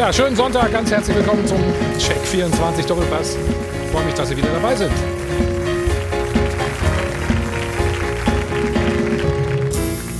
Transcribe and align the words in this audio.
Ja, 0.00 0.10
schönen 0.10 0.34
Sonntag, 0.34 0.72
ganz 0.72 0.90
herzlich 0.90 1.14
willkommen 1.14 1.46
zum 1.46 1.58
Check 1.98 2.16
24 2.26 2.86
Doppelpass. 2.86 3.36
Ich 3.84 3.90
freue 3.90 4.02
mich, 4.06 4.14
dass 4.14 4.30
Sie 4.30 4.36
wieder 4.38 4.48
dabei 4.48 4.74
sind. 4.74 4.90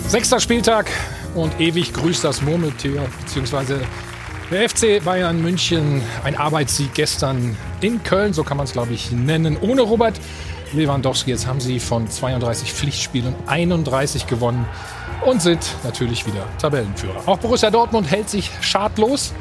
Sechster 0.07 0.39
Spieltag 0.39 0.91
und 1.35 1.59
ewig 1.59 1.95
grüßt 1.95 2.23
das 2.23 2.43
Murmeltier, 2.43 3.07
beziehungsweise 3.23 3.81
der 4.51 4.69
FC 4.69 5.03
Bayern 5.03 5.41
München. 5.41 6.03
Ein 6.25 6.37
Arbeitssieg 6.37 6.93
gestern 6.93 7.57
in 7.81 8.03
Köln, 8.03 8.35
so 8.35 8.45
kann 8.45 8.59
man 8.59 8.65
es 8.65 8.75
glaube 8.75 8.93
ich 8.93 9.11
nennen, 9.13 9.57
ohne 9.63 9.81
Robert 9.81 10.21
Lewandowski. 10.75 11.31
Jetzt 11.31 11.47
haben 11.47 11.61
sie 11.61 11.81
von 11.81 12.07
32 12.07 12.71
Pflichtspielen 12.75 13.35
31 13.47 14.27
gewonnen 14.27 14.67
und 15.25 15.41
sind 15.41 15.75
natürlich 15.85 16.27
wieder 16.27 16.45
Tabellenführer. 16.59 17.23
Auch 17.25 17.39
Borussia 17.39 17.71
Dortmund 17.71 18.11
hält 18.11 18.29
sich 18.29 18.51
schadlos. 18.61 19.33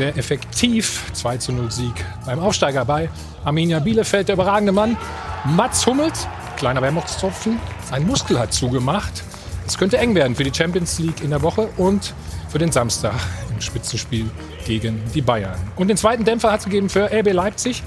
Sehr 0.00 0.16
effektiv. 0.16 1.12
2 1.12 1.36
zu 1.36 1.52
0 1.52 1.70
Sieg 1.70 1.92
beim 2.24 2.38
Aufsteiger 2.38 2.86
bei 2.86 3.10
Arminia 3.44 3.80
Bielefeld. 3.80 4.28
Der 4.28 4.34
überragende 4.34 4.72
Mann 4.72 4.96
Mats 5.44 5.84
Hummels, 5.84 6.26
kleiner 6.56 6.80
Wermutstropfen, 6.80 7.58
sein 7.90 8.06
Muskel 8.06 8.38
hat 8.38 8.54
zugemacht. 8.54 9.22
Es 9.66 9.76
könnte 9.76 9.98
eng 9.98 10.14
werden 10.14 10.34
für 10.34 10.42
die 10.42 10.54
Champions 10.54 10.98
League 11.00 11.22
in 11.22 11.28
der 11.28 11.42
Woche 11.42 11.68
und 11.76 12.14
für 12.48 12.58
den 12.58 12.72
Samstag 12.72 13.12
im 13.50 13.60
Spitzenspiel 13.60 14.30
gegen 14.64 15.02
die 15.14 15.20
Bayern. 15.20 15.60
Und 15.76 15.88
den 15.88 15.98
zweiten 15.98 16.24
Dämpfer 16.24 16.50
hat 16.50 16.60
es 16.60 16.64
gegeben 16.64 16.88
für 16.88 17.12
RB 17.12 17.34
Leipzig. 17.34 17.82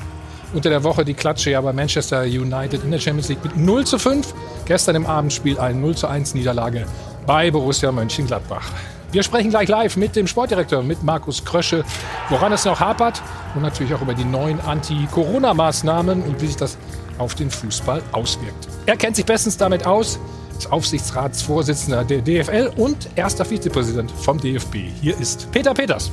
Unter 0.53 0.69
der 0.69 0.83
Woche 0.83 1.03
die 1.03 1.15
Klatsche 1.15 1.49
ja 1.49 1.61
bei 1.61 1.73
Manchester 1.73 2.21
United 2.21 2.83
in 2.83 2.91
der 2.91 2.99
Champions 2.99 3.29
League 3.29 3.43
mit 3.43 3.57
0 3.57 3.87
zu 3.87 3.97
5. 3.97 4.35
Gestern 4.67 4.97
im 4.97 5.07
Abendspiel 5.07 5.57
eine 5.57 5.79
0 5.79 5.95
zu 5.95 6.05
1 6.05 6.35
Niederlage 6.35 6.85
bei 7.25 7.49
Borussia 7.49 7.91
Mönchengladbach. 7.91 8.69
Wir 9.13 9.21
sprechen 9.21 9.51
gleich 9.51 9.69
live 9.69 9.95
mit 9.95 10.15
dem 10.15 10.25
Sportdirektor, 10.25 10.81
mit 10.81 11.03
Markus 11.03 11.45
Krösche, 11.45 11.85
woran 12.29 12.51
es 12.51 12.65
noch 12.65 12.79
hapert 12.79 13.21
und 13.53 13.61
natürlich 13.61 13.93
auch 13.93 14.01
über 14.01 14.15
die 14.15 14.25
neuen 14.25 14.59
Anti-Corona-Maßnahmen 14.59 16.23
und 16.23 16.41
wie 16.41 16.47
sich 16.47 16.55
das 16.55 16.79
auf 17.19 17.35
den 17.35 17.51
Fußball 17.51 18.01
auswirkt. 18.11 18.67
Er 18.87 18.97
kennt 18.97 19.15
sich 19.15 19.25
bestens 19.25 19.55
damit 19.55 19.85
aus, 19.85 20.19
ist 20.57 20.71
Aufsichtsratsvorsitzender 20.71 22.03
der 22.03 22.23
DFL 22.23 22.71
und 22.75 23.07
erster 23.15 23.45
Vizepräsident 23.45 24.09
vom 24.09 24.39
DFB. 24.39 24.77
Hier 24.99 25.15
ist 25.19 25.47
Peter 25.51 25.75
Peters. 25.75 26.09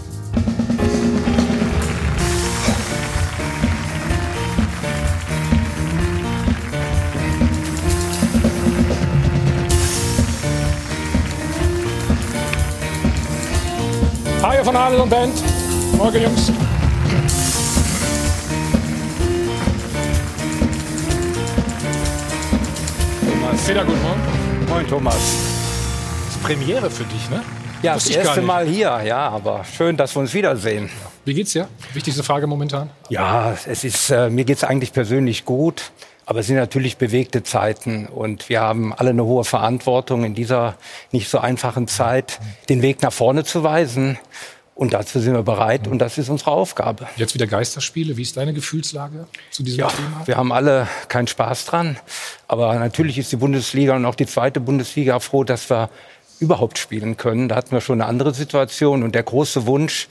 Hi 14.60 14.64
von 14.66 14.76
Adel 14.76 15.00
und 15.00 15.08
Band. 15.08 15.32
Morgen, 15.96 16.22
Jungs. 16.22 16.52
Thomas. 23.22 23.66
Peter, 23.66 23.84
guten 23.86 24.02
Morgen. 24.02 24.20
Moin 24.68 24.86
Thomas. 24.86 25.14
Das 26.26 26.36
ist 26.36 26.42
Premiere 26.42 26.90
für 26.90 27.04
dich, 27.04 27.30
ne? 27.30 27.42
Ja, 27.80 27.94
das 27.94 28.10
erste. 28.10 28.42
Mal 28.42 28.66
hier, 28.66 29.00
ja, 29.02 29.30
aber 29.30 29.64
schön, 29.64 29.96
dass 29.96 30.14
wir 30.14 30.20
uns 30.20 30.34
wiedersehen. 30.34 30.90
Wie 31.24 31.32
geht's 31.32 31.52
dir? 31.52 31.66
Wichtigste 31.94 32.22
Frage 32.22 32.46
momentan. 32.46 32.90
Ja, 33.08 33.56
es 33.66 33.82
ist, 33.82 34.10
äh, 34.10 34.28
mir 34.28 34.44
geht's 34.44 34.62
eigentlich 34.62 34.92
persönlich 34.92 35.46
gut, 35.46 35.90
aber 36.30 36.38
es 36.38 36.46
sind 36.46 36.54
natürlich 36.54 36.96
bewegte 36.96 37.42
Zeiten 37.42 38.06
und 38.06 38.48
wir 38.48 38.60
haben 38.60 38.94
alle 38.94 39.10
eine 39.10 39.24
hohe 39.24 39.42
Verantwortung 39.42 40.22
in 40.22 40.32
dieser 40.32 40.76
nicht 41.10 41.28
so 41.28 41.38
einfachen 41.40 41.88
Zeit, 41.88 42.38
den 42.68 42.82
Weg 42.82 43.02
nach 43.02 43.12
vorne 43.12 43.42
zu 43.42 43.64
weisen. 43.64 44.16
Und 44.76 44.92
dazu 44.92 45.18
sind 45.18 45.34
wir 45.34 45.42
bereit 45.42 45.88
und 45.88 45.98
das 45.98 46.18
ist 46.18 46.28
unsere 46.28 46.52
Aufgabe. 46.52 47.08
Jetzt 47.16 47.34
wieder 47.34 47.48
Geisterspiele. 47.48 48.16
Wie 48.16 48.22
ist 48.22 48.36
deine 48.36 48.54
Gefühlslage 48.54 49.26
zu 49.50 49.64
diesem 49.64 49.80
Ja, 49.80 49.88
Thema? 49.88 50.24
wir 50.24 50.36
haben 50.36 50.52
alle 50.52 50.86
keinen 51.08 51.26
Spaß 51.26 51.64
dran. 51.64 51.98
Aber 52.46 52.76
natürlich 52.76 53.18
ist 53.18 53.32
die 53.32 53.36
Bundesliga 53.36 53.96
und 53.96 54.04
auch 54.06 54.14
die 54.14 54.26
zweite 54.26 54.60
Bundesliga 54.60 55.18
froh, 55.18 55.42
dass 55.42 55.68
wir 55.68 55.90
überhaupt 56.38 56.78
spielen 56.78 57.16
können. 57.16 57.48
Da 57.48 57.56
hatten 57.56 57.72
wir 57.72 57.80
schon 57.80 58.00
eine 58.00 58.08
andere 58.08 58.34
Situation. 58.34 59.02
Und 59.02 59.16
der 59.16 59.24
große 59.24 59.66
Wunsch, 59.66 60.06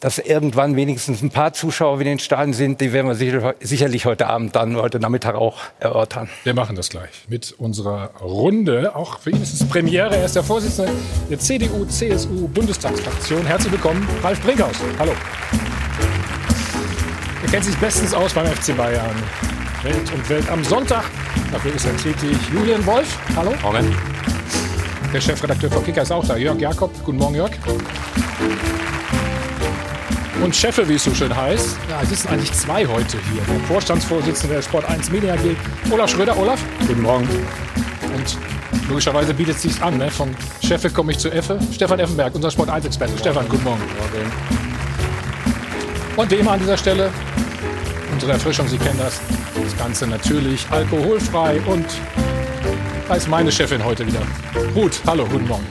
dass 0.00 0.18
irgendwann 0.18 0.76
wenigstens 0.76 1.22
ein 1.22 1.30
paar 1.30 1.54
Zuschauer 1.54 1.98
wieder 1.98 2.10
in 2.10 2.18
den 2.18 2.22
Stadien 2.22 2.52
sind, 2.52 2.80
die 2.80 2.92
werden 2.92 3.08
wir 3.08 3.14
sicher, 3.14 3.54
sicherlich 3.60 4.04
heute 4.04 4.26
Abend 4.26 4.54
dann, 4.54 4.76
heute 4.76 5.00
Nachmittag 5.00 5.34
auch 5.34 5.58
erörtern. 5.80 6.28
Wir 6.44 6.54
machen 6.54 6.76
das 6.76 6.90
gleich 6.90 7.10
mit 7.28 7.54
unserer 7.58 8.10
Runde. 8.20 8.94
Auch 8.94 9.20
für 9.20 9.30
ihn 9.30 9.42
ist 9.42 9.54
es 9.54 9.66
Premiere. 9.66 10.16
Er 10.16 10.26
ist 10.26 10.36
der 10.36 10.42
Vorsitzende 10.42 10.92
der 11.30 11.38
CDU-CSU-Bundestagsfraktion. 11.38 13.46
Herzlich 13.46 13.72
willkommen, 13.72 14.06
Ralf 14.22 14.40
Brinkhaus. 14.42 14.76
Hallo. 14.98 15.12
Er 17.42 17.50
kennt 17.50 17.64
sich 17.64 17.76
bestens 17.76 18.12
aus 18.12 18.34
beim 18.34 18.46
FC 18.46 18.76
Bayern. 18.76 19.16
Welt 19.82 20.12
und 20.12 20.28
Welt 20.28 20.48
am 20.50 20.62
Sonntag. 20.64 21.04
Dafür 21.52 21.74
ist 21.74 21.86
er 21.86 21.96
tätig. 21.96 22.36
Julian 22.52 22.84
Wolf. 22.84 23.18
Hallo. 23.36 23.54
Morgen. 23.62 23.94
Der 25.12 25.20
Chefredakteur 25.20 25.70
von 25.70 25.84
Kicker 25.84 26.02
ist 26.02 26.12
auch 26.12 26.26
da. 26.26 26.36
Jörg 26.36 26.58
Jakob. 26.58 26.92
Guten 27.04 27.18
Morgen, 27.18 27.36
Jörg. 27.36 27.52
Und 30.42 30.54
Cheffe, 30.54 30.88
wie 30.88 30.94
es 30.94 31.04
so 31.04 31.14
schön 31.14 31.34
heißt. 31.34 31.78
Ja, 31.88 32.02
es 32.02 32.10
sind 32.10 32.30
eigentlich 32.30 32.52
zwei 32.52 32.86
heute 32.86 33.18
hier. 33.32 33.42
Der 33.42 33.60
Vorstandsvorsitzende 33.66 34.56
der 34.56 34.62
Sport 34.62 34.84
1 34.84 35.10
Media 35.10 35.34
AG, 35.34 35.56
Olaf 35.90 36.10
Schröder. 36.10 36.36
Olaf. 36.36 36.62
Guten 36.86 37.02
Morgen. 37.02 37.28
Und 38.14 38.38
logischerweise 38.88 39.34
bietet 39.34 39.56
es 39.56 39.62
sich 39.62 39.82
an. 39.82 39.96
Ne? 39.96 40.10
Von 40.10 40.36
Cheffe 40.62 40.90
komme 40.90 41.12
ich 41.12 41.18
zu 41.18 41.30
Effe. 41.30 41.58
Stefan 41.72 41.98
Effenberg, 41.98 42.34
unser 42.34 42.50
Sport 42.50 42.70
1-Experte. 42.70 43.18
Stefan, 43.18 43.48
guten 43.48 43.64
Morgen. 43.64 43.82
Und 46.16 46.30
wie 46.30 46.36
immer 46.36 46.52
an 46.52 46.60
dieser 46.60 46.76
Stelle, 46.76 47.10
unsere 48.12 48.32
Erfrischung, 48.32 48.68
Sie 48.68 48.78
kennen 48.78 48.98
das. 48.98 49.20
Das 49.62 49.76
Ganze 49.76 50.06
natürlich 50.06 50.66
alkoholfrei 50.70 51.60
und 51.66 51.86
da 53.08 53.14
ist 53.14 53.28
meine 53.28 53.50
Chefin 53.50 53.84
heute 53.84 54.06
wieder. 54.06 54.20
Ruth, 54.74 55.00
hallo, 55.06 55.26
guten 55.26 55.46
Morgen. 55.46 55.66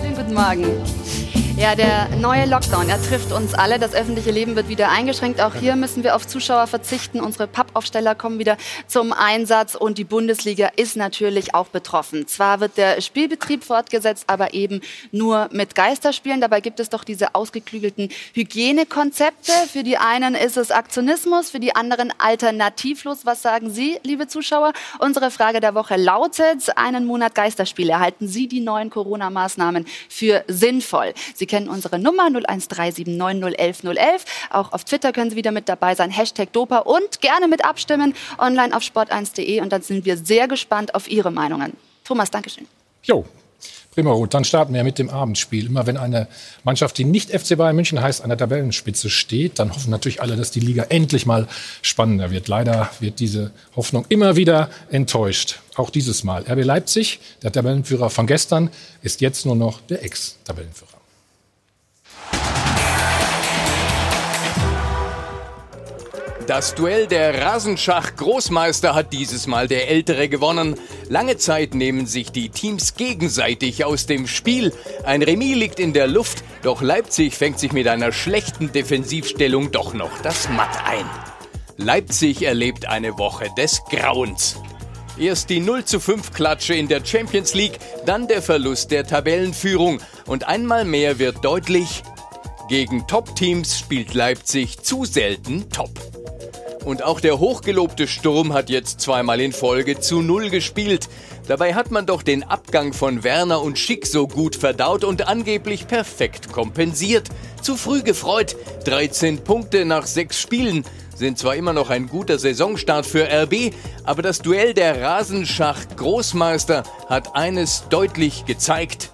Schönen 0.00 0.16
guten 0.16 0.34
Morgen. 0.34 1.49
Ja, 1.60 1.74
der 1.74 2.08
neue 2.16 2.46
Lockdown, 2.46 2.88
er 2.88 3.02
trifft 3.02 3.32
uns 3.32 3.52
alle. 3.52 3.78
Das 3.78 3.92
öffentliche 3.92 4.30
Leben 4.30 4.56
wird 4.56 4.68
wieder 4.68 4.88
eingeschränkt. 4.88 5.42
Auch 5.42 5.54
hier 5.54 5.76
müssen 5.76 6.02
wir 6.02 6.16
auf 6.16 6.26
Zuschauer 6.26 6.66
verzichten. 6.66 7.20
Unsere 7.20 7.46
Pappaufsteller 7.46 8.14
kommen 8.14 8.38
wieder 8.38 8.56
zum 8.86 9.12
Einsatz 9.12 9.74
und 9.74 9.98
die 9.98 10.04
Bundesliga 10.04 10.70
ist 10.76 10.96
natürlich 10.96 11.54
auch 11.54 11.68
betroffen. 11.68 12.26
Zwar 12.26 12.60
wird 12.60 12.78
der 12.78 13.02
Spielbetrieb 13.02 13.62
fortgesetzt, 13.62 14.24
aber 14.28 14.54
eben 14.54 14.80
nur 15.12 15.50
mit 15.52 15.74
Geisterspielen. 15.74 16.40
Dabei 16.40 16.62
gibt 16.62 16.80
es 16.80 16.88
doch 16.88 17.04
diese 17.04 17.34
ausgeklügelten 17.34 18.08
Hygienekonzepte. 18.32 19.52
Für 19.70 19.82
die 19.82 19.98
einen 19.98 20.36
ist 20.36 20.56
es 20.56 20.70
Aktionismus, 20.70 21.50
für 21.50 21.60
die 21.60 21.76
anderen 21.76 22.10
alternativlos. 22.16 23.26
Was 23.26 23.42
sagen 23.42 23.68
Sie, 23.68 23.98
liebe 24.02 24.28
Zuschauer? 24.28 24.72
Unsere 24.98 25.30
Frage 25.30 25.60
der 25.60 25.74
Woche 25.74 25.96
lautet, 25.96 26.74
einen 26.78 27.04
Monat 27.04 27.34
Geisterspiele. 27.34 28.00
Halten 28.00 28.28
Sie 28.28 28.48
die 28.48 28.60
neuen 28.60 28.88
Corona-Maßnahmen 28.88 29.84
für 30.08 30.42
sinnvoll? 30.48 31.12
Sie 31.34 31.49
kennen 31.50 31.68
unsere 31.68 31.98
Nummer 31.98 32.28
01379011011. 32.28 34.20
Auch 34.50 34.72
auf 34.72 34.84
Twitter 34.84 35.12
können 35.12 35.30
Sie 35.30 35.36
wieder 35.36 35.50
mit 35.50 35.68
dabei 35.68 35.94
sein. 35.94 36.10
Hashtag 36.10 36.52
Dopa 36.54 36.78
und 36.78 37.20
gerne 37.20 37.48
mit 37.48 37.64
abstimmen 37.64 38.14
online 38.38 38.74
auf 38.74 38.82
sport1.de. 38.82 39.60
Und 39.60 39.70
dann 39.72 39.82
sind 39.82 40.06
wir 40.06 40.16
sehr 40.16 40.48
gespannt 40.48 40.94
auf 40.94 41.10
Ihre 41.10 41.30
Meinungen. 41.30 41.76
Thomas, 42.04 42.30
Dankeschön. 42.30 42.66
Jo, 43.02 43.24
prima 43.90 44.12
Ruth. 44.12 44.32
Dann 44.32 44.44
starten 44.44 44.72
wir 44.72 44.84
mit 44.84 44.98
dem 44.98 45.10
Abendspiel. 45.10 45.66
Immer 45.66 45.86
wenn 45.86 45.96
eine 45.96 46.28
Mannschaft, 46.64 46.96
die 46.98 47.04
nicht 47.04 47.30
FC 47.30 47.56
Bayern 47.56 47.74
München 47.74 48.00
heißt, 48.00 48.22
an 48.22 48.28
der 48.28 48.38
Tabellenspitze 48.38 49.10
steht, 49.10 49.58
dann 49.58 49.74
hoffen 49.74 49.90
natürlich 49.90 50.22
alle, 50.22 50.36
dass 50.36 50.52
die 50.52 50.60
Liga 50.60 50.84
endlich 50.88 51.26
mal 51.26 51.48
spannender 51.82 52.30
wird. 52.30 52.48
Leider 52.48 52.90
wird 53.00 53.18
diese 53.18 53.50
Hoffnung 53.74 54.06
immer 54.08 54.36
wieder 54.36 54.70
enttäuscht. 54.90 55.58
Auch 55.74 55.90
dieses 55.90 56.24
Mal. 56.24 56.44
RB 56.48 56.64
Leipzig, 56.64 57.18
der 57.42 57.50
Tabellenführer 57.52 58.08
von 58.08 58.26
gestern, 58.26 58.70
ist 59.02 59.20
jetzt 59.20 59.46
nur 59.46 59.56
noch 59.56 59.80
der 59.80 60.04
Ex-Tabellenführer. 60.04 60.89
Das 66.50 66.74
Duell 66.74 67.06
der 67.06 67.40
Rasenschach-Großmeister 67.42 68.92
hat 68.92 69.12
dieses 69.12 69.46
Mal 69.46 69.68
der 69.68 69.88
Ältere 69.88 70.28
gewonnen. 70.28 70.74
Lange 71.08 71.36
Zeit 71.36 71.76
nehmen 71.76 72.06
sich 72.06 72.32
die 72.32 72.48
Teams 72.48 72.96
gegenseitig 72.96 73.84
aus 73.84 74.06
dem 74.06 74.26
Spiel. 74.26 74.72
Ein 75.04 75.22
Remis 75.22 75.54
liegt 75.54 75.78
in 75.78 75.92
der 75.92 76.08
Luft, 76.08 76.42
doch 76.64 76.82
Leipzig 76.82 77.36
fängt 77.36 77.60
sich 77.60 77.72
mit 77.72 77.86
einer 77.86 78.10
schlechten 78.10 78.72
Defensivstellung 78.72 79.70
doch 79.70 79.94
noch 79.94 80.10
das 80.22 80.48
Matt 80.48 80.76
ein. 80.84 81.04
Leipzig 81.76 82.42
erlebt 82.42 82.86
eine 82.86 83.16
Woche 83.16 83.46
des 83.56 83.82
Grauens. 83.88 84.56
Erst 85.16 85.50
die 85.50 85.60
0 85.60 85.84
zu 85.84 86.00
5 86.00 86.32
Klatsche 86.32 86.74
in 86.74 86.88
der 86.88 87.04
Champions 87.04 87.54
League, 87.54 87.78
dann 88.06 88.26
der 88.26 88.42
Verlust 88.42 88.90
der 88.90 89.06
Tabellenführung. 89.06 90.00
Und 90.26 90.48
einmal 90.48 90.84
mehr 90.84 91.20
wird 91.20 91.44
deutlich, 91.44 92.02
gegen 92.68 93.06
Top-Teams 93.06 93.78
spielt 93.78 94.14
Leipzig 94.14 94.82
zu 94.82 95.04
selten 95.04 95.70
top. 95.70 95.90
Und 96.84 97.02
auch 97.02 97.20
der 97.20 97.38
hochgelobte 97.38 98.08
Sturm 98.08 98.54
hat 98.54 98.70
jetzt 98.70 99.00
zweimal 99.00 99.40
in 99.40 99.52
Folge 99.52 100.00
zu 100.00 100.22
Null 100.22 100.48
gespielt. 100.48 101.08
Dabei 101.46 101.74
hat 101.74 101.90
man 101.90 102.06
doch 102.06 102.22
den 102.22 102.42
Abgang 102.42 102.92
von 102.92 103.22
Werner 103.22 103.60
und 103.60 103.78
Schick 103.78 104.06
so 104.06 104.26
gut 104.26 104.56
verdaut 104.56 105.04
und 105.04 105.28
angeblich 105.28 105.86
perfekt 105.86 106.52
kompensiert. 106.52 107.28
Zu 107.60 107.76
früh 107.76 108.02
gefreut. 108.02 108.56
13 108.84 109.44
Punkte 109.44 109.84
nach 109.84 110.06
sechs 110.06 110.40
Spielen 110.40 110.84
sind 111.14 111.38
zwar 111.38 111.54
immer 111.54 111.74
noch 111.74 111.90
ein 111.90 112.08
guter 112.08 112.38
Saisonstart 112.38 113.04
für 113.04 113.28
RB, 113.30 113.74
aber 114.04 114.22
das 114.22 114.38
Duell 114.38 114.72
der 114.72 115.02
Rasenschach-Großmeister 115.02 116.82
hat 117.08 117.36
eines 117.36 117.84
deutlich 117.90 118.46
gezeigt. 118.46 119.10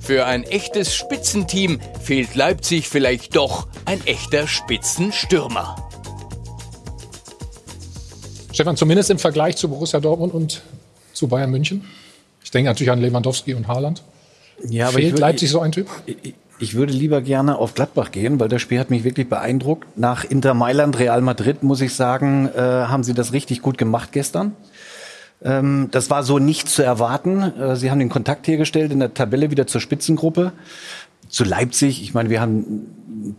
Für 0.00 0.26
ein 0.26 0.42
echtes 0.42 0.94
Spitzenteam 0.94 1.78
fehlt 2.02 2.34
Leipzig 2.34 2.88
vielleicht 2.88 3.36
doch 3.36 3.68
ein 3.84 4.04
echter 4.06 4.48
Spitzenstürmer. 4.48 5.87
Stefan, 8.58 8.76
zumindest 8.76 9.08
im 9.10 9.20
Vergleich 9.20 9.56
zu 9.56 9.68
Borussia 9.68 10.00
Dortmund 10.00 10.34
und 10.34 10.62
zu 11.12 11.28
Bayern 11.28 11.48
München. 11.48 11.84
Ich 12.42 12.50
denke 12.50 12.68
natürlich 12.68 12.90
an 12.90 13.00
Lewandowski 13.00 13.54
und 13.54 13.68
Haaland. 13.68 14.02
Ja, 14.68 14.88
Fehlt 14.88 15.14
ich, 15.14 15.20
Leipzig 15.20 15.48
so 15.48 15.60
ein 15.60 15.70
Typ? 15.70 15.86
Ich, 16.06 16.34
ich 16.58 16.74
würde 16.74 16.92
lieber 16.92 17.20
gerne 17.20 17.56
auf 17.56 17.74
Gladbach 17.74 18.10
gehen, 18.10 18.40
weil 18.40 18.48
das 18.48 18.60
Spiel 18.60 18.80
hat 18.80 18.90
mich 18.90 19.04
wirklich 19.04 19.28
beeindruckt. 19.28 19.96
Nach 19.96 20.24
Inter 20.24 20.54
Mailand, 20.54 20.98
Real 20.98 21.20
Madrid, 21.20 21.62
muss 21.62 21.80
ich 21.80 21.94
sagen, 21.94 22.48
äh, 22.48 22.58
haben 22.60 23.04
sie 23.04 23.14
das 23.14 23.32
richtig 23.32 23.62
gut 23.62 23.78
gemacht 23.78 24.10
gestern. 24.10 24.56
Ähm, 25.40 25.86
das 25.92 26.10
war 26.10 26.24
so 26.24 26.40
nicht 26.40 26.68
zu 26.68 26.82
erwarten. 26.82 27.42
Äh, 27.42 27.76
sie 27.76 27.92
haben 27.92 28.00
den 28.00 28.08
Kontakt 28.08 28.48
hergestellt 28.48 28.90
in 28.90 28.98
der 28.98 29.14
Tabelle 29.14 29.52
wieder 29.52 29.68
zur 29.68 29.80
Spitzengruppe. 29.80 30.50
Zu 31.28 31.44
Leipzig, 31.44 32.02
ich 32.02 32.12
meine, 32.12 32.28
wir 32.28 32.40
haben 32.40 32.88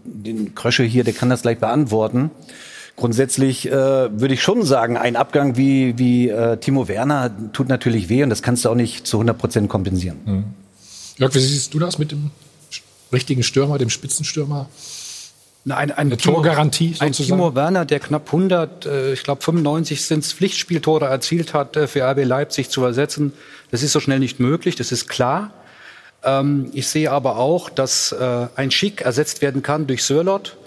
den 0.06 0.56
Krösche 0.56 0.84
hier, 0.84 1.04
der 1.04 1.14
kann 1.14 1.30
das 1.30 1.42
gleich 1.42 1.60
beantworten. 1.60 2.32
Grundsätzlich 3.00 3.68
äh, 3.68 3.72
würde 3.72 4.34
ich 4.34 4.44
schon 4.44 4.64
sagen, 4.64 4.98
ein 4.98 5.16
Abgang 5.16 5.56
wie, 5.56 5.98
wie 5.98 6.28
äh, 6.28 6.58
Timo 6.58 6.90
Werner 6.90 7.32
tut 7.54 7.70
natürlich 7.70 8.10
weh 8.10 8.24
und 8.24 8.30
das 8.30 8.42
kannst 8.42 8.66
du 8.66 8.70
auch 8.70 8.76
nicht 8.76 9.08
zu 9.08 9.18
100 9.18 9.38
Prozent 9.38 9.70
kompensieren. 9.70 10.18
Mhm. 10.26 10.44
Jörg, 11.18 11.34
wie 11.34 11.40
siehst 11.40 11.74
du 11.74 11.80
das 11.80 11.98
mit 11.98 12.12
dem 12.12 12.32
richtigen 13.14 13.44
Stürmer, 13.44 13.78
dem 13.78 13.90
Spitzenstürmer? 13.90 14.68
Nein, 15.64 15.92
eine 15.92 16.18
Torgarantie 16.18 16.96
Ein 17.00 17.14
Timo 17.14 17.56
Werner, 17.56 17.86
der 17.86 18.02
knapp 18.02 18.28
100, 18.28 18.86
äh, 18.86 19.14
ich 19.14 19.24
glaube 19.24 19.42
95 19.42 20.04
sind 20.04 20.26
Pflichtspieltore 20.26 21.06
erzielt 21.06 21.54
hat, 21.54 21.78
äh, 21.78 21.88
für 21.88 22.02
RB 22.04 22.26
Leipzig 22.26 22.70
zu 22.70 22.84
ersetzen. 22.84 23.34
Das 23.72 23.82
ist 23.82 23.94
so 23.94 24.02
schnell 24.02 24.20
nicht 24.20 24.42
möglich, 24.42 24.76
das 24.76 24.92
ist 24.92 25.08
klar. 25.08 25.52
Ähm, 26.24 26.70
ich 26.74 26.88
sehe 26.88 27.12
aber 27.12 27.38
auch, 27.38 27.70
dass 27.70 28.12
äh, 28.12 28.48
ein 28.56 28.72
Schick 28.72 29.02
ersetzt 29.02 29.42
werden 29.42 29.62
kann 29.62 29.88
durch 29.88 30.04
Sörlot. 30.04 30.58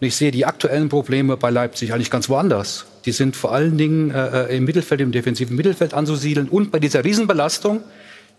Und 0.00 0.06
ich 0.06 0.16
sehe 0.16 0.30
die 0.30 0.46
aktuellen 0.46 0.88
Probleme 0.88 1.36
bei 1.36 1.50
Leipzig 1.50 1.92
eigentlich 1.92 2.10
ganz 2.10 2.28
woanders. 2.30 2.86
Die 3.04 3.12
sind 3.12 3.36
vor 3.36 3.52
allen 3.52 3.76
Dingen 3.76 4.10
im 4.48 4.64
Mittelfeld, 4.64 5.00
im 5.02 5.12
defensiven 5.12 5.56
Mittelfeld 5.56 5.92
anzusiedeln 5.92 6.48
und 6.48 6.70
bei 6.70 6.78
dieser 6.78 7.04
Riesenbelastung, 7.04 7.80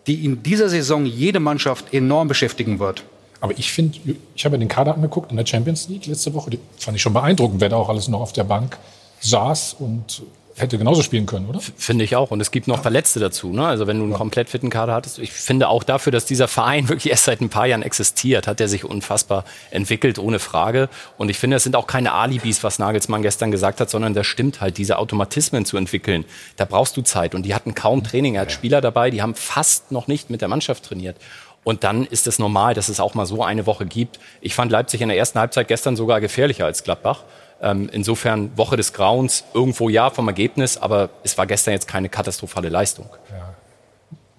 die 0.08 0.26
in 0.26 0.42
dieser 0.42 0.70
Saison 0.70 1.06
jede 1.06 1.40
Mannschaft 1.40 1.94
enorm 1.94 2.28
beschäftigen 2.28 2.80
wird. 2.80 3.04
Aber 3.42 3.58
ich 3.58 3.72
finde, 3.72 4.00
ich 4.36 4.46
habe 4.46 4.58
den 4.58 4.68
Kader 4.68 4.96
angeguckt 4.96 5.32
in 5.32 5.38
der 5.38 5.46
Champions 5.46 5.88
League 5.90 6.08
letzte 6.08 6.34
Woche. 6.34 6.50
Die 6.50 6.60
fand 6.78 6.96
ich 6.96 7.02
schon 7.04 7.14
beeindruckend, 7.14 7.62
wer 7.62 7.70
da 7.70 7.76
auch 7.76 7.90
alles 7.90 8.08
noch 8.08 8.22
auf 8.22 8.34
der 8.34 8.44
Bank 8.44 8.78
saß 9.20 9.76
und 9.78 10.24
hätte 10.56 10.78
genauso 10.78 11.02
spielen 11.02 11.26
können, 11.26 11.48
oder? 11.48 11.60
Finde 11.60 12.04
ich 12.04 12.16
auch. 12.16 12.32
Und 12.32 12.42
es 12.42 12.52
gibt 12.52 12.68
noch 12.68 12.82
Verletzte 12.82 13.20
dazu. 13.20 13.52
Ne? 13.52 13.66
Also 13.66 13.88
wenn 13.88 13.98
du 13.98 14.04
einen 14.04 14.14
komplett 14.14 14.50
fitten 14.50 14.70
Kader 14.70 14.94
hattest. 14.94 15.20
Ich 15.20 15.32
finde 15.32 15.70
auch 15.70 15.84
dafür, 15.84 16.12
dass 16.12 16.26
dieser 16.26 16.48
Verein 16.48 16.90
wirklich 16.90 17.12
erst 17.12 17.26
seit 17.26 17.42
ein 17.42 17.50
paar 17.50 17.68
Jahren 17.68 17.84
existiert, 17.84 18.48
hat 18.48 18.60
er 18.60 18.68
sich 18.68 18.86
unfassbar 18.86 19.46
entwickelt, 19.70 20.20
ohne 20.20 20.40
Frage. 20.40 20.90
Und 21.18 21.30
ich 21.30 21.38
finde, 21.38 21.58
es 21.58 21.64
sind 21.64 21.76
auch 21.76 21.88
keine 21.88 22.14
Alibis, 22.14 22.64
was 22.64 22.80
Nagelsmann 22.80 23.22
gestern 23.22 23.52
gesagt 23.52 23.80
hat, 23.80 23.90
sondern 23.90 24.14
das 24.14 24.28
stimmt 24.28 24.62
halt, 24.62 24.78
diese 24.78 24.98
Automatismen 24.98 25.66
zu 25.66 25.78
entwickeln. 25.78 26.26
Da 26.58 26.66
brauchst 26.66 26.98
du 26.98 27.02
Zeit. 27.02 27.36
Und 27.36 27.44
die 27.44 27.56
hatten 27.56 27.76
kaum 27.76 28.04
Training. 28.04 28.36
Er 28.36 28.42
hat 28.42 28.52
Spieler 28.52 28.82
dabei, 28.82 29.12
die 29.12 29.22
haben 29.22 29.36
fast 29.36 29.92
noch 29.92 30.08
nicht 30.08 30.30
mit 30.30 30.42
der 30.42 30.48
Mannschaft 30.48 30.86
trainiert. 30.86 31.18
Und 31.64 31.84
dann 31.84 32.06
ist 32.06 32.26
es 32.28 32.40
normal, 32.40 32.74
dass 32.74 32.90
es 32.90 33.00
auch 33.00 33.14
mal 33.14 33.26
so 33.26 33.44
eine 33.44 33.66
Woche 33.66 33.86
gibt. 33.86 34.20
Ich 34.42 34.56
fand 34.56 34.72
Leipzig 34.72 35.02
in 35.02 35.10
der 35.10 35.18
ersten 35.18 35.40
Halbzeit 35.40 35.68
gestern 35.68 35.96
sogar 35.96 36.20
gefährlicher 36.20 36.66
als 36.66 36.84
Gladbach. 36.84 37.24
Ähm, 37.64 37.90
insofern 37.92 38.58
Woche 38.58 38.76
des 38.76 38.92
Grauens, 38.94 39.44
irgendwo 39.54 39.90
ja 39.90 40.10
vom 40.10 40.28
Ergebnis, 40.28 40.78
aber 40.78 41.10
es 41.24 41.38
war 41.38 41.46
gestern 41.46 41.74
jetzt 41.74 41.88
keine 41.88 42.10
katastrophale 42.10 42.70
Leistung. 42.70 43.06
Ja. 43.30 43.54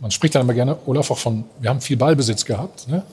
Man 0.00 0.10
spricht 0.10 0.34
dann 0.34 0.42
immer 0.42 0.54
gerne, 0.54 0.76
Olaf, 0.86 1.10
auch 1.12 1.19
von, 1.19 1.44
wir 1.60 1.70
haben 1.70 1.80
viel 1.80 1.96
Ballbesitz 1.96 2.44
gehabt. 2.44 2.88
Ne? 2.88 3.04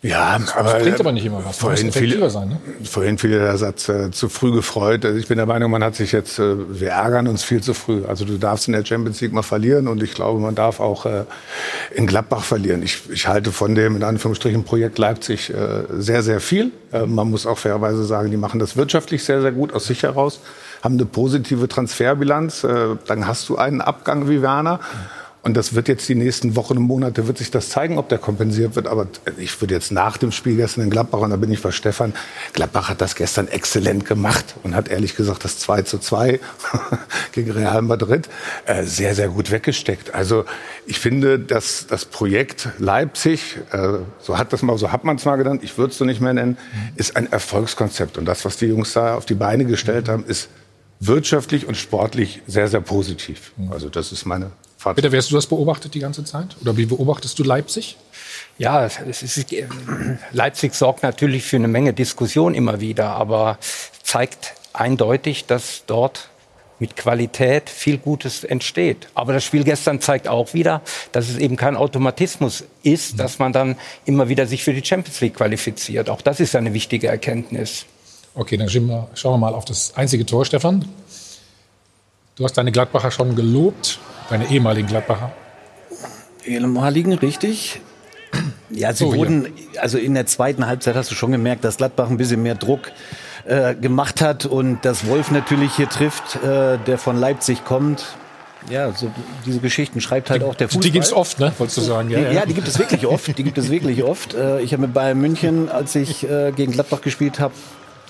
Ja, 0.00 0.38
aber. 0.54 0.74
Das 0.74 0.82
bringt 0.82 1.00
aber 1.00 1.12
nicht 1.12 1.26
immer 1.26 1.44
was. 1.44 1.58
Vorhin 1.58 1.90
fiel, 1.90 2.30
sein, 2.30 2.50
ne? 2.50 2.60
vorhin 2.84 3.18
fiel 3.18 3.30
der 3.30 3.56
Satz 3.56 3.88
äh, 3.88 4.12
zu 4.12 4.28
früh 4.28 4.52
gefreut. 4.52 5.04
Also 5.04 5.18
ich 5.18 5.26
bin 5.26 5.38
der 5.38 5.46
Meinung, 5.46 5.72
man 5.72 5.82
hat 5.82 5.96
sich 5.96 6.12
jetzt, 6.12 6.38
äh, 6.38 6.54
wir 6.80 6.90
ärgern 6.90 7.26
uns 7.26 7.42
viel 7.42 7.62
zu 7.62 7.74
früh. 7.74 8.04
Also 8.06 8.24
du 8.24 8.38
darfst 8.38 8.68
in 8.68 8.74
der 8.74 8.84
Champions 8.84 9.20
League 9.20 9.32
mal 9.32 9.42
verlieren 9.42 9.88
und 9.88 10.00
ich 10.02 10.14
glaube, 10.14 10.38
man 10.38 10.54
darf 10.54 10.78
auch 10.78 11.04
äh, 11.04 11.24
in 11.92 12.06
Gladbach 12.06 12.44
verlieren. 12.44 12.82
Ich, 12.84 13.10
ich 13.10 13.26
halte 13.26 13.50
von 13.50 13.74
dem, 13.74 13.96
in 13.96 14.04
Anführungsstrichen, 14.04 14.62
Projekt 14.62 14.98
Leipzig 14.98 15.50
äh, 15.50 15.82
sehr, 15.98 16.22
sehr 16.22 16.40
viel. 16.40 16.70
Äh, 16.92 17.06
man 17.06 17.28
muss 17.28 17.44
auch 17.44 17.58
fairerweise 17.58 18.04
sagen, 18.04 18.30
die 18.30 18.36
machen 18.36 18.60
das 18.60 18.76
wirtschaftlich 18.76 19.24
sehr, 19.24 19.42
sehr 19.42 19.52
gut 19.52 19.72
aus 19.72 19.86
sich 19.86 20.04
heraus, 20.04 20.40
haben 20.84 20.94
eine 20.94 21.06
positive 21.06 21.66
Transferbilanz. 21.66 22.62
Äh, 22.62 22.96
dann 23.06 23.26
hast 23.26 23.48
du 23.48 23.56
einen 23.56 23.80
Abgang 23.80 24.28
wie 24.28 24.42
Werner. 24.42 24.76
Mhm 24.76 25.17
und 25.48 25.54
das 25.54 25.74
wird 25.74 25.88
jetzt 25.88 26.06
die 26.10 26.14
nächsten 26.14 26.56
Wochen 26.56 26.76
und 26.76 26.82
Monate, 26.82 27.26
wird 27.26 27.38
sich 27.38 27.50
das 27.50 27.70
zeigen, 27.70 27.96
ob 27.96 28.10
der 28.10 28.18
kompensiert 28.18 28.76
wird. 28.76 28.86
Aber 28.86 29.06
ich 29.38 29.58
würde 29.62 29.72
jetzt 29.72 29.90
nach 29.90 30.18
dem 30.18 30.30
Spiel 30.30 30.56
gestern 30.56 30.82
in 30.84 30.90
Gladbach, 30.90 31.20
und 31.20 31.30
da 31.30 31.36
bin 31.36 31.50
ich 31.50 31.62
bei 31.62 31.70
Stefan, 31.70 32.12
Gladbach 32.52 32.90
hat 32.90 33.00
das 33.00 33.14
gestern 33.14 33.48
exzellent 33.48 34.04
gemacht 34.04 34.56
und 34.62 34.74
hat 34.74 34.88
ehrlich 34.88 35.16
gesagt 35.16 35.44
das 35.44 35.58
2 35.58 35.82
zu 35.82 36.00
2 36.00 36.38
gegen 37.32 37.50
Real 37.52 37.80
Madrid 37.80 38.28
äh, 38.66 38.84
sehr, 38.84 39.14
sehr 39.14 39.28
gut 39.28 39.50
weggesteckt. 39.50 40.14
Also 40.14 40.44
ich 40.84 40.98
finde, 40.98 41.38
dass 41.38 41.86
das 41.86 42.04
Projekt 42.04 42.68
Leipzig, 42.76 43.56
äh, 43.72 44.00
so 44.20 44.36
hat 44.36 44.52
das 44.52 44.60
mal, 44.60 44.76
so 44.76 44.92
hat 44.92 45.04
man 45.04 45.16
es 45.16 45.24
mal 45.24 45.36
genannt, 45.36 45.64
ich 45.64 45.78
würde 45.78 45.92
es 45.92 45.96
so 45.96 46.04
nicht 46.04 46.20
mehr 46.20 46.34
nennen, 46.34 46.58
ist 46.96 47.16
ein 47.16 47.32
Erfolgskonzept. 47.32 48.18
Und 48.18 48.26
das, 48.26 48.44
was 48.44 48.58
die 48.58 48.66
Jungs 48.66 48.92
da 48.92 49.14
auf 49.14 49.24
die 49.24 49.34
Beine 49.34 49.64
gestellt 49.64 50.10
haben, 50.10 50.26
ist 50.26 50.50
wirtschaftlich 51.00 51.66
und 51.66 51.78
sportlich 51.78 52.42
sehr, 52.46 52.68
sehr 52.68 52.82
positiv. 52.82 53.52
Also 53.70 53.88
das 53.88 54.12
ist 54.12 54.26
meine 54.26 54.50
Fazit. 54.78 54.96
Peter, 54.96 55.12
wie 55.12 55.16
hast 55.16 55.30
du 55.30 55.34
das 55.34 55.46
beobachtet 55.46 55.94
die 55.94 55.98
ganze 55.98 56.22
Zeit? 56.24 56.56
Oder 56.62 56.76
wie 56.76 56.86
beobachtest 56.86 57.36
du 57.38 57.42
Leipzig? 57.42 57.96
Ja, 58.58 58.86
ist, 58.86 59.54
Leipzig 60.32 60.74
sorgt 60.74 61.02
natürlich 61.02 61.42
für 61.44 61.56
eine 61.56 61.66
Menge 61.66 61.92
Diskussion 61.92 62.54
immer 62.54 62.80
wieder, 62.80 63.10
aber 63.10 63.58
zeigt 64.04 64.54
eindeutig, 64.72 65.46
dass 65.46 65.82
dort 65.86 66.28
mit 66.78 66.96
Qualität 66.96 67.70
viel 67.70 67.98
Gutes 67.98 68.44
entsteht. 68.44 69.08
Aber 69.14 69.32
das 69.32 69.42
Spiel 69.42 69.64
gestern 69.64 70.00
zeigt 70.00 70.28
auch 70.28 70.54
wieder, 70.54 70.82
dass 71.10 71.28
es 71.28 71.36
eben 71.36 71.56
kein 71.56 71.76
Automatismus 71.76 72.62
ist, 72.84 73.18
dass 73.18 73.40
man 73.40 73.52
dann 73.52 73.76
immer 74.04 74.28
wieder 74.28 74.46
sich 74.46 74.62
für 74.62 74.72
die 74.72 74.84
Champions 74.84 75.20
League 75.20 75.34
qualifiziert. 75.34 76.08
Auch 76.08 76.22
das 76.22 76.38
ist 76.38 76.54
eine 76.54 76.74
wichtige 76.74 77.08
Erkenntnis. 77.08 77.84
Okay, 78.34 78.56
dann 78.56 78.68
schauen 78.68 79.08
wir 79.32 79.38
mal 79.38 79.54
auf 79.54 79.64
das 79.64 79.96
einzige 79.96 80.24
Tor, 80.24 80.44
Stefan. 80.44 80.84
Du 82.38 82.44
hast 82.44 82.56
deine 82.56 82.70
Gladbacher 82.70 83.10
schon 83.10 83.34
gelobt. 83.34 83.98
Deine 84.30 84.48
ehemaligen 84.48 84.86
Gladbacher? 84.86 85.32
Ehemaligen, 86.44 87.12
richtig. 87.14 87.80
Ja, 88.70 88.92
sie 88.92 89.04
so, 89.04 89.16
wurden, 89.16 89.48
ja. 89.74 89.80
also 89.80 89.98
in 89.98 90.14
der 90.14 90.26
zweiten 90.26 90.66
Halbzeit 90.66 90.94
hast 90.94 91.10
du 91.10 91.16
schon 91.16 91.32
gemerkt, 91.32 91.64
dass 91.64 91.78
Gladbach 91.78 92.08
ein 92.08 92.16
bisschen 92.16 92.42
mehr 92.42 92.54
Druck 92.54 92.92
äh, 93.44 93.74
gemacht 93.74 94.20
hat 94.20 94.46
und 94.46 94.84
dass 94.84 95.08
Wolf 95.08 95.32
natürlich 95.32 95.74
hier 95.74 95.88
trifft, 95.88 96.36
äh, 96.44 96.78
der 96.78 96.98
von 96.98 97.16
Leipzig 97.18 97.64
kommt. 97.64 98.04
Ja, 98.70 98.92
so 98.92 99.10
diese 99.44 99.58
Geschichten 99.58 100.00
schreibt 100.00 100.30
halt 100.30 100.42
die, 100.42 100.46
auch 100.46 100.54
der 100.54 100.68
Fußball. 100.68 100.82
Die 100.82 100.92
gibt 100.92 101.06
es 101.06 101.12
oft, 101.12 101.40
ne? 101.40 101.52
Wolltest 101.58 101.78
du 101.78 101.80
sagen? 101.80 102.10
Ja, 102.10 102.20
die, 102.20 102.36
ja, 102.36 102.46
die 102.46 102.54
gibt 102.54 102.68
es 102.68 102.78
wirklich 102.78 103.04
oft. 103.06 103.36
Die 103.36 103.42
gibt 103.42 103.58
es 103.58 103.68
wirklich 103.68 104.04
oft. 104.04 104.34
Äh, 104.34 104.60
ich 104.60 104.72
habe 104.72 104.82
mit 104.82 104.94
Bayern 104.94 105.18
München, 105.18 105.68
als 105.70 105.96
ich 105.96 106.28
äh, 106.28 106.52
gegen 106.52 106.70
Gladbach 106.70 107.00
gespielt 107.00 107.40
habe, 107.40 107.54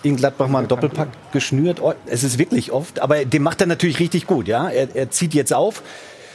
in 0.02 0.16
Gladbach 0.16 0.48
mal 0.48 0.60
einen 0.60 0.68
Doppelpack 0.68 1.08
geschnürt. 1.32 1.80
Oh, 1.82 1.94
es 2.06 2.22
ist 2.22 2.38
wirklich 2.38 2.72
oft, 2.72 3.00
aber 3.00 3.24
den 3.24 3.42
macht 3.42 3.60
er 3.60 3.66
natürlich 3.66 3.98
richtig 3.98 4.26
gut, 4.26 4.48
ja. 4.48 4.68
Er, 4.68 4.94
er 4.94 5.10
zieht 5.10 5.34
jetzt 5.34 5.52
auf, 5.52 5.82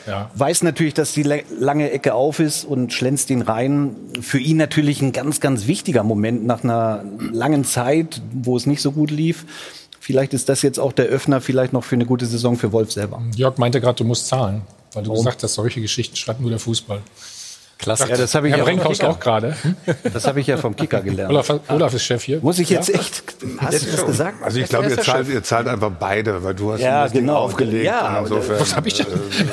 ja. 0.07 0.29
weiß 0.35 0.63
natürlich, 0.63 0.93
dass 0.93 1.13
die 1.13 1.23
lange 1.23 1.91
Ecke 1.91 2.13
auf 2.13 2.39
ist 2.39 2.65
und 2.65 2.93
schlänzt 2.93 3.29
ihn 3.29 3.41
rein. 3.41 3.95
Für 4.21 4.39
ihn 4.39 4.57
natürlich 4.57 5.01
ein 5.01 5.11
ganz, 5.11 5.39
ganz 5.39 5.67
wichtiger 5.67 6.03
Moment 6.03 6.45
nach 6.45 6.63
einer 6.63 7.03
langen 7.31 7.63
Zeit, 7.63 8.21
wo 8.33 8.57
es 8.57 8.65
nicht 8.65 8.81
so 8.81 8.91
gut 8.91 9.11
lief. 9.11 9.45
Vielleicht 9.99 10.33
ist 10.33 10.49
das 10.49 10.61
jetzt 10.61 10.79
auch 10.79 10.91
der 10.91 11.05
Öffner, 11.05 11.39
vielleicht 11.39 11.71
noch 11.71 11.85
für 11.85 11.95
eine 11.95 12.05
gute 12.05 12.25
Saison 12.25 12.57
für 12.57 12.73
Wolf 12.73 12.91
selber. 12.91 13.21
Jörg 13.35 13.57
meinte 13.57 13.79
gerade, 13.79 13.95
du 13.95 14.03
musst 14.03 14.27
zahlen, 14.27 14.63
weil 14.93 15.03
du 15.03 15.11
Warum? 15.11 15.23
gesagt 15.23 15.43
hast, 15.43 15.53
solche 15.53 15.79
Geschichten 15.79 16.17
schreibt 16.17 16.41
nur 16.41 16.49
der 16.49 16.59
Fußball. 16.59 17.01
Klasse. 17.77 18.07
Ja, 18.07 18.15
das 18.15 18.33
habe 18.33 18.47
ich 18.47 18.55
Herr 18.55 18.69
ja 18.69 19.09
auch 19.09 19.19
gerade. 19.19 19.55
Das 20.13 20.25
habe 20.25 20.39
ich 20.39 20.47
ja 20.47 20.57
vom 20.57 20.75
Kicker 20.75 21.01
gelernt. 21.01 21.31
Olaf, 21.31 21.53
Olaf 21.67 21.93
ist 21.93 22.03
Chef 22.03 22.23
hier. 22.23 22.39
Muss 22.41 22.59
ich 22.59 22.69
jetzt 22.69 22.89
echt? 22.89 23.23
Hast 23.57 23.85
du 23.85 23.91
das 23.91 24.05
gesagt? 24.05 24.43
Also 24.43 24.59
ich 24.59 24.69
glaube, 24.69 24.89
ihr 24.89 24.97
zahlt, 25.01 25.27
ihr 25.27 25.43
zahlt 25.43 25.67
einfach 25.67 25.91
beide, 25.91 26.43
weil 26.43 26.53
du 26.53 26.71
hast 26.71 26.79
ja, 26.79 27.03
das 27.03 27.11
genau. 27.11 27.33
Ding 27.33 27.43
aufgelegt. 27.43 27.85
Ja, 27.85 28.19
insofern, 28.19 28.59
was 28.59 28.75
habe 28.75 28.87
ich 28.87 28.93
denn? 28.95 29.07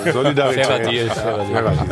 Äh, 0.04 0.12
Solidarität. 0.12 0.66
Fairer 0.66 0.90
Deal. 0.90 1.10
Fairer 1.10 1.44
Deal. 1.44 1.86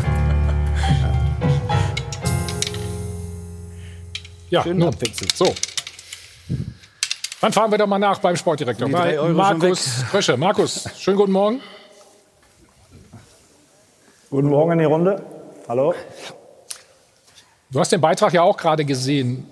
Ja, 4.50 4.62
Schön 4.62 4.78
nun, 4.78 4.96
so. 5.34 5.54
Dann 7.40 7.52
fahren 7.52 7.70
wir 7.70 7.78
doch 7.78 7.86
mal 7.86 7.98
nach 7.98 8.18
beim 8.18 8.36
Sportdirektor. 8.36 8.88
Bei 8.88 9.18
Markus 9.28 10.04
Krösche. 10.10 10.36
Markus, 10.36 10.88
schönen 10.98 11.18
guten 11.18 11.32
Morgen. 11.32 11.60
Guten 14.30 14.48
Morgen 14.48 14.72
in 14.72 14.78
die 14.78 14.84
Runde. 14.84 15.22
Hallo. 15.68 15.92
Du 17.70 17.78
hast 17.78 17.92
den 17.92 18.00
Beitrag 18.00 18.32
ja 18.32 18.40
auch 18.40 18.56
gerade 18.56 18.86
gesehen. 18.86 19.46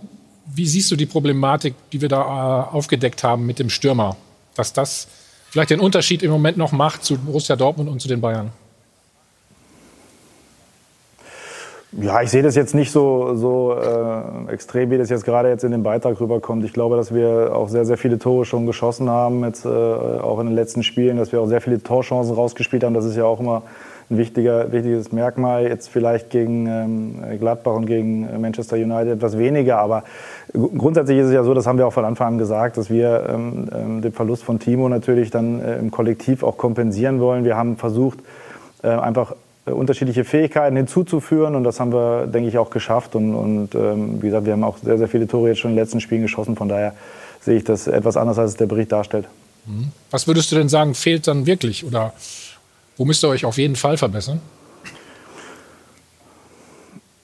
Wie 0.46 0.66
siehst 0.66 0.90
du 0.90 0.96
die 0.96 1.04
Problematik, 1.04 1.74
die 1.92 2.00
wir 2.00 2.08
da 2.08 2.70
äh, 2.72 2.74
aufgedeckt 2.74 3.22
haben 3.22 3.44
mit 3.44 3.58
dem 3.58 3.68
Stürmer? 3.68 4.16
Dass 4.54 4.72
das 4.72 5.08
vielleicht 5.50 5.68
den 5.68 5.80
Unterschied 5.80 6.22
im 6.22 6.30
Moment 6.30 6.56
noch 6.56 6.72
macht 6.72 7.04
zu 7.04 7.18
Borussia 7.18 7.54
Dortmund 7.54 7.90
und 7.90 8.00
zu 8.00 8.08
den 8.08 8.22
Bayern? 8.22 8.50
Ja, 11.92 12.22
ich 12.22 12.30
sehe 12.30 12.42
das 12.42 12.56
jetzt 12.56 12.74
nicht 12.74 12.92
so, 12.92 13.36
so 13.36 13.78
äh, 13.78 14.52
extrem, 14.52 14.90
wie 14.90 14.96
das 14.96 15.10
jetzt 15.10 15.24
gerade 15.26 15.50
jetzt 15.50 15.64
in 15.64 15.70
dem 15.70 15.82
Beitrag 15.82 16.18
rüberkommt. 16.18 16.64
Ich 16.64 16.72
glaube, 16.72 16.96
dass 16.96 17.12
wir 17.12 17.54
auch 17.54 17.68
sehr, 17.68 17.84
sehr 17.84 17.98
viele 17.98 18.18
Tore 18.18 18.46
schon 18.46 18.64
geschossen 18.64 19.10
haben, 19.10 19.44
jetzt 19.44 19.66
äh, 19.66 19.68
auch 19.68 20.40
in 20.40 20.46
den 20.46 20.54
letzten 20.54 20.82
Spielen, 20.82 21.18
dass 21.18 21.32
wir 21.32 21.42
auch 21.42 21.46
sehr 21.46 21.60
viele 21.60 21.82
Torchancen 21.82 22.34
rausgespielt 22.34 22.84
haben. 22.84 22.94
Das 22.94 23.04
ist 23.04 23.16
ja 23.16 23.24
auch 23.26 23.40
immer 23.40 23.64
ein 24.10 24.18
wichtiger, 24.18 24.70
wichtiges 24.72 25.12
Merkmal. 25.12 25.68
Jetzt 25.68 25.88
vielleicht 25.88 26.30
gegen 26.30 26.66
ähm, 26.66 27.38
Gladbach 27.38 27.74
und 27.74 27.86
gegen 27.86 28.40
Manchester 28.40 28.76
United 28.76 29.14
etwas 29.14 29.36
weniger, 29.38 29.78
aber 29.78 30.04
grundsätzlich 30.52 31.18
ist 31.18 31.26
es 31.26 31.32
ja 31.32 31.42
so, 31.42 31.54
das 31.54 31.66
haben 31.66 31.78
wir 31.78 31.86
auch 31.86 31.92
von 31.92 32.04
Anfang 32.04 32.28
an 32.28 32.38
gesagt, 32.38 32.76
dass 32.76 32.90
wir 32.90 33.26
ähm, 33.28 33.68
ähm 33.74 34.02
den 34.02 34.12
Verlust 34.12 34.44
von 34.44 34.58
Timo 34.58 34.88
natürlich 34.88 35.30
dann 35.30 35.60
äh, 35.60 35.78
im 35.78 35.90
Kollektiv 35.90 36.42
auch 36.42 36.56
kompensieren 36.56 37.20
wollen. 37.20 37.44
Wir 37.44 37.56
haben 37.56 37.76
versucht, 37.76 38.18
äh, 38.82 38.88
einfach 38.88 39.34
äh, 39.66 39.72
unterschiedliche 39.72 40.24
Fähigkeiten 40.24 40.76
hinzuzuführen 40.76 41.56
und 41.56 41.64
das 41.64 41.80
haben 41.80 41.92
wir, 41.92 42.26
denke 42.26 42.48
ich, 42.48 42.58
auch 42.58 42.70
geschafft. 42.70 43.16
Und, 43.16 43.34
und 43.34 43.74
ähm, 43.74 44.22
wie 44.22 44.26
gesagt, 44.26 44.46
wir 44.46 44.52
haben 44.52 44.64
auch 44.64 44.78
sehr, 44.78 44.98
sehr 44.98 45.08
viele 45.08 45.26
Tore 45.26 45.48
jetzt 45.48 45.58
schon 45.58 45.72
in 45.72 45.76
den 45.76 45.82
letzten 45.82 46.00
Spielen 46.00 46.22
geschossen. 46.22 46.56
Von 46.56 46.68
daher 46.68 46.94
sehe 47.40 47.56
ich 47.56 47.64
das 47.64 47.86
etwas 47.86 48.16
anders, 48.16 48.38
als 48.38 48.52
es 48.52 48.56
der 48.56 48.66
Bericht 48.66 48.92
darstellt. 48.92 49.26
Mhm. 49.66 49.88
Was 50.10 50.28
würdest 50.28 50.52
du 50.52 50.56
denn 50.56 50.68
sagen, 50.68 50.94
fehlt 50.94 51.26
dann 51.26 51.46
wirklich 51.46 51.84
oder 51.84 52.12
wo 52.96 53.04
müsst 53.04 53.22
ihr 53.24 53.28
euch 53.28 53.44
auf 53.44 53.58
jeden 53.58 53.76
Fall 53.76 53.96
verbessern? 53.96 54.40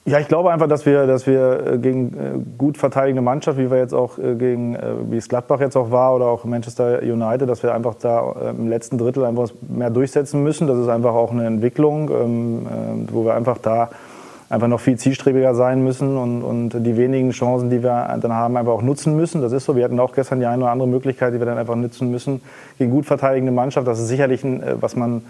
Ja, 0.05 0.19
ich 0.19 0.27
glaube 0.27 0.51
einfach, 0.51 0.67
dass 0.67 0.85
wir, 0.85 1.07
dass 1.07 1.27
wir 1.27 1.65
äh, 1.65 1.77
gegen 1.77 2.13
äh, 2.13 2.17
gut 2.57 2.77
verteidigende 2.77 3.21
Mannschaft, 3.21 3.57
wie 3.57 3.71
wir 3.71 3.77
jetzt 3.77 3.93
auch 3.93 4.17
äh, 4.17 4.35
gegen, 4.35 4.77
wie 5.09 5.15
es 5.15 5.29
Gladbach 5.29 5.61
jetzt 5.61 5.77
auch 5.77 5.91
war 5.91 6.13
oder 6.13 6.25
auch 6.25 6.43
Manchester 6.43 7.01
United, 7.01 7.47
dass 7.47 7.63
wir 7.63 7.73
einfach 7.73 7.95
da 7.95 8.51
im 8.51 8.67
letzten 8.67 8.97
Drittel 8.97 9.23
einfach 9.23 9.49
mehr 9.61 9.89
durchsetzen 9.89 10.43
müssen. 10.43 10.67
Das 10.67 10.77
ist 10.77 10.89
einfach 10.89 11.13
auch 11.13 11.31
eine 11.31 11.45
Entwicklung, 11.45 12.09
ähm, 12.09 13.07
wo 13.13 13.23
wir 13.23 13.33
einfach 13.33 13.57
da 13.59 13.89
einfach 14.49 14.67
noch 14.67 14.81
viel 14.81 14.97
zielstrebiger 14.97 15.55
sein 15.55 15.83
müssen 15.83 16.17
und, 16.17 16.43
und 16.43 16.85
die 16.85 16.97
wenigen 16.97 17.31
Chancen, 17.31 17.69
die 17.69 17.81
wir 17.81 18.13
dann 18.21 18.33
haben, 18.33 18.57
einfach 18.57 18.73
auch 18.73 18.81
nutzen 18.81 19.15
müssen. 19.15 19.41
Das 19.41 19.53
ist 19.53 19.63
so. 19.63 19.75
Wir 19.75 19.85
hatten 19.85 19.99
auch 20.01 20.13
gestern 20.13 20.41
die 20.41 20.45
eine 20.45 20.63
oder 20.63 20.71
andere 20.71 20.87
Möglichkeit, 20.87 21.33
die 21.33 21.39
wir 21.39 21.45
dann 21.45 21.57
einfach 21.57 21.75
nutzen 21.75 22.11
müssen 22.11 22.41
gegen 22.77 22.91
gut 22.91 23.05
verteidigende 23.05 23.53
Mannschaft. 23.53 23.87
Das 23.87 23.99
ist 23.99 24.09
sicherlich, 24.09 24.45
was 24.79 24.95
man 24.95 25.23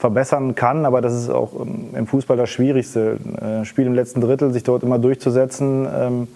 verbessern 0.00 0.54
kann. 0.54 0.86
Aber 0.86 1.02
das 1.02 1.14
ist 1.14 1.30
auch 1.30 1.52
ähm, 1.60 1.90
im 1.94 2.06
Fußball 2.06 2.36
das 2.36 2.50
Schwierigste. 2.50 3.18
Äh, 3.40 3.64
Spiel 3.64 3.86
im 3.86 3.94
letzten 3.94 4.20
Drittel, 4.20 4.52
sich 4.52 4.64
dort 4.64 4.82
immer 4.82 4.98
durchzusetzen, 4.98 5.86
ähm, 5.94 6.28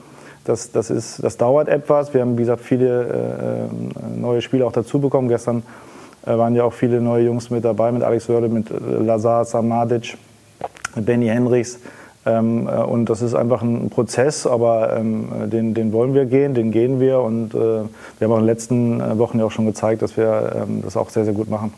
das, 0.44 0.70
das, 0.72 0.90
ist, 0.90 1.24
das 1.24 1.38
dauert 1.38 1.68
etwas. 1.68 2.12
Wir 2.12 2.20
haben, 2.20 2.36
wie 2.36 2.42
gesagt, 2.42 2.60
viele 2.60 3.68
äh, 3.70 4.20
neue 4.20 4.42
Spieler 4.42 4.66
auch 4.66 4.72
dazu 4.72 5.00
bekommen. 5.00 5.28
Gestern 5.28 5.62
äh, 6.26 6.36
waren 6.36 6.54
ja 6.54 6.64
auch 6.64 6.74
viele 6.74 7.00
neue 7.00 7.24
Jungs 7.24 7.48
mit 7.48 7.64
dabei, 7.64 7.90
mit 7.90 8.02
Alex 8.02 8.28
Wörde, 8.28 8.50
mit 8.50 8.66
Lazar 8.70 9.46
Samadic, 9.46 10.18
mit 10.96 11.06
Benny 11.06 11.28
Henrichs. 11.28 11.78
Ähm, 12.26 12.66
und 12.66 13.08
das 13.08 13.22
ist 13.22 13.34
einfach 13.34 13.62
ein 13.62 13.88
Prozess, 13.88 14.46
aber 14.46 14.98
den, 14.98 15.72
den 15.72 15.92
wollen 15.94 16.12
wir 16.12 16.26
gehen, 16.26 16.52
den 16.52 16.70
gehen 16.70 17.00
wir. 17.00 17.20
Und 17.20 17.54
wir 17.54 17.88
haben 18.20 18.32
auch 18.32 18.36
in 18.36 18.42
den 18.42 18.46
letzten 18.46 19.18
Wochen 19.18 19.38
ja 19.38 19.46
auch 19.46 19.50
schon 19.50 19.66
gezeigt, 19.66 20.02
dass 20.02 20.16
wir 20.18 20.66
das 20.82 20.96
auch 20.96 21.08
sehr, 21.08 21.24
sehr 21.24 21.34
gut 21.34 21.48
machen. 21.48 21.72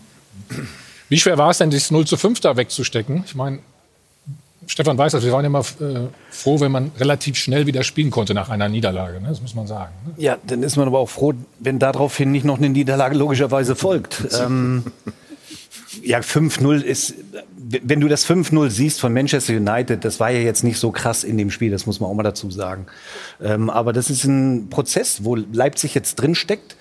Wie 1.08 1.18
schwer 1.18 1.38
war 1.38 1.50
es 1.50 1.58
denn, 1.58 1.70
das 1.70 1.90
0 1.90 2.06
zu 2.06 2.16
5 2.16 2.40
da 2.40 2.56
wegzustecken? 2.56 3.22
Ich 3.26 3.34
meine, 3.34 3.60
Stefan 4.66 4.98
weiß 4.98 5.12
das, 5.12 5.24
wir 5.24 5.32
waren 5.32 5.44
immer 5.44 5.60
äh, 5.60 6.08
froh, 6.30 6.60
wenn 6.60 6.72
man 6.72 6.90
relativ 6.98 7.36
schnell 7.36 7.66
wieder 7.66 7.84
spielen 7.84 8.10
konnte 8.10 8.34
nach 8.34 8.48
einer 8.48 8.68
Niederlage. 8.68 9.20
Ne? 9.20 9.28
Das 9.28 9.40
muss 9.40 9.54
man 9.54 9.66
sagen. 9.66 9.92
Ne? 10.06 10.14
Ja, 10.16 10.38
dann 10.44 10.62
ist 10.62 10.76
man 10.76 10.88
aber 10.88 10.98
auch 10.98 11.08
froh, 11.08 11.34
wenn 11.60 11.78
daraufhin 11.78 12.32
nicht 12.32 12.44
noch 12.44 12.58
eine 12.58 12.68
Niederlage 12.68 13.16
logischerweise 13.16 13.76
folgt. 13.76 14.26
ähm, 14.40 14.84
ja, 16.02 16.18
5-0 16.18 16.80
ist, 16.82 17.14
wenn 17.56 18.00
du 18.00 18.08
das 18.08 18.28
5-0 18.28 18.70
siehst 18.70 19.00
von 19.00 19.12
Manchester 19.12 19.54
United, 19.54 20.04
das 20.04 20.18
war 20.18 20.30
ja 20.30 20.40
jetzt 20.40 20.64
nicht 20.64 20.78
so 20.78 20.90
krass 20.90 21.24
in 21.24 21.38
dem 21.38 21.50
Spiel, 21.50 21.70
das 21.70 21.86
muss 21.86 22.00
man 22.00 22.10
auch 22.10 22.14
mal 22.14 22.22
dazu 22.24 22.50
sagen. 22.50 22.86
Ähm, 23.40 23.70
aber 23.70 23.92
das 23.92 24.10
ist 24.10 24.24
ein 24.24 24.68
Prozess, 24.68 25.24
wo 25.24 25.36
Leipzig 25.36 25.94
jetzt 25.94 26.16
drin 26.16 26.34
steckt. 26.34 26.76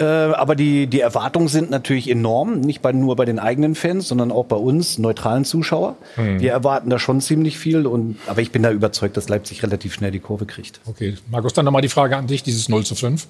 Äh, 0.00 0.04
aber 0.04 0.54
die, 0.54 0.86
die 0.86 1.00
Erwartungen 1.00 1.48
sind 1.48 1.70
natürlich 1.70 2.08
enorm, 2.08 2.60
nicht 2.60 2.82
bei, 2.82 2.92
nur 2.92 3.16
bei 3.16 3.24
den 3.24 3.40
eigenen 3.40 3.74
Fans, 3.74 4.06
sondern 4.06 4.30
auch 4.30 4.44
bei 4.44 4.56
uns, 4.56 4.98
neutralen 4.98 5.44
Zuschauer. 5.44 5.96
Mhm. 6.16 6.40
Wir 6.40 6.52
erwarten 6.52 6.88
da 6.88 6.98
schon 7.00 7.20
ziemlich 7.20 7.58
viel, 7.58 7.86
und, 7.86 8.16
aber 8.28 8.40
ich 8.40 8.52
bin 8.52 8.62
da 8.62 8.70
überzeugt, 8.70 9.16
dass 9.16 9.28
Leipzig 9.28 9.62
relativ 9.64 9.94
schnell 9.94 10.12
die 10.12 10.20
Kurve 10.20 10.46
kriegt. 10.46 10.80
Okay, 10.86 11.16
Markus, 11.30 11.52
dann 11.52 11.64
nochmal 11.64 11.82
die 11.82 11.88
Frage 11.88 12.16
an 12.16 12.28
dich, 12.28 12.44
dieses 12.44 12.68
0 12.68 12.84
zu 12.84 12.94
5. 12.94 13.26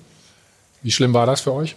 Wie 0.83 0.91
schlimm 0.91 1.15
war 1.15 1.27
das 1.27 1.41
für 1.41 1.55
euch? 1.55 1.75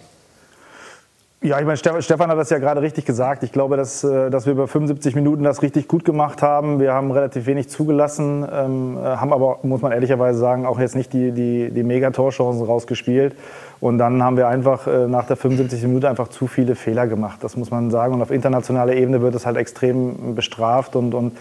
Ja, 1.44 1.58
ich 1.58 1.66
meine, 1.66 1.76
Stefan 1.76 2.30
hat 2.30 2.38
das 2.38 2.50
ja 2.50 2.58
gerade 2.58 2.82
richtig 2.82 3.04
gesagt. 3.04 3.42
Ich 3.42 3.50
glaube, 3.50 3.76
dass, 3.76 4.04
äh, 4.04 4.30
dass 4.30 4.46
wir 4.46 4.52
über 4.52 4.68
75 4.68 5.16
Minuten 5.16 5.42
das 5.42 5.60
richtig 5.60 5.88
gut 5.88 6.04
gemacht 6.04 6.40
haben. 6.40 6.78
Wir 6.78 6.92
haben 6.92 7.10
relativ 7.10 7.46
wenig 7.46 7.68
zugelassen, 7.68 8.46
ähm, 8.48 8.96
äh, 8.96 9.00
haben 9.00 9.32
aber, 9.32 9.58
muss 9.64 9.82
man 9.82 9.90
ehrlicherweise 9.90 10.38
sagen, 10.38 10.66
auch 10.66 10.78
jetzt 10.78 10.94
nicht 10.94 11.12
die, 11.12 11.32
die, 11.32 11.70
die 11.70 11.82
Megatorchancen 11.82 12.64
rausgespielt. 12.64 13.34
Und 13.82 13.98
dann 13.98 14.22
haben 14.22 14.36
wir 14.36 14.46
einfach 14.46 14.86
äh, 14.86 15.08
nach 15.08 15.26
der 15.26 15.34
75. 15.34 15.82
Minute 15.82 16.08
einfach 16.08 16.28
zu 16.28 16.46
viele 16.46 16.76
Fehler 16.76 17.08
gemacht. 17.08 17.38
Das 17.40 17.56
muss 17.56 17.72
man 17.72 17.90
sagen. 17.90 18.14
Und 18.14 18.22
auf 18.22 18.30
internationaler 18.30 18.94
Ebene 18.94 19.22
wird 19.22 19.34
das 19.34 19.44
halt 19.44 19.56
extrem 19.56 20.36
bestraft 20.36 20.94
und, 20.94 21.14
und 21.14 21.36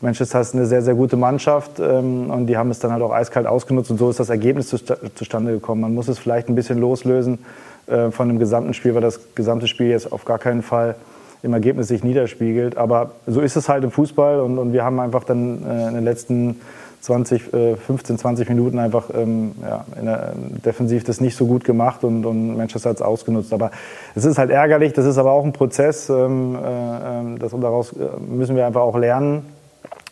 Manchester 0.00 0.40
ist 0.40 0.56
eine 0.56 0.66
sehr, 0.66 0.82
sehr 0.82 0.96
gute 0.96 1.16
Mannschaft 1.16 1.78
ähm, 1.78 2.30
und 2.30 2.48
die 2.48 2.56
haben 2.56 2.72
es 2.72 2.80
dann 2.80 2.90
halt 2.90 3.00
auch 3.00 3.12
eiskalt 3.12 3.46
ausgenutzt 3.46 3.92
und 3.92 3.98
so 3.98 4.10
ist 4.10 4.18
das 4.18 4.28
Ergebnis 4.28 4.74
zustande 5.14 5.52
gekommen. 5.52 5.82
Man 5.82 5.94
muss 5.94 6.08
es 6.08 6.18
vielleicht 6.18 6.48
ein 6.48 6.56
bisschen 6.56 6.78
loslösen 6.78 7.38
äh, 7.86 8.10
von 8.10 8.26
dem 8.26 8.40
gesamten 8.40 8.74
Spiel, 8.74 8.96
weil 8.96 9.02
das 9.02 9.20
gesamte 9.36 9.68
Spiel 9.68 9.86
jetzt 9.86 10.10
auf 10.10 10.24
gar 10.24 10.40
keinen 10.40 10.62
Fall 10.62 10.96
im 11.44 11.52
Ergebnis 11.52 11.86
sich 11.86 12.02
niederspiegelt. 12.02 12.76
Aber 12.76 13.12
so 13.28 13.40
ist 13.40 13.54
es 13.54 13.68
halt 13.68 13.84
im 13.84 13.92
Fußball 13.92 14.40
und, 14.40 14.58
und 14.58 14.72
wir 14.72 14.82
haben 14.84 14.98
einfach 14.98 15.22
dann 15.22 15.62
äh, 15.64 15.88
in 15.90 15.94
den 15.94 16.04
letzten 16.04 16.60
20, 17.04 17.52
äh, 17.52 17.76
15, 17.76 18.16
20 18.16 18.48
Minuten 18.48 18.78
einfach 18.78 19.10
ähm, 19.14 19.52
ja, 19.60 19.84
der, 20.02 20.32
defensiv 20.64 21.04
das 21.04 21.20
nicht 21.20 21.36
so 21.36 21.46
gut 21.46 21.62
gemacht 21.62 22.02
und, 22.02 22.24
und 22.24 22.56
Manchester 22.56 22.90
hat 22.90 22.96
es 22.96 23.02
ausgenutzt. 23.02 23.52
Aber 23.52 23.70
es 24.14 24.24
ist 24.24 24.38
halt 24.38 24.50
ärgerlich, 24.50 24.94
das 24.94 25.04
ist 25.04 25.18
aber 25.18 25.32
auch 25.32 25.44
ein 25.44 25.52
Prozess. 25.52 26.08
Ähm, 26.08 26.56
äh, 26.56 27.18
ähm, 27.18 27.38
das, 27.38 27.52
daraus 27.52 27.92
äh, 27.92 28.06
müssen 28.26 28.56
wir 28.56 28.66
einfach 28.66 28.80
auch 28.80 28.96
lernen. 28.96 29.44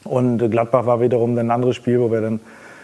Und 0.04 0.50
Gladbach 0.50 0.84
war 0.84 1.00
wiederum 1.00 1.38
ein 1.38 1.50
anderes 1.50 1.76
Spiel, 1.76 1.98
wo 1.98 2.10
wir 2.10 2.20
dann 2.20 2.40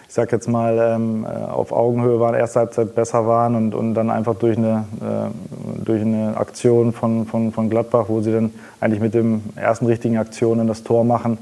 ich 0.09 0.15
sag 0.15 0.33
jetzt 0.33 0.49
mal, 0.49 0.79
ähm, 0.81 1.27
äh, 1.27 1.45
auf 1.45 1.71
Augenhöhe 1.71 2.19
waren, 2.19 2.35
erste 2.35 2.61
Halbzeit 2.61 2.95
besser 2.95 3.27
waren 3.27 3.55
und, 3.55 3.75
und 3.75 3.93
dann 3.93 4.09
einfach 4.09 4.35
durch 4.37 4.57
eine, 4.57 4.87
äh, 5.03 5.85
durch 5.85 6.00
eine 6.00 6.35
Aktion 6.35 6.95
von, 6.95 7.27
von, 7.27 7.53
von 7.53 7.69
Gladbach, 7.69 8.07
wo 8.09 8.23
sie 8.23 8.33
dann 8.33 8.55
eigentlich 8.81 9.03
mit 9.03 9.12
dem 9.12 9.43
ersten 9.55 9.85
richtigen 9.85 10.17
Aktion 10.17 10.67
das 10.67 10.83
Tor 10.83 11.05
machen, 11.05 11.37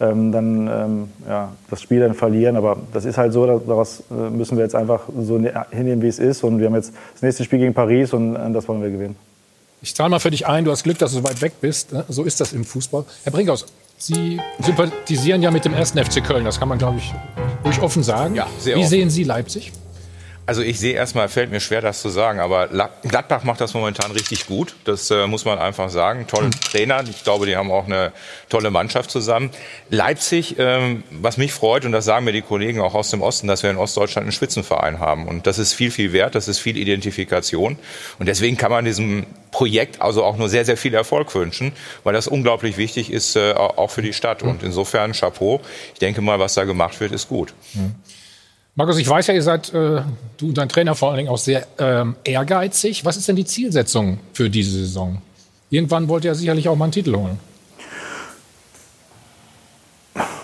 ähm, 0.00 0.32
dann 0.32 0.68
ähm, 0.68 1.08
ja, 1.28 1.52
das 1.70 1.82
Spiel 1.82 2.00
dann 2.00 2.14
verlieren. 2.14 2.56
Aber 2.56 2.76
das 2.92 3.04
ist 3.04 3.18
halt 3.18 3.32
so, 3.32 3.46
daraus 3.46 4.02
äh, 4.10 4.30
müssen 4.30 4.56
wir 4.56 4.64
jetzt 4.64 4.74
einfach 4.74 5.02
so 5.20 5.38
ne-, 5.38 5.66
hinnehmen, 5.70 6.02
wie 6.02 6.08
es 6.08 6.18
ist. 6.18 6.44
Und 6.44 6.58
wir 6.58 6.66
haben 6.66 6.74
jetzt 6.74 6.92
das 7.14 7.22
nächste 7.22 7.44
Spiel 7.44 7.58
gegen 7.58 7.74
Paris 7.74 8.12
und 8.12 8.36
äh, 8.36 8.50
das 8.52 8.68
wollen 8.68 8.82
wir 8.82 8.90
gewinnen. 8.90 9.16
Ich 9.82 9.94
zahle 9.94 10.10
mal 10.10 10.18
für 10.18 10.30
dich 10.30 10.46
ein, 10.46 10.64
du 10.64 10.70
hast 10.70 10.84
Glück, 10.84 10.98
dass 10.98 11.12
du 11.12 11.18
so 11.18 11.24
weit 11.24 11.40
weg 11.42 11.54
bist. 11.60 11.92
Ne? 11.92 12.04
So 12.08 12.24
ist 12.24 12.40
das 12.40 12.52
im 12.52 12.64
Fußball. 12.64 13.04
Herr 13.24 13.32
Brinkhaus, 13.32 13.66
Sie 13.98 14.38
sympathisieren 14.60 15.42
ja 15.42 15.50
mit 15.50 15.64
dem 15.64 15.72
ersten 15.72 16.02
FC 16.02 16.22
Köln, 16.22 16.44
das 16.44 16.58
kann 16.58 16.68
man, 16.68 16.76
glaube 16.76 16.98
ich, 16.98 17.14
ruhig 17.64 17.80
offen 17.80 18.02
sagen. 18.02 18.34
Ja, 18.34 18.46
sehr 18.58 18.76
Wie 18.76 18.80
offen. 18.80 18.90
sehen 18.90 19.10
Sie 19.10 19.24
Leipzig? 19.24 19.72
Also 20.48 20.62
ich 20.62 20.78
sehe 20.78 20.94
erstmal, 20.94 21.28
fällt 21.28 21.50
mir 21.50 21.58
schwer, 21.58 21.80
das 21.80 22.00
zu 22.00 22.08
sagen, 22.08 22.38
aber 22.38 22.68
Gladbach 23.02 23.42
macht 23.42 23.60
das 23.60 23.74
momentan 23.74 24.12
richtig 24.12 24.46
gut. 24.46 24.76
Das 24.84 25.10
äh, 25.10 25.26
muss 25.26 25.44
man 25.44 25.58
einfach 25.58 25.90
sagen. 25.90 26.28
Tollen 26.28 26.52
hm. 26.52 26.60
Trainer. 26.60 27.02
Ich 27.10 27.24
glaube, 27.24 27.46
die 27.46 27.56
haben 27.56 27.72
auch 27.72 27.86
eine 27.86 28.12
tolle 28.48 28.70
Mannschaft 28.70 29.10
zusammen. 29.10 29.50
Leipzig, 29.90 30.54
ähm, 30.58 31.02
was 31.10 31.36
mich 31.36 31.52
freut, 31.52 31.84
und 31.84 31.90
das 31.90 32.04
sagen 32.04 32.24
mir 32.24 32.32
die 32.32 32.42
Kollegen 32.42 32.80
auch 32.80 32.94
aus 32.94 33.10
dem 33.10 33.22
Osten, 33.22 33.48
dass 33.48 33.64
wir 33.64 33.70
in 33.70 33.76
Ostdeutschland 33.76 34.26
einen 34.26 34.32
Spitzenverein 34.32 35.00
haben. 35.00 35.26
Und 35.26 35.48
das 35.48 35.58
ist 35.58 35.72
viel, 35.72 35.90
viel 35.90 36.12
wert. 36.12 36.36
Das 36.36 36.46
ist 36.46 36.60
viel 36.60 36.76
Identifikation. 36.76 37.76
Und 38.20 38.26
deswegen 38.26 38.56
kann 38.56 38.70
man 38.70 38.84
diesem 38.84 39.26
Projekt 39.50 40.00
also 40.00 40.22
auch 40.22 40.36
nur 40.36 40.48
sehr, 40.48 40.64
sehr 40.64 40.76
viel 40.76 40.94
Erfolg 40.94 41.34
wünschen, 41.34 41.72
weil 42.04 42.14
das 42.14 42.28
unglaublich 42.28 42.76
wichtig 42.76 43.10
ist, 43.10 43.34
äh, 43.34 43.54
auch 43.54 43.90
für 43.90 44.02
die 44.02 44.12
Stadt. 44.12 44.44
Und 44.44 44.62
insofern 44.62 45.10
Chapeau. 45.10 45.60
Ich 45.94 45.98
denke 45.98 46.20
mal, 46.20 46.38
was 46.38 46.54
da 46.54 46.62
gemacht 46.62 47.00
wird, 47.00 47.10
ist 47.10 47.28
gut. 47.28 47.52
Mhm. 47.74 47.96
Markus, 48.78 48.98
ich 48.98 49.08
weiß 49.08 49.28
ja, 49.28 49.32
ihr 49.32 49.42
seid, 49.42 49.72
äh, 49.72 50.02
du 50.36 50.48
und 50.48 50.58
dein 50.58 50.68
Trainer 50.68 50.94
vor 50.94 51.08
allen 51.08 51.16
Dingen 51.16 51.30
auch 51.30 51.38
sehr 51.38 51.66
ähm, 51.78 52.14
ehrgeizig. 52.24 53.06
Was 53.06 53.16
ist 53.16 53.26
denn 53.26 53.36
die 53.36 53.46
Zielsetzung 53.46 54.18
für 54.34 54.50
diese 54.50 54.72
Saison? 54.72 55.22
Irgendwann 55.70 56.08
wollt 56.08 56.24
ihr 56.24 56.32
ja 56.32 56.34
sicherlich 56.34 56.68
auch 56.68 56.76
mal 56.76 56.84
einen 56.84 56.92
Titel 56.92 57.16
holen. 57.16 57.38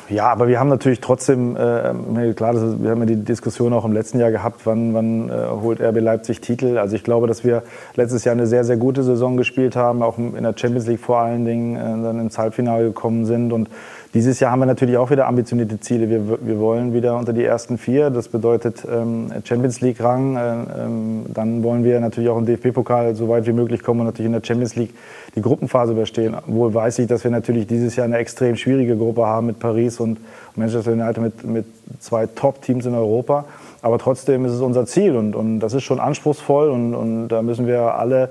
Ja, 0.09 0.31
aber 0.31 0.49
wir 0.49 0.59
haben 0.59 0.69
natürlich 0.69 1.01
trotzdem, 1.01 1.57
äh, 1.57 2.33
klar, 2.35 2.55
ist, 2.55 2.83
wir 2.83 2.91
haben 2.91 3.01
ja 3.01 3.07
die 3.07 3.23
Diskussion 3.23 3.73
auch 3.75 3.85
im 3.85 3.93
letzten 3.93 4.19
Jahr 4.19 4.31
gehabt, 4.31 4.62
wann, 4.65 4.95
wann 4.95 5.29
äh, 5.29 5.49
holt 5.49 5.81
RB 5.81 6.01
Leipzig 6.01 6.41
Titel. 6.41 6.79
Also 6.79 6.97
ich 6.97 7.05
glaube, 7.05 7.27
dass 7.27 7.45
wir 7.45 7.62
letztes 7.97 8.25
Jahr 8.25 8.35
eine 8.35 8.47
sehr, 8.47 8.65
sehr 8.65 8.79
gute 8.79 9.03
Saison 9.03 9.37
gespielt 9.37 9.77
haben, 9.77 10.03
auch 10.03 10.17
in 10.17 10.43
der 10.43 10.55
Champions 10.57 10.87
League 10.87 11.01
vor 11.01 11.19
allen 11.19 11.45
Dingen 11.45 11.77
äh, 11.77 12.03
dann 12.03 12.19
ins 12.19 12.39
Halbfinale 12.39 12.85
gekommen 12.85 13.27
sind 13.27 13.53
und 13.53 13.69
dieses 14.14 14.40
Jahr 14.40 14.52
haben 14.52 14.59
wir 14.59 14.66
natürlich 14.66 14.99
auch 14.99 15.11
wieder 15.11 15.26
ambitionierte 15.26 15.81
Ziele. 15.81 16.11
Wir, 16.11 16.38
wir 16.47 16.59
wollen 16.61 16.92
wieder 16.92 17.16
unter 17.16 17.33
die 17.33 17.45
ersten 17.45 17.78
vier. 17.78 18.11
Das 18.11 18.28
bedeutet 18.28 18.87
ähm, 18.90 19.33
Champions 19.45 19.81
League-Rang. 19.81 20.37
Äh, 20.37 20.40
ähm, 20.85 21.26
dann 21.33 21.62
wollen 21.62 21.83
wir 21.83 21.99
natürlich 21.99 22.28
auch 22.28 22.37
im 22.37 22.45
DFB-Pokal 22.45 23.14
so 23.14 23.31
weit 23.31 23.47
wie 23.47 23.52
möglich 23.52 23.83
kommen 23.83 24.00
und 24.00 24.07
natürlich 24.07 24.26
in 24.26 24.33
der 24.33 24.45
Champions 24.45 24.76
League 24.76 24.92
die 25.35 25.40
Gruppenphase 25.40 25.92
überstehen. 25.92 26.37
Wohl 26.47 26.75
weiß 26.75 26.99
ich, 26.99 27.07
dass 27.07 27.25
wir 27.25 27.31
natürlich 27.31 27.66
dieses 27.66 27.97
Jahr 27.97 28.04
eine 28.04 28.19
extrem 28.19 28.57
schwierige 28.57 28.99
Gruppe 28.99 29.25
haben 29.25 29.47
mit 29.47 29.59
Paris 29.59 29.99
und 29.99 30.19
Manchester 30.57 30.92
United 30.92 31.23
mit, 31.23 31.45
mit 31.45 31.64
zwei 32.00 32.26
Top-Teams 32.26 32.85
in 32.85 32.95
Europa. 32.95 33.47
Aber 33.81 33.97
trotzdem 33.97 34.45
ist 34.45 34.52
es 34.52 34.61
unser 34.61 34.85
Ziel 34.85 35.16
und, 35.16 35.35
und 35.35 35.61
das 35.61 35.73
ist 35.73 35.85
schon 35.85 36.00
anspruchsvoll 36.00 36.69
und, 36.69 36.95
und 36.95 37.28
da 37.28 37.40
müssen 37.40 37.66
wir 37.66 37.95
alle 37.95 38.28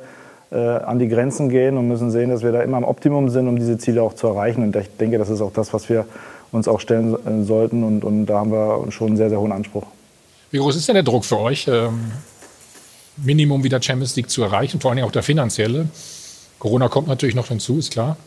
an 0.55 0.99
die 0.99 1.07
Grenzen 1.07 1.49
gehen 1.49 1.77
und 1.77 1.87
müssen 1.87 2.11
sehen, 2.11 2.29
dass 2.29 2.43
wir 2.43 2.51
da 2.51 2.61
immer 2.61 2.77
am 2.77 2.83
Optimum 2.83 3.29
sind, 3.29 3.47
um 3.47 3.57
diese 3.57 3.77
Ziele 3.77 4.03
auch 4.03 4.13
zu 4.13 4.27
erreichen. 4.27 4.63
Und 4.63 4.75
ich 4.75 4.89
denke, 4.97 5.17
das 5.17 5.29
ist 5.29 5.41
auch 5.41 5.53
das, 5.53 5.73
was 5.73 5.89
wir 5.89 6.05
uns 6.51 6.67
auch 6.67 6.79
stellen 6.79 7.15
äh, 7.25 7.43
sollten. 7.43 7.83
Und, 7.83 8.03
und 8.03 8.25
da 8.25 8.39
haben 8.39 8.51
wir 8.51 8.91
schon 8.91 9.07
einen 9.07 9.17
sehr, 9.17 9.29
sehr 9.29 9.39
hohen 9.39 9.51
Anspruch. 9.51 9.85
Wie 10.51 10.57
groß 10.57 10.75
ist 10.75 10.87
denn 10.87 10.95
der 10.95 11.03
Druck 11.03 11.23
für 11.23 11.39
euch, 11.39 11.67
ähm, 11.67 12.11
Minimum 13.17 13.63
wieder 13.63 13.81
Champions 13.81 14.15
League 14.15 14.29
zu 14.29 14.43
erreichen, 14.43 14.81
vor 14.81 14.91
allem 14.91 15.03
auch 15.05 15.11
der 15.11 15.23
finanzielle? 15.23 15.87
Corona 16.59 16.89
kommt 16.89 17.07
natürlich 17.07 17.35
noch 17.35 17.47
hinzu, 17.47 17.77
ist 17.77 17.91
klar. 17.91 18.17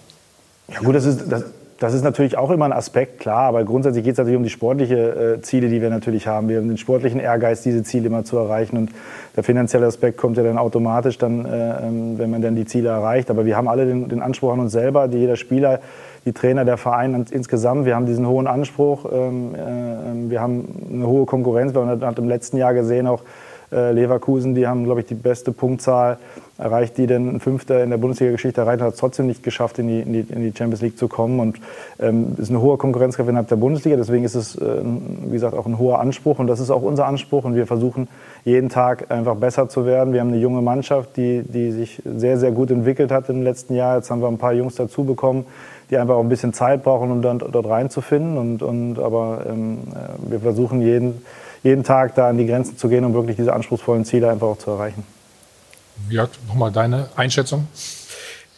Ja 0.69 0.81
gut, 0.81 0.95
das 0.95 1.05
ist, 1.05 1.31
das, 1.31 1.45
das 1.85 1.93
ist 1.93 2.03
natürlich 2.03 2.39
auch 2.39 2.51
immer 2.51 2.65
ein 2.65 2.73
Aspekt, 2.73 3.21
klar, 3.21 3.43
aber 3.43 3.63
grundsätzlich 3.63 4.05
geht 4.05 4.13
es 4.13 4.19
natürlich 4.19 4.39
um 4.39 4.43
die 4.43 4.49
sportlichen 4.49 4.97
äh, 4.97 5.43
Ziele, 5.43 5.69
die 5.69 5.83
wir 5.83 5.91
natürlich 5.91 6.27
haben. 6.27 6.49
Wir 6.49 6.57
haben 6.57 6.69
den 6.69 6.79
sportlichen 6.79 7.21
Ehrgeiz, 7.21 7.61
diese 7.61 7.83
Ziele 7.83 8.07
immer 8.07 8.25
zu 8.25 8.39
erreichen 8.39 8.79
und 8.79 8.91
der 9.37 9.45
finanzielle 9.45 9.85
Aspekt 9.85 10.17
kommt 10.17 10.39
ja 10.39 10.43
dann 10.43 10.57
automatisch, 10.57 11.19
dann, 11.19 11.45
äh, 11.45 11.87
ähm, 11.87 12.17
wenn 12.17 12.31
man 12.31 12.41
dann 12.41 12.57
die 12.57 12.65
Ziele 12.65 12.89
erreicht. 12.89 13.29
Aber 13.29 13.45
wir 13.45 13.55
haben 13.59 13.69
alle 13.69 13.85
den, 13.85 14.09
den 14.09 14.23
Anspruch 14.23 14.55
an 14.55 14.61
uns 14.61 14.73
selber, 14.73 15.09
jeder 15.09 15.37
Spieler, 15.37 15.81
die 16.25 16.33
Trainer, 16.33 16.65
der 16.65 16.79
Verein 16.79 17.27
insgesamt. 17.31 17.85
Wir 17.85 17.97
haben 17.97 18.07
diesen 18.07 18.27
hohen 18.27 18.47
Anspruch, 18.47 19.05
ähm, 19.13 19.55
äh, 19.55 19.59
ähm, 19.59 20.31
wir 20.31 20.41
haben 20.41 20.87
eine 20.91 21.07
hohe 21.07 21.27
Konkurrenz. 21.27 21.75
Man 21.75 22.01
hat 22.01 22.19
im 22.19 22.29
letzten 22.31 22.57
Jahr 22.57 22.73
gesehen 22.73 23.07
auch 23.07 23.21
äh, 23.73 23.93
Leverkusen, 23.93 24.55
die 24.55 24.67
haben, 24.67 24.85
glaube 24.85 25.01
ich, 25.01 25.07
die 25.07 25.15
beste 25.15 25.53
Punktzahl 25.53 26.17
erreicht, 26.59 26.97
die 26.99 27.07
denn 27.07 27.29
ein 27.29 27.41
Fünfter 27.41 27.83
in 27.83 27.91
der 27.91 27.97
Bundesliga-Geschichte 27.97 28.61
erreicht 28.61 28.81
hat, 28.81 28.95
es 28.95 29.01
trotzdem 29.01 29.27
nicht 29.27 29.43
geschafft, 29.43 29.79
in 29.79 29.89
die, 29.89 30.01
in, 30.01 30.13
die, 30.13 30.21
in 30.21 30.41
die, 30.43 30.57
Champions 30.57 30.83
League 30.83 30.97
zu 30.97 31.09
kommen. 31.09 31.41
Und 31.41 31.59
ähm, 31.99 32.35
ist 32.39 32.51
eine 32.51 32.61
hohe 32.61 32.77
Konkurrenzkraft 32.77 33.29
innerhalb 33.29 33.49
der 33.49 33.57
Bundesliga. 33.57 33.97
Deswegen 33.97 34.25
ist 34.25 34.35
es, 34.35 34.57
äh, 34.57 34.83
wie 35.27 35.33
gesagt, 35.33 35.55
auch 35.55 35.67
ein 35.67 35.79
hoher 35.79 36.01
Anspruch. 36.01 36.39
Und 36.39 36.47
das 36.47 36.61
ist 36.61 36.71
auch 36.71 36.83
unser 36.83 37.07
Anspruch. 37.07 37.45
Und 37.45 37.55
wir 37.55 37.67
versuchen 37.67 38.09
jeden 38.45 38.69
Tag 38.69 39.11
einfach 39.11 39.37
besser 39.37 39.69
zu 39.69 39.85
werden. 39.87 40.13
Wir 40.13 40.21
haben 40.21 40.29
eine 40.29 40.39
junge 40.39 40.63
Mannschaft, 40.63 41.17
die, 41.17 41.43
die 41.43 41.73
sich 41.73 42.03
sehr, 42.05 42.39
sehr 42.39 42.53
gut 42.53 42.71
entwickelt 42.71 43.11
hat 43.11 43.29
im 43.29 43.43
letzten 43.43 43.75
Jahr. 43.75 43.97
Jetzt 43.97 44.11
haben 44.11 44.21
wir 44.21 44.29
ein 44.29 44.39
paar 44.39 44.53
Jungs 44.53 44.77
dazu 44.77 45.05
bekommen, 45.05 45.47
die 45.91 45.99
einfach 45.99 46.15
auch 46.15 46.23
ein 46.23 46.29
bisschen 46.29 46.53
Zeit 46.53 46.85
brauchen, 46.85 47.11
um 47.11 47.23
dann 47.23 47.39
dort 47.39 47.67
reinzufinden. 47.67 48.39
Und, 48.39 48.63
und, 48.63 48.99
aber 48.99 49.45
ähm, 49.49 49.79
äh, 49.93 50.31
wir 50.31 50.41
versuchen 50.41 50.81
jeden 50.81 51.23
jeden 51.65 51.83
Tag 51.83 52.15
da 52.15 52.29
an 52.29 52.37
die 52.37 52.47
Grenzen 52.47 52.77
zu 52.77 52.89
gehen, 52.89 53.05
um 53.05 53.15
wirklich 53.15 53.37
diese 53.37 53.55
anspruchsvollen 53.55 54.05
Ziele 54.05 54.31
einfach 54.31 54.47
auch 54.49 54.59
zu 54.59 54.71
erreichen. 54.71 55.03
Jörg, 56.11 56.31
nochmal 56.49 56.73
deine 56.73 57.09
Einschätzung. 57.17 57.69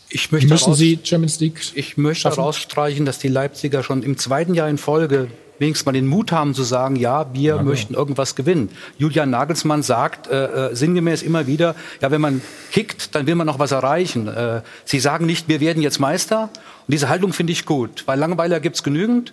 Ich 0.09 0.31
möchte 0.33 0.49
müssen 0.49 0.75
Sie 0.75 0.99
Champions 1.03 1.41
League 1.41 1.61
Ich 1.75 1.97
möchte 1.97 2.23
schaffen? 2.23 2.37
herausstreichen, 2.37 3.05
dass 3.05 3.19
die 3.19 3.29
Leipziger 3.29 3.83
schon 3.83 4.03
im 4.03 4.17
zweiten 4.19 4.55
Jahr 4.55 4.69
in 4.69 4.79
Folge 4.79 5.29
wenigstens 5.59 5.87
mal 5.87 5.93
den 5.93 6.07
Mut 6.07 6.33
haben 6.33 6.55
zu 6.55 6.63
sagen, 6.63 6.97
ja, 6.97 7.33
wir 7.33 7.57
ja, 7.57 7.63
möchten 7.63 7.95
ja. 7.95 7.99
irgendwas 7.99 8.35
gewinnen. 8.35 8.71
Julian 8.99 9.31
Nagelsmann 9.31 9.83
sagt 9.83 10.29
äh, 10.29 10.69
äh, 10.69 10.75
sinngemäß 10.75 11.23
immer 11.23 11.47
wieder, 11.47 11.75
ja, 12.01 12.11
wenn 12.11 12.21
man 12.21 12.43
kickt, 12.73 13.15
dann 13.15 13.27
will 13.27 13.35
man 13.35 13.47
noch 13.47 13.59
was 13.59 13.73
erreichen. 13.73 14.29
Äh, 14.29 14.63
Sie 14.85 15.01
sagen 15.01 15.27
nicht, 15.27 15.49
wir 15.49 15.61
werden 15.61 15.83
jetzt 15.83 15.99
Meister. 15.99 16.51
Und 16.87 16.93
diese 16.93 17.09
Haltung 17.09 17.33
finde 17.33 17.53
ich 17.53 17.65
gut, 17.65 18.05
weil 18.07 18.19
Langweiler 18.19 18.61
gibt's 18.61 18.83
genügend. 18.83 19.33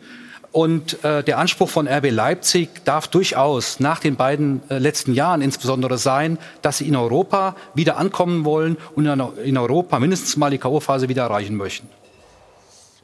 Und 0.53 1.03
äh, 1.03 1.23
der 1.23 1.39
Anspruch 1.39 1.67
von 1.67 1.87
RB 1.87 2.11
Leipzig 2.11 2.85
darf 2.85 3.07
durchaus 3.07 3.79
nach 3.79 3.99
den 3.99 4.15
beiden 4.15 4.61
äh, 4.69 4.77
letzten 4.77 5.15
Jahren 5.15 5.41
insbesondere 5.41 5.97
sein, 5.97 6.37
dass 6.61 6.77
sie 6.77 6.87
in 6.87 6.95
Europa 6.95 7.55
wieder 7.73 7.97
ankommen 7.97 8.45
wollen 8.45 8.77
und 8.95 9.07
in 9.43 9.57
Europa 9.57 9.97
mindestens 9.97 10.37
mal 10.37 10.51
die 10.51 10.59
K.O.-Phase 10.59 11.09
wieder 11.09 11.23
erreichen 11.23 11.55
möchten. 11.55 11.89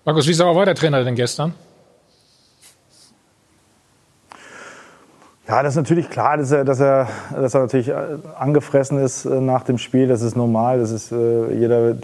Markus, 0.06 0.28
wie 0.28 0.34
sauer 0.34 0.56
war 0.56 0.66
der 0.66 0.76
Trainer 0.76 1.04
denn 1.04 1.16
gestern? 1.16 1.56
Ja, 5.48 5.64
das 5.64 5.74
ist 5.74 5.78
natürlich 5.78 6.12
klar, 6.12 6.38
dass 6.38 6.52
er, 6.52 6.64
dass 6.64 6.80
er, 6.80 7.08
dass 7.32 7.56
er 7.56 7.62
natürlich 7.62 7.88
äh, 7.88 7.96
angefressen 8.38 9.00
ist 9.00 9.26
äh, 9.26 9.42
nach 9.42 9.64
dem 9.64 9.80
Spiel. 9.80 10.08
Das 10.08 10.22
ist 10.22 10.36
normal. 10.36 10.78
Das 10.78 10.92
ist 10.92 11.12
äh, 11.12 11.52
jeder 11.56 11.96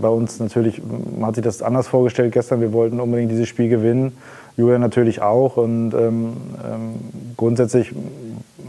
bei 0.00 0.08
uns 0.08 0.38
natürlich 0.38 0.80
hat 1.20 1.34
sich 1.34 1.42
das 1.42 1.62
anders 1.62 1.88
vorgestellt 1.88 2.32
gestern. 2.32 2.60
Wir 2.60 2.72
wollten 2.72 3.00
unbedingt 3.00 3.32
dieses 3.32 3.48
Spiel 3.48 3.68
gewinnen. 3.68 4.16
Julian 4.58 4.80
natürlich 4.80 5.22
auch. 5.22 5.56
Und 5.56 5.94
ähm, 5.94 6.36
ähm, 6.62 6.94
grundsätzlich 7.36 7.92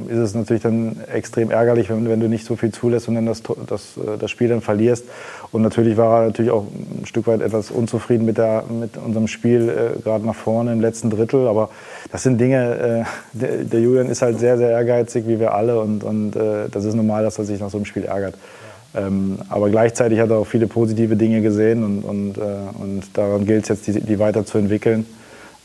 ist 0.08 0.18
es 0.18 0.36
natürlich 0.36 0.64
dann 0.64 0.98
extrem 1.14 1.52
ärgerlich, 1.52 1.90
wenn, 1.90 2.08
wenn, 2.08 2.20
du 2.20 2.30
nicht 2.30 2.46
so 2.46 2.56
viel 2.56 2.72
zulässt 2.72 3.08
und 3.10 3.16
dann 3.16 3.26
das, 3.26 3.42
das, 3.68 3.98
äh, 3.98 4.18
das 4.18 4.32
Spiel 4.32 4.48
dann 4.48 4.62
verlierst. 4.62 5.06
Und 5.52 5.64
natürlich 5.64 5.98
war 5.98 6.22
er 6.22 6.28
natürlich 6.28 6.52
auch 6.52 6.66
ein 6.68 7.06
Stück 7.06 7.28
weit 7.28 7.42
etwas 7.42 7.72
unzufrieden 7.72 8.26
mit, 8.26 8.38
der, 8.38 8.64
mit 8.70 8.98
unserem 8.98 9.28
Spiel, 9.28 9.68
äh, 9.68 10.02
gerade 10.02 10.26
nach 10.26 10.36
vorne 10.36 10.72
im 10.72 10.80
letzten 10.80 11.10
Drittel. 11.10 11.48
Aber 11.48 11.70
das 12.12 12.24
sind 12.24 12.40
Dinge, 12.40 13.06
äh, 13.34 13.38
der, 13.38 13.64
der, 13.66 13.82
Julian 13.82 14.10
ist 14.10 14.22
halt 14.22 14.40
sehr, 14.40 14.58
sehr 14.58 14.70
ehrgeizig, 14.70 15.28
wie 15.28 15.40
wir 15.40 15.56
alle. 15.56 15.80
Und, 15.80 16.04
und 16.04 16.36
äh, 16.36 16.70
das 16.72 16.86
ist 16.86 16.94
normal, 16.94 17.24
dass 17.24 17.40
er 17.40 17.46
sich 17.46 17.60
nach 17.60 17.72
so 17.72 17.78
einem 17.78 17.86
Spiel 17.86 18.06
ärgert. 18.06 18.36
Ähm, 18.96 19.40
aber 19.50 19.70
gleichzeitig 19.70 20.20
hat 20.20 20.30
er 20.30 20.38
auch 20.38 20.48
viele 20.48 20.68
positive 20.68 21.16
Dinge 21.16 21.42
gesehen 21.42 21.84
und, 21.84 22.02
und, 22.04 22.38
äh, 22.38 22.42
und 22.80 23.04
daran 23.14 23.46
gilt 23.46 23.64
es 23.64 23.70
jetzt, 23.70 23.88
die, 23.88 24.02
die 24.02 24.20
weiterzuentwickeln. 24.20 25.06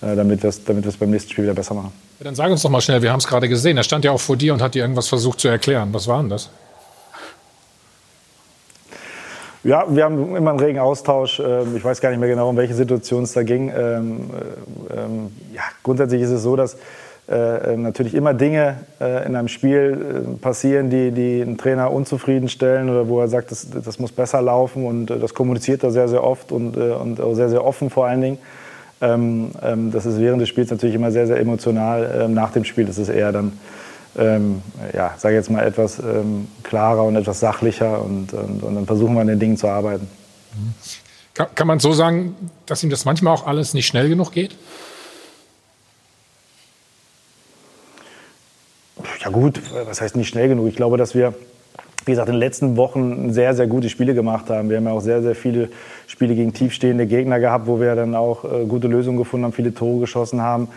Äh, 0.04 0.16
damit 0.16 0.42
wir 0.42 0.50
es 0.50 0.62
damit 0.64 0.98
beim 0.98 1.10
nächsten 1.10 1.30
Spiel 1.30 1.44
wieder 1.44 1.54
besser 1.54 1.74
machen. 1.74 1.92
Ja, 2.18 2.24
dann 2.24 2.34
sag 2.34 2.50
uns 2.50 2.62
doch 2.62 2.70
mal 2.70 2.80
schnell, 2.80 3.00
wir 3.00 3.10
haben 3.10 3.20
es 3.20 3.26
gerade 3.26 3.48
gesehen. 3.48 3.76
Er 3.76 3.84
stand 3.84 4.04
ja 4.04 4.10
auch 4.10 4.20
vor 4.20 4.36
dir 4.36 4.52
und 4.52 4.60
hat 4.60 4.74
dir 4.74 4.82
irgendwas 4.82 5.08
versucht 5.08 5.40
zu 5.40 5.48
erklären. 5.48 5.90
Was 5.92 6.06
war 6.08 6.20
denn 6.20 6.28
das? 6.28 6.50
Ja, 9.62 9.84
wir 9.88 10.04
haben 10.04 10.36
immer 10.36 10.50
einen 10.50 10.60
regen 10.60 10.78
Austausch. 10.78 11.40
Ähm, 11.40 11.76
ich 11.76 11.84
weiß 11.84 12.00
gar 12.02 12.10
nicht 12.10 12.18
mehr 12.18 12.28
genau, 12.28 12.50
um 12.50 12.56
welche 12.56 12.74
Situation 12.74 13.22
es 13.22 13.32
da 13.32 13.42
ging. 13.44 13.72
Ähm, 13.74 14.30
ähm, 14.94 15.32
ja, 15.54 15.62
grundsätzlich 15.82 16.20
ist 16.20 16.30
es 16.30 16.42
so, 16.42 16.54
dass 16.54 16.76
äh, 17.26 17.74
natürlich 17.74 18.14
immer 18.14 18.34
Dinge 18.34 18.80
äh, 19.00 19.24
in 19.24 19.34
einem 19.34 19.48
Spiel 19.48 20.36
passieren, 20.42 20.90
die, 20.90 21.12
die 21.12 21.40
einen 21.40 21.56
Trainer 21.56 21.90
unzufriedenstellen 21.90 22.90
oder 22.90 23.08
wo 23.08 23.20
er 23.20 23.28
sagt, 23.28 23.50
das, 23.52 23.68
das 23.70 23.98
muss 23.98 24.12
besser 24.12 24.42
laufen 24.42 24.84
und 24.84 25.06
das 25.06 25.32
kommuniziert 25.32 25.82
er 25.82 25.92
sehr, 25.92 26.08
sehr 26.08 26.22
oft 26.22 26.52
und, 26.52 26.76
und 26.76 27.34
sehr, 27.36 27.48
sehr 27.48 27.64
offen 27.64 27.88
vor 27.88 28.06
allen 28.06 28.20
Dingen. 28.20 28.38
Ähm, 29.00 29.50
ähm, 29.62 29.90
das 29.90 30.06
ist 30.06 30.18
während 30.20 30.40
des 30.40 30.48
Spiels 30.48 30.70
natürlich 30.70 30.94
immer 30.94 31.10
sehr, 31.10 31.26
sehr 31.26 31.38
emotional. 31.38 32.22
Ähm, 32.22 32.34
nach 32.34 32.52
dem 32.52 32.64
Spiel 32.64 32.88
ist 32.88 32.98
es 32.98 33.08
eher 33.08 33.32
dann, 33.32 33.58
ähm, 34.16 34.62
ja, 34.92 35.14
sage 35.16 35.34
jetzt 35.34 35.50
mal 35.50 35.64
etwas 35.64 35.98
ähm, 35.98 36.48
klarer 36.62 37.04
und 37.04 37.16
etwas 37.16 37.40
sachlicher 37.40 38.02
und, 38.02 38.32
und, 38.32 38.62
und, 38.62 38.74
dann 38.74 38.86
versuchen 38.86 39.14
wir 39.14 39.20
an 39.20 39.26
den 39.26 39.40
Dingen 39.40 39.56
zu 39.56 39.68
arbeiten. 39.68 40.08
Kann, 41.34 41.48
kann 41.54 41.66
man 41.66 41.80
so 41.80 41.92
sagen, 41.92 42.36
dass 42.66 42.82
ihm 42.84 42.90
das 42.90 43.04
manchmal 43.04 43.34
auch 43.34 43.46
alles 43.46 43.74
nicht 43.74 43.86
schnell 43.86 44.08
genug 44.08 44.32
geht? 44.32 44.56
Ja 49.20 49.30
gut, 49.30 49.60
was 49.86 50.00
heißt 50.00 50.16
nicht 50.16 50.28
schnell 50.28 50.48
genug? 50.48 50.68
Ich 50.68 50.76
glaube, 50.76 50.96
dass 50.96 51.14
wir 51.14 51.34
wie 52.04 52.10
gesagt, 52.10 52.28
in 52.28 52.34
den 52.34 52.40
letzten 52.40 52.76
Wochen 52.76 53.32
sehr, 53.32 53.54
sehr 53.54 53.66
gute 53.66 53.88
Spiele 53.88 54.14
gemacht 54.14 54.50
haben. 54.50 54.68
Wir 54.68 54.76
haben 54.76 54.86
ja 54.86 54.92
auch 54.92 55.00
sehr, 55.00 55.22
sehr 55.22 55.34
viele 55.34 55.68
Spiele 56.06 56.34
gegen 56.34 56.52
tiefstehende 56.52 57.06
Gegner 57.06 57.40
gehabt, 57.40 57.66
wo 57.66 57.80
wir 57.80 57.94
dann 57.94 58.14
auch 58.14 58.44
äh, 58.44 58.66
gute 58.66 58.88
Lösungen 58.88 59.16
gefunden 59.16 59.44
haben, 59.44 59.52
viele 59.52 59.74
Tore 59.74 60.00
geschossen 60.00 60.42
haben. 60.42 60.68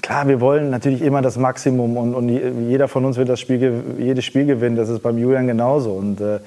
Klar, 0.00 0.26
wir 0.26 0.40
wollen 0.40 0.70
natürlich 0.70 1.02
immer 1.02 1.20
das 1.20 1.36
Maximum 1.36 1.98
und, 1.98 2.14
und 2.14 2.28
jeder 2.68 2.88
von 2.88 3.04
uns 3.04 3.18
wird 3.18 3.28
das 3.28 3.40
Spiel, 3.40 3.82
jedes 3.98 4.24
Spiel 4.24 4.46
gewinnen. 4.46 4.76
Das 4.76 4.88
ist 4.88 5.02
beim 5.02 5.18
Julian 5.18 5.46
genauso. 5.46 5.90
Und, 5.90 6.18
äh, 6.22 6.38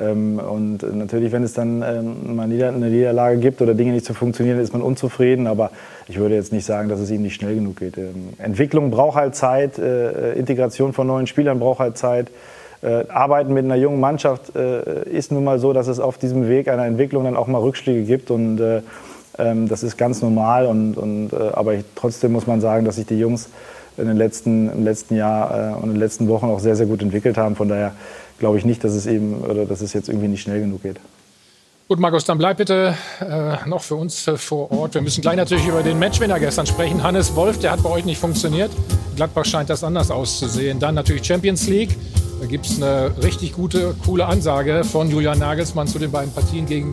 ähm, 0.00 0.40
und 0.40 0.82
natürlich, 0.96 1.30
wenn 1.30 1.44
es 1.44 1.52
dann 1.52 1.82
ähm, 1.82 2.34
mal 2.34 2.44
eine 2.44 2.72
Niederlage 2.72 3.38
gibt 3.38 3.62
oder 3.62 3.74
Dinge 3.74 3.92
nicht 3.92 4.04
zu 4.04 4.14
funktionieren, 4.14 4.58
ist 4.58 4.72
man 4.72 4.82
unzufrieden. 4.82 5.46
Aber 5.46 5.70
ich 6.08 6.18
würde 6.18 6.34
jetzt 6.34 6.52
nicht 6.52 6.64
sagen, 6.64 6.88
dass 6.88 6.98
es 6.98 7.10
ihm 7.12 7.22
nicht 7.22 7.34
schnell 7.34 7.54
genug 7.54 7.76
geht. 7.76 7.98
Ähm, 7.98 8.30
Entwicklung 8.38 8.90
braucht 8.90 9.16
halt 9.16 9.36
Zeit, 9.36 9.78
äh, 9.78 10.32
Integration 10.32 10.92
von 10.92 11.06
neuen 11.06 11.28
Spielern 11.28 11.60
braucht 11.60 11.78
halt 11.78 11.96
Zeit. 11.96 12.32
Äh, 12.82 13.04
Arbeiten 13.08 13.54
mit 13.54 13.64
einer 13.64 13.76
jungen 13.76 14.00
Mannschaft 14.00 14.56
äh, 14.56 15.08
ist 15.08 15.30
nun 15.30 15.44
mal 15.44 15.58
so, 15.58 15.72
dass 15.72 15.86
es 15.86 16.00
auf 16.00 16.18
diesem 16.18 16.48
Weg 16.48 16.68
einer 16.68 16.84
Entwicklung 16.84 17.24
dann 17.24 17.36
auch 17.36 17.46
mal 17.46 17.60
Rückschläge 17.60 18.02
gibt 18.02 18.30
und 18.30 18.58
äh, 18.58 18.82
ähm, 19.38 19.68
das 19.68 19.82
ist 19.82 19.96
ganz 19.96 20.20
normal. 20.22 20.66
Und, 20.66 20.96
und, 20.96 21.32
äh, 21.32 21.36
aber 21.52 21.74
ich, 21.74 21.84
trotzdem 21.94 22.32
muss 22.32 22.46
man 22.46 22.60
sagen, 22.60 22.84
dass 22.84 22.96
sich 22.96 23.06
die 23.06 23.18
Jungs 23.18 23.48
in 23.96 24.06
den 24.06 24.16
letzten, 24.16 24.70
im 24.70 24.84
letzten 24.84 25.16
Jahr 25.16 25.72
äh, 25.72 25.74
und 25.74 25.84
in 25.84 25.90
den 25.90 26.00
letzten 26.00 26.28
Wochen 26.28 26.46
auch 26.46 26.60
sehr, 26.60 26.76
sehr 26.76 26.86
gut 26.86 27.02
entwickelt 27.02 27.36
haben. 27.36 27.56
Von 27.56 27.68
daher 27.68 27.92
glaube 28.38 28.58
ich 28.58 28.64
nicht, 28.64 28.82
dass 28.82 28.92
es 28.92 29.06
eben 29.06 29.42
oder 29.42 29.64
dass 29.64 29.80
es 29.80 29.92
jetzt 29.92 30.08
irgendwie 30.08 30.28
nicht 30.28 30.42
schnell 30.42 30.60
genug 30.60 30.82
geht. 30.82 30.98
Gut, 31.88 31.98
Markus, 31.98 32.24
dann 32.24 32.38
bleib 32.38 32.56
bitte 32.56 32.94
äh, 33.20 33.68
noch 33.68 33.82
für 33.82 33.96
uns 33.96 34.26
äh, 34.26 34.36
vor 34.36 34.70
Ort. 34.72 34.94
Wir 34.94 35.02
müssen 35.02 35.20
gleich 35.20 35.36
natürlich 35.36 35.66
über 35.66 35.82
den 35.82 35.98
Matchwinner 35.98 36.40
gestern 36.40 36.66
sprechen. 36.66 37.02
Hannes 37.02 37.36
Wolf, 37.36 37.58
der 37.58 37.72
hat 37.72 37.82
bei 37.82 37.90
euch 37.90 38.04
nicht 38.04 38.18
funktioniert. 38.18 38.70
Gladbach 39.16 39.44
scheint 39.44 39.68
das 39.68 39.84
anders 39.84 40.10
auszusehen. 40.10 40.80
Dann 40.80 40.94
natürlich 40.94 41.24
Champions 41.24 41.68
League. 41.68 41.90
Da 42.42 42.48
gibt 42.48 42.66
es 42.66 42.82
eine 42.82 43.12
richtig 43.22 43.52
gute, 43.52 43.94
coole 44.04 44.26
Ansage 44.26 44.82
von 44.82 45.08
Julian 45.08 45.38
Nagelsmann 45.38 45.86
zu 45.86 46.00
den 46.00 46.10
beiden 46.10 46.32
Partien 46.32 46.66
gegen 46.66 46.92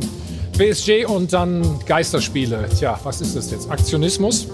PSG 0.54 1.08
und 1.08 1.34
dann 1.34 1.80
Geisterspiele. 1.88 2.70
Tja, 2.78 3.00
was 3.04 3.20
ist 3.20 3.36
das 3.36 3.50
jetzt? 3.50 3.68
Aktionismus? 3.68 4.46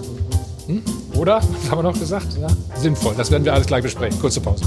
Hm? 0.66 0.82
Oder? 1.14 1.42
Was 1.62 1.70
haben 1.70 1.78
wir 1.80 1.82
noch 1.82 2.00
gesagt? 2.00 2.28
Ja, 2.40 2.48
sinnvoll. 2.76 3.14
Das 3.14 3.30
werden 3.30 3.44
wir 3.44 3.52
alles 3.52 3.66
gleich 3.66 3.82
besprechen. 3.82 4.18
Kurze 4.18 4.40
Pause. 4.40 4.64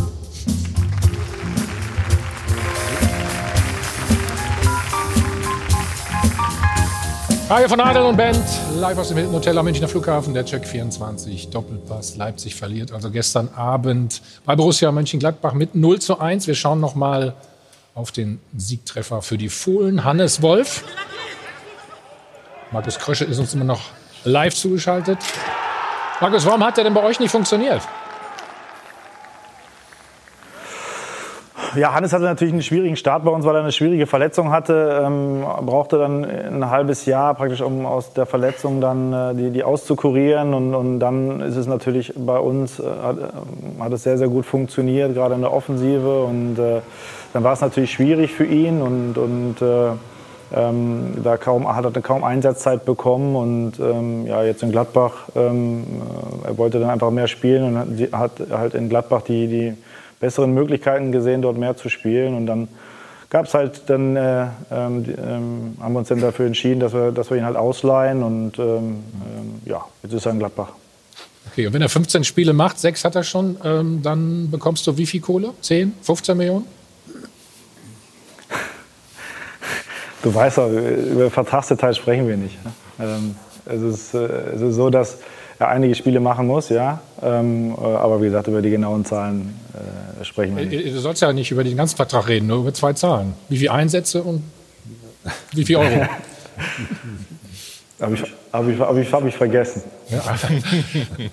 Hi 7.49 7.67
von 7.67 7.79
Adel 7.79 8.03
und 8.03 8.15
Band, 8.15 8.45
live 8.75 8.99
aus 8.99 9.07
dem 9.07 9.17
Hilton 9.17 9.33
Hotel 9.33 9.57
am 9.57 9.65
Münchner 9.65 9.87
Flughafen, 9.87 10.35
der 10.35 10.45
Check 10.45 10.67
24, 10.67 11.49
Doppelpass, 11.49 12.15
Leipzig 12.15 12.53
verliert. 12.53 12.91
Also 12.91 13.09
gestern 13.09 13.49
Abend 13.55 14.21
bei 14.45 14.55
Borussia 14.55 14.91
Mönchengladbach 14.91 15.53
mit 15.53 15.73
0 15.73 15.97
zu 15.99 16.19
1. 16.19 16.45
Wir 16.45 16.53
schauen 16.53 16.79
noch 16.79 16.93
mal 16.93 17.33
auf 17.95 18.11
den 18.11 18.39
Siegtreffer 18.55 19.23
für 19.23 19.39
die 19.39 19.49
Fohlen. 19.49 20.03
Hannes 20.03 20.43
Wolf. 20.43 20.83
Markus 22.69 22.99
Krösche 22.99 23.25
ist 23.25 23.39
uns 23.39 23.55
immer 23.55 23.65
noch 23.65 23.81
live 24.25 24.53
zugeschaltet. 24.53 25.17
Markus, 26.21 26.45
warum 26.45 26.63
hat 26.63 26.77
der 26.77 26.83
denn 26.83 26.93
bei 26.93 27.01
euch 27.01 27.19
nicht 27.19 27.31
funktioniert? 27.31 27.81
Ja, 31.75 31.93
Hannes 31.93 32.13
hatte 32.13 32.23
natürlich 32.23 32.53
einen 32.53 32.63
schwierigen 32.63 32.95
Start 32.95 33.23
bei 33.23 33.31
uns, 33.31 33.45
weil 33.45 33.55
er 33.55 33.61
eine 33.61 33.71
schwierige 33.71 34.07
Verletzung 34.07 34.51
hatte. 34.51 35.03
Ähm, 35.05 35.43
brauchte 35.61 35.99
dann 35.99 36.25
ein 36.25 36.69
halbes 36.69 37.05
Jahr 37.05 37.35
praktisch, 37.35 37.61
um 37.61 37.85
aus 37.85 38.13
der 38.13 38.25
Verletzung 38.25 38.81
dann 38.81 39.13
äh, 39.13 39.35
die, 39.35 39.49
die 39.51 39.63
auszukurieren. 39.63 40.53
Und, 40.55 40.73
und 40.73 40.99
dann 40.99 41.41
ist 41.41 41.57
es 41.57 41.67
natürlich 41.67 42.13
bei 42.15 42.39
uns, 42.39 42.79
äh, 42.79 42.83
hat, 42.83 43.17
äh, 43.17 43.81
hat 43.81 43.93
es 43.93 44.03
sehr, 44.03 44.17
sehr 44.17 44.29
gut 44.29 44.45
funktioniert, 44.45 45.13
gerade 45.13 45.35
in 45.35 45.41
der 45.41 45.53
Offensive. 45.53 46.23
Und 46.23 46.57
äh, 46.57 46.81
dann 47.33 47.43
war 47.43 47.53
es 47.53 47.61
natürlich 47.61 47.91
schwierig 47.91 48.31
für 48.31 48.45
ihn 48.45 48.81
und, 48.81 49.17
und 49.17 49.61
äh, 49.61 49.91
ähm, 50.51 51.17
da 51.23 51.37
kaum, 51.37 51.73
hat 51.75 51.85
er 51.85 52.01
kaum 52.01 52.23
Einsatzzeit 52.23 52.83
bekommen 52.83 53.35
und 53.35 53.73
ähm, 53.79 54.25
ja, 54.25 54.43
jetzt 54.43 54.63
in 54.63 54.71
Gladbach, 54.71 55.29
ähm, 55.35 55.83
äh, 56.43 56.47
er 56.47 56.57
wollte 56.57 56.79
dann 56.79 56.89
einfach 56.89 57.11
mehr 57.11 57.27
spielen 57.27 57.77
und 57.77 58.11
hat 58.11 58.31
halt 58.49 58.73
in 58.73 58.89
Gladbach 58.89 59.21
die, 59.21 59.47
die 59.47 59.73
besseren 60.19 60.53
Möglichkeiten 60.53 61.11
gesehen, 61.11 61.41
dort 61.41 61.57
mehr 61.57 61.77
zu 61.77 61.89
spielen. 61.89 62.35
Und 62.35 62.45
dann 62.45 62.67
gab 63.29 63.45
es 63.45 63.53
halt, 63.53 63.83
dann 63.87 64.15
äh, 64.15 64.47
ähm, 64.71 65.77
haben 65.79 65.93
wir 65.93 65.99
uns 65.99 66.09
dann 66.09 66.21
dafür 66.21 66.45
entschieden, 66.45 66.79
dass 66.79 66.93
wir, 66.93 67.11
dass 67.11 67.29
wir 67.29 67.37
ihn 67.37 67.45
halt 67.45 67.57
ausleihen. 67.57 68.23
Und 68.23 68.59
ähm, 68.59 68.65
ähm 68.65 69.61
ja, 69.65 69.85
jetzt 70.03 70.13
ist 70.13 70.25
er 70.25 70.33
in 70.33 70.39
Gladbach. 70.39 70.73
Okay, 71.51 71.67
und 71.67 71.73
wenn 71.73 71.81
er 71.81 71.89
15 71.89 72.23
Spiele 72.23 72.53
macht, 72.53 72.79
sechs 72.79 73.03
hat 73.03 73.15
er 73.15 73.23
schon, 73.23 73.57
ähm, 73.63 74.01
dann 74.03 74.51
bekommst 74.51 74.85
du 74.87 74.97
wie 74.97 75.05
viel 75.05 75.21
Kohle? 75.21 75.53
10, 75.61 75.93
15 76.01 76.37
Millionen? 76.37 76.65
Du 80.21 80.35
weißt 80.35 80.57
doch, 80.57 80.69
über 80.69 81.31
Vertragsdetails 81.31 81.95
sprechen 81.95 82.27
wir 82.27 82.35
nicht. 82.35 82.57
Ne? 82.65 82.73
Ähm, 82.99 83.35
es, 83.65 83.81
ist, 83.81 84.13
äh, 84.13 84.27
es 84.53 84.59
ist 84.59 84.75
so, 84.75 84.89
dass 84.89 85.19
er 85.59 85.67
einige 85.67 85.93
Spiele 85.93 86.19
machen 86.19 86.47
muss, 86.47 86.69
ja. 86.69 87.01
Ähm, 87.21 87.75
äh, 87.77 87.83
aber 87.83 88.21
wie 88.21 88.25
gesagt, 88.25 88.47
über 88.47 88.61
die 88.61 88.69
genauen 88.69 89.05
Zahlen 89.05 89.59
äh, 89.73 90.23
sprechen 90.23 90.55
wir 90.55 90.65
nicht. 90.65 90.95
Du 90.95 90.99
sollst 90.99 91.21
ja 91.21 91.33
nicht 91.33 91.51
über 91.51 91.63
den 91.63 91.75
ganzen 91.75 91.97
Vertrag 91.97 92.27
reden, 92.29 92.47
nur 92.47 92.59
über 92.59 92.73
zwei 92.73 92.93
Zahlen. 92.93 93.33
Wie 93.49 93.57
viele 93.57 93.73
Einsätze 93.73 94.23
und 94.23 94.41
wie 95.51 95.65
viel 95.65 95.75
Euro? 95.75 96.05
Habe 98.01 98.15
ich, 98.15 98.21
hab 98.53 98.65
ich, 98.65 98.79
hab 98.79 98.95
ich, 98.95 99.11
hab 99.11 99.25
ich 99.25 99.35
vergessen. 99.35 99.83
Ja. 100.09 100.23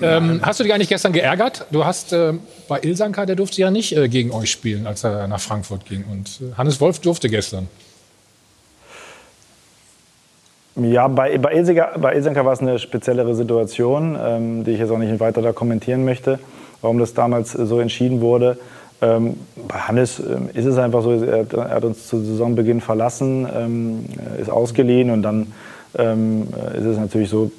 ähm, 0.17 0.41
hast 0.43 0.59
du 0.59 0.65
dich 0.65 0.75
eigentlich 0.75 0.89
gestern 0.89 1.13
geärgert? 1.13 1.65
Du 1.71 1.85
hast 1.85 2.13
äh, 2.13 2.33
bei 2.67 2.81
Ilsanka, 2.81 3.25
der 3.25 3.37
durfte 3.37 3.61
ja 3.61 3.71
nicht 3.71 3.97
äh, 3.97 4.09
gegen 4.09 4.33
euch 4.33 4.51
spielen, 4.51 4.85
als 4.89 5.05
er 5.05 5.29
nach 5.29 5.39
Frankfurt 5.39 5.87
ging. 5.87 6.05
Und 6.11 6.41
äh, 6.41 6.55
Hannes 6.57 6.81
Wolf 6.81 6.99
durfte 6.99 7.29
gestern. 7.29 7.69
Ja, 10.79 11.09
bei, 11.09 11.39
bei, 11.39 11.55
Ilsenka, 11.55 11.97
bei 11.99 12.15
Ilsenka 12.15 12.45
war 12.45 12.53
es 12.53 12.61
eine 12.61 12.79
speziellere 12.79 13.35
Situation, 13.35 14.19
ähm, 14.23 14.65
die 14.65 14.73
ich 14.73 14.79
jetzt 14.79 14.91
auch 14.91 14.99
nicht 14.99 15.19
weiter 15.21 15.41
da 15.41 15.53
kommentieren 15.53 16.05
möchte, 16.05 16.39
warum 16.83 16.99
das 16.99 17.15
damals 17.15 17.53
so 17.53 17.81
entschieden 17.81 18.21
wurde. 18.21 18.59
Ähm, 19.01 19.37
bei 19.69 19.79
Hannes 19.79 20.21
ähm, 20.21 20.51
ist 20.53 20.67
es 20.67 20.77
einfach 20.77 21.03
so, 21.03 21.13
er, 21.13 21.47
er, 21.51 21.71
hat 21.71 21.85
uns 21.85 22.07
zu 22.07 22.19
Saisonbeginn 22.19 22.83
verlassen, 22.83 23.49
ähm, 23.55 24.05
ist 24.39 24.51
ausgeliehen 24.51 25.09
und 25.11 25.23
dann 25.23 25.53
ähm, 25.99 26.49
ist 26.75 26.85
es 26.85 26.99
natürlich 26.99 27.31
so, 27.31 27.51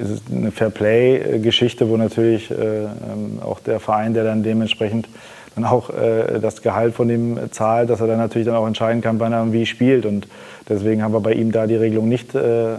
ist 0.00 0.10
es 0.10 0.22
eine 0.32 0.50
Fairplay-Geschichte, 0.50 1.88
wo 1.88 1.96
natürlich 1.96 2.50
äh, 2.50 2.54
ähm, 2.54 3.38
auch 3.44 3.60
der 3.60 3.78
Verein, 3.78 4.12
der 4.12 4.24
dann 4.24 4.42
dementsprechend 4.42 5.08
dann 5.54 5.64
auch 5.64 5.90
äh, 5.90 6.40
das 6.40 6.62
Gehalt 6.62 6.94
von 6.94 7.08
ihm 7.10 7.38
zahlt, 7.50 7.90
dass 7.90 8.00
er 8.00 8.06
dann 8.06 8.18
natürlich 8.18 8.46
dann 8.46 8.56
auch 8.56 8.66
entscheiden 8.66 9.02
kann, 9.02 9.20
wann 9.20 9.32
er 9.32 9.52
wie 9.52 9.66
spielt. 9.66 10.06
Und 10.06 10.26
deswegen 10.68 11.02
haben 11.02 11.12
wir 11.12 11.20
bei 11.20 11.32
ihm 11.32 11.52
da 11.52 11.66
die 11.66 11.76
Regelung 11.76 12.08
nicht 12.08 12.34
äh, 12.34 12.74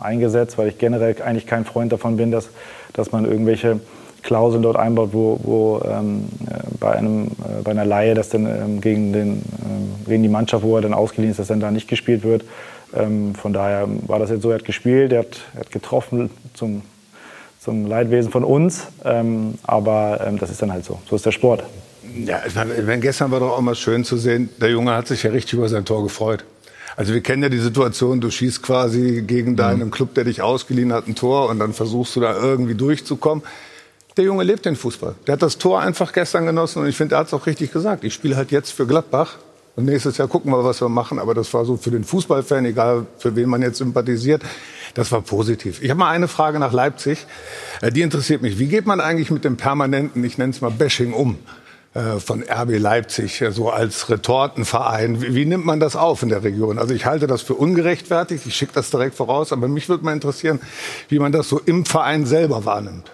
eingesetzt, 0.00 0.58
weil 0.58 0.68
ich 0.68 0.78
generell 0.78 1.16
eigentlich 1.22 1.46
kein 1.46 1.64
Freund 1.64 1.92
davon 1.92 2.16
bin, 2.16 2.30
dass, 2.30 2.50
dass 2.92 3.12
man 3.12 3.24
irgendwelche 3.24 3.80
Klauseln 4.22 4.62
dort 4.62 4.76
einbaut, 4.76 5.10
wo, 5.12 5.40
wo 5.42 5.82
ähm, 5.84 6.28
bei, 6.78 6.92
einem, 6.92 7.26
äh, 7.28 7.62
bei 7.64 7.70
einer 7.70 7.84
Laie, 7.84 8.14
dass 8.14 8.28
dann 8.28 8.46
ähm, 8.46 8.80
gegen, 8.80 9.12
den, 9.12 9.28
ähm, 9.28 9.94
gegen 10.06 10.22
die 10.22 10.28
Mannschaft, 10.28 10.64
wo 10.64 10.76
er 10.76 10.82
dann 10.82 10.94
ausgeliehen 10.94 11.30
ist, 11.30 11.38
dass 11.38 11.48
dann 11.48 11.60
da 11.60 11.70
nicht 11.70 11.88
gespielt 11.88 12.22
wird. 12.22 12.44
Ähm, 12.94 13.34
von 13.34 13.52
daher 13.52 13.88
war 14.06 14.18
das 14.18 14.30
jetzt 14.30 14.42
so, 14.42 14.50
er 14.50 14.56
hat 14.56 14.64
gespielt, 14.64 15.12
er 15.12 15.20
hat, 15.20 15.40
er 15.54 15.60
hat 15.60 15.70
getroffen 15.70 16.30
zum, 16.54 16.82
zum 17.60 17.86
Leidwesen 17.86 18.30
von 18.30 18.44
uns, 18.44 18.88
ähm, 19.04 19.54
aber 19.62 20.20
ähm, 20.26 20.38
das 20.38 20.50
ist 20.50 20.60
dann 20.62 20.72
halt 20.72 20.84
so. 20.84 20.98
So 21.08 21.16
ist 21.16 21.24
der 21.24 21.32
Sport. 21.32 21.64
Ja, 22.14 22.42
wenn 22.54 23.00
gestern 23.00 23.30
war 23.30 23.40
doch 23.40 23.52
auch 23.52 23.60
mal 23.60 23.74
schön 23.74 24.04
zu 24.04 24.16
sehen, 24.16 24.48
der 24.60 24.70
Junge 24.70 24.94
hat 24.94 25.08
sich 25.08 25.22
ja 25.22 25.30
richtig 25.30 25.54
über 25.54 25.68
sein 25.68 25.84
Tor 25.84 26.02
gefreut. 26.02 26.44
Also 26.96 27.14
wir 27.14 27.20
kennen 27.20 27.42
ja 27.42 27.48
die 27.48 27.58
Situation, 27.58 28.20
du 28.20 28.30
schießt 28.30 28.62
quasi 28.62 29.22
gegen 29.26 29.56
deinen 29.56 29.86
mhm. 29.86 29.90
Club, 29.90 30.14
der 30.14 30.24
dich 30.24 30.42
ausgeliehen 30.42 30.92
hat, 30.92 31.06
ein 31.06 31.14
Tor 31.14 31.48
und 31.48 31.58
dann 31.58 31.72
versuchst 31.72 32.16
du 32.16 32.20
da 32.20 32.36
irgendwie 32.36 32.74
durchzukommen. 32.74 33.44
Der 34.16 34.24
Junge 34.24 34.42
lebt 34.42 34.66
den 34.66 34.76
Fußball. 34.76 35.14
Der 35.26 35.34
hat 35.34 35.42
das 35.42 35.56
Tor 35.56 35.80
einfach 35.80 36.12
gestern 36.12 36.46
genossen 36.46 36.82
und 36.82 36.88
ich 36.88 36.96
finde, 36.96 37.14
er 37.14 37.20
hat 37.20 37.28
es 37.28 37.34
auch 37.34 37.46
richtig 37.46 37.72
gesagt. 37.72 38.04
Ich 38.04 38.12
spiele 38.12 38.36
halt 38.36 38.50
jetzt 38.50 38.72
für 38.72 38.86
Gladbach 38.86 39.38
und 39.76 39.84
nächstes 39.84 40.18
Jahr 40.18 40.28
gucken 40.28 40.52
wir, 40.52 40.64
was 40.64 40.80
wir 40.80 40.88
machen. 40.88 41.18
Aber 41.18 41.32
das 41.32 41.54
war 41.54 41.64
so 41.64 41.76
für 41.76 41.90
den 41.90 42.04
Fußballfan, 42.04 42.64
egal 42.64 43.06
für 43.18 43.36
wen 43.36 43.48
man 43.48 43.62
jetzt 43.62 43.78
sympathisiert, 43.78 44.42
das 44.94 45.12
war 45.12 45.22
positiv. 45.22 45.80
Ich 45.82 45.90
habe 45.90 46.00
mal 46.00 46.10
eine 46.10 46.28
Frage 46.28 46.58
nach 46.58 46.72
Leipzig. 46.72 47.26
Äh, 47.80 47.92
die 47.92 48.02
interessiert 48.02 48.42
mich. 48.42 48.58
Wie 48.58 48.66
geht 48.66 48.84
man 48.84 49.00
eigentlich 49.00 49.30
mit 49.30 49.44
dem 49.44 49.56
permanenten, 49.56 50.24
ich 50.24 50.38
nenne 50.38 50.50
es 50.50 50.60
mal 50.60 50.70
Bashing 50.70 51.12
um? 51.12 51.38
Äh, 51.92 52.20
von 52.20 52.44
RB 52.44 52.78
Leipzig, 52.78 53.42
so 53.50 53.68
als 53.68 54.08
Retortenverein. 54.08 55.20
Wie, 55.20 55.34
wie, 55.34 55.44
nimmt 55.44 55.66
man 55.66 55.80
das 55.80 55.96
auf 55.96 56.22
in 56.22 56.28
der 56.28 56.44
Region? 56.44 56.78
Also 56.78 56.94
ich 56.94 57.04
halte 57.04 57.26
das 57.26 57.42
für 57.42 57.54
ungerechtfertigt, 57.54 58.46
ich 58.46 58.54
schicke 58.54 58.72
das 58.72 58.90
direkt 58.90 59.16
voraus, 59.16 59.52
aber 59.52 59.66
mich 59.66 59.88
würde 59.88 60.04
mal 60.04 60.12
interessieren, 60.12 60.60
wie 61.08 61.18
man 61.18 61.32
das 61.32 61.48
so 61.48 61.58
im 61.58 61.84
Verein 61.84 62.26
selber 62.26 62.64
wahrnimmt. 62.64 63.10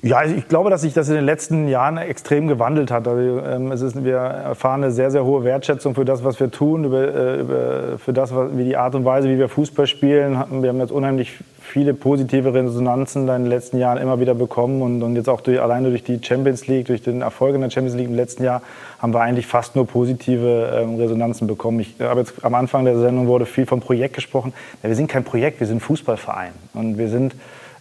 Ja, 0.00 0.24
ich 0.24 0.48
glaube, 0.48 0.70
dass 0.70 0.80
sich 0.80 0.94
das 0.94 1.08
in 1.08 1.16
den 1.16 1.24
letzten 1.24 1.68
Jahren 1.68 1.98
extrem 1.98 2.46
gewandelt 2.46 2.90
hat. 2.90 3.06
Also, 3.06 3.40
ähm, 3.40 3.72
es 3.72 3.82
ist, 3.82 4.02
wir 4.04 4.16
erfahren 4.16 4.84
eine 4.84 4.92
sehr, 4.92 5.10
sehr 5.10 5.24
hohe 5.24 5.44
Wertschätzung 5.44 5.94
für 5.94 6.06
das, 6.06 6.24
was 6.24 6.40
wir 6.40 6.50
tun, 6.50 6.84
über, 6.84 7.14
äh, 7.14 7.40
über, 7.40 7.98
für 7.98 8.14
das, 8.14 8.34
was, 8.34 8.56
wie 8.56 8.64
die 8.64 8.76
Art 8.78 8.94
und 8.94 9.04
Weise, 9.04 9.28
wie 9.28 9.38
wir 9.38 9.50
Fußball 9.50 9.86
spielen. 9.86 10.42
Wir 10.62 10.70
haben 10.70 10.80
jetzt 10.80 10.92
unheimlich 10.92 11.38
viele 11.74 11.92
positive 11.92 12.54
Resonanzen 12.54 13.22
in 13.22 13.26
den 13.26 13.46
letzten 13.46 13.78
Jahren 13.78 13.98
immer 13.98 14.20
wieder 14.20 14.36
bekommen 14.36 14.80
und, 14.80 15.02
und 15.02 15.16
jetzt 15.16 15.28
auch 15.28 15.40
durch, 15.40 15.60
alleine 15.60 15.88
durch 15.88 16.04
die 16.04 16.20
Champions 16.22 16.68
League, 16.68 16.86
durch 16.86 17.02
den 17.02 17.20
Erfolg 17.20 17.56
in 17.56 17.62
der 17.62 17.70
Champions 17.70 17.96
League 17.96 18.06
im 18.06 18.14
letzten 18.14 18.44
Jahr 18.44 18.62
haben 19.00 19.12
wir 19.12 19.20
eigentlich 19.20 19.48
fast 19.48 19.74
nur 19.74 19.84
positive 19.84 20.70
ähm, 20.72 20.94
Resonanzen 20.94 21.48
bekommen. 21.48 21.80
Ich 21.80 21.96
habe 21.98 22.20
jetzt 22.20 22.44
am 22.44 22.54
Anfang 22.54 22.84
der 22.84 22.96
Sendung 23.00 23.26
wurde 23.26 23.44
viel 23.44 23.66
vom 23.66 23.80
Projekt 23.80 24.14
gesprochen. 24.14 24.54
Ja, 24.84 24.88
wir 24.88 24.94
sind 24.94 25.08
kein 25.08 25.24
Projekt, 25.24 25.58
wir 25.58 25.66
sind 25.66 25.80
Fußballverein 25.80 26.52
und 26.74 26.96
wir 26.96 27.08
sind 27.08 27.34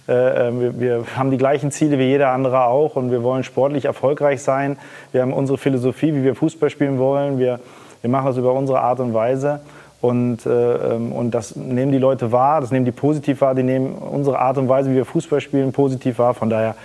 äh, 0.10 0.48
äh, 0.48 0.60
wir, 0.60 0.80
wir, 0.80 1.04
haben 1.16 1.30
die 1.30 1.38
gleichen 1.38 1.70
Ziele 1.70 2.00
wie 2.00 2.06
jeder 2.06 2.32
andere 2.32 2.64
auch 2.64 2.96
und 2.96 3.12
wir 3.12 3.22
wollen 3.22 3.44
sportlich 3.44 3.86
erfolgreich 3.86 4.42
sein. 4.42 4.80
Wir 5.12 5.22
haben 5.22 5.34
unsere 5.34 5.60
Philosophie, 5.60 6.16
wie 6.16 6.24
wir 6.24 6.34
Fußball 6.34 6.72
spielen 6.72 6.98
wollen. 6.98 7.38
Wir, 7.38 7.60
wir 8.02 8.10
machen 8.10 8.26
das 8.26 8.38
über 8.38 8.54
unsere 8.54 8.82
Art 8.82 9.00
und 9.00 9.14
Weise. 9.14 9.62
Und, 10.04 10.46
äh, 10.46 10.50
ähm, 10.96 11.14
und 11.14 11.32
das 11.32 11.56
nehmen 11.56 11.94
die 11.94 11.98
Leute 11.98 12.34
wahr, 12.34 12.60
das 12.60 12.72
nehmen 12.72 12.84
die 12.84 12.92
positiv 12.92 13.40
wahr, 13.40 13.56
die 13.56 13.64
nehmen 13.64 13.94
unsere 13.94 14.38
Art 14.38 14.58
und 14.58 14.68
Weise, 14.68 14.92
wie 14.92 14.96
wir 14.96 15.06
Fußball 15.06 15.40
spielen, 15.40 15.72
positiv 15.72 16.20
wahr. 16.20 16.34
Von 16.34 16.50
daher 16.50 16.76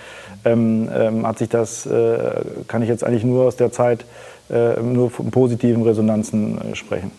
ähm, 0.44 0.88
ähm, 0.94 1.26
hat 1.26 1.38
sich 1.38 1.48
das, 1.48 1.84
äh, 1.84 2.30
kann 2.68 2.80
ich 2.80 2.88
jetzt 2.88 3.02
eigentlich 3.02 3.24
nur 3.24 3.46
aus 3.46 3.56
der 3.56 3.72
Zeit 3.72 4.04
äh, 4.50 4.80
nur 4.80 5.10
von 5.10 5.32
positiven 5.32 5.82
Resonanzen 5.82 6.58
äh, 6.58 6.76
sprechen. 6.76 7.10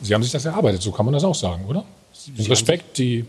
Sie 0.00 0.14
haben 0.14 0.22
sich 0.22 0.32
das 0.32 0.46
erarbeitet, 0.46 0.80
so 0.80 0.90
kann 0.90 1.04
man 1.04 1.12
das 1.12 1.22
auch 1.22 1.34
sagen, 1.34 1.66
oder? 1.68 1.84
Respekt, 2.48 2.96
die 2.96 3.26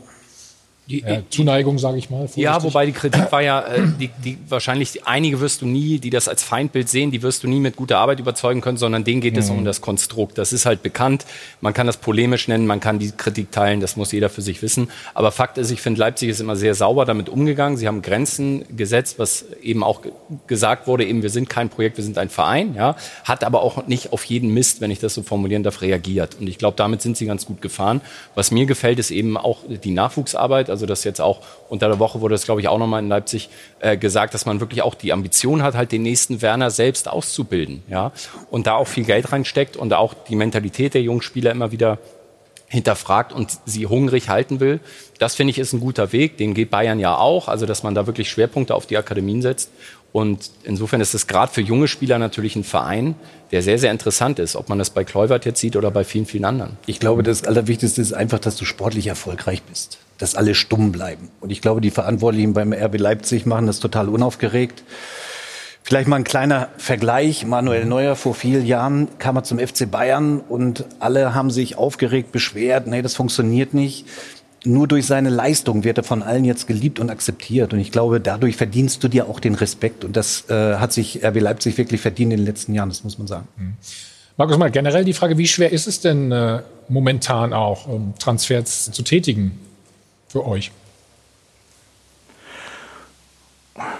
äh, 0.89 1.21
Zuneigung, 1.29 1.79
sage 1.79 1.97
ich 1.97 2.09
mal. 2.09 2.27
Ja, 2.35 2.53
vorsichtig. 2.53 2.63
wobei 2.63 2.85
die 2.85 2.91
Kritik 2.91 3.31
war 3.31 3.41
ja, 3.41 3.61
äh, 3.61 3.81
die, 3.99 4.09
die 4.23 4.37
wahrscheinlich 4.49 5.07
einige 5.07 5.39
wirst 5.39 5.61
du 5.61 5.65
nie, 5.65 5.99
die 5.99 6.09
das 6.09 6.27
als 6.27 6.43
Feindbild 6.43 6.89
sehen, 6.89 7.11
die 7.11 7.21
wirst 7.21 7.43
du 7.43 7.47
nie 7.47 7.59
mit 7.59 7.75
guter 7.75 7.99
Arbeit 7.99 8.19
überzeugen 8.19 8.61
können, 8.61 8.77
sondern 8.77 9.03
denen 9.03 9.21
geht 9.21 9.37
es 9.37 9.49
Mhm. 9.49 9.59
um 9.59 9.65
das 9.65 9.81
Konstrukt. 9.81 10.37
Das 10.37 10.51
ist 10.51 10.65
halt 10.65 10.83
bekannt. 10.83 11.25
Man 11.61 11.73
kann 11.73 11.87
das 11.87 11.97
polemisch 11.97 12.47
nennen, 12.47 12.67
man 12.67 12.79
kann 12.79 12.99
die 12.99 13.11
Kritik 13.11 13.51
teilen, 13.51 13.79
das 13.79 13.95
muss 13.95 14.11
jeder 14.11 14.29
für 14.29 14.41
sich 14.41 14.61
wissen. 14.61 14.89
Aber 15.13 15.31
Fakt 15.31 15.57
ist, 15.57 15.71
ich 15.71 15.81
finde, 15.81 15.99
Leipzig 16.01 16.29
ist 16.29 16.41
immer 16.41 16.55
sehr 16.55 16.75
sauber 16.75 17.05
damit 17.05 17.29
umgegangen. 17.29 17.77
Sie 17.77 17.87
haben 17.87 18.01
Grenzen 18.01 18.65
gesetzt, 18.75 19.19
was 19.19 19.45
eben 19.61 19.83
auch 19.83 20.01
ge- 20.01 20.11
gesagt 20.47 20.87
wurde, 20.87 21.05
eben 21.05 21.23
wir 21.23 21.29
sind 21.29 21.49
kein 21.49 21.69
Projekt, 21.69 21.97
wir 21.97 22.03
sind 22.03 22.17
ein 22.17 22.29
Verein, 22.29 22.75
ja, 22.75 22.95
hat 23.23 23.43
aber 23.43 23.61
auch 23.61 23.87
nicht 23.87 24.11
auf 24.11 24.23
jeden 24.25 24.53
Mist, 24.53 24.81
wenn 24.81 24.91
ich 24.91 24.99
das 24.99 25.13
so 25.13 25.23
formulieren 25.23 25.63
darf, 25.63 25.81
reagiert. 25.81 26.35
Und 26.39 26.47
ich 26.47 26.57
glaube, 26.57 26.75
damit 26.77 27.01
sind 27.01 27.15
sie 27.15 27.25
ganz 27.25 27.45
gut 27.45 27.61
gefahren. 27.61 28.01
Was 28.35 28.51
mir 28.51 28.65
gefällt, 28.65 28.99
ist 28.99 29.11
eben 29.11 29.37
auch 29.37 29.59
die 29.67 29.91
Nachwuchsarbeit, 29.91 30.69
also 30.73 30.85
das 30.85 31.03
jetzt 31.03 31.21
auch 31.21 31.41
unter 31.69 31.87
der 31.87 31.99
Woche 31.99 32.19
wurde 32.19 32.33
das, 32.33 32.45
glaube 32.45 32.61
ich, 32.61 32.67
auch 32.67 32.79
nochmal 32.79 33.01
in 33.01 33.09
Leipzig 33.09 33.49
äh, 33.79 33.95
gesagt, 33.95 34.33
dass 34.33 34.45
man 34.45 34.59
wirklich 34.59 34.81
auch 34.81 34.95
die 34.95 35.13
Ambition 35.13 35.63
hat, 35.63 35.75
halt 35.75 35.91
den 35.91 36.01
nächsten 36.01 36.41
Werner 36.41 36.71
selbst 36.71 37.07
auszubilden, 37.07 37.83
ja, 37.87 38.11
und 38.49 38.67
da 38.67 38.75
auch 38.75 38.87
viel 38.87 39.05
Geld 39.05 39.31
reinsteckt 39.31 39.77
und 39.77 39.93
auch 39.93 40.13
die 40.13 40.35
Mentalität 40.35 40.93
der 40.93 41.01
jungen 41.01 41.21
Spieler 41.21 41.51
immer 41.51 41.71
wieder 41.71 41.99
hinterfragt 42.73 43.33
und 43.33 43.59
sie 43.65 43.85
hungrig 43.85 44.29
halten 44.29 44.59
will. 44.59 44.79
Das 45.19 45.35
finde 45.35 45.51
ich 45.51 45.59
ist 45.59 45.73
ein 45.73 45.79
guter 45.79 46.11
Weg. 46.11 46.37
Den 46.37 46.55
geht 46.55 46.71
Bayern 46.71 46.99
ja 46.99 47.15
auch. 47.17 47.47
Also, 47.47 47.67
dass 47.67 47.83
man 47.83 47.93
da 47.93 48.07
wirklich 48.07 48.31
Schwerpunkte 48.31 48.73
auf 48.73 48.87
die 48.87 48.97
Akademien 48.97 49.43
setzt. 49.43 49.69
Und 50.13 50.51
insofern 50.63 51.01
ist 51.01 51.15
es 51.15 51.25
gerade 51.25 51.51
für 51.51 51.61
junge 51.61 51.87
Spieler 51.87 52.19
natürlich 52.19 52.55
ein 52.55 52.63
Verein, 52.63 53.15
der 53.51 53.63
sehr, 53.63 53.79
sehr 53.79 53.91
interessant 53.91 54.37
ist. 54.37 54.55
Ob 54.55 54.69
man 54.69 54.77
das 54.77 54.91
bei 54.91 55.03
Kluivert 55.03 55.43
jetzt 55.43 55.59
sieht 55.59 55.75
oder 55.75 55.89
bei 55.89 56.03
vielen, 56.03 56.27
vielen 56.27 56.45
anderen. 56.45 56.77
Ich 56.85 56.99
glaube, 56.99 57.23
das 57.23 57.43
Allerwichtigste 57.43 57.99
ist 57.99 58.13
einfach, 58.13 58.37
dass 58.37 58.55
du 58.55 58.63
sportlich 58.63 59.07
erfolgreich 59.07 59.63
bist. 59.63 59.97
Dass 60.19 60.35
alle 60.35 60.53
stumm 60.53 60.91
bleiben. 60.91 61.29
Und 61.41 61.51
ich 61.51 61.61
glaube, 61.61 61.81
die 61.81 61.89
Verantwortlichen 61.89 62.53
beim 62.53 62.73
RB 62.73 62.99
Leipzig 62.99 63.47
machen 63.47 63.65
das 63.65 63.79
total 63.79 64.07
unaufgeregt. 64.07 64.83
Vielleicht 65.81 66.07
mal 66.07 66.17
ein 66.17 66.23
kleiner 66.23 66.69
Vergleich. 66.77 67.47
Manuel 67.47 67.85
Neuer 67.85 68.15
vor 68.15 68.35
vielen 68.35 68.67
Jahren 68.67 69.07
kam 69.17 69.35
er 69.35 69.43
zum 69.43 69.57
FC 69.57 69.89
Bayern 69.89 70.41
und 70.41 70.85
alle 70.99 71.33
haben 71.33 71.49
sich 71.49 71.75
aufgeregt, 71.75 72.31
beschwert. 72.31 72.85
Nee, 72.85 73.01
das 73.01 73.15
funktioniert 73.15 73.73
nicht. 73.73 74.05
Nur 74.65 74.87
durch 74.87 75.05
seine 75.05 75.29
Leistung 75.29 75.83
wird 75.83 75.97
er 75.97 76.03
von 76.03 76.23
allen 76.23 76.45
jetzt 76.45 76.67
geliebt 76.67 76.99
und 76.99 77.09
akzeptiert. 77.09 77.73
Und 77.73 77.79
ich 77.79 77.91
glaube, 77.91 78.21
dadurch 78.21 78.55
verdienst 78.55 79.03
du 79.03 79.09
dir 79.09 79.27
auch 79.27 79.39
den 79.39 79.55
Respekt. 79.55 80.05
Und 80.05 80.15
das 80.15 80.49
äh, 80.49 80.75
hat 80.75 80.93
sich 80.93 81.23
RB 81.23 81.41
Leipzig 81.41 81.77
wirklich 81.77 81.99
verdient 81.99 82.31
in 82.31 82.39
den 82.39 82.45
letzten 82.45 82.73
Jahren, 82.73 82.89
das 82.89 83.03
muss 83.03 83.17
man 83.17 83.27
sagen. 83.27 83.47
Markus, 84.37 84.57
mal 84.57 84.71
generell 84.71 85.05
die 85.05 85.13
Frage, 85.13 85.37
wie 85.37 85.47
schwer 85.47 85.71
ist 85.71 85.87
es 85.87 85.99
denn 85.99 86.31
äh, 86.31 86.61
momentan 86.87 87.53
auch, 87.53 87.87
ähm, 87.87 88.13
Transfers 88.17 88.91
zu 88.91 89.03
tätigen 89.03 89.59
für 90.27 90.47
euch? 90.47 90.71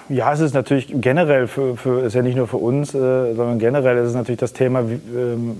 Ja, 0.07 0.31
es 0.31 0.39
ist 0.39 0.53
natürlich 0.53 0.93
generell 0.93 1.47
für, 1.47 1.75
für 1.75 2.01
ist 2.01 2.13
ja 2.13 2.21
nicht 2.21 2.35
nur 2.35 2.47
für 2.47 2.57
uns, 2.57 2.93
äh, 2.93 3.33
sondern 3.33 3.57
generell 3.57 3.97
ist 3.97 4.09
es 4.09 4.13
natürlich 4.13 4.39
das 4.39 4.53
Thema 4.53 4.81
ähm, 4.81 5.55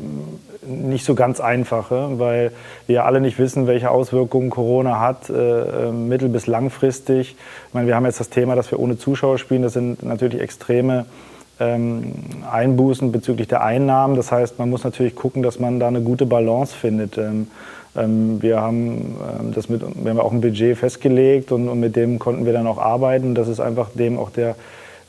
nicht 0.62 1.04
so 1.04 1.16
ganz 1.16 1.40
einfach, 1.40 1.92
äh, 1.92 2.20
weil 2.20 2.52
wir 2.86 3.06
alle 3.06 3.22
nicht 3.22 3.40
wissen, 3.40 3.66
welche 3.66 3.90
Auswirkungen 3.90 4.52
Corona 4.52 5.00
hat, 5.00 5.30
äh, 5.32 5.88
äh, 5.88 5.92
mittel- 5.92 6.30
bis 6.30 6.46
langfristig. 6.46 7.36
Ich 7.68 7.74
meine, 7.74 7.88
wir 7.88 7.96
haben 7.96 8.06
jetzt 8.06 8.20
das 8.20 8.30
Thema, 8.30 8.56
dass 8.56 8.70
wir 8.70 8.80
ohne 8.80 9.00
Zuschauer 9.00 9.40
spielen. 9.40 9.64
Das 9.64 9.74
sind 9.74 10.04
natürlich 10.04 10.40
extreme 10.40 11.06
ähm, 11.60 12.14
Einbußen 12.52 13.12
bezüglich 13.12 13.48
der 13.48 13.64
Einnahmen. 13.64 14.16
Das 14.16 14.32
heißt, 14.32 14.60
man 14.60 14.70
muss 14.70 14.84
natürlich 14.84 15.16
gucken, 15.16 15.42
dass 15.42 15.60
man 15.60 15.80
da 15.80 15.88
eine 15.88 16.02
gute 16.02 16.28
Balance 16.28 16.76
findet. 16.76 17.18
Ähm, 17.18 17.24
ähm, 17.24 17.48
wir 17.96 18.60
haben 18.60 19.18
ähm, 19.40 19.54
das 19.54 19.70
mit, 19.70 19.82
wir 19.82 20.10
haben 20.10 20.20
auch 20.20 20.32
ein 20.32 20.42
Budget 20.42 20.78
festgelegt 20.78 21.52
und, 21.52 21.70
und 21.70 21.80
mit 21.80 21.96
dem 21.96 22.18
konnten 22.20 22.46
wir 22.46 22.54
dann 22.54 22.66
auch 22.68 22.80
arbeiten. 22.80 23.36
Das 23.36 23.48
ist 23.48 23.60
einfach 23.60 23.90
dem 23.94 24.18
auch 24.18 24.32
der 24.32 24.56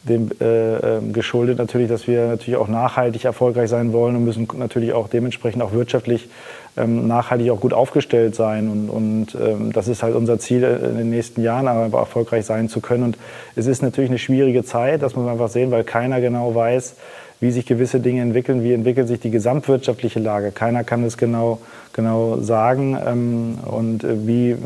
dem 0.08 0.30
äh, 0.40 0.96
ähm, 0.98 1.12
geschuldet 1.12 1.58
natürlich, 1.58 1.88
dass 1.88 2.06
wir 2.06 2.26
natürlich 2.26 2.56
auch 2.56 2.68
nachhaltig 2.68 3.24
erfolgreich 3.24 3.70
sein 3.70 3.92
wollen 3.92 4.16
und 4.16 4.24
müssen 4.24 4.46
natürlich 4.56 4.92
auch 4.92 5.08
dementsprechend 5.08 5.62
auch 5.62 5.72
wirtschaftlich 5.72 6.28
ähm, 6.76 7.06
nachhaltig 7.06 7.50
auch 7.50 7.60
gut 7.60 7.72
aufgestellt 7.72 8.34
sein. 8.34 8.68
Und, 8.68 8.88
und 8.88 9.38
ähm, 9.40 9.72
das 9.72 9.88
ist 9.88 10.02
halt 10.02 10.14
unser 10.14 10.38
Ziel 10.38 10.64
äh, 10.64 10.88
in 10.88 10.96
den 10.96 11.10
nächsten 11.10 11.42
Jahren, 11.42 11.68
aber 11.68 11.98
erfolgreich 11.98 12.44
sein 12.46 12.68
zu 12.68 12.80
können. 12.80 13.04
Und 13.04 13.18
es 13.56 13.66
ist 13.66 13.82
natürlich 13.82 14.10
eine 14.10 14.18
schwierige 14.18 14.64
Zeit, 14.64 15.02
das 15.02 15.14
muss 15.14 15.24
man 15.24 15.32
einfach 15.32 15.48
sehen, 15.48 15.70
weil 15.70 15.84
keiner 15.84 16.20
genau 16.20 16.54
weiß, 16.54 16.96
wie 17.40 17.50
sich 17.50 17.66
gewisse 17.66 18.00
Dinge 18.00 18.22
entwickeln, 18.22 18.64
wie 18.64 18.72
entwickelt 18.72 19.08
sich 19.08 19.20
die 19.20 19.30
gesamtwirtschaftliche 19.30 20.18
Lage. 20.18 20.50
Keiner 20.50 20.82
kann 20.82 21.04
es 21.04 21.16
genau, 21.16 21.58
genau 21.92 22.38
sagen. 22.38 22.96
Ähm, 23.06 23.58
und 23.64 24.02
äh, 24.02 24.26
wie 24.26 24.50
äh, 24.52 24.56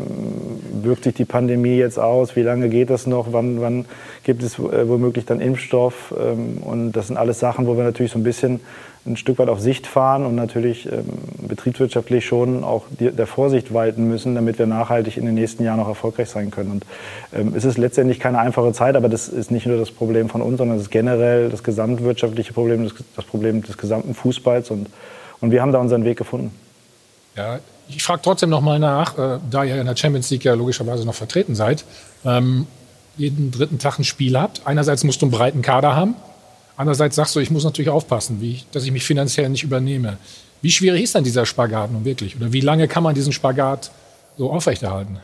wirkt 0.83 1.05
sich 1.05 1.15
die 1.15 1.25
Pandemie 1.25 1.77
jetzt 1.77 1.99
aus? 1.99 2.37
Wie 2.37 2.43
lange 2.43 2.69
geht 2.69 2.89
das 2.91 3.07
noch? 3.07 3.33
Wann, 3.33 3.61
wann 3.61 3.85
gibt 4.25 4.43
es 4.43 4.59
womöglich 4.59 5.27
dann 5.27 5.41
Impfstoff? 5.41 6.15
Ähm, 6.19 6.59
und 6.63 6.93
das 6.93 7.09
sind 7.09 7.17
alles 7.17 7.39
Sachen, 7.39 7.67
wo 7.67 7.77
wir 7.77 7.85
natürlich 7.85 8.13
so 8.13 8.19
ein 8.19 8.25
bisschen 8.25 8.61
ein 9.09 9.17
Stück 9.17 9.39
weit 9.39 9.49
auf 9.49 9.61
Sicht 9.61 9.87
fahren 9.87 10.25
und 10.25 10.35
natürlich 10.35 10.91
ähm, 10.91 11.05
betriebswirtschaftlich 11.47 12.27
schon 12.27 12.65
auch 12.65 12.85
die, 13.01 13.11
der 13.11 13.27
Vorsicht 13.27 13.73
walten 13.73 14.09
müssen, 14.09 14.35
damit 14.35 14.59
wir 14.59 14.67
nachhaltig 14.67 15.17
in 15.17 15.27
den 15.27 15.35
nächsten 15.35 15.65
Jahren 15.65 15.81
auch 15.81 15.89
erfolgreich 15.89 16.29
sein 16.29 16.51
können. 16.51 16.71
Und 16.71 16.87
ähm, 17.33 17.55
es 17.57 17.65
ist 17.65 17.79
letztendlich 17.79 18.21
keine 18.21 18.39
einfache 18.39 18.73
Zeit, 18.73 18.97
aber 18.97 19.09
das 19.09 19.29
ist 19.29 19.51
nicht 19.51 19.67
nur 19.67 19.79
das 19.79 19.91
Problem 19.91 20.29
von 20.29 20.43
uns, 20.43 20.59
sondern 20.59 20.77
es 20.77 20.85
ist 20.85 20.91
generell 20.91 21.49
das 21.49 21.63
gesamtwirtschaftliche 21.63 22.53
Problem, 22.53 22.85
das, 22.85 22.95
das 23.17 23.25
Problem 23.25 23.63
des 23.63 23.77
gesamten 23.79 24.15
Fußballs. 24.15 24.71
Und, 24.71 24.89
und 25.41 25.51
wir 25.51 25.63
haben 25.63 25.73
da 25.73 25.79
unseren 25.79 26.05
Weg 26.05 26.19
gefunden. 26.19 26.53
Ja, 27.37 27.59
ich 27.89 28.03
frage 28.03 28.21
trotzdem 28.23 28.51
noch 28.51 28.61
mal 28.61 28.79
nach, 28.79 29.17
äh, 29.19 29.39
da 29.51 29.65
ihr 29.65 29.81
in 29.81 29.87
der 29.87 29.97
Champions 29.97 30.31
League 30.31 30.45
ja 30.45 30.55
logischerweise 30.55 31.07
noch 31.07 31.15
vertreten 31.15 31.55
seid, 31.55 31.85
ähm, 32.25 32.67
jeden 33.17 33.51
dritten 33.51 33.79
Tag 33.79 33.99
ein 33.99 34.05
Spiel 34.05 34.39
habt. 34.39 34.63
Einerseits 34.65 35.05
musst 35.05 35.23
du 35.23 35.27
einen 35.27 35.33
breiten 35.33 35.63
Kader 35.63 35.97
haben, 35.97 36.15
andererseits 36.79 37.17
sagst 37.17 37.37
du, 37.37 37.41
ich 37.41 37.51
muss 37.51 37.65
natürlich 37.65 37.91
aufpassen, 37.91 38.39
ich, 38.43 38.67
dass 38.73 38.85
ich 38.85 38.93
mich 38.93 39.05
finanziell 39.05 39.51
nicht 39.51 39.65
übernehme. 39.65 40.17
Wie 40.63 40.71
schwierig 40.71 41.03
ist 41.03 41.15
dann 41.15 41.25
dieser 41.25 41.45
Spagat 41.45 41.93
nun 41.93 42.07
wirklich? 42.07 42.37
Oder 42.37 42.53
wie 42.53 42.61
lange 42.61 42.89
kann 42.89 43.03
man 43.03 43.15
diesen 43.15 43.33
Spagat 43.33 43.91
so 44.39 44.51
aufrechterhalten? 44.51 45.21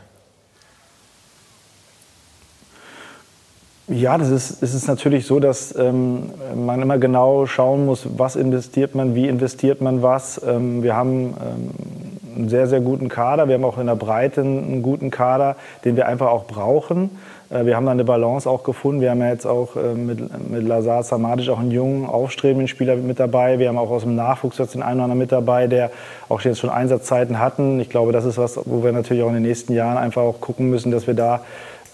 Ja, 3.86 4.16
das 4.16 4.30
ist, 4.30 4.62
es 4.62 4.74
ist 4.74 4.88
natürlich 4.88 5.26
so, 5.26 5.40
dass 5.40 5.76
ähm, 5.76 6.30
man 6.54 6.80
immer 6.80 6.96
genau 6.96 7.44
schauen 7.44 7.84
muss, 7.84 8.06
was 8.16 8.34
investiert 8.34 8.94
man, 8.94 9.14
wie 9.14 9.28
investiert 9.28 9.82
man 9.82 10.02
was. 10.02 10.40
Ähm, 10.42 10.82
wir 10.82 10.96
haben 10.96 11.34
ähm, 11.34 11.70
einen 12.34 12.48
sehr, 12.48 12.66
sehr 12.66 12.80
guten 12.80 13.10
Kader. 13.10 13.46
Wir 13.46 13.56
haben 13.56 13.64
auch 13.64 13.76
in 13.76 13.86
der 13.86 13.94
Breite 13.94 14.40
einen 14.40 14.82
guten 14.82 15.10
Kader, 15.10 15.56
den 15.84 15.96
wir 15.96 16.08
einfach 16.08 16.28
auch 16.28 16.46
brauchen. 16.46 17.10
Äh, 17.54 17.66
wir 17.66 17.76
haben 17.76 17.86
da 17.86 17.92
eine 17.92 18.04
Balance 18.04 18.48
auch 18.48 18.62
gefunden. 18.64 19.00
Wir 19.00 19.10
haben 19.10 19.20
ja 19.20 19.28
jetzt 19.28 19.46
auch 19.46 19.76
äh, 19.76 19.94
mit, 19.94 20.50
mit 20.50 20.62
Lazar 20.62 21.02
Samadic 21.02 21.48
auch 21.48 21.58
einen 21.58 21.70
jungen, 21.70 22.06
aufstrebenden 22.06 22.68
Spieler 22.68 22.96
mit 22.96 23.20
dabei. 23.20 23.58
Wir 23.58 23.68
haben 23.68 23.78
auch 23.78 23.90
aus 23.90 24.02
dem 24.02 24.14
Nachwuchs 24.14 24.58
jetzt 24.58 24.74
den 24.74 24.82
einen 24.82 24.96
oder 24.96 25.04
anderen 25.04 25.18
mit 25.20 25.32
dabei, 25.32 25.66
der 25.66 25.90
auch 26.28 26.40
jetzt 26.40 26.58
schon 26.58 26.70
Einsatzzeiten 26.70 27.38
hatten. 27.38 27.80
Ich 27.80 27.88
glaube, 27.88 28.12
das 28.12 28.24
ist 28.24 28.38
was, 28.38 28.58
wo 28.64 28.82
wir 28.82 28.92
natürlich 28.92 29.22
auch 29.22 29.28
in 29.28 29.34
den 29.34 29.42
nächsten 29.42 29.72
Jahren 29.72 29.96
einfach 29.96 30.22
auch 30.22 30.40
gucken 30.40 30.68
müssen, 30.68 30.90
dass 30.90 31.06
wir 31.06 31.14
da 31.14 31.40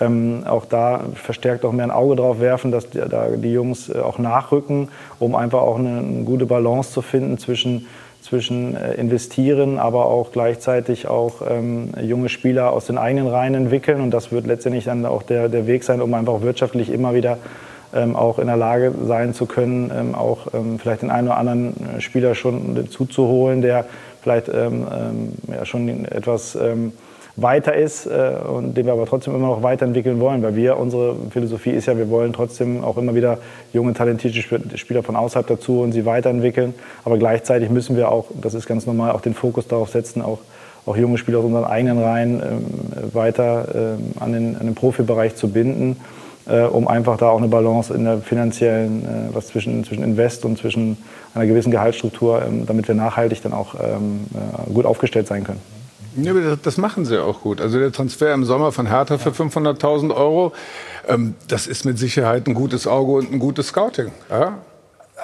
ähm, 0.01 0.45
auch 0.49 0.65
da 0.65 1.03
verstärkt 1.15 1.65
auch 1.65 1.73
mehr 1.73 1.85
ein 1.85 1.91
Auge 1.91 2.17
drauf 2.17 2.41
werfen, 2.41 2.73
dass 2.73 2.89
da 2.89 3.29
die 3.37 3.53
Jungs 3.53 3.91
äh, 3.91 3.99
auch 3.99 4.19
nachrücken, 4.19 4.89
um 5.19 5.35
einfach 5.35 5.61
auch 5.61 5.79
eine, 5.79 5.99
eine 5.99 6.25
gute 6.25 6.47
Balance 6.47 6.93
zu 6.93 7.03
finden 7.03 7.37
zwischen, 7.37 7.87
zwischen 8.31 8.77
äh, 8.77 8.95
investieren, 8.95 9.79
aber 9.79 10.07
auch 10.07 10.31
gleichzeitig 10.31 11.09
auch 11.09 11.43
ähm, 11.49 11.91
junge 12.01 12.29
Spieler 12.29 12.73
aus 12.73 12.87
den 12.87 12.97
eigenen 12.97 13.27
Reihen 13.27 13.55
entwickeln. 13.55 14.01
Und 14.01 14.13
das 14.13 14.31
wird 14.31 14.47
letztendlich 14.47 14.85
dann 14.85 15.05
auch 15.05 15.25
der, 15.25 15.49
der 15.49 15.67
Weg 15.67 15.83
sein, 15.83 16.01
um 16.01 16.15
einfach 16.15 16.41
wirtschaftlich 16.41 16.91
immer 16.91 17.13
wieder 17.13 17.39
ähm, 17.93 18.15
auch 18.15 18.39
in 18.39 18.47
der 18.47 18.57
Lage 18.57 18.95
sein 19.05 19.35
zu 19.35 19.47
können, 19.47 19.91
ähm, 19.93 20.15
auch 20.15 20.55
ähm, 20.55 20.79
vielleicht 20.79 21.03
den 21.03 21.11
einen 21.11 21.27
oder 21.27 21.39
anderen 21.39 21.75
äh, 21.97 22.01
Spieler 22.01 22.37
schon 22.37 22.89
zuzuholen, 22.89 23.63
der 23.63 23.85
vielleicht 24.23 24.49
ähm, 24.49 24.87
ähm, 24.95 25.33
ja, 25.53 25.65
schon 25.65 26.05
etwas 26.05 26.57
weiter 27.37 27.75
ist 27.75 28.07
äh, 28.07 28.33
und 28.47 28.75
den 28.77 28.87
wir 28.87 28.93
aber 28.93 29.07
trotzdem 29.07 29.35
immer 29.35 29.49
noch 29.49 29.63
weiterentwickeln 29.63 30.21
wollen, 30.21 30.43
weil 30.43 30.57
wir, 30.57 30.77
unsere 30.77 31.17
Philosophie 31.31 31.71
ist 31.71 31.87
ja, 31.87 31.97
wir 31.97 32.11
wollen 32.11 32.33
trotzdem 32.33 32.85
auch 32.85 32.97
immer 32.97 33.15
wieder 33.15 33.39
junge, 33.73 33.95
talentierte 33.95 34.39
Sp- 34.43 34.77
Spieler 34.77 35.03
von 35.03 35.17
außerhalb 35.17 35.47
dazu 35.47 35.81
und 35.81 35.93
sie 35.93 36.05
weiterentwickeln, 36.05 36.75
aber 37.05 37.19
gleichzeitig 37.19 37.71
müssen 37.71 37.97
wir 37.97 38.11
auch, 38.11 38.27
das 38.41 38.55
ist 38.55 38.67
ganz 38.67 38.87
normal, 38.87 39.13
auch 39.13 39.21
den 39.21 39.35
Fokus 39.35 39.67
darauf 39.69 39.91
setzen, 39.91 40.23
auch, 40.23 40.39
auch 40.87 40.97
junge 40.97 41.19
Spieler 41.19 41.39
aus 41.39 41.45
unseren 41.45 41.65
eigenen 41.65 41.99
Reihen 41.99 42.43
ähm, 42.43 43.15
weiter 43.15 43.69
ähm, 43.75 44.13
an, 44.19 44.33
den, 44.33 44.57
an 44.57 44.67
den 44.67 44.75
Profibereich 44.75 45.37
zu 45.37 45.49
binden, 45.49 45.99
äh, 46.49 46.63
um 46.63 46.89
einfach 46.89 47.17
da 47.17 47.29
auch 47.31 47.39
eine 47.39 47.49
Balance 47.49 47.95
in 47.95 48.05
der 48.05 48.19
finanziellen, 48.19 49.05
äh, 49.05 49.35
was 49.35 49.49
zwischen, 49.49 49.85
zwischen 49.85 50.03
Invest 50.03 50.45
und 50.45 50.59
zwischen 50.59 50.97
einer 51.35 51.47
gewissen 51.47 51.71
Gehaltsstruktur, 51.71 52.43
ähm, 52.47 52.67
damit 52.67 52.89
wir 52.89 52.95
nachhaltig 52.95 53.43
dann 53.43 53.53
auch 53.53 53.75
ähm, 53.75 54.27
äh, 54.35 54.73
gut 54.73 54.85
aufgestellt 54.85 55.27
sein 55.27 55.45
können. 55.45 55.80
Ja, 56.17 56.33
das 56.63 56.77
machen 56.77 57.05
sie 57.05 57.23
auch 57.23 57.43
gut. 57.43 57.61
Also 57.61 57.79
der 57.79 57.93
Transfer 57.93 58.33
im 58.35 58.45
Sommer 58.45 58.73
von 58.73 58.87
Hertha 58.87 59.19
für 59.19 59.31
500.000 59.31 60.15
Euro, 60.15 60.53
ähm, 61.09 61.35
das 61.49 61.67
ist 61.67 61.85
mit 61.85 61.99
Sicherheit 61.99 62.47
ein 62.47 62.55
gutes 62.55 62.87
Auge 62.87 63.13
und 63.13 63.33
ein 63.33 63.39
gutes 63.39 63.69
Scouting. 63.69 64.11
Ja? 64.31 64.59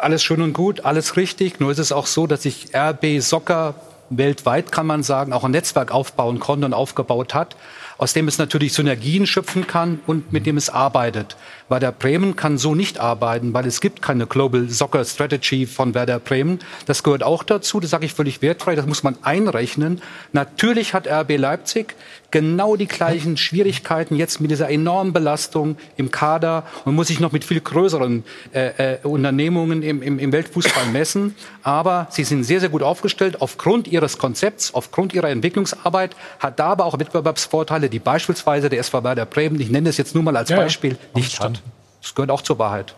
alles 0.01 0.23
schön 0.23 0.41
und 0.41 0.53
gut, 0.53 0.85
alles 0.85 1.17
richtig. 1.17 1.61
Nur 1.61 1.71
ist 1.71 1.79
es 1.79 1.93
auch 1.93 2.07
so, 2.07 2.27
dass 2.27 2.43
sich 2.43 2.69
RB 2.75 3.21
Soccer 3.21 3.75
weltweit, 4.11 4.71
kann 4.71 4.87
man 4.87 5.03
sagen, 5.03 5.33
auch 5.33 5.45
ein 5.45 5.51
Netzwerk 5.51 5.93
aufbauen 5.93 6.39
konnte 6.39 6.67
und 6.67 6.75
aufgebaut 6.75 7.35
hat. 7.35 7.57
Aus 7.99 8.13
dem 8.13 8.29
es 8.29 8.39
natürlich 8.39 8.73
Synergien 8.73 9.27
schöpfen 9.27 9.67
kann 9.67 10.01
und 10.07 10.33
mit 10.33 10.47
dem 10.47 10.57
es 10.57 10.69
arbeitet. 10.69 11.37
Werder 11.69 11.93
Bremen 11.93 12.37
kann 12.37 12.59
so 12.59 12.75
nicht 12.75 12.99
arbeiten, 12.99 13.55
weil 13.55 13.67
es 13.67 13.81
gibt 13.81 14.03
keine 14.03 14.27
Global 14.27 14.69
Soccer 14.69 15.05
Strategy 15.05 15.67
von 15.67 15.95
Werder 15.95 16.19
Bremen. 16.19 16.59
Das 16.87 17.03
gehört 17.03 17.23
auch 17.23 17.43
dazu, 17.43 17.81
das 17.81 17.91
sage 17.91 18.07
ich 18.07 18.15
völlig 18.15 18.43
wertfrei, 18.43 18.75
das 18.75 18.87
muss 18.87 19.03
man 19.03 19.17
einrechnen. 19.23 20.03
Natürlich 20.33 20.95
hat 20.95 21.09
RB 21.09 21.39
Leipzig 21.39 21.95
genau 22.31 22.77
die 22.77 22.87
gleichen 22.87 23.37
Schwierigkeiten 23.37 24.17
jetzt 24.17 24.41
mit 24.41 24.51
dieser 24.51 24.69
enormen 24.71 25.13
Belastung 25.13 25.77
im 25.97 26.11
Kader 26.11 26.65
und 26.85 26.95
muss 26.95 27.09
sich 27.09 27.21
noch 27.21 27.33
mit 27.33 27.45
viel 27.45 27.61
größeren 27.61 28.25
äh, 28.53 28.95
äh, 28.95 28.99
Unternehmungen 29.03 29.83
im, 29.83 30.03
im, 30.03 30.19
im 30.19 30.33
Weltfußball 30.33 30.87
messen. 30.87 31.35
Aber 31.63 32.09
sie 32.11 32.25
sind 32.25 32.45
sehr, 32.45 32.61
sehr 32.61 32.69
gut 32.69 32.83
aufgestellt 32.83 33.41
aufgrund 33.41 33.89
ihres 33.89 34.19
Konzepts, 34.19 34.75
aufgrund 34.75 35.15
ihrer 35.15 35.31
Entwicklungsarbeit, 35.31 36.17
hat 36.39 36.59
da 36.59 36.67
aber 36.67 36.85
auch 36.85 36.99
Wettbewerbsvorteile, 36.99 37.89
die 37.89 37.99
beispielsweise 37.99 38.69
der 38.69 38.81
SV 38.81 39.05
Werder 39.05 39.27
Bremen, 39.27 39.61
ich 39.61 39.71
nenne 39.71 39.89
es 39.89 39.97
jetzt 39.97 40.15
nur 40.15 40.25
mal 40.25 40.37
als 40.37 40.51
Ja, 40.51 40.57
ja. 40.57 40.63
Beispiel, 40.65 40.99
nicht 41.15 41.41
hat. 41.41 41.63
Das 42.03 42.15
gehört 42.15 42.31
auch 42.31 42.43
zur 42.43 42.59
Wahrheit. 42.59 42.95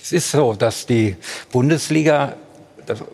Es 0.00 0.12
ist 0.12 0.30
so, 0.30 0.54
dass 0.54 0.86
die 0.86 1.16
Bundesliga 1.50 2.36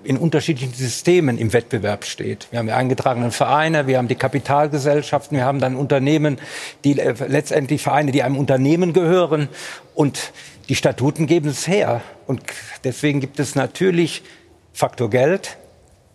in 0.05 0.17
unterschiedlichen 0.17 0.75
Systemen 0.75 1.39
im 1.39 1.53
Wettbewerb 1.53 2.05
steht. 2.05 2.49
Wir 2.51 2.59
haben 2.59 2.67
die 2.67 2.73
eingetragenen 2.73 3.31
Vereine, 3.31 3.87
wir 3.87 3.99
haben 3.99 4.09
die 4.09 4.15
Kapitalgesellschaften, 4.15 5.37
wir 5.37 5.45
haben 5.45 5.61
dann 5.61 5.77
Unternehmen, 5.77 6.39
die 6.85 6.99
äh, 6.99 7.15
letztendlich 7.27 7.83
Vereine, 7.83 8.13
die 8.13 8.23
einem 8.23 8.37
Unternehmen 8.37 8.93
gehören 8.93 9.49
und 9.95 10.33
die 10.69 10.77
Statuten 10.77 11.27
geben 11.27 11.49
es 11.49 11.67
her. 11.67 12.03
Und 12.27 12.43
deswegen 12.85 13.21
gibt 13.21 13.41
es 13.41 13.55
natürlich 13.55 14.23
Faktor 14.73 15.11
Geld, 15.11 15.57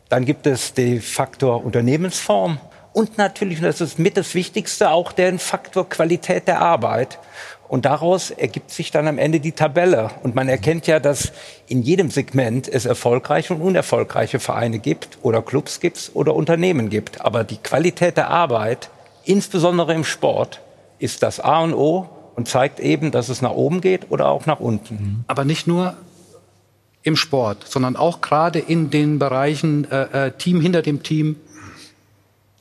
dann 0.10 0.26
gibt 0.26 0.48
es 0.48 0.74
den 0.74 1.02
Faktor 1.02 1.66
Unternehmensform 1.66 2.60
und 2.96 3.18
natürlich, 3.18 3.58
und 3.58 3.66
das 3.66 3.82
ist 3.82 4.00
mit 4.00 4.16
das 4.16 4.36
Wichtigste, 4.36 4.90
auch 4.90 5.12
den 5.12 5.38
Faktor 5.38 5.90
Qualität 5.90 6.48
der 6.48 6.62
Arbeit. 6.62 7.20
Und 7.68 7.86
daraus 7.86 8.30
ergibt 8.32 8.70
sich 8.72 8.92
dann 8.92 9.08
am 9.08 9.18
Ende 9.18 9.40
die 9.40 9.52
Tabelle. 9.52 10.12
Und 10.24 10.36
man 10.36 10.48
erkennt 10.48 10.86
ja, 10.88 11.00
dass 11.00 11.32
in 11.68 11.82
jedem 11.82 12.12
Segment 12.12 12.68
es 12.68 12.86
erfolgreiche 12.86 13.54
und 13.54 13.62
unerfolgreiche 13.62 14.40
Vereine 14.40 14.80
gibt 14.80 15.18
oder 15.24 15.42
Clubs 15.42 15.80
gibt 15.80 16.12
oder 16.14 16.36
Unternehmen 16.36 16.90
gibt. 16.90 17.22
Aber 17.22 17.44
die 17.44 17.58
Qualität 17.58 18.18
der 18.18 18.30
Arbeit, 18.30 18.90
insbesondere 19.24 19.94
im 19.94 20.04
Sport, 20.04 20.62
ist 21.00 21.24
das 21.24 21.40
A 21.40 21.62
und 21.62 21.74
O 21.74 22.08
und 22.36 22.48
zeigt 22.48 22.80
eben, 22.80 23.12
dass 23.12 23.30
es 23.30 23.42
nach 23.42 23.52
oben 23.52 23.82
geht 23.82 24.12
oder 24.12 24.28
auch 24.30 24.46
nach 24.46 24.60
unten. 24.60 25.24
Aber 25.28 25.46
nicht 25.46 25.68
nur 25.68 25.96
im 27.06 27.16
Sport, 27.16 27.66
sondern 27.68 27.96
auch 27.96 28.22
gerade 28.22 28.60
in 28.60 28.90
den 28.90 29.20
Bereichen 29.20 29.90
äh, 29.92 30.28
äh, 30.28 30.32
Team 30.32 30.60
hinter 30.60 30.82
dem 30.82 31.04
Team. 31.04 31.38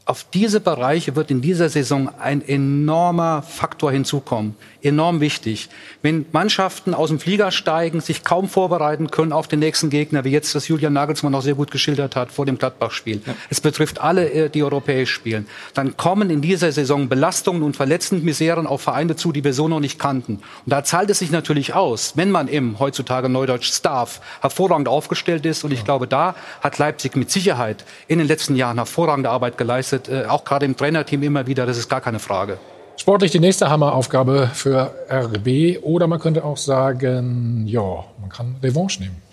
Auf 0.04 0.26
diese 0.34 0.60
Bereiche 0.60 1.16
wird 1.16 1.30
in 1.30 1.40
dieser 1.40 1.70
Saison 1.70 2.10
ein 2.20 2.46
enormer 2.46 3.40
Faktor 3.40 3.90
hinzukommen. 3.90 4.54
Enorm 4.84 5.20
wichtig. 5.20 5.70
Wenn 6.02 6.26
Mannschaften 6.32 6.92
aus 6.92 7.08
dem 7.08 7.18
Flieger 7.18 7.50
steigen, 7.50 8.02
sich 8.02 8.22
kaum 8.22 8.50
vorbereiten 8.50 9.10
können 9.10 9.32
auf 9.32 9.48
den 9.48 9.60
nächsten 9.60 9.88
Gegner, 9.88 10.24
wie 10.24 10.28
jetzt 10.28 10.54
das 10.54 10.68
Julian 10.68 10.92
Nagelsmann 10.92 11.34
auch 11.34 11.40
sehr 11.40 11.54
gut 11.54 11.70
geschildert 11.70 12.16
hat 12.16 12.30
vor 12.30 12.44
dem 12.44 12.58
Gladbach-Spiel. 12.58 13.22
Es 13.48 13.62
betrifft 13.62 14.02
alle, 14.02 14.30
äh, 14.30 14.50
die 14.50 14.62
europäisch 14.62 15.10
spielen. 15.10 15.48
Dann 15.72 15.96
kommen 15.96 16.28
in 16.28 16.42
dieser 16.42 16.70
Saison 16.70 17.08
Belastungen 17.08 17.62
und 17.62 17.76
Verletztenmiseren 17.76 18.66
auf 18.66 18.82
Vereine 18.82 19.16
zu, 19.16 19.32
die 19.32 19.42
wir 19.42 19.54
so 19.54 19.68
noch 19.68 19.80
nicht 19.80 19.98
kannten. 19.98 20.34
Und 20.34 20.42
da 20.66 20.84
zahlt 20.84 21.08
es 21.08 21.20
sich 21.20 21.30
natürlich 21.30 21.72
aus, 21.72 22.12
wenn 22.16 22.30
man 22.30 22.46
im 22.46 22.78
heutzutage 22.78 23.30
Neudeutsch 23.30 23.72
Staff 23.72 24.20
hervorragend 24.42 24.88
aufgestellt 24.88 25.46
ist. 25.46 25.64
Und 25.64 25.72
ich 25.72 25.86
glaube, 25.86 26.06
da 26.06 26.34
hat 26.60 26.76
Leipzig 26.76 27.16
mit 27.16 27.30
Sicherheit 27.30 27.86
in 28.06 28.18
den 28.18 28.28
letzten 28.28 28.54
Jahren 28.54 28.76
hervorragende 28.76 29.30
Arbeit 29.30 29.56
geleistet. 29.56 30.10
Äh, 30.10 30.26
auch 30.26 30.44
gerade 30.44 30.66
im 30.66 30.76
Trainerteam 30.76 31.22
immer 31.22 31.46
wieder. 31.46 31.64
Das 31.64 31.78
ist 31.78 31.88
gar 31.88 32.02
keine 32.02 32.18
Frage. 32.18 32.58
Sportlich 32.96 33.33
die 33.33 33.40
nächste 33.40 33.68
Hammeraufgabe 33.68 34.50
für 34.52 34.94
RB. 35.11 35.83
Oder 35.83 36.07
man 36.07 36.20
könnte 36.20 36.44
auch 36.44 36.57
sagen, 36.57 37.64
ja, 37.66 38.04
man 38.20 38.30
kann 38.30 38.57
Revanche 38.62 39.02
nehmen. 39.02 39.23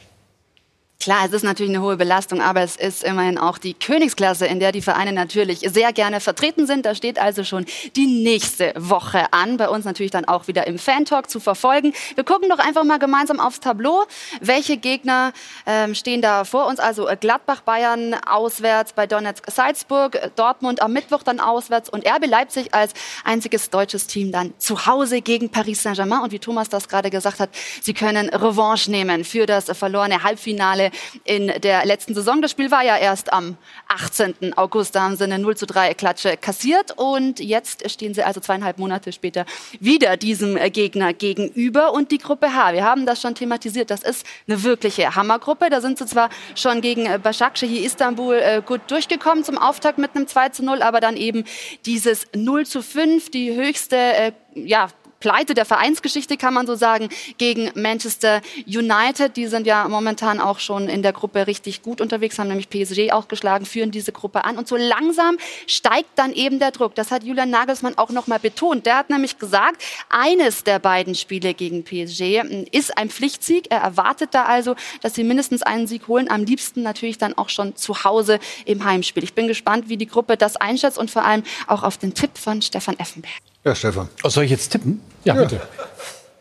Klar, 1.01 1.25
es 1.25 1.33
ist 1.33 1.41
natürlich 1.41 1.71
eine 1.71 1.81
hohe 1.81 1.97
Belastung, 1.97 2.43
aber 2.43 2.61
es 2.61 2.75
ist 2.75 3.03
immerhin 3.03 3.39
auch 3.39 3.57
die 3.57 3.73
Königsklasse, 3.73 4.45
in 4.45 4.59
der 4.59 4.71
die 4.71 4.83
Vereine 4.83 5.13
natürlich 5.13 5.61
sehr 5.61 5.93
gerne 5.93 6.19
vertreten 6.19 6.67
sind. 6.67 6.85
Da 6.85 6.93
steht 6.93 7.17
also 7.17 7.43
schon 7.43 7.65
die 7.95 8.05
nächste 8.05 8.71
Woche 8.77 9.33
an. 9.33 9.57
Bei 9.57 9.67
uns 9.67 9.83
natürlich 9.83 10.11
dann 10.11 10.25
auch 10.25 10.47
wieder 10.47 10.67
im 10.67 10.77
Fan-Talk 10.77 11.27
zu 11.27 11.39
verfolgen. 11.39 11.93
Wir 12.13 12.23
gucken 12.23 12.49
doch 12.49 12.59
einfach 12.59 12.83
mal 12.83 12.99
gemeinsam 12.99 13.39
aufs 13.39 13.59
Tableau. 13.59 14.03
Welche 14.41 14.77
Gegner 14.77 15.33
ähm, 15.65 15.95
stehen 15.95 16.21
da 16.21 16.43
vor 16.43 16.67
uns? 16.67 16.79
Also 16.79 17.07
äh, 17.07 17.17
Gladbach, 17.19 17.61
Bayern 17.61 18.13
auswärts, 18.13 18.93
bei 18.93 19.07
Donetsk, 19.07 19.49
Salzburg, 19.49 20.13
äh, 20.13 20.29
Dortmund 20.35 20.83
am 20.83 20.93
Mittwoch 20.93 21.23
dann 21.23 21.39
auswärts 21.39 21.89
und 21.89 22.05
RB 22.05 22.27
Leipzig 22.27 22.75
als 22.75 22.93
einziges 23.23 23.71
deutsches 23.71 24.05
Team 24.05 24.31
dann 24.31 24.53
zu 24.59 24.85
Hause 24.85 25.21
gegen 25.21 25.49
Paris 25.49 25.81
Saint-Germain. 25.81 26.21
Und 26.21 26.31
wie 26.31 26.37
Thomas 26.37 26.69
das 26.69 26.87
gerade 26.87 27.09
gesagt 27.09 27.39
hat, 27.39 27.49
sie 27.81 27.95
können 27.95 28.29
Revanche 28.29 28.91
nehmen 28.91 29.23
für 29.23 29.47
das 29.47 29.65
verlorene 29.75 30.21
Halbfinale 30.21 30.90
in 31.23 31.47
der 31.61 31.85
letzten 31.85 32.13
Saison. 32.13 32.41
Das 32.41 32.51
Spiel 32.51 32.71
war 32.71 32.83
ja 32.83 32.97
erst 32.97 33.33
am 33.33 33.57
18. 33.87 34.57
August. 34.57 34.95
Da 34.95 35.01
haben 35.01 35.15
sie 35.15 35.23
eine 35.23 35.39
0 35.39 35.57
zu 35.57 35.65
3 35.65 35.93
Klatsche 35.93 36.37
kassiert. 36.37 36.93
Und 36.97 37.39
jetzt 37.39 37.89
stehen 37.89 38.13
sie 38.13 38.23
also 38.23 38.39
zweieinhalb 38.39 38.77
Monate 38.77 39.11
später 39.11 39.45
wieder 39.79 40.17
diesem 40.17 40.55
Gegner 40.71 41.13
gegenüber. 41.13 41.93
Und 41.93 42.11
die 42.11 42.17
Gruppe 42.17 42.53
H, 42.53 42.73
wir 42.73 42.83
haben 42.83 43.05
das 43.05 43.21
schon 43.21 43.35
thematisiert, 43.35 43.91
das 43.91 44.03
ist 44.03 44.25
eine 44.47 44.63
wirkliche 44.63 45.15
Hammergruppe. 45.15 45.69
Da 45.69 45.81
sind 45.81 45.97
sie 45.97 46.05
zwar 46.05 46.29
schon 46.55 46.81
gegen 46.81 47.05
äh, 47.05 47.19
Başakşehir 47.21 47.85
Istanbul 47.85 48.35
äh, 48.35 48.61
gut 48.65 48.81
durchgekommen 48.87 49.43
zum 49.43 49.57
Auftakt 49.57 49.97
mit 49.97 50.15
einem 50.15 50.27
2 50.27 50.49
zu 50.49 50.65
0, 50.65 50.81
aber 50.81 50.99
dann 50.99 51.17
eben 51.17 51.45
dieses 51.85 52.27
0 52.35 52.65
zu 52.65 52.81
5, 52.81 53.29
die 53.31 53.55
höchste, 53.55 53.95
äh, 53.95 54.31
ja, 54.53 54.89
Pleite 55.21 55.53
der 55.53 55.65
Vereinsgeschichte, 55.65 56.35
kann 56.35 56.53
man 56.53 56.67
so 56.67 56.75
sagen, 56.75 57.07
gegen 57.37 57.71
Manchester 57.75 58.41
United. 58.65 59.37
Die 59.37 59.47
sind 59.47 59.65
ja 59.65 59.87
momentan 59.87 60.41
auch 60.41 60.59
schon 60.59 60.89
in 60.89 61.03
der 61.03 61.13
Gruppe 61.13 61.47
richtig 61.47 61.81
gut 61.81 62.01
unterwegs, 62.01 62.37
haben 62.39 62.49
nämlich 62.49 62.69
PSG 62.69 63.13
auch 63.13 63.29
geschlagen, 63.29 63.65
führen 63.65 63.91
diese 63.91 64.11
Gruppe 64.11 64.43
an. 64.43 64.57
Und 64.57 64.67
so 64.67 64.75
langsam 64.75 65.37
steigt 65.67 66.09
dann 66.15 66.33
eben 66.33 66.59
der 66.59 66.71
Druck. 66.71 66.95
Das 66.95 67.11
hat 67.11 67.23
Julian 67.23 67.49
Nagelsmann 67.49 67.97
auch 67.97 68.09
nochmal 68.09 68.39
betont. 68.39 68.85
Der 68.85 68.97
hat 68.97 69.09
nämlich 69.09 69.39
gesagt, 69.39 69.81
eines 70.09 70.63
der 70.63 70.79
beiden 70.79 71.15
Spiele 71.15 71.53
gegen 71.53 71.83
PSG 71.83 72.41
ist 72.71 72.97
ein 72.97 73.09
Pflichtsieg. 73.09 73.67
Er 73.69 73.79
erwartet 73.79 74.33
da 74.33 74.45
also, 74.45 74.75
dass 75.01 75.13
sie 75.13 75.23
mindestens 75.23 75.61
einen 75.61 75.85
Sieg 75.85 76.07
holen. 76.07 76.29
Am 76.29 76.43
liebsten 76.43 76.81
natürlich 76.81 77.19
dann 77.19 77.37
auch 77.37 77.49
schon 77.49 77.75
zu 77.75 78.03
Hause 78.03 78.39
im 78.65 78.83
Heimspiel. 78.83 79.23
Ich 79.23 79.35
bin 79.35 79.47
gespannt, 79.47 79.87
wie 79.87 79.97
die 79.97 80.07
Gruppe 80.07 80.35
das 80.35 80.55
einschätzt 80.55 80.97
und 80.97 81.11
vor 81.11 81.23
allem 81.23 81.43
auch 81.67 81.83
auf 81.83 81.97
den 81.97 82.15
Tipp 82.15 82.37
von 82.37 82.61
Stefan 82.61 82.97
Effenberg. 82.97 83.50
Ja, 83.63 83.75
Stefan. 83.75 84.09
Oh, 84.23 84.29
soll 84.29 84.45
ich 84.45 84.51
jetzt 84.51 84.71
tippen? 84.71 85.01
Ja, 85.23 85.35
bitte. 85.35 85.61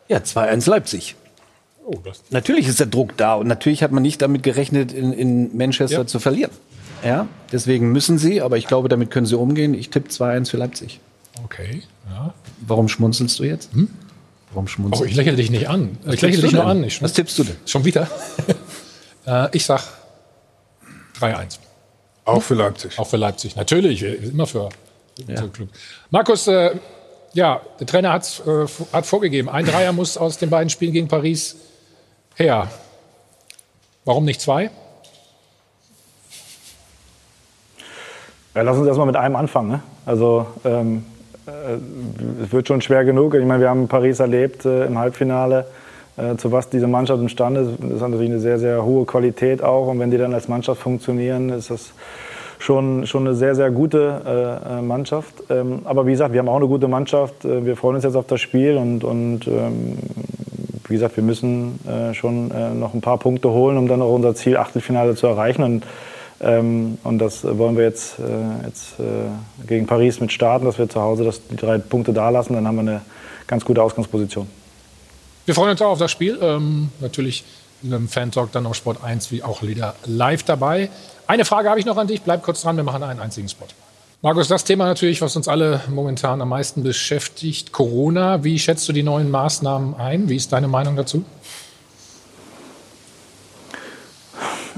Ja, 0.07 0.17
2-1 0.17 0.69
Leipzig. 0.69 1.15
Oh, 1.85 1.95
das 2.03 2.21
Natürlich 2.29 2.67
ist 2.67 2.79
der 2.79 2.87
Druck 2.87 3.15
da 3.17 3.35
und 3.35 3.47
natürlich 3.47 3.83
hat 3.83 3.91
man 3.91 4.03
nicht 4.03 4.21
damit 4.21 4.43
gerechnet, 4.43 4.91
in, 4.91 5.13
in 5.13 5.55
Manchester 5.57 5.99
Ja. 5.99 6.07
zu 6.07 6.19
verlieren. 6.19 6.51
Ja, 7.03 7.27
deswegen 7.51 7.91
müssen 7.91 8.17
sie, 8.19 8.41
aber 8.41 8.57
ich 8.57 8.67
glaube, 8.67 8.87
damit 8.89 9.09
können 9.09 9.25
sie 9.25 9.35
umgehen. 9.37 9.73
Ich 9.73 9.89
tippe 9.89 10.09
2-1 10.09 10.49
für 10.51 10.57
Leipzig. 10.57 10.99
okay. 11.43 11.81
Ja. 12.09 12.33
Warum 12.67 12.87
schmunzelst 12.89 13.39
du 13.39 13.43
jetzt? 13.43 13.69
Warum 13.73 13.87
Oh, 14.65 14.67
schmunzelst 14.67 15.09
ich 15.09 15.15
lächle 15.15 15.35
dich 15.35 15.49
nicht 15.49 15.69
an. 15.69 15.97
Ich 16.03 16.19
tippst 16.19 16.21
lächle 16.23 16.41
dich 16.41 16.51
nur 16.51 16.65
an. 16.65 16.83
Ich 16.83 17.01
Was 17.01 17.13
tippst 17.13 17.39
du 17.39 17.43
denn? 17.45 17.55
Schon 17.65 17.85
wieder? 17.85 18.07
äh, 19.25 19.47
ich 19.55 19.65
sag 19.65 19.81
3-1. 21.19 21.57
Auch 22.25 22.41
für 22.43 22.55
Leipzig. 22.55 22.99
Auch 22.99 23.07
für 23.07 23.17
Leipzig. 23.17 23.55
Natürlich, 23.55 24.03
immer 24.03 24.45
für 24.45 24.69
für 25.27 25.49
Club. 25.49 25.69
Markus, 26.11 26.47
äh, 26.47 26.75
ja, 27.33 27.61
der 27.79 27.87
Trainer 27.87 28.13
hat's, 28.13 28.41
äh, 28.45 28.65
hat 28.91 29.05
vorgegeben, 29.05 29.49
ein 29.49 29.65
Dreier 29.65 29.93
muss 29.93 30.17
aus 30.17 30.37
den 30.37 30.49
beiden 30.49 30.69
Spielen 30.69 30.93
gegen 30.93 31.07
Paris 31.07 31.55
her. 32.35 32.69
Warum 34.05 34.25
nicht 34.25 34.41
zwei? 34.41 34.69
Ja, 38.53 38.63
lass 38.63 38.77
uns 38.77 38.87
erstmal 38.87 39.07
mit 39.07 39.15
einem 39.15 39.35
anfangen. 39.37 39.69
Ne? 39.69 39.81
Also 40.05 40.45
ähm, 40.65 41.05
äh, 41.47 42.43
es 42.43 42.51
wird 42.51 42.67
schon 42.67 42.81
schwer 42.81 43.05
genug. 43.05 43.33
Ich 43.35 43.45
meine, 43.45 43.61
wir 43.61 43.69
haben 43.69 43.87
Paris 43.87 44.19
erlebt 44.19 44.65
äh, 44.65 44.85
im 44.87 44.97
Halbfinale, 44.97 45.67
äh, 46.17 46.35
zu 46.35 46.51
was 46.51 46.69
diese 46.69 46.87
Mannschaft 46.87 47.21
imstande 47.21 47.61
ist. 47.61 47.71
Das 47.79 47.91
ist 47.91 48.01
natürlich 48.01 48.29
eine 48.29 48.39
sehr, 48.39 48.59
sehr 48.59 48.83
hohe 48.83 49.05
Qualität 49.05 49.63
auch. 49.63 49.87
Und 49.87 49.99
wenn 49.99 50.11
die 50.11 50.17
dann 50.17 50.33
als 50.33 50.49
Mannschaft 50.49 50.81
funktionieren, 50.81 51.49
ist 51.49 51.69
das 51.69 51.91
schon, 52.61 53.07
schon 53.07 53.27
eine 53.27 53.35
sehr, 53.35 53.55
sehr 53.55 53.71
gute 53.71 54.21
äh, 54.25 54.79
äh, 54.79 54.81
Mannschaft. 54.81 55.33
Ähm, 55.49 55.81
aber 55.83 56.05
wie 56.05 56.11
gesagt, 56.11 56.33
wir 56.33 56.39
haben 56.39 56.49
auch 56.49 56.57
eine 56.57 56.67
gute 56.67 56.87
Mannschaft. 56.87 57.43
Äh, 57.43 57.65
Wir 57.65 57.75
freuen 57.75 57.95
uns 57.95 58.03
jetzt 58.03 58.15
auf 58.15 58.27
das 58.27 58.39
Spiel 58.39 58.77
und, 58.77 59.03
und 59.03 59.47
ähm, 59.47 59.97
wie 60.87 60.93
gesagt, 60.93 61.15
wir 61.15 61.23
müssen 61.23 61.79
äh, 61.87 62.13
schon 62.13 62.51
äh, 62.51 62.73
noch 62.73 62.93
ein 62.93 63.01
paar 63.01 63.17
Punkte 63.17 63.49
holen, 63.49 63.77
um 63.77 63.87
dann 63.87 64.01
auch 64.01 64.13
unser 64.13 64.35
Ziel 64.35 64.57
Achtelfinale 64.57 65.15
zu 65.15 65.25
erreichen. 65.27 65.63
Und, 65.63 65.85
ähm, 66.41 66.97
und 67.03 67.19
das 67.19 67.43
wollen 67.43 67.77
wir 67.77 67.83
jetzt, 67.83 68.15
jetzt 68.65 68.95
gegen 69.67 69.85
Paris 69.87 70.19
mit 70.19 70.31
starten, 70.31 70.65
dass 70.65 70.77
wir 70.77 70.89
zu 70.89 71.01
Hause 71.01 71.23
das, 71.23 71.47
die 71.47 71.55
drei 71.55 71.77
Punkte 71.77 72.13
da 72.13 72.29
lassen. 72.29 72.53
Dann 72.53 72.67
haben 72.67 72.75
wir 72.75 72.81
eine 72.81 73.01
ganz 73.47 73.65
gute 73.65 73.81
Ausgangsposition. 73.81 74.47
Wir 75.45 75.55
freuen 75.55 75.71
uns 75.71 75.81
auch 75.81 75.91
auf 75.91 75.99
das 75.99 76.11
Spiel. 76.11 76.37
Ähm, 76.41 76.89
natürlich 76.99 77.43
im 77.83 78.07
Fan-Talk 78.07 78.51
dann 78.51 78.65
auf 78.65 78.75
Sport 78.75 79.03
1 79.03 79.31
wie 79.31 79.43
auch 79.43 79.63
wieder 79.63 79.95
live 80.05 80.43
dabei. 80.43 80.89
Eine 81.31 81.45
Frage 81.45 81.69
habe 81.69 81.79
ich 81.79 81.85
noch 81.85 81.95
an 81.95 82.07
dich. 82.07 82.23
Bleib 82.23 82.43
kurz 82.43 82.61
dran, 82.61 82.75
wir 82.75 82.83
machen 82.83 83.01
einen 83.03 83.21
einzigen 83.21 83.47
Spot. 83.47 83.65
Markus, 84.21 84.49
das 84.49 84.65
Thema 84.65 84.85
natürlich, 84.85 85.21
was 85.21 85.33
uns 85.37 85.47
alle 85.47 85.79
momentan 85.89 86.41
am 86.41 86.49
meisten 86.49 86.83
beschäftigt, 86.83 87.71
Corona. 87.71 88.43
Wie 88.43 88.59
schätzt 88.59 88.89
du 88.89 88.91
die 88.91 89.01
neuen 89.01 89.31
Maßnahmen 89.31 89.95
ein? 89.95 90.27
Wie 90.27 90.35
ist 90.35 90.51
deine 90.51 90.67
Meinung 90.67 90.97
dazu? 90.97 91.23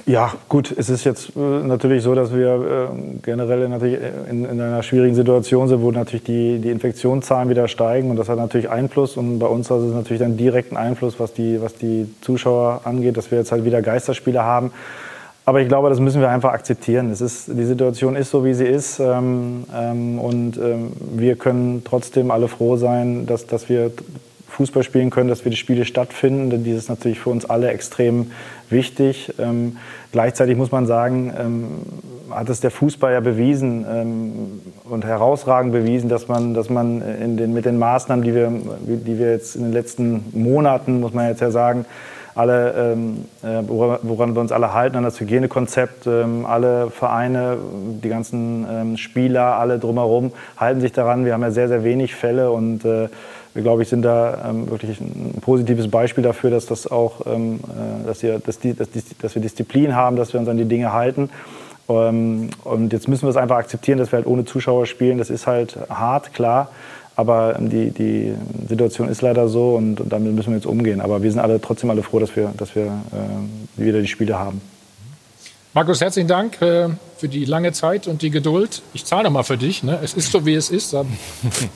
Ja, 0.06 0.32
gut, 0.48 0.72
es 0.78 0.92
ist 0.92 1.06
jetzt 1.06 1.36
äh, 1.36 1.40
natürlich 1.40 2.04
so, 2.04 2.14
dass 2.14 2.32
wir 2.32 2.92
äh, 2.92 3.18
generell 3.24 3.68
natürlich 3.68 3.98
in, 4.30 4.46
in, 4.46 4.62
einer 4.62 4.84
schwierigen 4.84 5.16
Situation 5.16 5.68
sind, 5.68 5.82
wo 5.82 5.90
natürlich 5.90 6.26
die, 6.26 6.60
die 6.60 6.70
Infektionszahlen 6.70 7.50
wieder 7.50 7.68
steigen 7.68 8.12
und 8.12 8.18
das 8.18 8.30
hat 8.30 8.38
natürlich 8.38 8.70
Einfluss 8.70 9.18
und 9.18 9.40
bei 9.40 9.48
uns 9.48 9.72
hat 9.72 9.80
es 9.80 9.92
natürlich 9.92 10.22
einen 10.22 10.38
direkten 10.38 10.78
Einfluss, 10.78 11.20
was 11.20 11.34
die, 11.34 11.60
was 11.64 11.74
die 11.78 12.14
Zuschauer 12.22 12.82
angeht, 12.84 13.18
dass 13.18 13.32
wir 13.32 13.40
jetzt 13.40 13.52
halt 13.52 13.66
wieder 13.66 13.82
Geisterspiele 13.82 14.44
haben. 14.44 14.72
Aber 15.46 15.60
ich 15.60 15.68
glaube, 15.68 15.90
das 15.90 16.00
müssen 16.00 16.22
wir 16.22 16.30
einfach 16.30 16.54
akzeptieren. 16.54 17.10
Es 17.10 17.20
ist, 17.20 17.50
die 17.50 17.66
Situation 17.66 18.16
ist 18.16 18.32
so, 18.32 18.46
wie 18.46 18.54
sie 18.54 18.66
ist. 18.66 19.00
Ähm, 19.00 19.66
ähm, 19.76 20.20
und 20.20 20.58
ähm, 20.58 20.94
wir 21.14 21.36
können 21.36 21.84
trotzdem 21.84 22.32
alle 22.32 22.48
froh 22.48 22.78
sein, 22.78 23.26
dass, 23.26 23.46
dass 23.46 23.68
wir 23.68 23.92
Fußball 24.48 24.84
spielen 24.84 25.10
können, 25.10 25.30
dass 25.30 25.44
wir 25.44 25.50
die 25.50 25.58
Spiele 25.58 25.84
stattfinden. 25.84 26.50
Denn 26.50 26.64
dies 26.64 26.78
ist 26.78 26.90
natürlich 26.90 27.20
für 27.20 27.30
uns 27.30 27.44
alle 27.44 27.70
extrem 27.70 28.32
wichtig. 28.70 29.34
Ähm, 29.38 29.78
gleichzeitig 30.14 30.56
muss 30.56 30.72
man 30.72 30.86
sagen, 30.86 31.34
ähm, 31.38 31.68
hat 32.30 32.48
es 32.48 32.62
der 32.62 32.72
Fußball 32.72 33.12
ja 33.12 33.20
bewiesen 33.20 33.86
ähm, 33.90 34.62
und 34.86 35.04
herausragend 35.04 35.74
bewiesen, 35.74 36.08
dass 36.08 36.30
man, 36.30 36.54
dass 36.54 36.70
man 36.70 37.02
den, 37.38 37.54
mit 37.54 37.66
den 37.66 37.78
Maßnahmen, 37.78 38.24
die 38.24 38.34
wir, 38.34 38.50
die 38.80 39.20
wir 39.20 39.32
jetzt 39.32 39.58
in 39.58 39.64
den 39.64 39.74
letzten 39.74 40.26
Monaten, 40.32 41.02
muss 41.02 41.14
man 41.14 41.28
jetzt 41.28 41.42
ja 41.42 41.52
sagen, 41.52 41.86
alle, 42.36 42.94
ähm, 42.94 43.26
äh, 43.44 43.62
woran 43.68 44.34
wir 44.34 44.42
uns 44.42 44.52
alle 44.52 44.74
halten, 44.74 44.98
an 44.98 45.04
das 45.04 45.20
Hygienekonzept, 45.20 46.08
ähm, 46.08 46.46
alle 46.46 46.90
Vereine, 46.90 47.58
die 48.04 48.10
ganzen 48.10 48.66
ähm, 48.70 48.98
Spieler, 48.98 49.58
alle 49.58 49.80
drumherum 49.80 50.32
halten 50.58 50.82
sich 50.82 50.92
daran. 50.92 51.26
Wir 51.26 51.34
haben 51.34 51.44
ja 51.44 51.52
sehr, 51.52 51.68
sehr 51.68 51.84
wenig 51.84 52.16
Fälle 52.16 52.52
und 52.52 52.86
äh, 52.86 53.10
wir, 53.54 53.62
glaube 53.62 53.84
ich, 53.84 53.90
sind 53.90 54.02
da 54.02 54.50
ähm, 54.50 54.70
wirklich 54.70 55.00
ein 55.00 55.38
positives 55.42 55.90
Beispiel 55.90 56.24
dafür, 56.24 56.50
dass, 56.50 56.66
das 56.66 56.90
auch, 56.90 57.26
ähm, 57.28 57.60
äh, 57.64 58.08
dass, 58.08 58.24
wir, 58.24 58.40
dass, 58.40 58.60
die, 58.60 58.74
dass, 58.74 58.88
dass 59.22 59.36
wir 59.36 59.42
Disziplin 59.42 59.96
haben, 59.96 60.16
dass 60.16 60.34
wir 60.34 60.40
uns 60.40 60.50
an 60.50 60.58
die 60.58 60.66
Dinge 60.66 60.92
halten. 60.92 61.30
Ähm, 61.88 62.50
und 62.64 62.94
jetzt 62.94 63.08
müssen 63.08 63.24
wir 63.24 63.30
es 63.30 63.38
einfach 63.38 63.58
akzeptieren, 63.58 64.00
dass 64.00 64.12
wir 64.12 64.18
halt 64.18 64.28
ohne 64.28 64.46
Zuschauer 64.46 64.88
spielen. 64.88 65.20
Das 65.20 65.30
ist 65.30 65.46
halt 65.46 65.78
hart, 65.90 66.34
klar. 66.34 66.70
Aber 67.16 67.58
die, 67.60 67.92
die 67.92 68.34
Situation 68.68 69.08
ist 69.08 69.22
leider 69.22 69.48
so 69.48 69.76
und, 69.76 70.02
und 70.02 70.12
damit 70.12 70.34
müssen 70.34 70.50
wir 70.50 70.56
jetzt 70.56 70.66
umgehen. 70.66 71.00
Aber 71.00 71.22
wir 71.22 71.32
sind 71.32 71.40
alle 71.40 71.62
trotzdem 71.62 71.90
alle 71.90 72.02
froh, 72.02 72.20
dass 72.20 72.36
wir, 72.36 72.52
dass 72.58 72.76
wir 72.76 72.86
äh, 72.86 73.84
wieder 73.84 74.02
die 74.02 74.08
Spiele 74.08 74.40
haben. 74.40 74.62
Markus, 75.76 76.02
herzlichen 76.02 76.28
Dank 76.28 76.62
äh, 76.62 76.90
für 77.18 77.28
die 77.28 77.46
lange 77.46 77.72
Zeit 77.72 78.08
und 78.08 78.22
die 78.22 78.30
Geduld. 78.30 78.84
Ich 78.94 79.06
zahle 79.06 79.32
mal 79.32 79.42
für 79.42 79.58
dich. 79.58 79.82
Ne? 79.82 79.98
Es 80.04 80.14
ist 80.14 80.32
so, 80.32 80.46
wie 80.46 80.54
es 80.54 80.70
ist. 80.70 80.94
Da, 80.94 81.04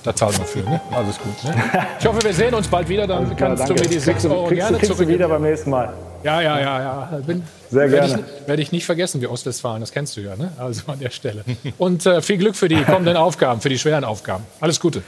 da 0.03 0.15
zahlen 0.15 0.37
wir 0.37 0.45
für. 0.45 0.59
Ne? 0.59 0.79
Alles 0.91 1.17
gut. 1.17 1.43
Ne? 1.43 1.55
Ich 1.99 2.05
hoffe, 2.05 2.21
wir 2.23 2.33
sehen 2.33 2.53
uns 2.53 2.67
bald 2.67 2.87
wieder. 2.89 3.07
Dann 3.07 3.25
Alles 3.25 3.37
kannst 3.37 3.65
klar, 3.65 3.75
du 3.75 3.83
mir 3.83 3.89
die 3.89 3.97
6 3.97 4.25
Euro 4.25 4.45
kriegst, 4.45 4.61
gerne 4.61 4.77
kriegst 4.77 4.91
zurück. 4.91 5.07
du 5.07 5.13
wieder 5.13 5.27
beim 5.27 5.41
nächsten 5.41 5.71
Mal. 5.71 5.93
Ja, 6.23 6.41
ja, 6.41 6.59
ja, 6.59 6.81
ja. 6.81 7.19
Bin, 7.25 7.41
Sehr 7.71 7.91
werde 7.91 8.07
gerne. 8.07 8.23
Ich, 8.41 8.47
werde 8.47 8.61
ich 8.61 8.71
nicht 8.71 8.85
vergessen, 8.85 9.19
wie 9.21 9.27
Ostwestfalen. 9.27 9.79
Das 9.81 9.91
kennst 9.91 10.15
du 10.15 10.21
ja. 10.21 10.35
Ne? 10.35 10.51
Also 10.59 10.91
an 10.91 10.99
der 10.99 11.09
Stelle. 11.09 11.43
Und 11.79 12.05
äh, 12.05 12.21
viel 12.21 12.37
Glück 12.37 12.55
für 12.55 12.67
die 12.67 12.83
kommenden 12.83 13.17
Aufgaben, 13.17 13.61
für 13.61 13.69
die 13.69 13.79
schweren 13.79 14.03
Aufgaben. 14.03 14.43
Alles 14.59 14.79
Gute. 14.79 15.01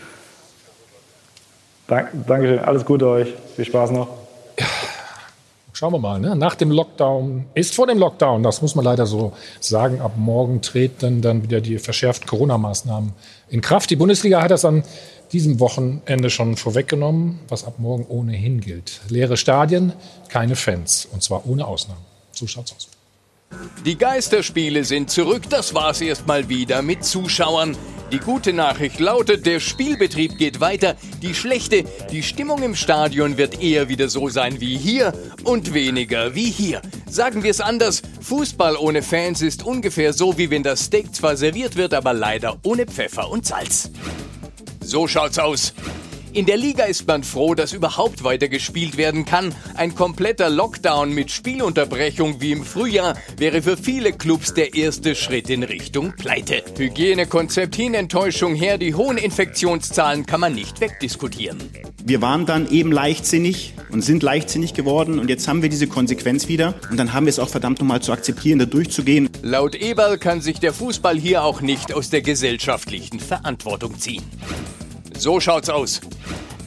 Dank, 1.90 2.10
Dankeschön. 2.28 2.60
Alles 2.60 2.86
Gute 2.86 3.08
euch. 3.08 3.34
Viel 3.56 3.66
Spaß 3.66 3.92
noch. 3.92 4.08
Schauen 5.74 5.94
wir 5.94 6.00
mal, 6.00 6.20
ne? 6.20 6.36
nach 6.36 6.56
dem 6.56 6.72
Lockdown, 6.72 7.46
ist 7.54 7.74
vor 7.74 7.88
dem 7.88 8.00
Lockdown, 8.00 8.44
das 8.44 8.62
muss 8.62 8.76
man 8.76 8.84
leider 8.84 9.06
so 9.06 9.32
sagen, 9.62 10.02
ab 10.02 10.12
morgen 10.18 10.62
treten 10.62 11.22
dann 11.22 11.42
wieder 11.42 11.62
die 11.62 11.80
verschärften 11.80 12.28
Corona-Maßnahmen 12.28 13.14
in 13.48 13.62
Kraft. 13.62 13.90
Die 13.90 13.96
Bundesliga 13.96 14.42
hat 14.42 14.52
das 14.52 14.66
an 14.66 14.84
diesem 15.32 15.62
Wochenende 15.62 16.30
schon 16.30 16.58
vorweggenommen, 16.58 17.40
was 17.48 17.64
ab 17.64 17.76
morgen 17.78 18.06
ohnehin 18.10 18.60
gilt. 18.60 19.00
Leere 19.08 19.38
Stadien, 19.38 19.94
keine 20.28 20.58
Fans 20.58 21.08
und 21.14 21.24
zwar 21.24 21.48
ohne 21.48 21.66
Ausnahmen. 21.66 22.02
So 22.34 22.46
schaut's 22.46 22.76
aus. 22.76 22.99
Die 23.86 23.98
Geisterspiele 23.98 24.84
sind 24.84 25.10
zurück, 25.10 25.44
das 25.50 25.74
war's 25.74 26.02
erstmal 26.02 26.50
wieder 26.50 26.82
mit 26.82 27.04
Zuschauern. 27.04 27.76
Die 28.12 28.20
gute 28.20 28.54
Nachricht 28.54 29.00
lautet, 29.00 29.46
der 29.46 29.60
Spielbetrieb 29.60 30.38
geht 30.38 30.60
weiter. 30.60 30.96
Die 31.22 31.36
schlechte, 31.36 31.84
die 32.12 32.24
Stimmung 32.24 32.64
im 32.64 32.76
Stadion 32.76 33.38
wird 33.38 33.62
eher 33.62 33.88
wieder 33.88 34.10
so 34.10 34.30
sein 34.30 34.60
wie 34.60 34.78
hier 34.78 35.14
und 35.44 35.74
weniger 35.74 36.36
wie 36.36 36.50
hier. 36.50 36.82
Sagen 37.10 37.44
wir 37.44 37.52
es 37.52 37.62
anders, 37.62 38.02
Fußball 38.22 38.76
ohne 38.78 39.02
Fans 39.02 39.42
ist 39.42 39.64
ungefähr 39.64 40.14
so, 40.14 40.38
wie 40.38 40.50
wenn 40.50 40.64
das 40.64 40.86
Steak 40.86 41.16
zwar 41.16 41.38
serviert 41.38 41.76
wird, 41.76 41.94
aber 41.94 42.14
leider 42.14 42.58
ohne 42.64 42.86
Pfeffer 42.86 43.30
und 43.30 43.46
Salz. 43.46 43.92
So 44.82 45.08
schaut's 45.08 45.38
aus. 45.38 45.74
In 46.32 46.46
der 46.46 46.58
Liga 46.58 46.84
ist 46.84 47.08
man 47.08 47.24
froh, 47.24 47.56
dass 47.56 47.74
überhaupt 47.74 48.24
weiter 48.24 48.50
gespielt 48.50 48.98
werden 48.98 49.26
kann. 49.26 49.54
Ein 49.74 49.96
kompletter 49.96 50.52
Lockdown 50.52 51.12
mit 51.12 51.32
Spielunterbrechung 51.32 52.40
wie 52.40 52.52
im 52.52 52.64
Frühjahr 52.64 53.16
wäre 53.38 53.64
für 53.64 53.78
viele 53.78 54.14
Clubs 54.14 54.54
der 54.54 54.76
erste 54.76 55.16
Schritt 55.16 55.50
in 55.50 55.64
Richtung 55.64 56.14
Pleite. 56.16 56.64
Hygienekonzept 56.78 57.76
hin, 57.76 57.96
Enttäuschung 57.96 58.54
her, 58.54 58.78
die 58.78 58.94
hohen 58.94 59.18
Infektionszahlen 59.18 60.28
kann 60.28 60.40
man 60.40 60.54
nicht 60.54 60.80
wegdiskutieren. 60.82 61.58
Wir 62.06 62.22
waren 62.22 62.46
dann 62.46 62.70
eben 62.70 62.92
leichtsinnig 62.92 63.74
und 63.90 64.04
sind 64.04 64.22
leichtsinnig 64.22 64.76
geworden 64.76 65.18
und 65.18 65.30
jetzt 65.30 65.48
haben 65.48 65.64
wir 65.64 65.70
diese 65.70 65.88
Konsequenz 65.88 66.48
wieder 66.48 66.76
und 66.92 66.98
dann 66.98 67.12
haben 67.12 67.26
wir 67.26 67.32
es 67.32 67.40
auch 67.40 67.50
verdammt 67.50 67.80
nochmal 67.80 68.02
zu 68.02 68.12
akzeptieren, 68.12 68.60
da 68.60 68.66
durchzugehen. 68.66 69.30
Laut 69.42 69.74
Eberl 69.74 70.20
kann 70.20 70.42
sich 70.42 70.60
der 70.60 70.74
Fußball 70.74 71.18
hier 71.18 71.44
auch 71.44 71.62
nicht 71.62 71.92
aus 71.92 72.12
der 72.12 72.22
gesellschaftlichen 72.22 73.20
Verantwortung 73.20 74.00
ziehen. 74.00 74.24
So 75.20 75.42
schaut's 75.42 75.70
aus. 75.70 76.00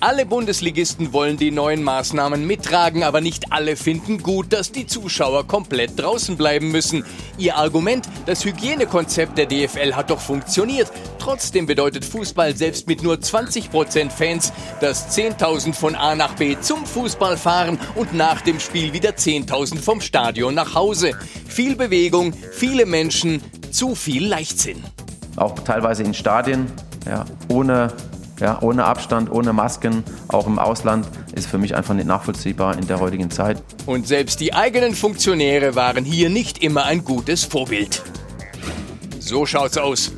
Alle 0.01 0.27
Bundesligisten 0.27 1.15
wollen 1.15 1.39
die 1.39 1.51
neuen 1.51 1.83
Maßnahmen 1.83 2.47
mittragen, 2.47 3.03
aber 3.03 3.23
nicht 3.23 3.51
alle 3.51 3.77
finden 3.77 4.23
gut, 4.23 4.53
dass 4.53 4.71
die 4.71 4.87
Zuschauer 4.87 5.47
komplett 5.47 5.99
draußen 5.99 6.37
bleiben 6.37 6.71
müssen. 6.71 7.03
Ihr 7.39 7.57
Argument, 7.57 8.07
das 8.27 8.45
Hygienekonzept 8.45 9.39
der 9.39 9.47
DFL 9.47 9.95
hat 9.95 10.11
doch 10.11 10.21
funktioniert. 10.21 10.93
Trotzdem 11.19 11.65
bedeutet 11.65 12.05
Fußball 12.05 12.55
selbst 12.55 12.89
mit 12.89 13.03
nur 13.03 13.15
20% 13.15 14.11
Fans, 14.11 14.53
dass 14.83 15.17
10.000 15.17 15.73
von 15.73 15.95
A 15.95 16.15
nach 16.15 16.35
B 16.35 16.59
zum 16.61 16.85
Fußball 16.85 17.39
fahren 17.39 17.79
und 17.95 18.13
nach 18.13 18.43
dem 18.43 18.61
Spiel 18.61 18.93
wieder 18.93 19.13
10.000 19.13 19.79
vom 19.79 20.03
Stadion 20.03 20.53
nach 20.53 20.75
Hause. 20.75 21.13
Viel 21.49 21.75
Bewegung, 21.75 22.35
viele 22.53 22.85
Menschen, 22.85 23.41
zu 23.71 23.95
viel 23.95 24.27
Leichtsinn. 24.27 24.85
Auch 25.37 25.55
teilweise 25.61 26.03
in 26.03 26.13
Stadien, 26.13 26.67
ja, 27.07 27.25
ohne 27.49 27.93
ja, 28.43 28.59
ohne 28.61 28.85
Abstand, 28.85 29.31
ohne 29.31 29.53
Masken, 29.53 30.03
auch 30.29 30.47
im 30.47 30.59
Ausland, 30.59 31.07
ist 31.35 31.47
für 31.47 31.59
mich 31.59 31.77
einfach 31.77 31.95
nicht 31.95 32.07
nachvollziehbar 32.07 32.77
in 32.77 32.87
der 32.89 32.99
heutigen 32.99 33.31
Zeit. 33.31 33.63
Und 33.87 34.09
selbst 34.09 34.41
die 34.41 34.53
eigenen 34.53 34.95
Funktionäre 34.95 35.77
waren 35.77 36.05
hier 36.05 36.29
nicht 36.29 36.63
immer 36.63 36.85
ein 36.85 37.05
gutes 37.05 37.45
Vorbild. 37.45 38.03
So 39.21 39.47
schaut's 39.47 39.79
aus. 39.79 40.13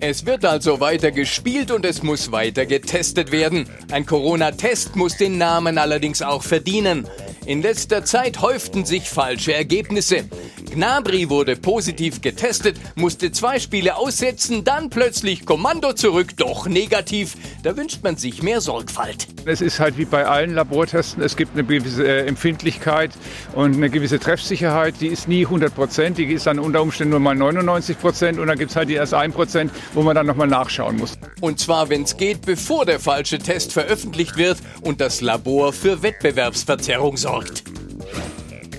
Es 0.00 0.24
wird 0.26 0.44
also 0.44 0.80
weiter 0.80 1.10
gespielt 1.10 1.70
und 1.70 1.84
es 1.84 2.02
muss 2.02 2.30
weiter 2.30 2.66
getestet 2.66 3.32
werden. 3.32 3.66
Ein 3.90 4.06
Corona-Test 4.06 4.96
muss 4.96 5.16
den 5.16 5.38
Namen 5.38 5.78
allerdings 5.78 6.22
auch 6.22 6.42
verdienen. 6.42 7.06
In 7.50 7.62
letzter 7.62 8.04
Zeit 8.04 8.42
häuften 8.42 8.84
sich 8.84 9.10
falsche 9.10 9.52
Ergebnisse. 9.52 10.28
Gnabry 10.72 11.30
wurde 11.30 11.56
positiv 11.56 12.20
getestet, 12.20 12.78
musste 12.94 13.32
zwei 13.32 13.58
Spiele 13.58 13.96
aussetzen, 13.96 14.62
dann 14.62 14.88
plötzlich 14.88 15.44
Kommando 15.44 15.92
zurück, 15.92 16.36
doch 16.36 16.68
negativ. 16.68 17.34
Da 17.64 17.76
wünscht 17.76 18.04
man 18.04 18.16
sich 18.16 18.44
mehr 18.44 18.60
Sorgfalt. 18.60 19.26
Es 19.46 19.60
ist 19.60 19.80
halt 19.80 19.98
wie 19.98 20.04
bei 20.04 20.26
allen 20.26 20.54
Labortesten, 20.54 21.24
es 21.24 21.36
gibt 21.36 21.54
eine 21.54 21.64
gewisse 21.64 22.06
äh, 22.06 22.26
Empfindlichkeit 22.26 23.10
und 23.56 23.74
eine 23.74 23.90
gewisse 23.90 24.20
Treffsicherheit, 24.20 24.94
die 25.00 25.08
ist 25.08 25.26
nie 25.26 25.44
100 25.44 25.74
Prozent, 25.74 26.18
die 26.18 26.26
ist 26.26 26.46
dann 26.46 26.60
unter 26.60 26.82
Umständen 26.82 27.10
nur 27.10 27.20
mal 27.20 27.34
99 27.34 27.98
Prozent 27.98 28.38
und 28.38 28.46
dann 28.46 28.58
gibt 28.58 28.70
es 28.70 28.76
halt 28.76 28.88
die 28.88 28.94
erst 28.94 29.12
1 29.12 29.34
Prozent, 29.34 29.72
wo 29.94 30.02
man 30.02 30.14
dann 30.14 30.26
nochmal 30.26 30.46
nachschauen 30.46 30.98
muss. 30.98 31.18
Und 31.40 31.58
zwar, 31.58 31.88
wenn 31.88 32.04
es 32.04 32.16
geht, 32.16 32.42
bevor 32.42 32.86
der 32.86 33.00
falsche 33.00 33.38
Test 33.38 33.72
veröffentlicht 33.72 34.36
wird 34.36 34.58
und 34.82 35.00
das 35.00 35.20
Labor 35.20 35.72
für 35.72 36.02
Wettbewerbsverzerrung 36.04 37.16
sorgt. 37.16 37.39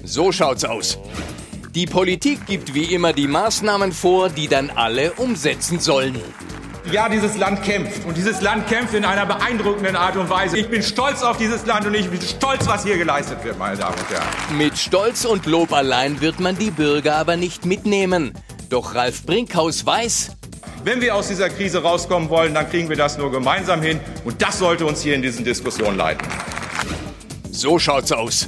So 0.04 0.32
schaut's 0.32 0.66
aus. 0.66 0.98
Die 1.74 1.86
Politik 1.86 2.46
gibt 2.48 2.74
wie 2.74 2.94
immer 2.94 3.14
die 3.14 3.28
Maßnahmen 3.28 3.94
vor, 3.94 4.30
die 4.30 4.48
dann 4.50 4.70
alle 4.72 5.14
umsetzen 5.14 5.80
sollen. 5.80 6.20
Ja, 6.92 7.08
dieses 7.08 7.38
Land 7.38 7.64
kämpft. 7.64 8.06
Und 8.06 8.18
dieses 8.18 8.42
Land 8.42 8.68
kämpft 8.68 8.94
in 8.94 9.06
einer 9.06 9.26
beeindruckenden 9.26 9.96
Art 9.96 10.18
und 10.18 10.30
Weise. 10.30 10.58
Ich 10.58 10.70
bin 10.70 10.84
stolz 10.84 11.22
auf 11.22 11.38
dieses 11.38 11.66
Land 11.66 11.86
und 11.86 11.94
ich 11.94 12.10
bin 12.10 12.22
stolz, 12.22 12.68
was 12.68 12.84
hier 12.84 12.98
geleistet 12.98 13.44
wird, 13.44 13.58
meine 13.58 13.78
Damen 13.78 13.96
und 13.98 14.10
Herren. 14.10 14.58
Mit 14.58 14.78
Stolz 14.78 15.24
und 15.24 15.46
Lob 15.46 15.72
allein 15.72 16.20
wird 16.20 16.40
man 16.40 16.58
die 16.58 16.72
Bürger 16.72 17.16
aber 17.16 17.38
nicht 17.38 17.66
mitnehmen. 17.66 18.34
Doch 18.70 18.96
Ralf 18.96 19.26
Brinkhaus 19.26 19.86
weiß, 19.86 20.32
wenn 20.84 21.00
wir 21.00 21.16
aus 21.16 21.28
dieser 21.28 21.50
Krise 21.50 21.84
rauskommen 21.84 22.30
wollen, 22.30 22.56
dann 22.56 22.68
kriegen 22.68 22.90
wir 22.90 22.98
das 22.98 23.18
nur 23.18 23.32
gemeinsam 23.32 23.84
hin. 23.84 24.00
Und 24.26 24.42
das 24.42 24.58
sollte 24.58 24.86
uns 24.86 25.04
hier 25.04 25.14
in 25.14 25.22
diesen 25.22 25.46
Diskussionen 25.46 25.96
leiten. 25.96 26.28
So 27.52 27.78
schaut's 27.80 28.12
aus. 28.12 28.48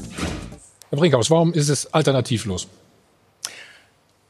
Herr 0.90 0.98
Brinkhaus, 0.98 1.30
warum 1.30 1.54
ist 1.54 1.70
es 1.70 1.94
alternativlos? 1.94 2.68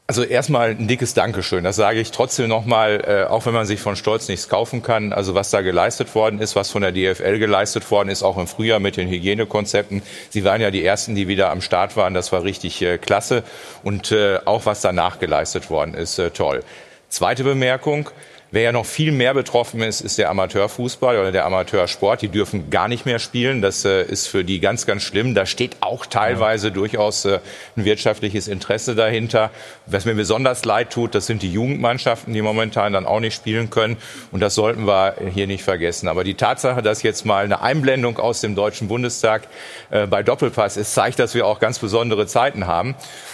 Also 0.07 0.23
erstmal 0.23 0.71
ein 0.71 0.87
dickes 0.87 1.13
Dankeschön. 1.13 1.63
Das 1.63 1.75
sage 1.75 1.99
ich 1.99 2.11
trotzdem 2.11 2.49
nochmal, 2.49 3.03
äh, 3.07 3.31
auch 3.31 3.45
wenn 3.45 3.53
man 3.53 3.65
sich 3.65 3.79
von 3.79 3.95
Stolz 3.95 4.27
nichts 4.27 4.49
kaufen 4.49 4.83
kann. 4.83 5.13
Also 5.13 5.35
was 5.35 5.49
da 5.49 5.61
geleistet 5.61 6.13
worden 6.15 6.39
ist, 6.39 6.55
was 6.55 6.71
von 6.71 6.81
der 6.81 6.91
DFL 6.91 7.39
geleistet 7.39 7.89
worden 7.89 8.09
ist, 8.09 8.23
auch 8.23 8.37
im 8.37 8.47
Frühjahr 8.47 8.79
mit 8.79 8.97
den 8.97 9.07
Hygienekonzepten. 9.07 10.01
Sie 10.29 10.43
waren 10.43 10.59
ja 10.59 10.71
die 10.71 10.83
Ersten, 10.83 11.15
die 11.15 11.27
wieder 11.27 11.51
am 11.51 11.61
Start 11.61 11.95
waren. 11.95 12.13
Das 12.13 12.31
war 12.31 12.43
richtig 12.43 12.81
äh, 12.81 12.97
klasse. 12.97 13.43
Und 13.83 14.11
äh, 14.11 14.39
auch 14.43 14.65
was 14.65 14.81
danach 14.81 15.19
geleistet 15.19 15.69
worden 15.69 15.93
ist, 15.93 16.19
äh, 16.19 16.31
toll. 16.31 16.63
Zweite 17.09 17.43
Bemerkung. 17.43 18.09
Wer 18.53 18.61
ja 18.61 18.71
noch 18.71 18.85
viel 18.85 19.11
mehr 19.11 19.33
betroffen 19.33 19.81
ist, 19.81 19.99
ist 19.99 20.19
der 20.19 20.29
Amateurfußball 20.29 21.17
oder 21.17 21.31
der 21.31 21.43
Amateursport. 21.45 22.21
Die 22.21 22.27
dürfen 22.27 22.69
gar 22.69 22.87
nicht 22.87 23.03
mehr 23.03 23.17
spielen. 23.17 23.63
Das 23.63 23.83
äh, 23.83 24.03
ist 24.03 24.27
für 24.27 24.43
die 24.43 24.59
ganz, 24.59 24.85
ganz 24.85 25.01
schlimm. 25.01 25.33
Da 25.33 25.47
steht 25.47 25.77
auch 25.79 26.05
teilweise 26.05 26.67
ja. 26.67 26.73
durchaus 26.75 27.25
äh, 27.25 27.39
ein 27.75 27.83
wirtschaftliches 27.83 28.47
Interesse 28.47 28.93
dahinter. 28.93 29.49
Was 29.87 30.05
mir 30.05 30.13
besonders 30.13 30.65
leid 30.65 30.91
tut, 30.91 31.15
das 31.15 31.25
sind 31.25 31.41
die 31.41 31.51
Jugendmannschaften, 31.51 32.31
die 32.31 32.43
momentan 32.43 32.93
dann 32.93 33.07
auch 33.07 33.21
nicht 33.21 33.33
spielen 33.33 33.71
können. 33.71 33.97
Und 34.31 34.39
das 34.41 34.53
sollten 34.53 34.85
wir 34.85 35.15
hier 35.33 35.47
nicht 35.47 35.63
vergessen. 35.63 36.07
Aber 36.07 36.23
die 36.23 36.35
Tatsache, 36.35 36.83
dass 36.83 37.01
jetzt 37.01 37.25
mal 37.25 37.45
eine 37.45 37.63
Einblendung 37.63 38.19
aus 38.19 38.41
dem 38.41 38.53
Deutschen 38.53 38.87
Bundestag 38.87 39.47
äh, 39.89 40.05
bei 40.05 40.21
Doppelpass 40.21 40.77
ist, 40.77 40.93
zeigt, 40.93 41.17
dass 41.17 41.33
wir 41.33 41.47
auch 41.47 41.59
ganz 41.59 41.79
besondere 41.79 42.27
Zeiten 42.27 42.67
haben 42.67 42.93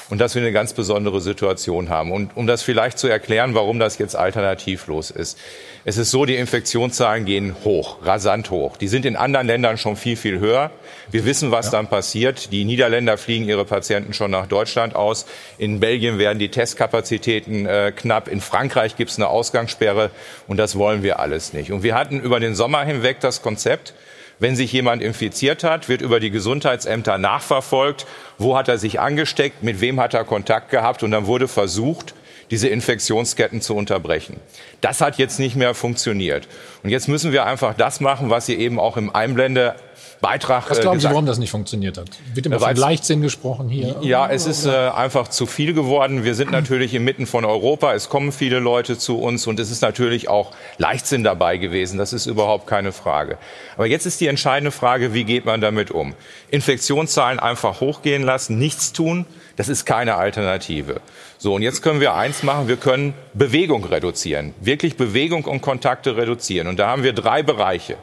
und 0.10 0.20
dass 0.20 0.36
wir 0.36 0.42
eine 0.42 0.52
ganz 0.52 0.74
besondere 0.74 1.22
Situation 1.22 1.90
haben. 1.90 2.12
Und 2.12 2.36
um 2.36 2.48
das 2.48 2.64
vielleicht 2.64 2.98
zu 2.98 3.08
erklären, 3.08 3.54
warum 3.54 3.80
das 3.80 3.98
jetzt 3.98 4.16
alternativlos 4.16 5.12
ist. 5.12 5.38
Es 5.86 5.98
ist 5.98 6.12
so, 6.12 6.26
die 6.26 6.36
Infektionszahlen 6.36 7.26
gehen 7.26 7.56
hoch, 7.64 7.98
rasant 8.04 8.50
hoch. 8.50 8.76
Die 8.78 8.88
sind 8.88 9.06
in 9.06 9.16
anderen 9.16 9.48
Ländern 9.48 9.78
schon 9.78 9.96
viel, 9.96 10.18
viel 10.18 10.40
höher. 10.40 10.72
Wir 11.10 11.26
wissen, 11.26 11.52
was 11.52 11.68
ja. 11.68 11.72
dann 11.74 11.88
passiert. 11.88 12.52
Die 12.52 12.66
Niederländer 12.66 13.18
fliegen 13.18 13.46
ihre 13.46 13.66
Patienten 13.66 14.14
schon 14.14 14.32
nach 14.32 14.48
Deutschland 14.48 14.96
aus. 14.96 15.26
In 15.58 15.80
Belgien 15.80 16.20
werden 16.20 16.40
die 16.40 16.50
Testkapazitäten 16.50 17.66
äh, 17.66 17.94
knapp. 17.96 18.28
In 18.28 18.42
Frankreich 18.42 18.98
gibt 18.98 19.12
es 19.12 19.18
eine 19.18 19.28
Ausgangssperre. 19.28 20.10
Und 20.48 20.58
das 20.58 20.76
wollen 20.76 21.04
wir 21.04 21.20
alles 21.20 21.54
nicht. 21.54 21.72
Und 21.72 21.84
wir 21.84 21.96
hatten 21.96 22.20
über 22.20 22.40
den 22.40 22.56
Sommer 22.56 22.84
hinweg 22.84 23.20
das 23.20 23.42
Konzept, 23.42 23.94
wenn 24.40 24.56
sich 24.56 24.72
jemand 24.72 25.02
infiziert 25.02 25.64
hat, 25.64 25.90
wird 25.90 26.02
über 26.02 26.20
die 26.20 26.32
Gesundheitsämter 26.32 27.18
nachverfolgt, 27.18 28.08
wo 28.38 28.58
hat 28.58 28.68
er 28.68 28.78
sich 28.78 29.00
angesteckt, 29.00 29.64
mit 29.64 29.82
wem 29.82 30.00
hat 30.00 30.14
er 30.14 30.24
Kontakt 30.24 30.72
gehabt 30.72 31.04
und 31.04 31.12
dann 31.12 31.28
wurde 31.28 31.48
versucht, 31.48 32.16
diese 32.52 32.68
Infektionsketten 32.68 33.62
zu 33.62 33.76
unterbrechen. 33.76 34.38
Das 34.82 35.02
hat 35.02 35.18
jetzt 35.18 35.40
nicht 35.40 35.56
mehr 35.56 35.76
funktioniert. 35.76 36.48
Und 36.84 36.90
jetzt 36.90 37.08
müssen 37.08 37.32
wir 37.32 37.46
einfach 37.46 37.76
das 37.76 38.00
machen, 38.00 38.30
was 38.30 38.48
Sie 38.48 38.56
eben 38.56 38.80
auch 38.80 38.98
im 38.98 39.14
Einblende 39.14 39.76
Beitrag. 40.22 40.70
Was 40.70 40.82
glauben 40.82 41.00
Sie, 41.00 41.08
warum 41.08 41.26
das 41.26 41.38
nicht 41.38 41.50
funktioniert 41.50 41.98
hat? 41.98 42.10
Wird 42.34 42.46
immer 42.46 42.60
von 42.60 42.76
Leichtsinn 42.76 43.22
gesprochen 43.22 43.70
hier? 43.70 43.96
Ja, 44.02 44.30
es 44.30 44.46
ist 44.46 44.66
äh, 44.66 44.70
einfach 44.70 45.30
zu 45.30 45.46
viel 45.46 45.74
geworden. 45.74 46.26
Wir 46.26 46.36
sind 46.36 46.52
natürlich 46.52 46.94
inmitten 46.94 47.26
von 47.26 47.46
Europa. 47.46 47.94
Es 47.94 48.10
kommen 48.10 48.34
viele 48.34 48.60
Leute 48.60 48.98
zu 48.98 49.20
uns 49.20 49.48
und 49.48 49.60
es 49.60 49.72
ist 49.72 49.82
natürlich 49.82 50.28
auch 50.28 50.52
Leichtsinn 50.78 51.24
dabei 51.24 51.58
gewesen. 51.58 51.98
Das 51.98 52.12
ist 52.12 52.26
überhaupt 52.26 52.68
keine 52.68 52.92
Frage. 52.92 53.38
Aber 53.78 53.86
jetzt 53.86 54.06
ist 54.06 54.20
die 54.20 54.28
entscheidende 54.28 54.72
Frage, 54.72 55.14
wie 55.14 55.24
geht 55.24 55.46
man 55.46 55.62
damit 55.62 55.90
um? 55.90 56.14
Infektionszahlen 56.52 57.40
einfach 57.40 57.80
hochgehen 57.80 58.24
lassen, 58.24 58.60
nichts 58.60 58.92
tun, 58.92 59.26
das 59.56 59.70
ist 59.70 59.86
keine 59.86 60.16
Alternative. 60.16 61.00
So, 61.38 61.54
und 61.54 61.62
jetzt 61.62 61.82
können 61.82 62.02
wir 62.02 62.16
eins 62.16 62.44
machen, 62.44 62.68
wir 62.68 62.78
können 62.78 63.14
Bewegung 63.34 63.86
reduzieren, 63.86 64.54
wirklich 64.60 64.98
Bewegung 64.98 65.46
und 65.46 65.62
Kontakte 65.62 66.18
reduzieren. 66.18 66.68
Und 66.68 66.78
da 66.78 66.88
haben 66.88 67.04
wir 67.04 67.14
drei 67.14 67.44
Bereiche. 67.44 67.98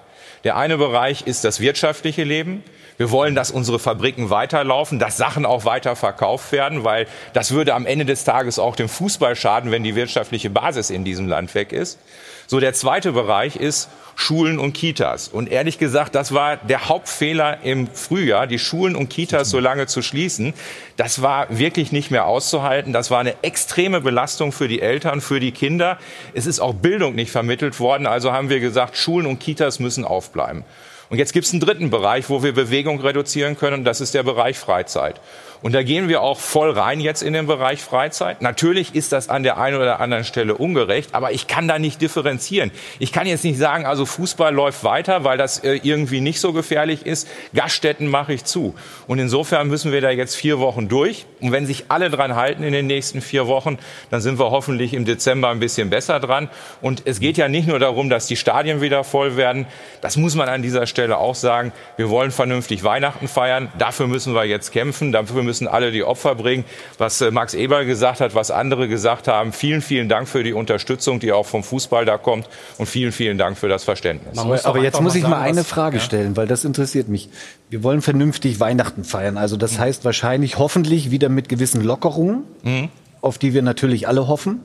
Der 0.47 0.57
eine 0.57 0.79
Bereich 0.79 1.23
ist 1.27 1.43
das 1.43 1.59
wirtschaftliche 1.59 2.23
Leben. 2.23 2.63
Wir 2.99 3.11
wollen, 3.11 3.35
dass 3.35 3.51
unsere 3.51 3.81
Fabriken 3.81 4.31
weiterlaufen, 4.31 5.01
dass 5.01 5.17
Sachen 5.17 5.45
auch 5.45 5.65
weiter 5.65 5.97
verkauft 5.97 6.53
werden, 6.53 6.85
weil 6.85 7.09
das 7.33 7.51
würde 7.51 7.75
am 7.75 7.85
Ende 7.85 8.05
des 8.05 8.23
Tages 8.23 8.61
auch 8.61 8.77
dem 8.77 8.89
Fußball 8.89 9.35
schaden, 9.35 9.73
wenn 9.73 9.83
die 9.83 9.97
wirtschaftliche 9.97 10.49
Basis 10.49 10.91
in 10.91 11.03
diesem 11.03 11.27
Land 11.27 11.53
weg 11.57 11.73
ist. 11.73 11.99
So, 12.47 12.61
der 12.61 12.75
zweite 12.75 13.13
Bereich 13.13 13.57
ist 13.57 13.89
Schulen 14.15 14.59
und 14.59 14.73
Kitas. 14.73 15.29
Und 15.29 15.51
ehrlich 15.51 15.79
gesagt, 15.79 16.15
das 16.15 16.33
war 16.33 16.57
der 16.57 16.89
Hauptfehler 16.89 17.63
im 17.63 17.87
Frühjahr, 17.87 18.47
die 18.47 18.59
Schulen 18.59 18.97
und 18.97 19.11
Kitas 19.11 19.51
so 19.51 19.59
lange 19.59 19.87
zu 19.87 20.01
schließen. 20.01 20.55
Das 20.97 21.21
war 21.23 21.47
wirklich 21.51 21.93
nicht 21.93 22.11
mehr 22.11 22.27
auszuhalten. 22.27 22.93
Das 22.93 23.11
war 23.11 23.21
eine 23.21 23.35
extreme 23.43 24.01
Belastung 24.01 24.53
für 24.53 24.69
die 24.69 24.81
Eltern, 24.81 25.21
für 25.21 25.39
die 25.39 25.53
Kinder. 25.53 25.99
Es 26.33 26.47
ist 26.47 26.61
auch 26.61 26.73
Bildung 26.73 27.15
nicht 27.15 27.31
vermittelt 27.31 27.79
worden. 27.79 28.07
Also 28.07 28.33
haben 28.33 28.49
wir 28.49 28.61
gesagt, 28.61 28.97
Schulen 28.97 29.27
und 29.27 29.39
Kitas 29.39 29.81
müssen 29.81 30.05
aufbleiben. 30.05 30.65
Und 31.09 31.19
jetzt 31.19 31.33
gibt 31.33 31.47
es 31.47 31.53
einen 31.53 31.61
dritten 31.61 31.91
Bereich, 31.91 32.29
wo 32.31 32.43
wir 32.43 32.53
Bewegung 32.53 33.01
reduzieren 33.01 33.57
können, 33.57 33.81
und 33.81 33.85
das 33.85 34.01
ist 34.01 34.15
der 34.15 34.25
Bereich 34.25 34.59
Freizeit. 34.59 35.21
Und 35.63 35.75
da 35.75 35.83
gehen 35.83 36.09
wir 36.09 36.23
auch 36.23 36.39
voll 36.39 36.71
rein 36.71 37.01
jetzt 37.01 37.23
in 37.23 37.33
den 37.33 37.47
Bereich 37.47 37.83
Freizeit. 37.83 38.43
Natürlich 38.43 38.95
ist 38.95 39.13
das 39.13 39.29
an 39.29 39.43
der 39.43 39.59
einen 39.59 39.77
oder 39.77 40.01
anderen 40.01 40.25
Stelle 40.25 40.55
ungerecht, 40.55 41.15
aber 41.15 41.33
ich 41.33 41.47
kann 41.47 41.69
da 41.69 41.79
nicht 41.79 42.01
differenzieren. 42.01 42.71
Ich 42.99 43.13
kann 43.13 43.27
jetzt 43.27 43.45
nicht 43.45 43.59
sagen, 43.59 43.87
also 43.87 44.07
Fußball 44.07 44.55
läuft 44.55 44.85
weiter, 44.85 45.25
weil 45.25 45.39
das 45.39 45.59
äh, 45.61 45.81
irgendwie 45.83 46.21
nicht 46.21 46.41
so 46.41 46.53
gefährlich 46.53 47.07
ist. 47.07 47.29
Gaststätten 47.55 48.09
mache 48.09 48.33
ich 48.33 48.45
zu. 48.45 48.75
Und 49.07 49.19
insofern 49.19 49.69
müssen 49.69 49.93
wir 49.93 50.01
da 50.01 50.11
jetzt 50.11 50.37
vier 50.37 50.59
Wochen 50.59 50.89
durch. 50.89 51.27
Und 51.41 51.53
wenn 51.53 51.67
sich 51.67 51.87
alle 51.89 52.11
dran 52.11 52.37
halten 52.37 52.63
in 52.63 52.73
den 52.73 52.87
nächsten 52.87 53.21
vier 53.21 53.47
Wochen, 53.47 53.79
dann 54.11 54.21
sind 54.21 54.39
wir 54.39 54.51
hoffentlich 54.51 54.95
im 54.95 55.05
Dezember 55.05 55.49
ein 55.49 55.61
bisschen 55.61 55.91
besser 55.91 56.21
dran. 56.21 56.49
Und 56.81 57.03
es 57.05 57.21
geht 57.21 57.37
ja 57.37 57.49
nicht 57.49 57.69
nur 57.69 57.79
darum, 57.79 58.11
dass 58.11 58.27
die 58.27 58.37
Stadien 58.37 58.81
wieder 58.81 59.05
voll 59.05 59.37
werden. 59.37 59.67
Das 60.01 60.17
muss 60.17 60.35
man 60.35 60.49
an 60.49 60.63
dieser 60.63 60.87
Stelle 60.87 61.19
auch 61.19 61.35
sagen. 61.35 61.73
Wir 61.97 62.11
wollen 62.11 62.31
vernünftig 62.31 62.85
Weihnachten 62.85 63.29
feiern. 63.29 63.71
Dafür 63.79 64.07
müssen 64.07 64.35
wir 64.35 64.45
jetzt 64.45 64.73
kämpfen. 64.73 65.13
Dafür 65.13 65.43
müssen 65.47 65.67
alle 65.67 65.93
die 65.93 66.05
Opfer 66.05 66.35
bringen. 66.35 66.65
Was 66.99 67.21
äh, 67.21 67.31
Max 67.31 67.55
Eber 67.55 67.85
gesagt 67.85 68.21
hat, 68.21 68.35
was 68.35 68.51
andere 68.51 68.89
gesagt 68.89 69.29
haben. 69.29 69.53
Vielen, 69.53 69.81
vielen 69.81 70.09
Dank 70.09 70.29
für 70.29 70.43
die 70.43 70.53
Unterstützung, 70.53 71.21
die 71.21 71.33
auch 71.33 71.47
vom 71.47 71.63
Fußball 71.63 72.05
da 72.05 72.19
kommt. 72.19 72.49
Und 72.77 72.87
vielen, 72.87 73.13
vielen 73.13 73.39
Dank 73.39 73.57
für 73.57 73.69
das 73.69 73.85
Verständnis. 73.85 74.39
Aber, 74.39 74.83
jetzt 74.83 75.01
muss 75.01 75.15
ich 75.15 75.23
mal 75.23 75.41
eine 75.41 75.65
Frage 75.65 76.01
stellen, 76.01 76.37
weil 76.37 76.47
das 76.47 76.65
interessiert 76.65 77.09
mich. 77.09 77.31
Wir 77.71 77.83
wollen 77.83 78.03
vernünftig 78.03 78.61
Weihnachten 78.61 79.05
feiern. 79.05 79.39
Also 79.39 79.57
das 79.57 79.75
mhm. 79.75 79.79
heißt 79.79 80.05
wahrscheinlich, 80.05 80.59
hoffentlich 80.59 81.11
wieder 81.11 81.29
mit 81.29 81.49
gewissen 81.49 81.83
Lockerungen, 81.83 82.45
mhm. 82.63 82.89
auf 83.23 83.39
die 83.39 83.55
wir 83.55 83.63
natürlich 83.63 84.07
alle 84.07 84.29
hoffen. 84.29 84.61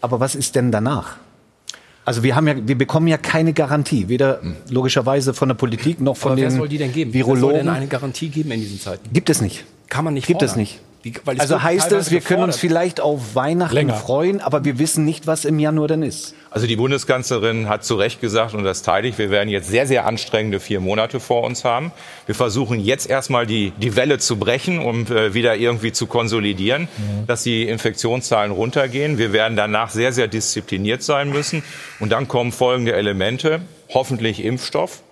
Aber 0.00 0.20
was 0.20 0.34
ist 0.34 0.54
denn 0.54 0.72
danach? 0.72 1.16
Also 2.04 2.22
wir 2.22 2.36
haben 2.36 2.46
ja, 2.46 2.54
wir 2.66 2.76
bekommen 2.76 3.06
ja 3.08 3.16
keine 3.16 3.54
Garantie, 3.54 4.08
weder 4.08 4.40
logischerweise 4.68 5.32
von 5.32 5.48
der 5.48 5.54
Politik 5.54 6.00
noch 6.00 6.16
von 6.16 6.32
Aber 6.32 6.40
den 6.40 6.50
wer 6.50 6.50
soll 6.50 6.68
die 6.68 6.78
denn 6.78 6.92
geben? 6.92 7.14
Virologen. 7.14 7.42
Wer 7.42 7.48
soll 7.48 7.58
denn 7.58 7.68
eine 7.68 7.86
Garantie 7.86 8.28
geben 8.28 8.50
in 8.50 8.60
diesen 8.60 8.78
Zeiten? 8.78 9.08
Gibt 9.12 9.30
es 9.30 9.40
nicht. 9.40 9.64
Kann 9.88 10.04
man 10.04 10.14
nicht. 10.14 10.26
Gibt 10.26 10.40
fordern. 10.40 10.50
es 10.50 10.56
nicht. 10.56 10.80
Wie, 11.04 11.12
also 11.38 11.62
heißt 11.62 11.92
es, 11.92 12.10
wir 12.10 12.22
können 12.22 12.44
uns 12.44 12.56
vielleicht 12.56 12.98
auf 12.98 13.34
Weihnachten 13.34 13.74
Länger. 13.74 13.94
freuen, 13.94 14.40
aber 14.40 14.64
wir 14.64 14.78
wissen 14.78 15.04
nicht, 15.04 15.26
was 15.26 15.44
im 15.44 15.58
Januar 15.58 15.86
denn 15.86 16.02
ist. 16.02 16.34
Also 16.50 16.66
die 16.66 16.76
Bundeskanzlerin 16.76 17.68
hat 17.68 17.84
zu 17.84 17.96
Recht 17.96 18.22
gesagt, 18.22 18.54
und 18.54 18.64
das 18.64 18.80
teile 18.80 19.06
ich, 19.06 19.18
wir 19.18 19.30
werden 19.30 19.50
jetzt 19.50 19.68
sehr, 19.68 19.86
sehr 19.86 20.06
anstrengende 20.06 20.60
vier 20.60 20.80
Monate 20.80 21.20
vor 21.20 21.44
uns 21.44 21.62
haben. 21.62 21.92
Wir 22.24 22.34
versuchen 22.34 22.80
jetzt 22.80 23.10
erstmal 23.10 23.46
die, 23.46 23.72
die 23.72 23.96
Welle 23.96 24.18
zu 24.18 24.38
brechen, 24.38 24.78
um 24.78 25.06
äh, 25.08 25.34
wieder 25.34 25.56
irgendwie 25.56 25.92
zu 25.92 26.06
konsolidieren, 26.06 26.88
mhm. 26.96 27.26
dass 27.26 27.42
die 27.42 27.64
Infektionszahlen 27.64 28.50
runtergehen. 28.50 29.18
Wir 29.18 29.34
werden 29.34 29.58
danach 29.58 29.90
sehr, 29.90 30.14
sehr 30.14 30.26
diszipliniert 30.26 31.02
sein 31.02 31.28
müssen. 31.28 31.62
Und 32.00 32.12
dann 32.12 32.28
kommen 32.28 32.50
folgende 32.50 32.94
Elemente. 32.94 33.60
Hoffentlich 33.92 34.42
Impfstoff 34.42 35.02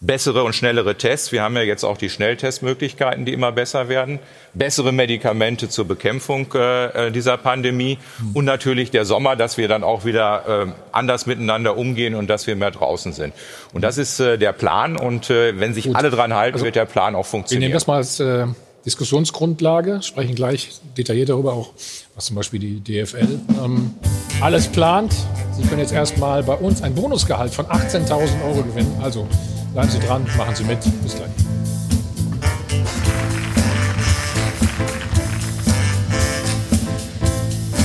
bessere 0.00 0.44
und 0.44 0.54
schnellere 0.54 0.96
Tests. 0.96 1.32
Wir 1.32 1.42
haben 1.42 1.56
ja 1.56 1.62
jetzt 1.62 1.84
auch 1.84 1.96
die 1.96 2.08
Schnelltestmöglichkeiten, 2.08 3.24
die 3.24 3.32
immer 3.32 3.50
besser 3.52 3.88
werden. 3.88 4.20
Bessere 4.54 4.92
Medikamente 4.92 5.68
zur 5.68 5.86
Bekämpfung 5.86 6.52
äh, 6.54 7.10
dieser 7.10 7.36
Pandemie. 7.36 7.98
Und 8.32 8.44
natürlich 8.44 8.90
der 8.90 9.04
Sommer, 9.04 9.34
dass 9.34 9.56
wir 9.58 9.66
dann 9.66 9.82
auch 9.82 10.04
wieder 10.04 10.66
äh, 10.68 10.72
anders 10.92 11.26
miteinander 11.26 11.76
umgehen 11.76 12.14
und 12.14 12.28
dass 12.28 12.46
wir 12.46 12.54
mehr 12.54 12.70
draußen 12.70 13.12
sind. 13.12 13.34
Und 13.72 13.82
das 13.82 13.98
ist 13.98 14.20
äh, 14.20 14.38
der 14.38 14.52
Plan. 14.52 14.96
Und 14.96 15.30
äh, 15.30 15.58
wenn 15.58 15.74
sich 15.74 15.86
Gut. 15.86 15.96
alle 15.96 16.10
dran 16.10 16.32
halten, 16.32 16.54
also, 16.54 16.64
wird 16.64 16.76
der 16.76 16.86
Plan 16.86 17.16
auch 17.16 17.26
funktionieren. 17.26 17.62
Wir 17.62 17.68
nehmen 17.68 17.74
das 17.74 17.86
mal 17.88 17.96
als 17.96 18.20
äh, 18.20 18.46
Diskussionsgrundlage, 18.86 20.00
sprechen 20.02 20.34
gleich 20.36 20.80
detailliert 20.96 21.28
darüber, 21.28 21.52
auch 21.52 21.72
was 22.14 22.26
zum 22.26 22.36
Beispiel 22.36 22.60
die 22.60 22.80
DFL 22.80 23.40
ähm, 23.62 23.94
alles 24.40 24.68
plant. 24.68 25.12
Sie 25.56 25.66
können 25.66 25.80
jetzt 25.80 25.92
erstmal 25.92 26.44
bei 26.44 26.54
uns 26.54 26.82
ein 26.82 26.94
Bonusgehalt 26.94 27.52
von 27.52 27.66
18.000 27.66 28.44
Euro 28.44 28.62
gewinnen. 28.62 28.96
Also 29.02 29.26
Bleiben 29.78 29.92
Sie 29.92 30.00
dran, 30.00 30.26
machen 30.36 30.56
Sie 30.56 30.64
mit. 30.64 30.80
Bis 31.04 31.14
gleich. 31.14 31.30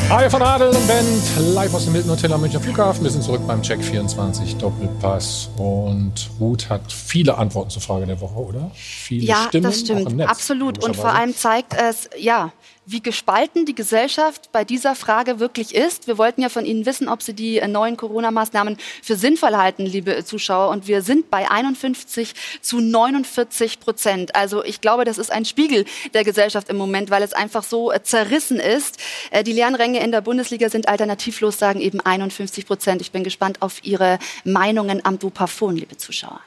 Hi 0.09 0.27
von 0.27 0.41
Adel 0.41 0.69
und 0.69 0.87
Band, 0.87 1.53
live 1.53 1.71
aus 1.71 1.85
dem 1.85 1.93
Hilton 1.93 2.09
Hotel 2.09 2.33
am 2.33 2.41
Münchner 2.41 2.61
Flughafen. 2.61 3.03
Wir 3.03 3.11
sind 3.11 3.23
zurück 3.23 3.41
beim 3.45 3.61
Check 3.61 3.83
24 3.83 4.55
Doppelpass. 4.57 5.51
Und 5.57 6.31
Ruth 6.39 6.67
hat 6.67 6.91
viele 6.91 7.37
Antworten 7.37 7.69
zur 7.69 7.83
Frage 7.83 8.07
der 8.07 8.19
Woche, 8.19 8.39
oder? 8.39 8.71
Viele 8.73 9.25
ja, 9.25 9.45
Stimmen, 9.49 9.63
das 9.65 9.83
auch 9.83 9.89
im 9.89 9.97
stimmt. 9.99 10.17
Netz, 10.17 10.29
Absolut. 10.29 10.83
Und 10.83 10.95
vor 10.95 11.13
allem 11.13 11.35
zeigt 11.35 11.75
es, 11.75 12.09
ja, 12.17 12.51
wie 12.85 13.01
gespalten 13.01 13.65
die 13.65 13.75
Gesellschaft 13.75 14.51
bei 14.51 14.63
dieser 14.63 14.95
Frage 14.95 15.39
wirklich 15.39 15.73
ist. 15.73 16.07
Wir 16.07 16.17
wollten 16.17 16.41
ja 16.41 16.49
von 16.49 16.65
Ihnen 16.65 16.85
wissen, 16.85 17.07
ob 17.07 17.21
Sie 17.21 17.33
die 17.33 17.59
äh, 17.59 17.67
neuen 17.67 17.97
Corona-Maßnahmen 17.97 18.77
für 19.01 19.15
sinnvoll 19.15 19.55
halten, 19.55 19.85
liebe 19.85 20.23
Zuschauer. 20.25 20.69
Und 20.69 20.87
wir 20.87 21.01
sind 21.01 21.29
bei 21.29 21.49
51 21.49 22.33
zu 22.61 22.79
49 22.79 23.79
Prozent. 23.79 24.35
Also 24.35 24.63
ich 24.63 24.81
glaube, 24.81 25.05
das 25.05 25.17
ist 25.17 25.31
ein 25.31 25.45
Spiegel 25.45 25.85
der 26.13 26.23
Gesellschaft 26.23 26.69
im 26.69 26.77
Moment, 26.77 27.09
weil 27.09 27.23
es 27.23 27.33
einfach 27.33 27.63
so 27.63 27.91
äh, 27.91 28.03
zerrissen 28.03 28.59
ist. 28.59 28.97
Äh, 29.31 29.43
Die 29.43 29.53
leeren 29.53 29.75
Ränge 29.75 30.03
in 30.03 30.11
der 30.11 30.21
Bundesliga 30.21 30.69
sind 30.69 30.87
alternativlos, 30.87 31.57
sagen 31.57 31.79
eben 31.79 32.01
51 32.01 32.65
Prozent. 32.65 33.01
Ich 33.01 33.11
bin 33.11 33.23
gespannt 33.23 33.61
auf 33.61 33.83
Ihre 33.83 34.19
Meinungen 34.43 35.03
am 35.05 35.19
Dopafon, 35.19 35.75
liebe 35.75 35.97
Zuschauer. 35.97 36.41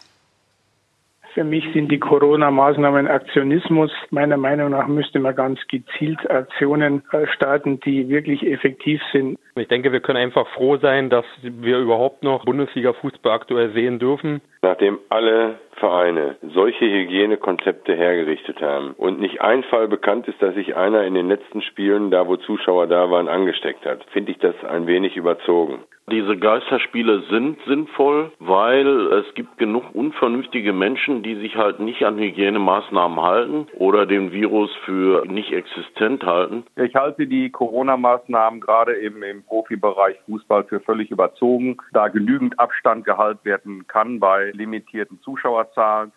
Für 1.36 1.44
mich 1.44 1.70
sind 1.74 1.92
die 1.92 1.98
Corona-Maßnahmen 1.98 3.08
Aktionismus. 3.08 3.90
Meiner 4.08 4.38
Meinung 4.38 4.70
nach 4.70 4.86
müsste 4.86 5.18
man 5.18 5.36
ganz 5.36 5.60
gezielt 5.68 6.18
Aktionen 6.30 7.02
äh, 7.12 7.26
starten, 7.26 7.78
die 7.80 8.08
wirklich 8.08 8.42
effektiv 8.46 9.02
sind. 9.12 9.38
Ich 9.54 9.68
denke, 9.68 9.92
wir 9.92 10.00
können 10.00 10.16
einfach 10.16 10.48
froh 10.54 10.78
sein, 10.78 11.10
dass 11.10 11.26
wir 11.42 11.78
überhaupt 11.78 12.22
noch 12.22 12.46
Bundesliga-Fußball 12.46 13.32
aktuell 13.32 13.72
sehen 13.74 13.98
dürfen. 13.98 14.40
Nachdem 14.62 14.98
alle 15.10 15.58
Vereine 15.72 16.36
solche 16.54 16.86
Hygienekonzepte 16.86 17.94
hergerichtet 17.94 18.62
haben 18.62 18.94
und 18.96 19.20
nicht 19.20 19.42
ein 19.42 19.62
Fall 19.64 19.88
bekannt 19.88 20.26
ist, 20.28 20.40
dass 20.40 20.54
sich 20.54 20.74
einer 20.74 21.04
in 21.04 21.12
den 21.12 21.28
letzten 21.28 21.60
Spielen, 21.60 22.10
da 22.10 22.26
wo 22.26 22.36
Zuschauer 22.36 22.86
da 22.86 23.10
waren, 23.10 23.28
angesteckt 23.28 23.84
hat, 23.84 24.02
finde 24.10 24.32
ich 24.32 24.38
das 24.38 24.54
ein 24.64 24.86
wenig 24.86 25.18
überzogen. 25.18 25.80
Diese 26.08 26.36
Geisterspiele 26.36 27.22
sind 27.30 27.58
sinnvoll, 27.66 28.30
weil 28.38 29.12
es 29.12 29.34
gibt 29.34 29.58
genug 29.58 29.92
unvernünftige 29.92 30.72
Menschen, 30.72 31.24
die 31.24 31.34
sich 31.34 31.56
halt 31.56 31.80
nicht 31.80 32.04
an 32.04 32.16
Hygienemaßnahmen 32.16 33.20
halten 33.20 33.66
oder 33.74 34.06
den 34.06 34.30
Virus 34.30 34.70
für 34.84 35.26
nicht 35.26 35.52
existent 35.52 36.24
halten. 36.24 36.64
Ich 36.76 36.94
halte 36.94 37.26
die 37.26 37.50
Corona-Maßnahmen 37.50 38.60
gerade 38.60 38.96
eben 39.00 39.24
im 39.24 39.42
Profibereich 39.42 40.16
Fußball 40.26 40.62
für 40.64 40.78
völlig 40.78 41.10
überzogen, 41.10 41.76
da 41.92 42.06
genügend 42.06 42.60
Abstand 42.60 43.04
gehalten 43.04 43.44
werden 43.44 43.86
kann 43.88 44.20
bei 44.20 44.52
limitierten 44.52 45.20
Zuschauerzahlen. 45.22 46.12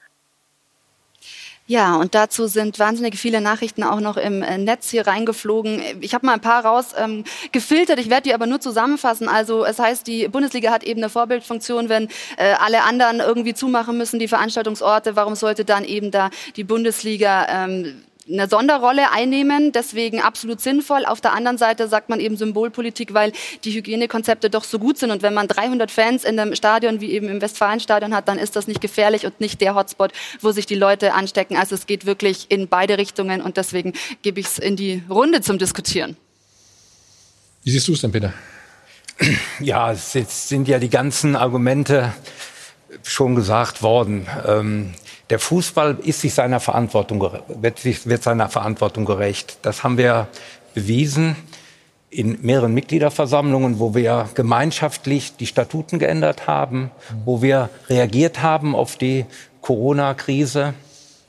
Ja, 1.69 1.97
und 1.97 2.15
dazu 2.15 2.47
sind 2.47 2.79
wahnsinnig 2.79 3.15
viele 3.15 3.41
Nachrichten 3.41 3.83
auch 3.83 3.99
noch 3.99 4.17
im 4.17 4.41
äh, 4.41 4.57
Netz 4.57 4.89
hier 4.89 5.05
reingeflogen. 5.05 5.83
Ich 6.01 6.15
habe 6.15 6.25
mal 6.25 6.33
ein 6.33 6.41
paar 6.41 6.65
raus 6.65 6.95
ähm, 6.97 7.25
gefiltert, 7.51 7.99
ich 7.99 8.09
werde 8.09 8.23
die 8.23 8.33
aber 8.33 8.47
nur 8.47 8.59
zusammenfassen. 8.59 9.29
Also 9.29 9.65
es 9.65 9.77
heißt, 9.77 10.07
die 10.07 10.27
Bundesliga 10.29 10.71
hat 10.71 10.83
eben 10.83 10.99
eine 10.99 11.11
Vorbildfunktion, 11.11 11.87
wenn 11.87 12.07
äh, 12.37 12.53
alle 12.59 12.81
anderen 12.81 13.19
irgendwie 13.19 13.53
zumachen 13.53 13.99
müssen, 13.99 14.17
die 14.17 14.27
Veranstaltungsorte. 14.27 15.15
Warum 15.15 15.35
sollte 15.35 15.63
dann 15.63 15.85
eben 15.85 16.09
da 16.09 16.31
die 16.55 16.63
Bundesliga 16.63 17.45
ähm, 17.47 18.01
eine 18.31 18.47
Sonderrolle 18.47 19.11
einnehmen, 19.11 19.71
deswegen 19.71 20.21
absolut 20.21 20.61
sinnvoll. 20.61 21.05
Auf 21.05 21.21
der 21.21 21.33
anderen 21.33 21.57
Seite 21.57 21.87
sagt 21.87 22.09
man 22.09 22.19
eben 22.19 22.37
Symbolpolitik, 22.37 23.13
weil 23.13 23.31
die 23.63 23.71
Hygienekonzepte 23.71 24.49
doch 24.49 24.63
so 24.63 24.79
gut 24.79 24.97
sind. 24.97 25.11
Und 25.11 25.21
wenn 25.21 25.33
man 25.33 25.47
300 25.47 25.89
Fans 25.89 26.23
in 26.23 26.39
einem 26.39 26.55
Stadion 26.55 27.01
wie 27.01 27.11
eben 27.11 27.27
im 27.27 27.41
Westfalenstadion 27.41 28.13
hat, 28.13 28.27
dann 28.27 28.37
ist 28.37 28.55
das 28.55 28.67
nicht 28.67 28.81
gefährlich 28.81 29.25
und 29.25 29.39
nicht 29.39 29.61
der 29.61 29.75
Hotspot, 29.75 30.11
wo 30.41 30.51
sich 30.51 30.65
die 30.65 30.75
Leute 30.75 31.13
anstecken. 31.13 31.57
Also 31.57 31.75
es 31.75 31.87
geht 31.87 32.05
wirklich 32.05 32.45
in 32.49 32.67
beide 32.67 32.97
Richtungen 32.97 33.41
und 33.41 33.57
deswegen 33.57 33.93
gebe 34.21 34.39
ich 34.39 34.45
es 34.45 34.59
in 34.59 34.75
die 34.75 35.03
Runde 35.09 35.41
zum 35.41 35.57
Diskutieren. 35.57 36.15
Wie 37.63 37.71
siehst 37.71 37.87
du 37.87 37.93
es 37.93 38.01
denn, 38.01 38.11
Peter? 38.11 38.33
Ja, 39.59 39.91
es 39.91 40.13
jetzt 40.13 40.47
sind 40.47 40.67
ja 40.67 40.79
die 40.79 40.89
ganzen 40.89 41.35
Argumente 41.35 42.13
schon 43.03 43.35
gesagt 43.35 43.81
worden. 43.81 44.27
Ähm, 44.47 44.93
der 45.29 45.39
Fußball 45.39 45.99
ist 46.03 46.21
sich 46.21 46.33
seiner 46.33 46.59
Verantwortung, 46.59 47.31
wird, 47.47 47.79
sich, 47.79 48.07
wird 48.07 48.23
seiner 48.23 48.49
Verantwortung 48.49 49.05
gerecht. 49.05 49.59
Das 49.61 49.83
haben 49.83 49.97
wir 49.97 50.27
bewiesen 50.73 51.35
in 52.09 52.39
mehreren 52.41 52.73
Mitgliederversammlungen, 52.73 53.79
wo 53.79 53.93
wir 53.93 54.29
gemeinschaftlich 54.33 55.35
die 55.35 55.45
Statuten 55.45 55.99
geändert 55.99 56.47
haben, 56.47 56.89
wo 57.25 57.41
wir 57.41 57.69
reagiert 57.87 58.41
haben 58.41 58.75
auf 58.75 58.95
die 58.95 59.25
Corona-Krise, 59.61 60.73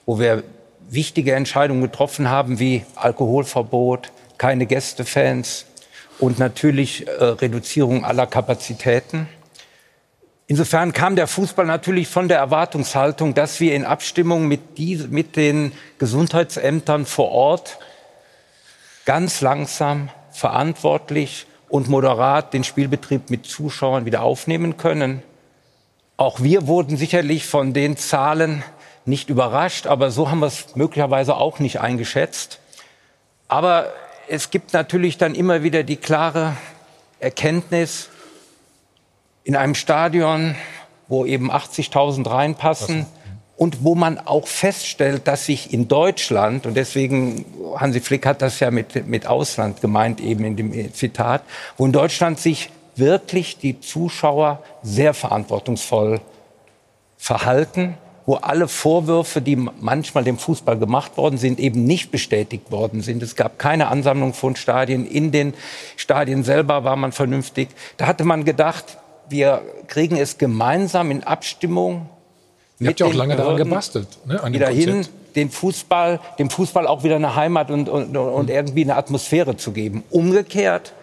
wo 0.07 0.18
wir 0.18 0.42
wichtige 0.88 1.34
Entscheidungen 1.34 1.82
getroffen 1.82 2.30
haben, 2.30 2.59
wie 2.59 2.84
Alkoholverbot, 2.96 4.11
keine 4.38 4.64
Gästefans 4.64 5.66
und 6.18 6.38
natürlich 6.38 7.07
äh, 7.07 7.24
Reduzierung 7.24 8.05
aller 8.05 8.26
Kapazitäten. 8.26 9.28
Insofern 10.51 10.92
kam 10.92 11.14
der 11.14 11.28
Fußball 11.28 11.64
natürlich 11.64 12.09
von 12.09 12.26
der 12.26 12.38
Erwartungshaltung, 12.38 13.34
dass 13.34 13.61
wir 13.61 13.72
in 13.72 13.84
Abstimmung 13.84 14.48
mit, 14.48 14.78
diese, 14.78 15.07
mit 15.07 15.36
den 15.36 15.70
Gesundheitsämtern 15.98 17.07
vor 17.07 17.30
Ort 17.30 17.78
ganz 19.05 19.42
langsam, 19.42 20.09
verantwortlich 20.32 21.46
und 21.68 21.88
moderat 21.88 22.53
den 22.53 22.64
Spielbetrieb 22.64 23.30
mit 23.30 23.46
Zuschauern 23.46 24.07
wieder 24.07 24.22
aufnehmen 24.22 24.76
können. 24.76 25.22
Auch 26.16 26.40
wir 26.40 26.66
wurden 26.66 26.96
sicherlich 26.96 27.46
von 27.46 27.72
den 27.72 27.96
Zahlen 27.96 28.64
nicht 29.05 29.30
überrascht, 29.30 29.86
aber 29.86 30.11
so 30.11 30.32
haben 30.32 30.40
wir 30.40 30.48
es 30.48 30.74
möglicherweise 30.74 31.36
auch 31.36 31.61
nicht 31.61 31.78
eingeschätzt. 31.78 32.59
Aber 33.46 33.92
es 34.26 34.51
gibt 34.51 34.72
natürlich 34.72 35.16
dann 35.16 35.36
immer 35.36 35.62
wieder 35.62 35.84
die 35.84 35.96
klare 35.96 36.57
Erkenntnis, 37.20 38.11
in 39.45 39.57
einem 39.57 39.74
Stadion, 39.74 40.55
wo 41.09 41.24
eben 41.24 41.51
80.000 41.51 42.30
reinpassen 42.30 43.07
und 43.57 43.84
wo 43.84 43.95
man 43.95 44.18
auch 44.18 44.47
feststellt, 44.47 45.26
dass 45.26 45.47
sich 45.47 45.72
in 45.72 45.88
Deutschland, 45.88 46.66
und 46.66 46.74
deswegen, 46.74 47.45
Hansi 47.76 48.01
Flick 48.01 48.24
hat 48.24 48.43
das 48.43 48.61
ja 48.61 48.70
mit, 48.70 49.07
mit 49.07 49.26
Ausland 49.26 49.80
gemeint, 49.80 50.20
eben 50.20 50.45
in 50.45 50.57
dem 50.57 50.95
Zitat, 50.95 51.43
wo 51.76 51.84
in 51.84 51.93
Deutschland 51.93 52.38
sich 52.38 52.70
wirklich 52.97 53.59
die 53.59 53.80
Zuschauer 53.80 54.62
sehr 54.82 55.14
verantwortungsvoll 55.14 56.20
verhalten, 57.18 57.99
wo 58.24 58.36
alle 58.36 58.68
Vorwürfe, 58.68 59.43
die 59.43 59.57
manchmal 59.57 60.24
dem 60.24 60.38
Fußball 60.38 60.78
gemacht 60.78 61.16
worden 61.16 61.36
sind, 61.36 61.59
eben 61.59 61.84
nicht 61.84 62.11
bestätigt 62.11 62.70
worden 62.70 63.03
sind. 63.03 63.22
Es 63.22 63.36
gab 63.36 63.59
keine 63.59 63.88
Ansammlung 63.88 64.34
von 64.34 64.57
Stadien. 64.57 65.07
In 65.07 65.32
den 65.32 65.53
Stadien 65.97 66.45
selber 66.45 66.84
war 66.84 66.97
man 66.97 67.12
vernünftig. 67.12 67.68
Da 67.97 68.07
hatte 68.07 68.24
man 68.24 68.45
gedacht, 68.45 68.99
wir 69.31 69.62
kriegen 69.89 70.16
es 70.16 70.39
gemeinsam 70.39 71.11
in 71.11 71.24
Abstimmung 71.24 72.09
Ihr 72.81 72.89
habt 72.89 73.01
ja 73.01 73.07
auch 73.07 73.14
lange 73.14 73.37
daran 73.37 73.59
gebastelt, 73.59 74.09
ne, 74.24 74.43
an 74.43 74.53
dem 74.53 74.55
wieder 74.55 74.70
hin, 74.70 74.91
Konzept. 74.91 75.37
den 75.37 75.51
Fußball, 75.51 76.18
dem 76.39 76.49
Fußball 76.49 76.87
auch 76.87 77.05
wieder 77.05 77.16
eine 77.16 77.37
Heimat 77.37 77.70
und, 77.70 77.91
und, 77.91 78.16
und 78.16 78.49
irgendwie 78.49 78.83
eine 78.83 78.97
Atmosphäre 78.97 79.59
zu 79.59 79.72
geben. 79.72 80.03
Umgekehrt, 80.09 80.95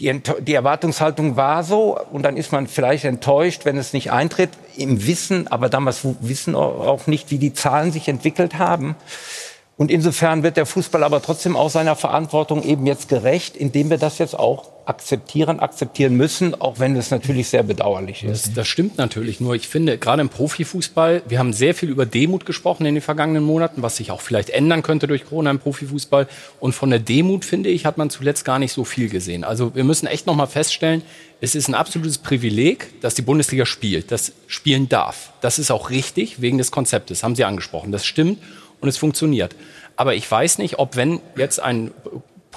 die, 0.00 0.20
die 0.40 0.54
Erwartungshaltung 0.54 1.36
war 1.36 1.62
so 1.62 1.96
und 2.10 2.22
dann 2.22 2.36
ist 2.36 2.50
man 2.50 2.66
vielleicht 2.66 3.04
enttäuscht, 3.04 3.64
wenn 3.64 3.78
es 3.78 3.92
nicht 3.92 4.10
eintritt, 4.10 4.50
im 4.76 5.06
Wissen, 5.06 5.46
aber 5.46 5.68
damals 5.68 6.00
wissen 6.20 6.56
auch 6.56 7.06
nicht, 7.06 7.30
wie 7.30 7.38
die 7.38 7.54
Zahlen 7.54 7.92
sich 7.92 8.08
entwickelt 8.08 8.58
haben. 8.58 8.96
Und 9.76 9.92
insofern 9.92 10.42
wird 10.42 10.56
der 10.56 10.66
Fußball 10.66 11.04
aber 11.04 11.22
trotzdem 11.22 11.56
auch 11.56 11.70
seiner 11.70 11.94
Verantwortung 11.94 12.64
eben 12.64 12.84
jetzt 12.84 13.08
gerecht, 13.08 13.56
indem 13.56 13.90
wir 13.90 13.98
das 13.98 14.18
jetzt 14.18 14.36
auch 14.36 14.71
akzeptieren, 14.84 15.60
akzeptieren 15.60 16.16
müssen, 16.16 16.60
auch 16.60 16.78
wenn 16.78 16.96
es 16.96 17.10
natürlich 17.10 17.48
sehr 17.48 17.62
bedauerlich 17.62 18.24
ist. 18.24 18.46
Das, 18.46 18.54
das 18.54 18.68
stimmt 18.68 18.98
natürlich. 18.98 19.40
Nur 19.40 19.54
ich 19.54 19.68
finde, 19.68 19.98
gerade 19.98 20.22
im 20.22 20.28
Profifußball, 20.28 21.22
wir 21.28 21.38
haben 21.38 21.52
sehr 21.52 21.74
viel 21.74 21.88
über 21.88 22.06
Demut 22.06 22.46
gesprochen 22.46 22.86
in 22.86 22.94
den 22.94 23.02
vergangenen 23.02 23.44
Monaten, 23.44 23.82
was 23.82 23.96
sich 23.96 24.10
auch 24.10 24.20
vielleicht 24.20 24.50
ändern 24.50 24.82
könnte 24.82 25.06
durch 25.06 25.24
Corona 25.24 25.50
im 25.50 25.58
Profifußball. 25.58 26.26
Und 26.58 26.74
von 26.74 26.90
der 26.90 26.98
Demut, 26.98 27.44
finde 27.44 27.68
ich, 27.68 27.86
hat 27.86 27.98
man 27.98 28.10
zuletzt 28.10 28.44
gar 28.44 28.58
nicht 28.58 28.72
so 28.72 28.84
viel 28.84 29.08
gesehen. 29.08 29.44
Also 29.44 29.74
wir 29.74 29.84
müssen 29.84 30.06
echt 30.06 30.26
nochmal 30.26 30.48
feststellen, 30.48 31.02
es 31.40 31.54
ist 31.54 31.68
ein 31.68 31.74
absolutes 31.74 32.18
Privileg, 32.18 33.00
dass 33.00 33.14
die 33.14 33.22
Bundesliga 33.22 33.66
spielt, 33.66 34.12
das 34.12 34.32
spielen 34.46 34.88
darf. 34.88 35.32
Das 35.40 35.58
ist 35.58 35.72
auch 35.72 35.90
richtig 35.90 36.40
wegen 36.40 36.58
des 36.58 36.70
Konzeptes, 36.70 37.24
haben 37.24 37.34
Sie 37.34 37.44
angesprochen. 37.44 37.90
Das 37.90 38.06
stimmt 38.06 38.38
und 38.80 38.88
es 38.88 38.96
funktioniert. 38.96 39.56
Aber 39.96 40.14
ich 40.14 40.30
weiß 40.30 40.58
nicht, 40.58 40.78
ob 40.78 40.96
wenn 40.96 41.20
jetzt 41.36 41.60
ein 41.60 41.92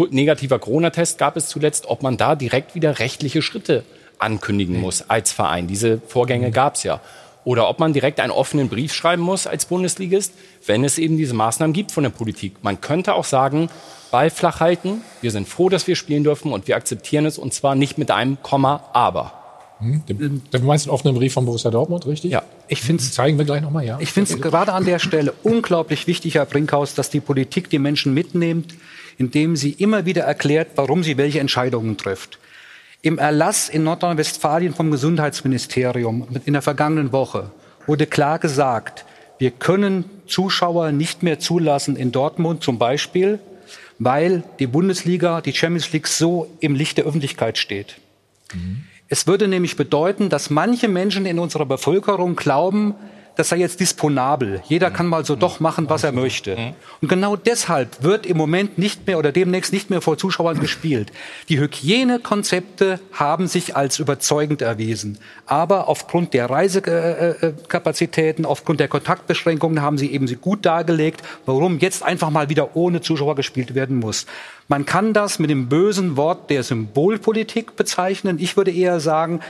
negativer 0.10 0.60
Corona-Test 0.60 1.18
gab 1.18 1.38
es 1.38 1.48
zuletzt, 1.48 1.86
ob 1.88 2.04
man 2.04 2.18
da 2.18 2.36
direkt 2.36 2.76
wieder 2.76 3.00
rechtliche 3.00 3.42
Schritte 3.42 3.84
ankündigen 4.20 4.80
muss 4.80 5.10
als 5.10 5.32
Verein. 5.32 5.68
Diese 5.68 6.02
Vorgänge 6.08 6.52
gab 6.52 6.76
es 6.76 6.84
ja. 6.84 7.02
Oder 7.44 7.70
ob 7.70 7.80
man 7.80 7.94
direkt 7.94 8.20
einen 8.20 8.32
offenen 8.32 8.70
Brief 8.70 8.94
schreiben 8.94 9.22
muss 9.22 9.46
als 9.46 9.66
Bundesligist, 9.66 10.34
wenn 10.66 10.84
es 10.84 10.98
eben 10.98 11.16
diese 11.18 11.36
Maßnahmen 11.36 11.74
gibt 11.74 11.92
von 11.92 12.04
der 12.04 12.10
Politik. 12.10 12.56
Man 12.64 12.82
könnte 12.82 13.14
auch 13.14 13.24
sagen, 13.24 13.70
Ball 14.10 14.32
flach 14.32 14.60
halten, 14.60 15.02
wir 15.22 15.30
sind 15.30 15.48
froh, 15.48 15.70
dass 15.70 15.86
wir 15.88 15.96
spielen 15.96 16.24
dürfen 16.24 16.52
und 16.52 16.68
wir 16.68 16.76
akzeptieren 16.76 17.26
es 17.26 17.38
und 17.38 17.54
zwar 17.54 17.76
nicht 17.76 17.98
mit 17.98 18.10
einem 18.10 18.42
Komma, 18.42 18.84
aber. 18.94 19.34
Hm? 19.80 20.04
Du 20.08 20.14
du 20.14 20.66
meinst 20.66 20.88
einen 20.88 20.94
offenen 20.94 21.16
Brief 21.16 21.34
von 21.34 21.46
Borussia 21.46 21.70
Dortmund, 21.70 22.08
richtig? 22.08 22.32
Ja, 22.32 22.44
ich 22.68 22.82
finde 22.82 23.04
es. 23.04 23.12
Zeigen 23.12 23.38
wir 23.38 23.46
gleich 23.46 23.62
nochmal, 23.62 23.86
ja. 23.86 23.98
Ich 24.00 24.12
finde 24.12 24.34
es 24.34 24.42
gerade 24.42 24.74
an 24.74 24.86
der 24.86 25.00
Stelle 25.00 25.34
unglaublich 25.44 26.08
wichtig, 26.08 26.36
Herr 26.36 26.46
Brinkhaus, 26.46 26.96
dass 26.96 27.12
die 27.12 27.20
Politik 27.20 27.70
die 27.70 27.80
Menschen 27.80 28.14
mitnimmt 28.14 28.74
indem 29.18 29.56
sie 29.56 29.72
immer 29.72 30.06
wieder 30.06 30.24
erklärt, 30.24 30.70
warum 30.76 31.04
sie 31.04 31.18
welche 31.18 31.40
Entscheidungen 31.40 31.98
trifft. 31.98 32.40
Im 33.02 33.18
Erlass 33.18 33.70
in 33.70 33.84
Nordrhein-Westfalen 33.84 34.74
vom 34.74 34.92
Gesundheitsministerium 34.92 36.28
in 36.46 36.54
der 36.54 36.62
vergangenen 36.62 37.12
Woche 37.12 37.52
wurde 37.86 38.08
klar 38.08 38.40
gesagt, 38.40 39.06
wir 39.38 39.52
können 39.52 40.06
Zuschauer 40.28 40.92
nicht 40.92 41.22
mehr 41.22 41.40
zulassen 41.40 41.98
in 41.98 42.12
Dortmund 42.12 42.64
zum 42.64 42.80
Beispiel, 42.80 43.40
weil 44.00 44.44
die 44.60 44.68
Bundesliga, 44.68 45.42
die 45.42 45.54
Champions 45.54 45.92
League 45.94 46.08
so 46.08 46.50
im 46.60 46.76
Licht 46.76 46.98
der 46.98 47.06
Öffentlichkeit 47.06 47.58
steht. 47.58 47.98
Mhm. 48.54 48.84
Es 49.08 49.28
würde 49.28 49.48
nämlich 49.48 49.76
bedeuten, 49.76 50.30
dass 50.30 50.50
manche 50.50 50.88
Menschen 50.88 51.26
in 51.26 51.38
unserer 51.38 51.66
Bevölkerung 51.66 52.36
glauben, 52.36 52.96
das 53.36 53.50
sei 53.50 53.58
jetzt 53.58 53.80
disponabel. 53.80 54.62
Jeder 54.68 54.92
kann 54.92 55.08
mal 55.08 55.26
so 55.26 55.36
doch 55.36 55.60
machen, 55.60 55.90
was 55.90 56.04
er 56.04 56.12
möchte. 56.12 56.74
Und 57.02 57.08
genau 57.08 57.36
deshalb 57.36 58.04
wird 58.04 58.26
im 58.26 58.38
Moment 58.38 58.78
nicht 58.78 59.06
mehr 59.08 59.20
oder 59.20 59.32
demnächst 59.32 59.74
nicht 59.74 59.90
mehr 59.90 60.02
vor 60.02 60.18
Zuschauern 60.18 60.60
gespielt. 60.60 61.12
Die 61.50 61.60
Hygienekonzepte 61.60 63.00
haben 63.12 63.48
sich 63.48 63.76
als 63.76 64.00
überzeugend 64.00 64.62
erwiesen. 64.62 65.18
Aber 65.46 65.88
aufgrund 65.88 66.34
der 66.34 66.50
Reisekapazitäten, 66.50 68.46
aufgrund 68.46 68.80
der 68.80 68.88
Kontaktbeschränkungen 68.88 69.82
haben 69.82 69.98
sie 69.98 70.12
eben 70.12 70.26
gut 70.42 70.66
dargelegt, 70.66 71.22
warum 71.46 71.80
jetzt 71.80 72.04
einfach 72.04 72.30
mal 72.30 72.50
wieder 72.50 72.76
ohne 72.76 73.02
Zuschauer 73.02 73.36
gespielt 73.36 73.76
werden 73.76 73.98
muss. 73.98 74.26
Man 74.68 74.86
kann 74.86 75.14
das 75.14 75.38
mit 75.40 75.50
dem 75.50 75.70
bösen 75.70 76.18
Wort 76.18 76.50
der 76.50 76.64
Symbolpolitik 76.64 77.76
bezeichnen. 77.76 78.38
Ich 78.40 78.58
würde 78.58 78.72
eher 78.72 79.00
sagen, 79.00 79.42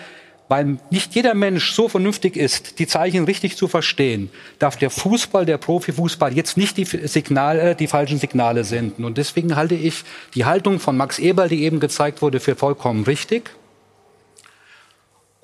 weil 0.48 0.78
nicht 0.92 1.16
jeder 1.16 1.34
Mensch 1.34 1.72
so 1.72 1.90
vernünftig 1.90 2.38
ist, 2.38 2.80
die 2.80 2.88
Zeichen 2.88 3.26
richtig 3.26 3.58
zu 3.58 3.68
verstehen, 3.68 4.30
darf 4.60 4.78
der 4.78 4.90
Fußball, 4.90 5.46
der 5.46 5.58
Profifußball 5.58 6.34
jetzt 6.34 6.58
nicht 6.58 6.78
die, 6.78 6.86
Signale, 6.86 7.76
die 7.76 7.88
falschen 7.88 8.20
Signale 8.20 8.64
senden. 8.64 9.06
Und 9.06 9.18
deswegen 9.18 9.56
halte 9.56 9.76
ich 9.76 10.04
die 10.36 10.46
Haltung 10.46 10.80
von 10.80 10.98
Max 10.98 11.20
Eberl, 11.20 11.50
die 11.50 11.64
eben 11.64 11.80
gezeigt 11.80 12.22
wurde, 12.22 12.40
für 12.40 12.56
vollkommen 12.56 13.04
richtig. 13.04 13.52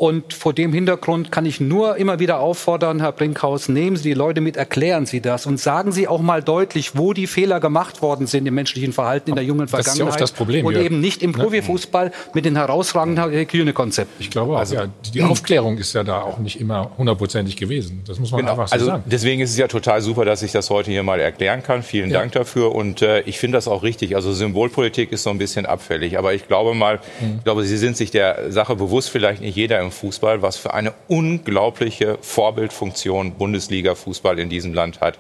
Und 0.01 0.33
vor 0.33 0.51
dem 0.51 0.73
Hintergrund 0.73 1.31
kann 1.31 1.45
ich 1.45 1.61
nur 1.61 1.95
immer 1.97 2.17
wieder 2.17 2.39
auffordern, 2.39 3.01
Herr 3.01 3.11
Brinkhaus, 3.11 3.69
nehmen 3.69 3.97
Sie 3.97 4.01
die 4.09 4.13
Leute 4.15 4.41
mit, 4.41 4.57
erklären 4.57 5.05
Sie 5.05 5.21
das 5.21 5.45
und 5.45 5.59
sagen 5.59 5.91
Sie 5.91 6.07
auch 6.07 6.21
mal 6.21 6.41
deutlich, 6.41 6.97
wo 6.97 7.13
die 7.13 7.27
Fehler 7.27 7.59
gemacht 7.59 8.01
worden 8.01 8.25
sind 8.25 8.47
im 8.47 8.55
menschlichen 8.55 8.93
Verhalten 8.93 9.29
in 9.29 9.35
der 9.35 9.45
jungen 9.45 9.67
Vergangenheit. 9.67 9.85
Das 9.85 9.93
ist 9.93 9.99
ja 9.99 10.07
oft 10.07 10.19
das 10.19 10.31
Problem. 10.31 10.65
Und 10.65 10.73
ja. 10.73 10.81
eben 10.81 11.01
nicht 11.01 11.21
im 11.21 11.33
Profifußball 11.33 12.11
mit 12.33 12.45
den 12.45 12.55
herausragenden 12.55 13.31
Hygienekonzepten. 13.31 14.15
Ich 14.17 14.31
glaube 14.31 14.55
auch. 14.55 14.57
Also, 14.57 14.73
ja, 14.73 14.87
die 15.13 15.21
Aufklärung 15.21 15.77
ist 15.77 15.93
ja 15.93 16.03
da 16.03 16.21
auch 16.21 16.39
nicht 16.39 16.59
immer 16.59 16.89
hundertprozentig 16.97 17.55
gewesen. 17.55 18.01
Das 18.07 18.17
muss 18.17 18.31
man 18.31 18.41
genau. 18.41 18.53
einfach 18.53 18.69
so 18.69 18.73
also 18.73 18.85
sagen. 18.87 19.03
Deswegen 19.05 19.41
ist 19.41 19.51
es 19.51 19.57
ja 19.59 19.67
total 19.67 20.01
super, 20.01 20.25
dass 20.25 20.41
ich 20.41 20.51
das 20.51 20.71
heute 20.71 20.89
hier 20.89 21.03
mal 21.03 21.19
erklären 21.19 21.61
kann. 21.61 21.83
Vielen 21.83 22.09
ja. 22.09 22.21
Dank 22.21 22.31
dafür. 22.31 22.73
Und 22.73 23.03
äh, 23.03 23.21
ich 23.27 23.37
finde 23.37 23.59
das 23.59 23.67
auch 23.67 23.83
richtig. 23.83 24.15
Also 24.15 24.33
Symbolpolitik 24.33 25.11
ist 25.11 25.21
so 25.21 25.29
ein 25.29 25.37
bisschen 25.37 25.67
abfällig. 25.67 26.17
Aber 26.17 26.33
ich 26.33 26.47
glaube 26.47 26.73
mal, 26.73 27.01
mhm. 27.19 27.35
ich 27.37 27.43
glaube, 27.43 27.65
Sie 27.65 27.77
sind 27.77 27.97
sich 27.97 28.09
der 28.09 28.51
Sache 28.51 28.75
bewusst, 28.75 29.11
vielleicht 29.11 29.43
nicht 29.43 29.55
jeder 29.55 29.79
im 29.79 29.90
Fußball, 29.91 30.41
was 30.41 30.57
für 30.57 30.73
eine 30.73 30.93
unglaubliche 31.07 32.17
Vorbildfunktion 32.21 33.33
Bundesliga-Fußball 33.33 34.39
in 34.39 34.49
diesem 34.49 34.73
Land 34.73 35.01
hat. 35.01 35.17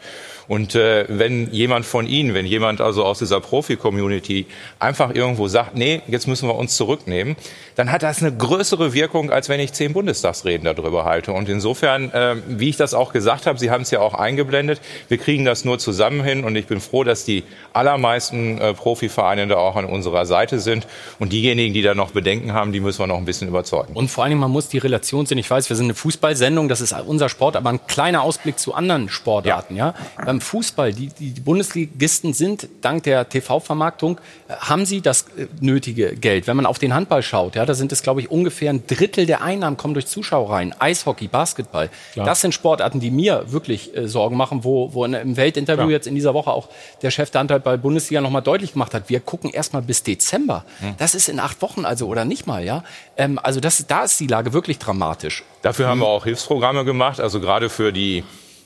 Und 0.47 0.75
äh, 0.75 1.05
wenn 1.07 1.51
jemand 1.51 1.85
von 1.85 2.07
Ihnen, 2.07 2.33
wenn 2.33 2.45
jemand 2.45 2.81
also 2.81 3.05
aus 3.05 3.19
dieser 3.19 3.39
Profi-Community 3.39 4.45
einfach 4.79 5.13
irgendwo 5.13 5.47
sagt, 5.47 5.75
nee, 5.75 6.01
jetzt 6.07 6.27
müssen 6.27 6.47
wir 6.47 6.55
uns 6.55 6.75
zurücknehmen, 6.75 7.35
dann 7.75 7.91
hat 7.91 8.03
das 8.03 8.21
eine 8.21 8.35
größere 8.35 8.93
Wirkung, 8.93 9.31
als 9.31 9.49
wenn 9.49 9.59
ich 9.59 9.73
zehn 9.73 9.93
Bundestagsreden 9.93 10.65
darüber 10.65 11.05
halte. 11.05 11.33
Und 11.33 11.49
insofern, 11.49 12.11
äh, 12.11 12.35
wie 12.47 12.69
ich 12.69 12.77
das 12.77 12.93
auch 12.93 13.13
gesagt 13.13 13.45
habe, 13.45 13.59
Sie 13.59 13.71
haben 13.71 13.81
es 13.81 13.91
ja 13.91 13.99
auch 13.99 14.13
eingeblendet, 14.13 14.81
wir 15.07 15.17
kriegen 15.17 15.45
das 15.45 15.65
nur 15.65 15.79
zusammen 15.79 16.23
hin. 16.23 16.43
Und 16.43 16.55
ich 16.55 16.67
bin 16.67 16.81
froh, 16.81 17.03
dass 17.03 17.25
die 17.25 17.43
allermeisten 17.73 18.59
äh, 18.59 18.73
Profivereine 18.73 19.47
da 19.47 19.57
auch 19.57 19.75
an 19.75 19.85
unserer 19.85 20.25
Seite 20.25 20.59
sind. 20.59 20.87
Und 21.19 21.33
diejenigen, 21.33 21.73
die 21.73 21.81
da 21.81 21.95
noch 21.95 22.11
Bedenken 22.11 22.53
haben, 22.53 22.71
die 22.71 22.79
müssen 22.79 22.99
wir 22.99 23.07
noch 23.07 23.17
ein 23.17 23.25
bisschen 23.25 23.47
überzeugen. 23.47 23.93
Und 23.93 24.09
vor 24.09 24.23
allen 24.23 24.31
Dingen, 24.31 24.41
man 24.41 24.51
muss 24.51 24.67
die 24.67 24.77
Relation 24.77 25.25
sehen. 25.25 25.37
Ich 25.37 25.49
weiß, 25.49 25.69
wir 25.69 25.75
sind 25.75 25.85
eine 25.85 25.95
Fußballsendung, 25.95 26.69
das 26.69 26.81
ist 26.81 26.93
unser 27.05 27.29
Sport, 27.29 27.55
aber 27.55 27.69
ein 27.69 27.79
kleiner 27.87 28.21
Ausblick 28.23 28.59
zu 28.59 28.73
anderen 28.73 29.09
Sportarten. 29.09 29.75
Ja. 29.75 29.93
ja? 30.17 30.25
Beim 30.31 30.39
Fußball, 30.39 30.93
die, 30.93 31.07
die 31.07 31.41
Bundesligisten 31.41 32.31
sind 32.31 32.69
dank 32.79 33.03
der 33.03 33.27
TV-Vermarktung, 33.27 34.17
äh, 34.47 34.53
haben 34.53 34.85
sie 34.85 35.01
das 35.01 35.23
äh, 35.35 35.47
nötige 35.59 36.15
Geld. 36.15 36.47
Wenn 36.47 36.55
man 36.55 36.65
auf 36.65 36.79
den 36.79 36.93
Handball 36.93 37.21
schaut, 37.21 37.57
ja, 37.57 37.65
da 37.65 37.73
sind 37.73 37.91
es, 37.91 38.01
glaube 38.01 38.21
ich, 38.21 38.31
ungefähr 38.31 38.69
ein 38.69 38.87
Drittel 38.87 39.25
der 39.25 39.41
Einnahmen 39.41 39.75
kommen 39.75 39.93
durch 39.93 40.07
Zuschauer 40.07 40.49
rein. 40.49 40.73
Eishockey, 40.79 41.27
Basketball. 41.27 41.89
Klar. 42.13 42.25
Das 42.25 42.39
sind 42.39 42.53
Sportarten, 42.53 43.01
die 43.01 43.11
mir 43.11 43.51
wirklich 43.51 43.93
äh, 43.93 44.07
Sorgen 44.07 44.37
machen, 44.37 44.63
wo, 44.63 44.93
wo 44.93 45.03
in, 45.03 45.15
im 45.15 45.35
Weltinterview 45.35 45.81
Klar. 45.81 45.91
jetzt 45.91 46.07
in 46.07 46.15
dieser 46.15 46.33
Woche 46.33 46.51
auch 46.51 46.69
der 47.01 47.11
Chef 47.11 47.29
der 47.29 47.39
Handball-Bundesliga 47.39 48.21
nochmal 48.21 48.41
deutlich 48.41 48.71
gemacht 48.71 48.93
hat, 48.93 49.09
wir 49.09 49.19
gucken 49.19 49.49
erstmal 49.49 49.81
bis 49.81 50.03
Dezember. 50.03 50.63
Hm. 50.79 50.95
Das 50.97 51.13
ist 51.13 51.27
in 51.27 51.41
acht 51.41 51.61
Wochen 51.61 51.83
also 51.83 52.07
oder 52.07 52.23
nicht 52.23 52.47
mal, 52.47 52.63
ja. 52.63 52.85
Ähm, 53.17 53.37
also 53.43 53.59
das, 53.59 53.85
da 53.85 54.05
ist 54.05 54.17
die 54.21 54.27
Lage 54.27 54.53
wirklich 54.53 54.79
dramatisch. 54.79 55.43
Dafür 55.61 55.89
haben 55.89 55.99
wir 55.99 56.07
auch 56.07 56.23
Hilfsprogramme 56.23 56.85
gemacht, 56.85 57.19
also 57.19 57.41
gerade 57.41 57.69
für 57.69 57.91
die 57.91 58.23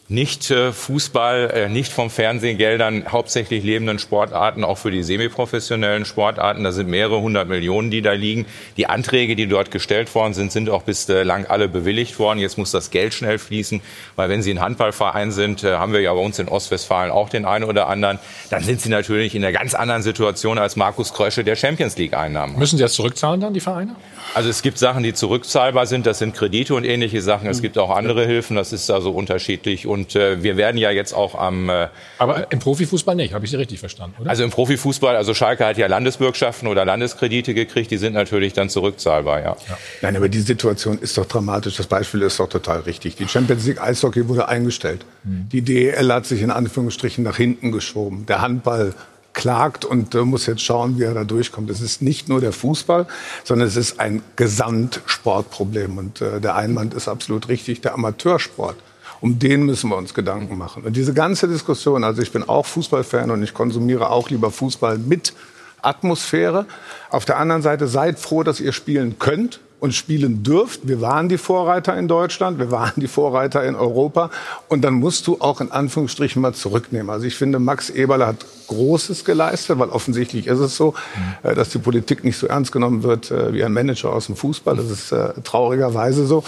nicht 0.08 0.52
äh, 0.52 0.72
Fußball, 0.72 1.50
äh, 1.52 1.70
nicht 1.70 1.92
vom 1.92 2.12
Fernsehgeldern 2.12 3.06
hauptsächlich 3.12 3.64
lebenden 3.64 3.98
Sportarten, 3.98 4.64
auch 4.64 4.78
für 4.78 4.92
die 4.92 5.02
semiprofessionellen 5.02 6.06
Sportarten. 6.06 6.64
Da 6.64 6.72
sind 6.72 6.90
mehrere 6.90 7.20
hundert 7.22 7.48
Millionen, 7.48 7.90
die 7.90 8.04
da 8.04 8.12
liegen. 8.12 8.46
Die 8.78 8.86
Anträge, 8.86 9.36
die 9.36 9.48
dort 9.48 9.72
gestellt 9.72 10.14
worden 10.14 10.36
sind, 10.36 10.52
sind 10.52 10.70
auch 10.70 10.84
bislang 10.84 11.48
alle 11.48 11.68
bewilligt 11.68 12.20
worden. 12.20 12.38
Jetzt 12.38 12.60
muss 12.60 12.70
das 12.70 12.92
Geld 12.92 13.16
schnell 13.16 13.40
fließen, 13.40 13.82
weil 14.16 14.30
wenn 14.30 14.44
Sie 14.44 14.52
ein 14.52 14.62
Handballverein 14.62 15.32
sind, 15.32 15.64
äh, 15.64 15.74
haben 15.74 15.92
wir 15.92 16.02
ja 16.02 16.14
bei 16.14 16.20
uns 16.20 16.38
in 16.38 16.50
Ostwestfalen 16.50 17.12
auch 17.12 17.30
den 17.30 17.46
einen 17.46 17.66
oder 17.66 17.88
anderen, 17.88 18.20
dann 18.52 18.62
sind 18.62 18.82
Sie 18.82 18.90
natürlich 18.90 19.34
in 19.34 19.44
einer 19.44 19.58
ganz 19.58 19.74
anderen 19.74 20.04
Situation 20.04 20.60
als 20.60 20.76
Markus 20.76 21.14
Krösche, 21.14 21.44
der 21.44 21.56
Champions 21.56 21.98
League 21.98 22.14
Einnahmen. 22.14 22.60
Müssen 22.60 22.78
Sie 22.78 22.84
das 22.84 22.94
zurückzahlen 22.94 23.42
dann, 23.42 23.56
die 23.56 23.60
Vereine? 23.60 23.96
Also 24.36 24.50
es 24.50 24.62
gibt 24.62 24.78
Sachen, 24.78 25.02
die 25.02 25.14
zurückzahlbar 25.14 25.88
sind. 25.88 26.06
Das 26.06 26.20
sind 26.20 26.36
Kredite 26.36 26.76
und 26.76 26.84
ähnliche 26.84 27.22
Sachen. 27.22 27.48
Es 27.48 27.62
gibt 27.62 27.78
auch 27.78 27.90
andere 27.90 28.26
Hilfen. 28.26 28.56
Das 28.56 28.74
ist 28.74 28.92
also 28.92 29.12
unterschiedlich. 29.12 29.88
Und 29.96 30.16
äh, 30.16 30.44
wir 30.44 30.58
werden 30.58 30.78
ja 30.78 30.92
jetzt 30.92 31.14
auch 31.14 31.36
am. 31.36 31.70
Äh, 31.70 31.88
Aber 32.18 32.52
im 32.52 32.60
Profifußball 32.60 33.16
nicht, 33.16 33.34
habe 33.34 33.46
ich 33.46 33.52
Sie 33.52 33.58
richtig 33.58 33.80
verstanden, 33.80 34.16
oder? 34.20 34.30
Also 34.30 34.44
im 34.44 34.52
Profifußball, 34.52 35.16
also 35.16 35.34
Schalke 35.34 35.66
hat 35.66 35.78
ja 35.78 35.88
Landesbürgschaften 35.88 36.68
oder 36.68 36.84
Landeskredite 36.84 37.54
gekriegt, 37.54 37.92
die 37.92 37.98
sind 37.98 38.14
natürlich 38.14 38.54
dann 38.54 38.70
zurückzahlbar, 38.70 39.40
ja. 39.40 39.58
ja. 39.68 39.78
Nein, 40.02 40.18
aber 40.18 40.28
die 40.28 40.42
Situation 40.42 41.00
ist 41.00 41.18
doch 41.18 41.26
dramatisch. 41.26 41.78
Das 41.78 41.88
Beispiel 41.88 42.22
ist 42.24 42.40
doch 42.40 42.50
total 42.50 42.82
richtig. 42.82 43.16
Die 43.16 43.28
Champions 43.28 43.66
League 43.66 43.82
Eishockey 43.82 44.28
wurde 44.28 44.50
eingestellt. 44.50 45.06
Mhm. 45.24 45.48
Die 45.52 45.62
DEL 45.62 46.14
hat 46.14 46.26
sich 46.26 46.42
in 46.42 46.52
Anführungsstrichen 46.52 47.24
nach 47.24 47.38
hinten 47.38 47.72
geschoben. 47.72 48.26
Der 48.26 48.42
Handball 48.42 48.94
klagt 49.36 49.86
und 49.86 50.16
äh, 50.16 50.22
muss 50.22 50.48
jetzt 50.48 50.62
schauen, 50.62 50.98
wie 50.98 51.04
er 51.04 51.14
da 51.14 51.24
durchkommt. 51.24 51.70
Es 51.70 51.82
ist 51.82 52.02
nicht 52.02 52.28
nur 52.28 52.42
der 52.42 52.52
Fußball, 52.52 53.06
sondern 53.44 53.68
es 53.68 53.76
ist 53.76 54.00
ein 54.00 54.24
Gesamtsportproblem. 54.36 55.98
Und 55.98 56.22
äh, 56.22 56.42
der 56.42 56.56
Einwand 56.56 56.96
ist 56.96 57.08
absolut 57.08 57.50
richtig, 57.50 57.82
der 57.82 57.94
Amateursport. 57.94 58.78
Um 59.26 59.40
den 59.40 59.64
müssen 59.64 59.90
wir 59.90 59.98
uns 59.98 60.14
Gedanken 60.14 60.56
machen. 60.56 60.84
Und 60.84 60.96
diese 60.96 61.12
ganze 61.12 61.48
Diskussion, 61.48 62.04
also 62.04 62.22
ich 62.22 62.32
bin 62.32 62.48
auch 62.48 62.68
Fußballfan 62.68 63.32
und 63.32 63.42
ich 63.42 63.56
konsumiere 63.56 64.12
auch 64.12 64.30
lieber 64.30 64.52
Fußball 64.52 65.00
mit 65.00 65.34
Atmosphäre. 65.82 66.68
Auf 67.10 67.26
der 67.26 67.40
anderen 67.40 67.64
Seite 67.64 67.88
seid 67.88 68.20
froh, 68.20 68.44
dass 68.44 68.60
ihr 68.60 68.72
spielen 68.72 69.18
könnt 69.18 69.62
und 69.80 69.96
spielen 69.96 70.44
dürft. 70.44 70.88
Wir 70.88 71.02
waren 71.02 71.28
die 71.28 71.40
Vorreiter 71.40 71.98
in 71.98 72.08
Deutschland, 72.08 72.60
wir 72.60 72.70
waren 72.70 72.94
die 72.98 73.08
Vorreiter 73.08 73.64
in 73.64 73.74
Europa. 73.74 74.30
Und 74.68 74.84
dann 74.84 74.94
musst 74.94 75.26
du 75.26 75.38
auch 75.40 75.60
in 75.60 75.72
Anführungsstrichen 75.72 76.40
mal 76.40 76.54
zurücknehmen. 76.54 77.10
Also 77.10 77.26
ich 77.26 77.34
finde, 77.34 77.58
Max 77.58 77.90
Eberle 77.90 78.28
hat 78.28 78.46
Großes 78.68 79.26
geleistet, 79.26 79.80
weil 79.80 79.90
offensichtlich 79.90 80.46
ist 80.46 80.60
es 80.60 80.78
so, 80.78 80.94
mhm. 81.42 81.56
dass 81.56 81.70
die 81.70 81.80
Politik 81.80 82.24
nicht 82.24 82.38
so 82.38 82.46
ernst 82.46 82.72
genommen 82.72 83.02
wird 83.02 83.32
äh, 83.32 83.54
wie 83.54 83.64
ein 83.64 83.74
Manager 83.74 84.14
aus 84.14 84.28
dem 84.28 84.36
Fußball. 84.36 84.76
Das 84.76 84.92
ist 84.92 85.12
äh, 85.12 85.34
traurigerweise 85.44 86.28
so. 86.28 86.44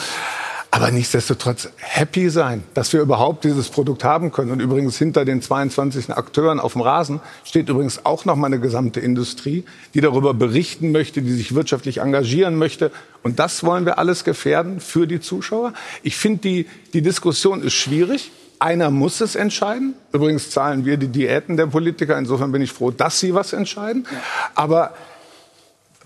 Aber 0.78 0.92
nichtsdestotrotz 0.92 1.70
happy 1.78 2.30
sein, 2.30 2.64
dass 2.76 2.94
wir 2.94 3.02
überhaupt 3.02 3.44
dieses 3.44 3.68
Produkt 3.68 4.04
haben 4.04 4.32
können. 4.32 4.52
Und 4.52 4.60
übrigens 4.60 4.96
hinter 4.96 5.26
den 5.26 5.42
22 5.42 6.12
Akteuren 6.12 6.60
auf 6.60 6.74
dem 6.74 6.84
Rasen 6.84 7.20
steht 7.46 7.68
übrigens 7.68 8.06
auch 8.06 8.26
noch 8.26 8.36
mal 8.36 8.46
eine 8.46 8.60
gesamte 8.60 9.00
Industrie, 9.00 9.66
die 9.96 10.02
darüber 10.02 10.36
berichten 10.36 10.92
möchte, 10.92 11.24
die 11.24 11.34
sich 11.34 11.56
wirtschaftlich 11.56 12.02
engagieren 12.02 12.58
möchte. 12.58 12.92
Und 13.24 13.40
das 13.40 13.64
wollen 13.64 13.88
wir 13.88 13.98
alles 13.98 14.24
gefährden 14.24 14.80
für 14.80 15.08
die 15.08 15.20
Zuschauer. 15.20 15.74
Ich 16.04 16.16
finde, 16.16 16.42
die, 16.42 16.68
die 16.94 17.02
Diskussion 17.02 17.64
ist 17.64 17.74
schwierig. 17.74 18.30
Einer 18.60 18.92
muss 18.92 19.20
es 19.20 19.34
entscheiden. 19.34 19.96
Übrigens 20.12 20.52
zahlen 20.52 20.86
wir 20.86 20.98
die 20.98 21.08
Diäten 21.08 21.58
der 21.58 21.66
Politiker. 21.66 22.20
Insofern 22.20 22.52
bin 22.52 22.62
ich 22.62 22.72
froh, 22.72 22.92
dass 22.92 23.20
sie 23.20 23.34
was 23.34 23.52
entscheiden. 23.52 24.06
Aber 24.54 24.94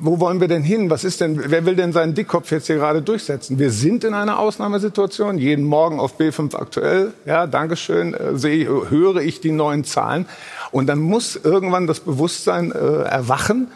wo 0.04 0.20
wollen 0.20 0.42
wir 0.42 0.48
denn 0.48 0.64
hin? 0.64 0.90
Was 0.90 1.04
ist 1.04 1.22
denn, 1.22 1.40
wer 1.52 1.66
will 1.66 1.76
denn 1.76 1.94
seinen 1.94 2.16
Dickkopf 2.16 2.52
jetzt 2.52 2.66
hier 2.66 2.78
gerade 2.78 3.04
durchsetzen? 3.04 3.60
Wir 3.60 3.70
sind 3.70 4.04
in 4.04 4.16
einer 4.16 4.40
Ausnahmesituation. 4.40 5.38
Jeden 5.38 5.64
Morgen 5.64 6.00
auf 6.00 6.20
B5 6.20 6.56
aktuell, 6.56 7.14
ja, 7.26 7.46
Dankeschön, 7.46 8.16
äh, 8.16 8.36
sehe, 8.36 8.68
höre 8.90 9.18
ich 9.18 9.42
die 9.42 9.52
neuen 9.52 9.84
Zahlen. 9.84 10.26
Und 10.72 10.88
dann 10.88 11.00
muss 11.00 11.36
irgendwann 11.36 11.86
das 11.86 12.00
Bewusstsein 12.00 12.72
äh, 12.72 12.76
erwachen, 12.76 13.68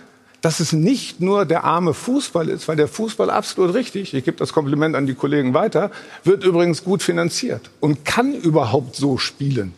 dass 0.41 0.59
es 0.59 0.73
nicht 0.73 1.21
nur 1.21 1.45
der 1.45 1.63
arme 1.63 1.93
Fußball 1.93 2.49
ist, 2.49 2.67
weil 2.67 2.76
der 2.76 2.88
Fußball 2.88 3.30
absolut 3.30 3.76
richtig, 3.76 4.13
ich 4.13 4.26
gebe 4.26 4.38
das 4.38 4.51
Kompliment 4.51 4.95
an 4.95 5.05
die 5.05 5.15
Kollegen 5.15 5.53
weiter, 5.53 5.91
wird 6.23 6.43
übrigens 6.43 6.84
gut 6.84 7.03
finanziert 7.03 7.69
und 7.80 8.03
kann 8.03 8.34
überhaupt 8.34 8.95
so 8.95 9.17
spielen. 9.19 9.73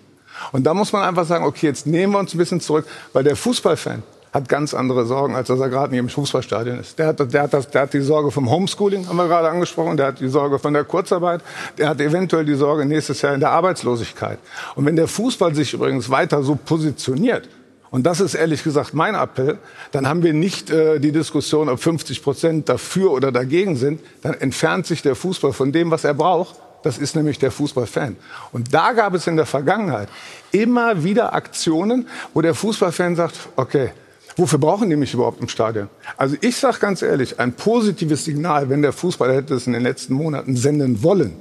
Und 0.52 0.64
da 0.64 0.74
muss 0.74 0.94
man 0.94 1.04
einfach 1.04 1.26
sagen, 1.26 1.44
okay, 1.44 1.68
jetzt 1.68 1.88
nehmen 1.88 2.14
wir 2.14 2.20
uns 2.20 2.34
ein 2.34 2.38
bisschen 2.38 2.62
zurück, 2.62 2.86
weil 3.12 3.24
der 3.24 3.36
Fußballfan, 3.36 4.04
hat 4.38 4.50
ganz 4.50 4.74
andere 4.74 5.06
Sorgen, 5.06 5.36
als 5.36 5.48
dass 5.48 5.60
er 5.60 5.70
gerade 5.70 5.92
nicht 5.92 6.00
im 6.00 6.10
Fußballstadion 6.10 6.80
ist. 6.80 6.98
Der 6.98 7.08
hat, 7.08 7.34
der, 7.34 7.42
hat 7.42 7.54
das, 7.54 7.70
der 7.70 7.82
hat 7.82 7.94
die 7.94 8.02
Sorge 8.02 8.32
vom 8.32 8.50
Homeschooling, 8.50 9.08
haben 9.08 9.18
wir 9.18 9.28
gerade 9.28 9.50
angesprochen, 9.50 9.98
der 9.98 10.08
hat 10.08 10.20
die 10.20 10.30
Sorge 10.30 10.60
von 10.60 10.74
der 10.74 10.84
Kurzarbeit, 10.84 11.42
der 11.78 11.90
hat 11.90 12.00
eventuell 12.00 12.46
die 12.46 12.54
Sorge 12.54 12.86
nächstes 12.86 13.22
Jahr 13.22 13.34
in 13.34 13.40
der 13.40 13.52
Arbeitslosigkeit. 13.52 14.40
Und 14.76 14.86
wenn 14.86 14.96
der 14.96 15.08
Fußball 15.08 15.54
sich 15.56 15.74
übrigens 15.74 16.10
weiter 16.10 16.44
so 16.44 16.56
positioniert, 16.56 17.50
und 17.90 18.06
das 18.06 18.20
ist 18.20 18.36
ehrlich 18.36 18.64
gesagt 18.64 18.94
mein 18.94 19.16
Appell. 19.16 19.60
Dann 19.94 20.10
haben 20.10 20.22
wir 20.22 20.34
nicht 20.34 20.70
äh, 20.70 21.00
die 21.00 21.14
Diskussion, 21.14 21.70
ob 21.70 21.80
50 21.80 22.22
Prozent 22.22 22.68
dafür 22.68 23.12
oder 23.12 23.32
dagegen 23.32 23.78
sind. 23.78 24.02
Dann 24.22 24.34
entfernt 24.34 24.86
sich 24.86 25.02
der 25.02 25.16
Fußball 25.16 25.54
von 25.54 25.72
dem, 25.72 25.90
was 25.90 26.04
er 26.04 26.14
braucht. 26.14 26.58
Das 26.84 26.98
ist 26.98 27.16
nämlich 27.16 27.40
der 27.40 27.50
Fußballfan. 27.50 28.18
Und 28.52 28.74
da 28.74 28.92
gab 28.92 29.14
es 29.14 29.26
in 29.26 29.38
der 29.38 29.46
Vergangenheit 29.46 30.10
immer 30.52 31.02
wieder 31.02 31.34
Aktionen, 31.34 32.10
wo 32.34 32.42
der 32.42 32.54
Fußballfan 32.54 33.16
sagt, 33.16 33.36
okay, 33.56 33.92
Wofür 34.38 34.60
brauchen 34.60 34.90
die 34.92 34.96
mich 34.96 35.16
überhaupt 35.16 35.42
im 35.42 35.48
Stadion? 35.48 35.90
Also 36.16 36.36
ich 36.42 36.56
sage 36.56 36.78
ganz 36.80 37.02
ehrlich, 37.02 37.40
ein 37.40 37.54
positives 37.54 38.24
Signal, 38.24 38.70
wenn 38.70 38.84
der 38.84 38.94
Fußball 38.94 39.34
hätte 39.34 39.56
es 39.56 39.66
in 39.66 39.74
den 39.74 39.82
letzten 39.82 40.14
Monaten 40.14 40.56
senden 40.56 41.02
wollen, 41.02 41.34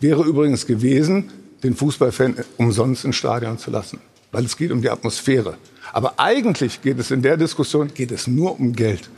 wäre 0.00 0.22
übrigens 0.22 0.66
gewesen, 0.66 1.32
den 1.62 1.74
Fußballfan 1.74 2.36
umsonst 2.58 3.06
ins 3.06 3.16
Stadion 3.16 3.56
zu 3.56 3.70
lassen. 3.70 4.00
Weil 4.32 4.44
es 4.44 4.56
geht 4.56 4.70
um 4.70 4.82
die 4.82 4.90
Atmosphäre. 4.90 5.54
Aber 5.94 6.14
eigentlich 6.18 6.82
geht 6.82 6.98
es 6.98 7.10
in 7.10 7.22
der 7.22 7.38
Diskussion 7.38 7.92
geht 7.94 8.12
es 8.12 8.26
nur 8.26 8.60
um 8.60 8.74
Geld. 8.74 9.08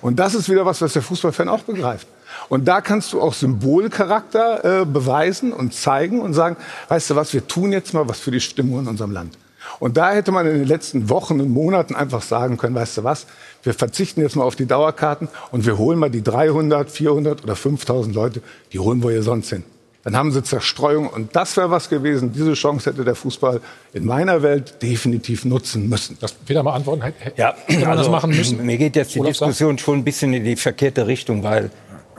Und 0.00 0.18
das 0.18 0.34
ist 0.34 0.48
wieder 0.48 0.66
was, 0.66 0.80
was 0.80 0.92
der 0.92 1.02
Fußballfan 1.02 1.48
auch 1.48 1.60
begreift. 1.60 2.08
Und 2.48 2.66
da 2.66 2.80
kannst 2.80 3.12
du 3.12 3.20
auch 3.20 3.34
Symbolcharakter 3.34 4.82
äh, 4.82 4.84
beweisen 4.84 5.52
und 5.52 5.74
zeigen 5.74 6.20
und 6.20 6.34
sagen, 6.34 6.56
weißt 6.88 7.10
du 7.10 7.16
was, 7.16 7.32
wir 7.34 7.46
tun 7.46 7.70
jetzt 7.70 7.94
mal 7.94 8.08
was 8.08 8.18
für 8.18 8.30
die 8.32 8.40
Stimmung 8.40 8.80
in 8.80 8.88
unserem 8.88 9.12
Land. 9.12 9.36
Und 9.80 9.96
da 9.96 10.12
hätte 10.12 10.30
man 10.30 10.46
in 10.46 10.58
den 10.58 10.66
letzten 10.68 11.08
Wochen 11.08 11.40
und 11.40 11.48
Monaten 11.50 11.94
einfach 11.96 12.22
sagen 12.22 12.56
können, 12.58 12.74
weißt 12.76 12.98
du 12.98 13.04
was, 13.04 13.26
wir 13.62 13.74
verzichten 13.74 14.20
jetzt 14.20 14.36
mal 14.36 14.44
auf 14.44 14.54
die 14.54 14.66
Dauerkarten 14.66 15.26
und 15.50 15.66
wir 15.66 15.78
holen 15.78 15.98
mal 15.98 16.10
die 16.10 16.22
300, 16.22 16.88
400 16.90 17.42
oder 17.42 17.56
5000 17.56 18.14
Leute, 18.14 18.42
die 18.72 18.78
holen 18.78 19.02
wir 19.02 19.10
hier 19.10 19.22
sonst 19.22 19.48
hin. 19.50 19.64
Dann 20.02 20.16
haben 20.16 20.32
sie 20.32 20.42
Zerstreuung 20.42 21.08
und 21.08 21.36
das 21.36 21.56
wäre 21.58 21.70
was 21.70 21.88
gewesen. 21.90 22.32
Diese 22.32 22.54
Chance 22.54 22.90
hätte 22.90 23.04
der 23.04 23.14
Fußball 23.14 23.60
in 23.92 24.06
meiner 24.06 24.42
Welt 24.42 24.82
definitiv 24.82 25.44
nutzen 25.44 25.88
müssen. 25.90 26.16
Das 26.20 26.34
wieder 26.46 26.62
mal 26.62 26.74
antworten. 26.74 27.12
Ja, 27.36 27.54
Hätte 27.66 27.80
man 27.80 27.90
also, 27.90 28.04
das 28.04 28.10
machen 28.10 28.30
müssen? 28.30 28.64
Mir 28.64 28.78
geht 28.78 28.96
jetzt 28.96 29.14
die 29.14 29.20
Olaf 29.20 29.36
sagt- 29.36 29.50
Diskussion 29.50 29.76
schon 29.78 29.98
ein 29.98 30.04
bisschen 30.04 30.32
in 30.32 30.44
die 30.44 30.56
verkehrte 30.56 31.06
Richtung, 31.06 31.42
weil 31.42 31.70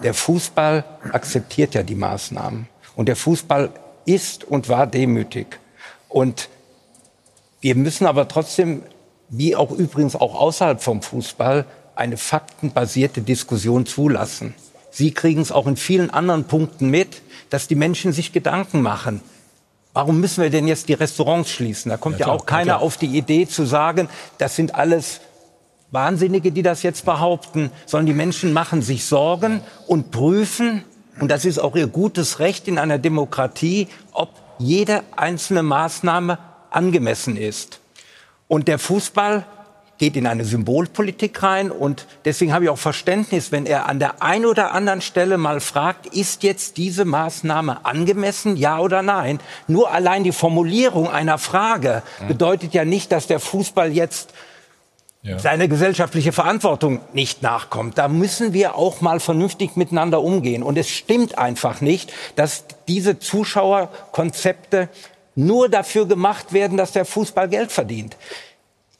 der 0.03 0.13
Fußball 0.13 0.83
akzeptiert 1.11 1.73
ja 1.73 1.81
die 1.81 1.95
Maßnahmen. 1.95 2.67
Und 2.95 3.07
der 3.07 3.15
Fußball 3.15 3.69
ist 4.05 4.43
und 4.43 4.69
war 4.69 4.85
demütig. 4.85 5.59
Und 6.07 6.49
wir 7.61 7.75
müssen 7.75 8.05
aber 8.07 8.27
trotzdem, 8.27 8.83
wie 9.29 9.55
auch 9.55 9.71
übrigens 9.71 10.15
auch 10.15 10.35
außerhalb 10.35 10.81
vom 10.81 11.01
Fußball, 11.01 11.65
eine 11.95 12.17
faktenbasierte 12.17 13.21
Diskussion 13.21 13.85
zulassen. 13.85 14.55
Sie 14.89 15.11
kriegen 15.11 15.41
es 15.41 15.51
auch 15.51 15.67
in 15.67 15.77
vielen 15.77 16.09
anderen 16.09 16.45
Punkten 16.45 16.89
mit, 16.89 17.21
dass 17.49 17.67
die 17.67 17.75
Menschen 17.75 18.11
sich 18.11 18.33
Gedanken 18.33 18.81
machen. 18.81 19.21
Warum 19.93 20.19
müssen 20.19 20.41
wir 20.41 20.49
denn 20.49 20.67
jetzt 20.67 20.89
die 20.89 20.93
Restaurants 20.93 21.49
schließen? 21.49 21.89
Da 21.89 21.97
kommt 21.97 22.19
Ja, 22.19 22.19
ja, 22.19 22.25
klar, 22.25 22.35
auch 22.37 22.45
keiner 22.45 22.81
auf 22.81 22.97
die 22.97 23.17
Idee 23.17 23.47
zu 23.47 23.65
sagen, 23.65 24.09
das 24.37 24.55
sind 24.55 24.75
alles 24.75 25.21
Wahnsinnige, 25.91 26.51
die 26.51 26.61
das 26.61 26.83
jetzt 26.83 27.05
behaupten, 27.05 27.71
sondern 27.85 28.05
die 28.05 28.13
Menschen 28.13 28.53
machen 28.53 28.81
sich 28.81 29.05
Sorgen 29.05 29.61
und 29.87 30.11
prüfen, 30.11 30.83
und 31.19 31.29
das 31.29 31.45
ist 31.45 31.59
auch 31.59 31.75
ihr 31.75 31.87
gutes 31.87 32.39
Recht 32.39 32.67
in 32.67 32.77
einer 32.77 32.97
Demokratie, 32.97 33.89
ob 34.13 34.29
jede 34.57 35.03
einzelne 35.15 35.61
Maßnahme 35.61 36.37
angemessen 36.71 37.37
ist. 37.37 37.79
Und 38.47 38.67
der 38.67 38.79
Fußball 38.79 39.45
geht 40.01 40.17
in 40.17 40.25
eine 40.25 40.45
Symbolpolitik 40.45 41.43
rein 41.43 41.69
und 41.69 42.07
deswegen 42.25 42.53
habe 42.53 42.63
ich 42.63 42.71
auch 42.71 42.77
Verständnis, 42.79 43.51
wenn 43.51 43.67
er 43.67 43.87
an 43.87 43.99
der 43.99 44.23
einen 44.23 44.47
oder 44.47 44.71
anderen 44.71 44.99
Stelle 44.99 45.37
mal 45.37 45.59
fragt, 45.59 46.07
ist 46.07 46.41
jetzt 46.41 46.77
diese 46.77 47.05
Maßnahme 47.05 47.85
angemessen, 47.85 48.57
ja 48.57 48.79
oder 48.79 49.03
nein? 49.03 49.39
Nur 49.67 49.91
allein 49.91 50.23
die 50.23 50.31
Formulierung 50.31 51.07
einer 51.07 51.37
Frage 51.37 52.01
bedeutet 52.27 52.73
ja 52.73 52.83
nicht, 52.83 53.11
dass 53.11 53.27
der 53.27 53.39
Fußball 53.39 53.91
jetzt 53.91 54.33
seine 55.37 55.67
gesellschaftliche 55.69 56.31
Verantwortung 56.31 56.99
nicht 57.13 57.43
nachkommt. 57.43 57.99
Da 57.99 58.07
müssen 58.07 58.53
wir 58.53 58.75
auch 58.75 59.01
mal 59.01 59.19
vernünftig 59.19 59.75
miteinander 59.75 60.23
umgehen. 60.23 60.63
Und 60.63 60.79
es 60.79 60.89
stimmt 60.89 61.37
einfach 61.37 61.79
nicht, 61.79 62.11
dass 62.35 62.65
diese 62.87 63.19
Zuschauerkonzepte 63.19 64.89
nur 65.35 65.69
dafür 65.69 66.07
gemacht 66.07 66.53
werden, 66.53 66.77
dass 66.77 66.91
der 66.91 67.05
Fußball 67.05 67.47
Geld 67.49 67.71
verdient. 67.71 68.17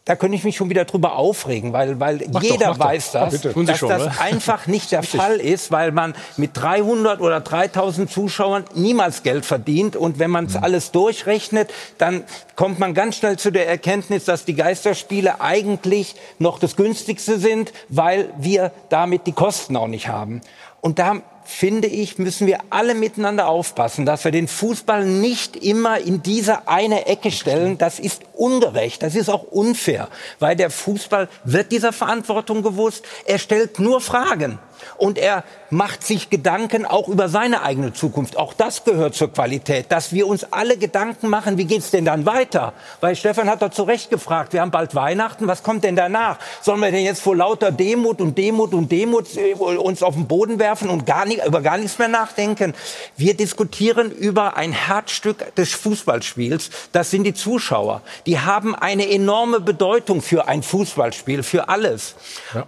Da 0.04 0.16
könnte 0.16 0.36
ich 0.36 0.44
mich 0.44 0.56
schon 0.56 0.72
wieder 0.72 0.86
drüber 0.86 1.16
aufregen, 1.16 1.74
weil, 1.74 2.00
weil 2.00 2.26
Mach 2.32 2.42
doch, 2.42 2.50
jeder 2.50 2.68
doch. 2.70 2.80
weiß 2.80 3.14
Ja, 3.14 3.26
das, 3.30 3.42
Sie 3.44 3.66
dass 3.66 3.78
schon, 3.78 3.90
das 3.90 4.02
oder? 4.02 4.14
einfach 4.20 4.66
nicht 4.66 4.92
der 4.92 5.04
Fall 5.04 5.36
ist, 5.38 5.72
weil 5.72 5.92
man 5.92 6.16
mit 6.38 6.52
300 6.58 7.22
oder 7.22 7.40
3000 7.40 8.10
Zuschauern 8.10 8.66
niemals 8.74 9.22
Geld 9.22 9.46
verdient. 9.46 9.96
Und 9.96 10.18
wenn 10.18 10.32
man 10.32 10.46
es 10.48 10.56
Mhm. 10.56 10.64
alles 10.64 10.92
durchrechnet, 10.92 11.72
dann 12.00 12.24
kommt 12.56 12.80
man 12.80 12.96
ganz 12.96 13.18
schnell 13.18 13.38
zu 13.38 13.52
der 13.52 13.68
Erkenntnis, 13.70 14.26
dass 14.26 14.44
die 14.44 14.56
Geisterspiele 14.56 15.40
eigentlich 15.40 16.16
noch 16.40 16.58
das 16.58 16.76
günstigste 16.76 17.38
sind, 17.38 17.72
weil 17.88 18.34
wir 18.40 18.72
damit 18.90 19.28
die 19.28 19.34
Kosten 19.34 19.78
auch 19.78 19.88
nicht 19.88 20.08
haben. 20.08 20.42
Und 20.82 20.98
da 20.98 21.22
finde 21.52 21.88
ich, 21.88 22.18
müssen 22.18 22.48
wir 22.48 22.60
alle 22.70 22.96
miteinander 22.96 23.48
aufpassen, 23.48 24.06
dass 24.06 24.24
wir 24.24 24.32
den 24.32 24.48
Fußball 24.48 25.06
nicht 25.06 25.56
immer 25.56 26.00
in 26.00 26.24
diese 26.24 26.68
eine 26.68 27.06
Ecke 27.06 27.32
stellen. 27.32 27.78
Das 27.78 28.00
ist 28.00 28.24
ungerecht, 28.34 29.04
das 29.04 29.16
ist 29.16 29.30
auch 29.30 29.44
unfair, 29.44 30.08
weil 30.40 30.56
der 30.56 30.70
Fußball 30.70 31.30
wird 31.44 31.72
dieser 31.72 31.94
Verantwortung 31.94 32.64
gewusst. 32.64 33.06
Er 33.26 33.38
stellt 33.38 33.80
nur 33.80 34.02
Fragen 34.02 34.60
und 34.98 35.18
er 35.18 35.44
macht 35.72 36.04
sich 36.06 36.30
Gedanken 36.30 36.86
auch 36.86 37.08
über 37.08 37.30
seine 37.30 37.64
eigene 37.64 37.94
Zukunft. 37.94 38.38
Auch 38.38 38.54
das 38.54 38.84
gehört 38.84 39.16
zur 39.16 39.32
Qualität, 39.32 39.92
dass 39.92 40.12
wir 40.14 40.28
uns 40.28 40.46
alle 40.52 40.78
Gedanken 40.78 41.30
machen, 41.30 41.58
wie 41.58 41.66
geht's 41.66 41.92
denn 41.92 42.06
dann 42.06 42.26
weiter? 42.26 42.74
Weil 43.00 43.16
Stefan 43.16 43.50
hat 43.50 43.62
da 43.62 43.72
zu 43.72 43.84
Recht 43.84 44.10
gefragt, 44.10 44.54
wir 44.54 44.62
haben 44.62 44.72
bald 44.72 44.96
Weihnachten, 44.96 45.48
was 45.48 45.64
kommt 45.64 45.84
denn 45.84 45.96
danach? 45.96 46.38
Sollen 46.62 46.82
wir 46.82 46.92
denn 46.92 47.06
jetzt 47.06 47.22
vor 47.22 47.36
lauter 47.36 47.72
Demut 47.72 48.22
und 48.22 48.38
Demut 48.38 48.74
und 48.74 48.92
Demut 48.92 49.28
äh, 49.38 49.54
uns 49.54 50.04
auf 50.04 50.16
den 50.16 50.28
Boden 50.28 50.60
werfen 50.60 50.90
und 50.90 51.06
gar 51.06 51.26
nicht, 51.26 51.46
über 51.46 51.62
gar 51.62 51.78
nichts 51.78 51.98
mehr 51.98 52.10
nachdenken? 52.10 52.74
Wir 53.16 53.36
diskutieren 53.36 54.12
über 54.12 54.58
ein 54.58 54.74
Herzstück 54.74 55.56
des 55.56 55.72
Fußballspiels, 55.74 56.70
das 56.92 57.12
sind 57.12 57.24
die 57.24 57.34
Zuschauer. 57.34 58.02
Die 58.26 58.40
haben 58.40 58.76
eine 58.76 59.10
enorme 59.10 59.62
Bedeutung 59.62 60.22
für 60.22 60.48
ein 60.48 60.64
Fußballspiel, 60.64 61.44
für 61.44 61.70
alles. 61.70 62.16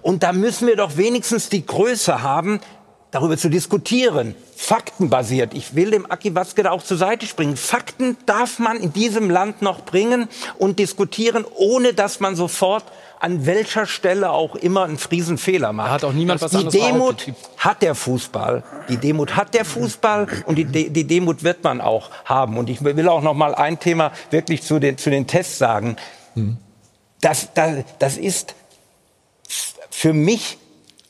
Und 0.02 0.24
da 0.24 0.32
müssen 0.32 0.68
wir 0.68 0.78
doch 0.78 0.96
wenigstens 0.98 1.50
die 1.50 1.66
Größe 1.66 2.03
haben, 2.08 2.60
darüber 3.12 3.38
zu 3.38 3.50
diskutieren. 3.50 4.36
Faktenbasiert. 4.56 5.54
Ich 5.54 5.76
will 5.76 5.92
dem 5.92 6.10
Aki 6.10 6.36
Watzke 6.36 6.64
da 6.64 6.72
auch 6.72 6.82
zur 6.84 6.98
Seite 6.98 7.26
springen. 7.26 7.58
Fakten 7.58 8.18
darf 8.26 8.60
man 8.60 8.78
in 8.78 8.92
diesem 8.94 9.30
Land 9.30 9.62
noch 9.62 9.82
bringen 9.86 10.28
und 10.58 10.80
diskutieren, 10.80 11.46
ohne 11.56 11.94
dass 11.94 12.20
man 12.20 12.36
sofort 12.36 12.84
an 13.20 13.46
welcher 13.46 13.86
Stelle 13.86 14.32
auch 14.32 14.56
immer 14.56 14.84
einen 14.84 14.98
Friesenfehler 14.98 15.72
macht. 15.74 15.92
hat 15.92 16.04
auch 16.04 16.12
niemand 16.12 16.42
was 16.42 16.52
Die 16.52 16.68
Demut 16.68 17.26
behauptet. 17.26 17.36
hat 17.58 17.82
der 17.82 17.96
Fußball. 17.96 18.64
Die 18.90 18.98
Demut 18.98 19.36
hat 19.36 19.54
der 19.54 19.64
Fußball 19.64 20.28
und 20.46 20.56
die, 20.56 20.66
De 20.66 20.90
die 20.90 21.06
Demut 21.06 21.44
wird 21.44 21.64
man 21.64 21.82
auch 21.82 22.10
haben. 22.26 22.58
Und 22.58 22.70
ich 22.70 22.84
will 22.84 23.08
auch 23.08 23.22
noch 23.22 23.34
mal 23.34 23.56
ein 23.56 23.80
Thema 23.80 24.12
wirklich 24.30 24.64
zu 24.64 24.80
den, 24.80 24.98
zu 24.98 25.10
den 25.10 25.28
Tests 25.28 25.58
sagen. 25.58 25.96
Das, 27.22 27.50
das, 27.54 27.86
das 28.00 28.18
ist 28.18 28.56
für 29.90 30.14
mich 30.14 30.58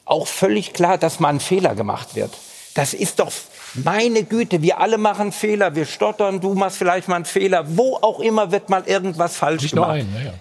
auch 0.06 0.28
völlig 0.28 0.74
klar, 0.74 0.98
dass 0.98 1.20
mal 1.20 1.30
ein 1.30 1.40
Fehler 1.40 1.76
gemacht 1.76 2.16
wird. 2.16 2.32
Das 2.74 2.94
ist 2.94 3.20
doch 3.20 3.32
meine 3.76 4.24
Güte, 4.24 4.62
wir 4.62 4.80
alle 4.80 4.98
machen 4.98 5.32
Fehler, 5.32 5.76
wir 5.76 5.86
stottern, 5.86 6.42
du 6.42 6.54
machst 6.54 6.78
vielleicht 6.78 7.08
mal 7.08 7.18
einen 7.18 7.26
Fehler, 7.26 7.78
wo 7.78 7.98
auch 7.98 8.20
immer 8.20 8.52
wird 8.52 8.70
mal 8.70 8.84
irgendwas 8.86 9.36
falsch 9.36 9.64
Nicht 9.64 9.76
nur 9.76 9.86
gemacht. 9.86 10.06
ja, 10.16 10.26
ja. 10.26 10.34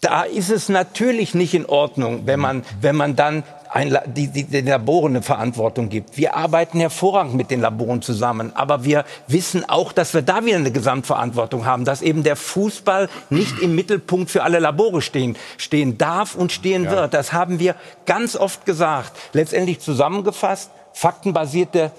Da 0.00 0.22
ist 0.22 0.50
es 0.50 0.68
natürlich 0.70 1.34
nicht 1.34 1.52
in 1.52 1.66
Ordnung, 1.66 2.22
wenn 2.24 2.40
man, 2.40 2.64
wenn 2.80 2.96
man 2.96 3.16
dann 3.16 3.42
ein, 3.70 3.96
die, 4.06 4.28
die, 4.28 4.44
den 4.44 4.66
Laboren 4.66 5.12
eine 5.12 5.22
Verantwortung 5.22 5.90
gibt. 5.90 6.16
Wir 6.16 6.34
arbeiten 6.34 6.80
hervorragend 6.80 7.34
mit 7.34 7.50
den 7.50 7.60
Laboren 7.60 8.02
zusammen, 8.02 8.52
aber 8.56 8.84
wir 8.84 9.04
wissen 9.28 9.68
auch, 9.68 9.92
dass 9.92 10.12
wir 10.14 10.22
da 10.22 10.44
wieder 10.44 10.56
eine 10.56 10.72
Gesamtverantwortung 10.72 11.66
haben, 11.66 11.84
dass 11.84 12.02
eben 12.02 12.22
der 12.22 12.36
Fußball 12.36 13.08
nicht 13.28 13.60
im 13.60 13.74
Mittelpunkt 13.74 14.30
für 14.30 14.42
alle 14.42 14.58
Labore 14.58 15.02
stehen, 15.02 15.36
stehen 15.56 15.98
darf 15.98 16.34
und 16.34 16.50
stehen 16.50 16.90
wird. 16.90 17.14
Das 17.14 17.32
haben 17.32 17.60
wir 17.60 17.76
ganz 18.06 18.36
oft 18.36 18.64
gesagt. 18.64 19.12
Letztendlich 19.34 19.80
zusammengefasst, 19.80 20.70
faktenbasierte 20.92 21.92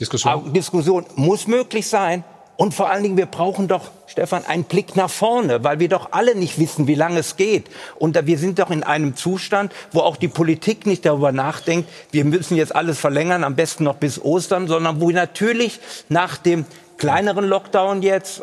Diskussion, 0.00 0.52
Diskussion 0.52 1.06
muss 1.16 1.46
möglich 1.46 1.88
sein. 1.88 2.24
Und 2.60 2.74
vor 2.74 2.90
allen 2.90 3.04
Dingen, 3.04 3.16
wir 3.16 3.26
brauchen 3.26 3.68
doch, 3.68 3.92
Stefan, 4.08 4.44
einen 4.44 4.64
Blick 4.64 4.96
nach 4.96 5.08
vorne, 5.08 5.62
weil 5.62 5.78
wir 5.78 5.88
doch 5.88 6.08
alle 6.10 6.34
nicht 6.34 6.58
wissen, 6.58 6.88
wie 6.88 6.96
lange 6.96 7.20
es 7.20 7.36
geht. 7.36 7.66
Und 8.00 8.18
wir 8.26 8.36
sind 8.36 8.58
doch 8.58 8.72
in 8.72 8.82
einem 8.82 9.14
Zustand, 9.14 9.72
wo 9.92 10.00
auch 10.00 10.16
die 10.16 10.26
Politik 10.26 10.84
nicht 10.84 11.06
darüber 11.06 11.30
nachdenkt, 11.30 11.88
wir 12.10 12.24
müssen 12.24 12.56
jetzt 12.56 12.74
alles 12.74 12.98
verlängern, 12.98 13.44
am 13.44 13.54
besten 13.54 13.84
noch 13.84 13.94
bis 13.94 14.20
Ostern, 14.20 14.66
sondern 14.66 15.00
wo 15.00 15.12
natürlich 15.12 15.78
nach 16.08 16.36
dem 16.36 16.66
kleineren 16.96 17.46
Lockdown 17.46 18.02
jetzt 18.02 18.42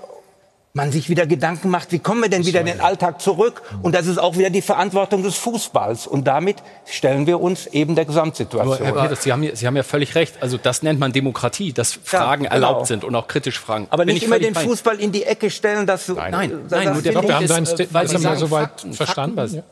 man 0.76 0.91
sich 0.91 1.09
wieder 1.09 1.26
Gedanken 1.26 1.69
macht, 1.69 1.93
wie 1.93 1.99
kommen 1.99 2.21
wir 2.21 2.28
denn 2.30 2.45
wieder 2.45 2.59
in 2.59 2.65
den 2.65 2.82
Alltag 2.82 3.21
zurück? 3.21 3.61
Und 3.82 3.95
das 3.95 4.07
ist 4.07 4.17
auch 4.17 4.38
wieder 4.38 4.49
die 4.49 4.61
Verantwortung 4.61 5.23
des 5.23 5.36
Fußballs. 5.36 6.05
Und 6.05 6.26
damit 6.28 6.57
stellen 6.86 7.26
wir 7.28 7.39
uns 7.39 7.65
eben 7.67 7.95
der 7.95 8.03
Gesamtsituation. 8.03 8.78
Nur, 8.78 8.86
Herr 8.86 9.03
Peters, 9.03 9.23
Sie 9.23 9.32
haben, 9.32 9.41
ja- 9.41 9.55
Sie 9.55 9.65
haben 9.65 9.78
ja 9.78 9.84
völlig 9.84 10.15
recht. 10.15 10.36
Also 10.41 10.57
das 10.61 10.84
nennt 10.84 10.99
man 10.99 11.13
Demokratie, 11.13 11.71
dass 11.71 11.93
Fragen 11.93 12.43
genau. 12.43 12.53
erlaubt 12.53 12.88
sind 12.88 13.05
und 13.05 13.15
auch 13.15 13.28
kritisch 13.30 13.57
Fragen. 13.57 13.88
Aber 13.89 14.03
Bin 14.03 14.15
nicht 14.15 14.23
ich 14.23 14.28
immer 14.28 14.38
den 14.38 14.53
Ihnen. 14.53 14.67
Fußball 14.67 14.97
in 14.99 15.13
die 15.13 15.23
Ecke 15.23 15.49
stellen, 15.49 15.88
dass 15.88 16.07
du, 16.07 16.13
Nein, 16.15 16.32
nein, 16.32 16.49
nein, 16.69 16.86
das 16.86 16.93
nur 16.93 17.01
der 17.01 17.11
Punkt 17.13 17.41
ist, 17.41 17.80
äh, 17.80 17.88
weil 17.91 18.07
Sie 18.09 18.17
sagen, 18.17 18.47
Fakten, 18.47 18.93
faktenbasiert. 18.93 19.63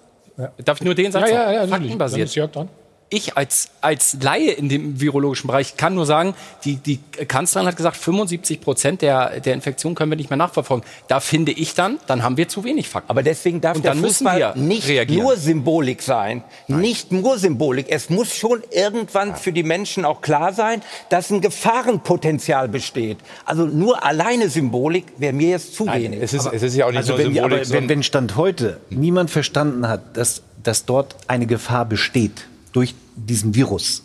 Darf 0.64 0.80
ich 0.80 0.86
nur 0.86 0.96
den 0.96 1.12
Satz 1.12 1.30
Ja, 1.30 1.36
ja, 1.36 1.52
ja, 1.52 1.60
natürlich. 1.60 1.70
Faktenbasiert. 1.72 2.20
Dann 2.22 2.26
ist 2.28 2.36
Jörg 2.36 2.52
dran. 2.52 2.70
Ich 3.14 3.38
als, 3.38 3.70
als 3.82 4.18
Laie 4.22 4.50
in 4.50 4.70
dem 4.70 5.00
virologischen 5.00 5.46
Bereich 5.46 5.78
kann 5.78 5.94
nur 5.94 6.08
sagen, 6.08 6.34
die, 6.66 6.78
die 6.78 7.00
Kanzlerin 7.28 7.68
hat 7.68 7.78
gesagt, 7.78 7.96
75 7.96 8.60
Prozent 8.60 9.04
der, 9.04 9.40
der 9.40 9.54
Infektionen 9.54 9.94
können 9.94 10.12
wir 10.12 10.16
nicht 10.16 10.32
mehr 10.32 10.38
nachverfolgen. 10.38 10.84
Da 11.08 11.20
finde 11.20 11.52
ich 11.52 11.76
dann, 11.76 12.00
dann 12.08 12.24
haben 12.24 12.38
wir 12.38 12.48
zu 12.48 12.64
wenig 12.64 12.90
Fakten. 12.90 13.12
Aber 13.12 13.22
deswegen 13.22 13.62
darf 13.62 13.76
Und 13.76 13.86
der 13.86 13.92
dann 13.92 14.02
müssen 14.02 14.26
Fußball 14.26 14.40
wir 14.40 14.56
nicht 14.56 14.88
reagieren. 14.88 15.22
nur 15.22 15.38
Symbolik 15.38 16.02
sein. 16.02 16.44
Nicht 16.68 17.12
nur 17.12 17.38
Symbolik. 17.38 17.86
Es 17.90 18.10
muss 18.10 18.36
schon 18.36 18.64
irgendwann 18.72 19.36
für 19.36 19.52
die 19.52 19.62
Menschen 19.62 20.06
auch 20.06 20.22
klar 20.22 20.52
sein, 20.52 20.82
dass 21.10 21.30
ein 21.30 21.42
Gefahrenpotenzial 21.42 22.68
besteht. 22.68 23.20
Also 23.46 23.66
nur 23.66 24.04
alleine 24.04 24.50
Symbolik 24.50 25.06
wäre 25.18 25.34
mir 25.34 25.50
jetzt 25.50 25.76
zu 25.76 25.86
wenig. 25.86 26.20
also 26.20 27.18
wenn, 27.20 27.38
aber 27.40 27.70
wenn, 27.70 27.90
wenn 27.90 28.02
Stand 28.02 28.38
heute 28.38 28.80
niemand 28.90 29.30
verstanden 29.30 29.88
hat, 29.88 30.18
dass, 30.18 30.42
dass 30.64 30.86
dort 30.86 31.16
eine 31.28 31.46
Gefahr 31.46 31.86
besteht 31.86 32.48
durch 32.74 32.94
diesen 33.16 33.56
Virus, 33.56 34.04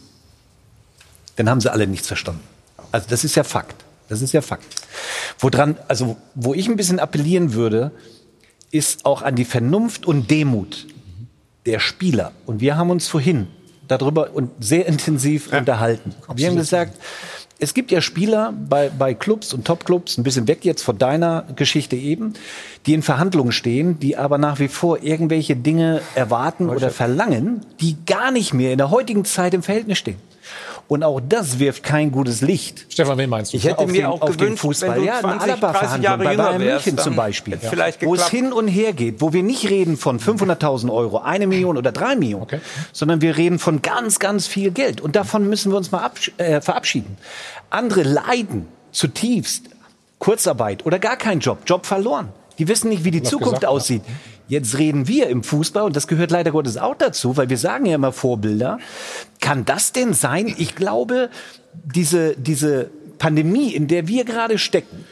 dann 1.37 1.51
haben 1.51 1.61
sie 1.61 1.71
alle 1.73 1.87
nichts 1.87 2.07
verstanden. 2.07 2.43
Also 2.93 3.07
das 3.11 3.25
ist 3.25 3.35
ja 3.35 3.45
Fakt. 3.45 3.85
Das 4.09 4.23
ist 4.23 4.33
ja 4.33 4.41
Fakt. 4.41 4.67
Woran, 5.39 5.77
also 5.89 6.17
wo 6.35 6.55
ich 6.55 6.69
ein 6.69 6.77
bisschen 6.77 7.01
appellieren 7.01 7.53
würde, 7.53 7.91
ist 8.71 9.05
auch 9.05 9.23
an 9.23 9.35
die 9.35 9.45
Vernunft 9.45 10.07
und 10.07 10.31
Demut 10.31 10.87
der 11.67 11.81
Spieler. 11.81 12.33
Und 12.47 12.61
wir 12.61 12.77
haben 12.77 12.91
uns 12.91 13.09
vorhin 13.09 13.49
darüber 13.89 14.35
und 14.35 14.51
sehr 14.63 14.87
intensiv 14.87 15.53
unterhalten. 15.53 16.15
Wir 16.35 16.49
haben 16.49 16.57
gesagt, 16.57 16.99
es 17.61 17.75
gibt 17.75 17.91
ja 17.91 18.01
Spieler 18.01 18.55
bei, 18.69 18.89
bei 18.89 19.15
Clubs 19.15 19.53
und 19.53 19.67
Topclubs, 19.67 20.17
ein 20.17 20.23
bisschen 20.23 20.47
weg 20.47 20.65
jetzt 20.65 20.83
von 20.83 20.97
deiner 20.97 21.45
Geschichte 21.57 21.97
eben, 21.97 22.35
die 22.87 22.95
in 22.95 23.03
Verhandlungen 23.03 23.51
stehen, 23.51 23.99
die 23.99 24.17
aber 24.17 24.39
nach 24.39 24.61
wie 24.61 24.69
vor 24.69 25.03
irgendwelche 25.03 25.57
Dinge 25.57 26.01
erwarten 26.15 26.71
oder 26.71 26.91
verlangen, 26.91 27.63
die 27.81 27.97
gar 28.07 28.31
nicht 28.31 28.55
mehr 28.55 28.73
in 28.73 28.79
der 28.79 28.91
heutigen 28.91 29.25
Zeit 29.25 29.55
im 29.55 29.65
Verhältnis 29.65 29.99
stehen. 29.99 30.19
Und 30.89 31.05
auch 31.05 31.21
das 31.21 31.59
wirft 31.59 31.83
kein 31.83 32.11
gutes 32.11 32.41
Licht. 32.41 32.87
Stefan, 32.89 33.19
wen 33.19 33.29
meinst 33.29 33.53
du? 33.53 33.59
Ich 33.59 33.65
hätte 33.65 33.79
Auf 33.81 33.87
mir 33.89 33.93
den- 33.93 34.07
auch 34.07 34.23
auf 34.23 34.31
den 34.31 34.39
gewünscht, 34.39 34.63
Fußball, 34.63 34.91
wenn 34.97 35.01
du 35.03 35.07
ja, 35.07 35.21
20, 35.21 35.43
eine 35.53 35.61
30 35.61 36.03
Jahre 36.03 36.25
bei 36.25 36.37
Bayern 36.37 36.61
wärst, 36.63 36.87
München 36.87 37.03
zum 37.05 37.15
Beispiel, 37.15 37.55
hätte 37.55 37.69
vielleicht 37.69 38.05
wo 38.07 38.15
es 38.15 38.29
hin 38.29 38.53
und 38.55 38.69
her 38.69 38.95
geht, 38.95 39.21
wo 39.21 39.35
wir 39.35 39.43
nicht 39.43 39.69
reden 39.69 39.99
von 39.99 40.19
500.000 40.19 40.91
Euro, 40.91 41.19
eine 41.19 41.47
Million 41.47 41.77
oder 41.77 41.93
drei 41.93 42.17
Millionen, 42.17 42.47
sondern 42.93 43.21
wir 43.21 43.37
reden 43.37 43.59
von 43.59 43.83
ganz, 43.83 44.19
ganz 44.19 44.47
viel 44.47 44.71
Geld. 44.71 45.03
Und 45.03 45.15
davon 45.15 45.47
müssen 45.51 45.71
wir 45.73 45.77
uns 45.77 45.93
mal 45.93 46.11
äh, 46.39 46.63
verabschieden. 46.63 47.19
Andere 47.69 48.03
leiden 48.03 48.67
zutiefst. 48.91 49.65
Kurzarbeit 50.19 50.85
oder 50.87 50.99
gar 50.99 51.17
kein 51.17 51.39
Job, 51.41 51.59
Job 51.67 51.87
verloren. 51.87 52.31
Die 52.59 52.67
wissen 52.67 52.89
nicht, 52.89 53.05
wie 53.05 53.11
die 53.13 53.23
Zukunft 53.23 53.61
gesagt, 53.61 53.63
ja. 53.63 53.69
Jetzt 54.49 54.79
reden 54.79 55.07
wir 55.07 55.29
im 55.29 55.43
Fußball, 55.43 55.85
und 55.85 55.95
das 55.95 56.09
gehört 56.09 56.31
leider 56.31 56.51
Gottes 56.51 56.79
auch 56.79 56.97
dazu, 56.97 57.37
weil 57.37 57.51
wir 57.51 57.59
sagen 57.59 57.85
ja 57.85 57.95
immer 57.95 58.13
Vorbilder. 58.13 58.79
Kann 59.41 59.67
das 59.67 59.93
denn 59.93 60.15
sein? 60.15 60.53
Ich 60.57 60.75
glaube, 60.75 61.29
diese, 61.85 62.35
diese 62.37 62.91
Pandemie, 63.19 63.75
in 63.75 63.89
der 63.89 64.09
wir 64.09 64.25
gerade 64.25 64.59
stecken, 64.59 65.05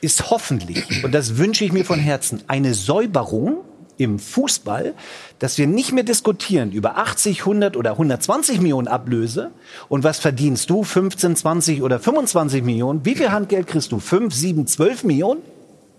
ist 0.00 0.30
hoffentlich, 0.30 1.02
und 1.02 1.12
das 1.12 1.38
wünsche 1.38 1.64
ich 1.64 1.72
mir 1.72 1.84
von 1.84 1.98
Herzen, 1.98 2.42
eine 2.46 2.74
Säuberung 2.74 3.64
im 3.96 4.18
Fußball, 4.18 4.94
dass 5.38 5.58
wir 5.58 5.66
nicht 5.66 5.92
mehr 5.92 6.04
diskutieren 6.04 6.72
über 6.72 6.98
80, 6.98 7.40
100 7.40 7.76
oder 7.76 7.92
120 7.92 8.60
Millionen 8.60 8.88
Ablöse 8.88 9.50
und 9.88 10.04
was 10.04 10.18
verdienst 10.18 10.70
du, 10.70 10.84
15, 10.84 11.36
20 11.36 11.82
oder 11.82 11.98
25 11.98 12.62
Millionen, 12.62 13.04
wie 13.04 13.14
viel 13.14 13.30
Handgeld 13.30 13.66
kriegst 13.66 13.92
du, 13.92 13.98
5, 13.98 14.34
7, 14.34 14.66
12 14.66 15.04
Millionen? 15.04 15.40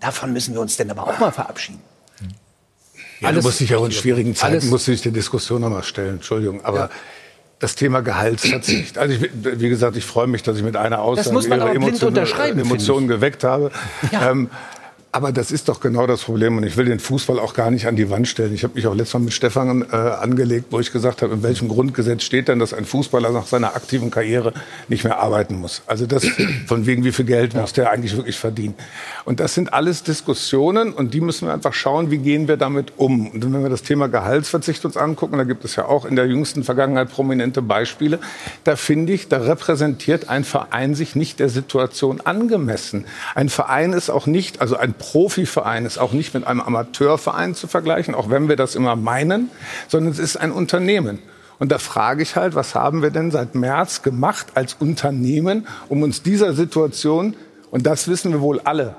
Davon 0.00 0.32
müssen 0.32 0.54
wir 0.54 0.60
uns 0.60 0.76
denn 0.76 0.90
aber 0.90 1.04
auch 1.08 1.18
mal 1.18 1.32
verabschieden. 1.32 1.80
Ja, 3.20 3.32
du 3.32 3.42
musst 3.42 3.60
dich 3.60 3.70
ja 3.70 3.78
auch 3.78 3.84
in 3.86 3.92
schwierigen 3.92 4.34
Zeiten 4.34 4.54
alles- 4.54 4.64
musst 4.66 4.86
du 4.88 4.92
dich 4.92 5.02
der 5.02 5.12
Diskussion 5.12 5.60
nochmal 5.60 5.82
stellen. 5.82 6.16
Entschuldigung, 6.16 6.64
aber 6.64 6.90
das 7.58 7.74
Thema 7.74 8.00
Gehaltsverzicht. 8.02 8.98
Also 8.98 9.14
ich, 9.14 9.30
wie 9.32 9.68
gesagt, 9.68 9.96
ich 9.96 10.04
freue 10.04 10.26
mich, 10.26 10.42
dass 10.42 10.58
ich 10.58 10.62
mit 10.62 10.76
einer 10.76 11.00
Aussage 11.00 11.30
ihre 11.46 11.70
Emotionen, 11.74 12.58
Emotionen 12.58 13.08
geweckt 13.08 13.44
habe. 13.44 13.70
Ähm, 14.12 14.50
aber 15.16 15.32
das 15.32 15.50
ist 15.50 15.70
doch 15.70 15.80
genau 15.80 16.06
das 16.06 16.24
Problem. 16.24 16.58
Und 16.58 16.64
ich 16.64 16.76
will 16.76 16.84
den 16.84 17.00
Fußball 17.00 17.38
auch 17.38 17.54
gar 17.54 17.70
nicht 17.70 17.86
an 17.86 17.96
die 17.96 18.10
Wand 18.10 18.28
stellen. 18.28 18.52
Ich 18.52 18.64
habe 18.64 18.74
mich 18.74 18.86
auch 18.86 18.94
letztes 18.94 19.14
Mal 19.14 19.20
mit 19.20 19.32
Stefan 19.32 19.80
äh, 19.90 19.96
angelegt, 19.96 20.66
wo 20.68 20.78
ich 20.78 20.92
gesagt 20.92 21.22
habe, 21.22 21.32
in 21.32 21.42
welchem 21.42 21.68
Grundgesetz 21.68 22.22
steht 22.22 22.48
denn, 22.48 22.58
dass 22.58 22.74
ein 22.74 22.84
Fußballer 22.84 23.30
nach 23.30 23.46
seiner 23.46 23.74
aktiven 23.74 24.10
Karriere 24.10 24.52
nicht 24.88 25.04
mehr 25.04 25.18
arbeiten 25.18 25.58
muss. 25.58 25.80
Also 25.86 26.04
das 26.06 26.26
von 26.66 26.84
wegen, 26.84 27.02
wie 27.02 27.12
viel 27.12 27.24
Geld 27.24 27.54
muss 27.54 27.72
der 27.72 27.90
eigentlich 27.92 28.14
wirklich 28.14 28.36
verdienen. 28.36 28.74
Und 29.24 29.40
das 29.40 29.54
sind 29.54 29.72
alles 29.72 30.02
Diskussionen 30.02 30.92
und 30.92 31.14
die 31.14 31.22
müssen 31.22 31.48
wir 31.48 31.54
einfach 31.54 31.72
schauen, 31.72 32.10
wie 32.10 32.18
gehen 32.18 32.46
wir 32.46 32.58
damit 32.58 32.92
um. 32.98 33.30
Und 33.30 33.42
wenn 33.42 33.62
wir 33.62 33.70
das 33.70 33.82
Thema 33.82 34.08
Gehaltsverzicht 34.08 34.84
uns 34.84 34.98
angucken, 34.98 35.38
da 35.38 35.44
gibt 35.44 35.64
es 35.64 35.76
ja 35.76 35.86
auch 35.86 36.04
in 36.04 36.16
der 36.16 36.26
jüngsten 36.26 36.62
Vergangenheit 36.62 37.10
prominente 37.10 37.62
Beispiele, 37.62 38.18
da 38.64 38.76
finde 38.76 39.14
ich, 39.14 39.28
da 39.28 39.38
repräsentiert 39.38 40.28
ein 40.28 40.44
Verein 40.44 40.94
sich 40.94 41.16
nicht 41.16 41.40
der 41.40 41.48
Situation 41.48 42.20
angemessen. 42.20 43.06
Ein 43.34 43.48
Verein 43.48 43.94
ist 43.94 44.10
auch 44.10 44.26
nicht, 44.26 44.60
also 44.60 44.76
ein 44.76 44.92
Profiverein 45.12 45.86
ist 45.86 45.98
auch 45.98 46.12
nicht 46.12 46.34
mit 46.34 46.46
einem 46.46 46.60
Amateurverein 46.60 47.54
zu 47.54 47.68
vergleichen, 47.68 48.14
auch 48.14 48.28
wenn 48.28 48.48
wir 48.48 48.56
das 48.56 48.74
immer 48.74 48.96
meinen, 48.96 49.50
sondern 49.86 50.12
es 50.12 50.18
ist 50.18 50.36
ein 50.36 50.50
Unternehmen. 50.50 51.20
Und 51.60 51.70
da 51.70 51.78
frage 51.78 52.22
ich 52.22 52.34
halt, 52.34 52.54
was 52.54 52.74
haben 52.74 53.02
wir 53.02 53.10
denn 53.10 53.30
seit 53.30 53.54
März 53.54 54.02
gemacht 54.02 54.48
als 54.54 54.74
Unternehmen, 54.74 55.66
um 55.88 56.02
uns 56.02 56.22
dieser 56.22 56.54
Situation, 56.54 57.34
und 57.70 57.86
das 57.86 58.08
wissen 58.08 58.32
wir 58.32 58.40
wohl 58.40 58.60
alle, 58.60 58.96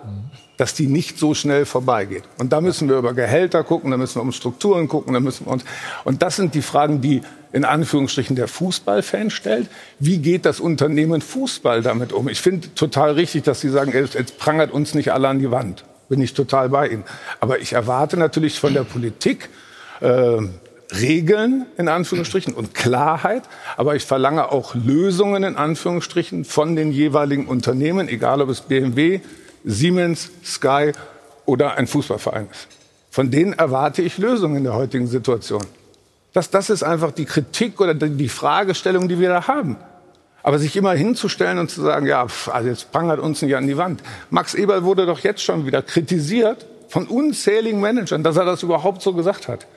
dass 0.55 0.74
die 0.74 0.88
nicht 0.88 1.20
so 1.20 1.34
schnell 1.34 1.66
vorbeigeht. 1.66 2.24
Und 2.39 2.53
da 2.53 2.62
müssen 2.62 2.89
wir 2.89 2.97
über 2.97 3.14
Gehälter 3.14 3.64
gucken, 3.64 3.91
da 3.91 3.97
müssen 3.97 4.16
wir 4.16 4.24
um 4.24 4.32
Strukturen 4.32 4.88
gucken, 4.88 5.14
da 5.14 5.20
müssen 5.20 5.45
wir 5.45 5.51
uns, 5.51 5.66
und 6.05 6.24
das 6.24 6.38
sind 6.38 6.55
die 6.55 6.62
Fragen, 6.62 7.01
die 7.01 7.22
in 7.51 7.66
Anführungsstrichen 7.66 8.36
der 8.36 8.47
Fußballfan 8.47 9.30
stellt. 9.30 9.68
Wie 9.99 10.18
geht 10.18 10.45
das 10.45 10.60
Unternehmen 10.60 11.22
Fußball 11.22 11.82
damit 11.82 12.14
um? 12.14 12.28
Ich 12.28 12.41
finde 12.41 12.74
total 12.76 13.12
richtig, 13.12 13.43
dass 13.43 13.62
Sie 13.62 13.70
sagen, 13.70 13.91
jetzt, 13.93 14.38
prangert 14.38 14.72
uns 14.72 14.93
nicht 14.95 15.12
alle 15.12 15.28
an 15.28 15.39
die 15.39 15.51
Wand. 15.51 15.84
Bin 16.10 16.22
ich 16.22 16.34
total 16.34 16.70
bei 16.70 16.88
Ihnen. 16.88 17.03
Aber 17.39 17.60
ich 17.60 17.74
erwarte 17.74 18.18
natürlich 18.18 18.60
von 18.60 18.74
der 18.74 18.84
Politik, 18.84 19.49
äh, 19.99 20.38
Regeln 20.93 21.66
in 21.78 21.89
Anführungsstrichen 21.89 22.53
und 22.53 22.74
Klarheit, 22.74 23.43
aber 23.76 23.95
ich 23.95 24.05
verlange 24.05 24.51
auch 24.51 24.74
Lösungen 24.74 25.43
in 25.43 25.55
Anführungsstrichen 25.58 26.45
von 26.45 26.76
den 26.76 26.91
jeweiligen 26.91 27.47
Unternehmen, 27.47 28.08
egal 28.08 28.41
ob 28.41 28.49
es 28.49 28.62
BMW, 28.62 29.20
Siemens, 29.66 30.32
Sky 30.45 30.93
oder 31.45 31.76
ein 31.76 31.88
Fußballverein 31.88 32.47
ist. 32.49 32.68
Von 33.10 33.32
denen 33.32 33.53
erwarte 33.53 34.01
ich 34.01 34.18
Lösungen 34.18 34.58
in 34.58 34.64
der 34.64 34.76
heutigen 34.76 35.08
Situation. 35.08 35.64
Das, 36.34 36.49
das 36.49 36.70
ist 36.70 36.84
einfach 36.84 37.12
die 37.12 37.26
Kritik 37.26 37.82
oder 37.82 37.93
die 37.93 38.12
die 38.12 38.30
Fragestellung, 38.30 39.08
die 39.08 39.20
wir 39.20 39.30
da 39.30 39.47
haben. 39.47 39.76
Aber 40.48 40.60
sich 40.60 40.78
immer 40.78 40.93
hinzustellen 40.93 41.60
und 41.60 41.70
zu 41.70 41.82
sagen, 41.82 42.06
ja, 42.06 42.26
pf, 42.26 42.48
also 42.48 42.70
jetzt 42.70 42.93
prangert 42.93 43.20
uns 43.20 43.41
nicht 43.41 43.58
an 43.58 43.68
die 43.68 43.76
Wand. 43.76 44.02
Max 44.30 44.54
Eberl 44.54 44.86
wurde 44.86 45.06
doch 45.06 45.20
jetzt 45.20 45.43
schon 45.43 45.66
wieder 45.66 45.82
kritisiert 45.82 46.66
von 46.88 47.06
unzähligen 47.06 47.82
Managern, 47.82 48.24
dass 48.24 48.38
er 48.38 48.45
das 48.45 48.64
überhaupt 48.64 49.02
so 49.02 49.12
gesagt 49.12 49.50
hat. 49.50 49.68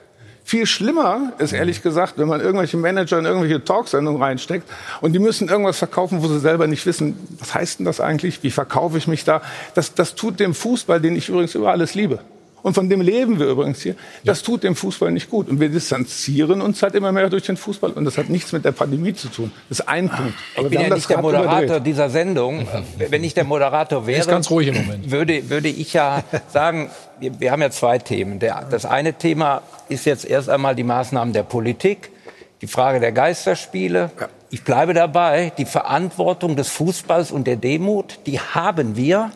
Viel 0.45 0.67
schlimmer 0.67 1.33
ist 1.39 1.53
ehrlich 1.53 1.83
gesagt, 1.83 2.19
wenn 2.19 2.29
man 2.29 2.41
irgendwelche 2.41 2.77
Manager 2.77 3.19
in 3.19 3.25
irgendwelche 3.25 3.65
Talksendungen 3.65 4.23
reinsteckt 4.23 4.71
und 5.01 5.13
die 5.13 5.19
müssen 5.19 5.49
irgendwas 5.49 5.79
verkaufen, 5.79 6.23
wo 6.23 6.29
sie 6.29 6.39
selber 6.39 6.69
nicht 6.69 6.87
wissen, 6.87 7.19
was 7.41 7.53
heißt 7.53 7.81
denn 7.81 7.85
das 7.85 8.01
eigentlich, 8.01 8.45
wie 8.45 8.53
verkaufe 8.53 8.97
ich 8.97 9.09
mich 9.09 9.25
da. 9.25 9.43
Das, 9.75 9.95
das 9.95 10.15
tut 10.15 10.39
dem 10.39 10.55
Fußball, 10.55 11.01
den 11.01 11.17
ich 11.17 11.31
übrigens 11.31 11.57
über 11.57 11.73
alles 11.73 11.97
liebe. 11.97 12.21
Und 12.63 12.75
von 12.75 12.89
dem 12.89 13.01
leben 13.01 13.39
wir 13.39 13.47
übrigens 13.47 13.81
hier. 13.83 13.95
Das 14.25 14.43
tut 14.43 14.63
dem 14.63 14.77
Fußball 14.77 15.11
nicht 15.11 15.31
gut. 15.31 15.49
Und 15.49 15.61
wir 15.61 15.69
distanzieren 15.69 16.61
uns 16.61 16.83
halt 16.83 16.95
immer 16.95 17.13
mehr 17.13 17.29
durch 17.31 17.45
den 17.45 17.57
Fußball. 17.57 17.93
Und 17.93 18.05
das 18.05 18.19
hat 18.19 18.29
nichts 18.29 18.53
mit 18.53 18.65
der 18.65 18.73
Pandemie 18.73 19.15
zu 19.15 19.29
tun. 19.29 19.53
Das 19.69 19.81
ist 19.81 19.89
ein 19.89 20.09
Punkt. 20.09 20.35
Ich 20.57 20.63
bin 20.63 20.71
wir 20.71 20.81
ja 20.83 20.95
nicht 20.95 21.09
der 21.09 21.23
Moderator 21.23 21.63
überdreht. 21.63 21.87
dieser 21.87 22.11
Sendung. 22.11 22.67
Wenn 22.97 23.25
ich 23.25 23.35
der 23.35 23.45
Moderator 23.45 24.07
wäre, 24.07 24.27
ganz 24.27 24.51
ruhig 24.51 24.69
im 24.69 24.75
Moment. 24.75 25.11
Würde, 25.11 25.49
würde 25.49 25.69
ich 25.69 25.93
ja 25.93 26.23
sagen, 26.53 26.91
wir, 27.19 27.41
wir 27.41 27.53
haben 27.53 27.63
ja 27.63 27.71
zwei 27.71 27.99
Themen. 27.99 28.39
Der, 28.39 28.67
das 28.71 28.85
eine 28.85 29.15
Thema 29.15 29.63
ist 29.89 30.07
jetzt 30.07 30.25
erst 30.25 30.49
einmal 30.49 30.75
die 30.75 30.85
Maßnahmen 30.85 31.33
der 31.33 31.43
Politik, 31.43 32.11
die 32.63 32.67
Frage 32.67 33.01
der 33.01 33.13
Geisterspiele. 33.13 34.11
Ich 34.51 34.65
bleibe 34.65 34.95
dabei, 34.95 35.53
die 35.57 35.65
Verantwortung 35.65 36.57
des 36.57 36.69
Fußballs 36.69 37.31
und 37.31 37.47
der 37.47 37.57
Demut, 37.57 38.19
die 38.27 38.41
haben 38.41 38.97
wir. 38.97 39.31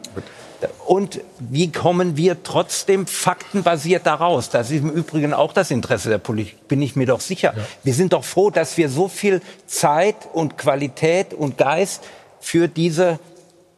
Und 0.86 1.20
wie 1.38 1.72
kommen 1.72 2.16
wir 2.16 2.42
trotzdem 2.42 3.06
faktenbasiert 3.06 4.06
daraus? 4.06 4.50
Das 4.50 4.70
ist 4.70 4.80
im 4.80 4.90
Übrigen 4.90 5.32
auch 5.32 5.52
das 5.52 5.70
Interesse 5.70 6.08
der 6.08 6.18
Politik, 6.18 6.68
bin 6.68 6.82
ich 6.82 6.96
mir 6.96 7.06
doch 7.06 7.20
sicher. 7.20 7.54
Wir 7.82 7.94
sind 7.94 8.12
doch 8.12 8.24
froh, 8.24 8.50
dass 8.50 8.76
wir 8.76 8.88
so 8.88 9.08
viel 9.08 9.40
Zeit 9.66 10.16
und 10.32 10.58
Qualität 10.58 11.34
und 11.34 11.58
Geist 11.58 12.02
für 12.40 12.68
diese 12.68 13.18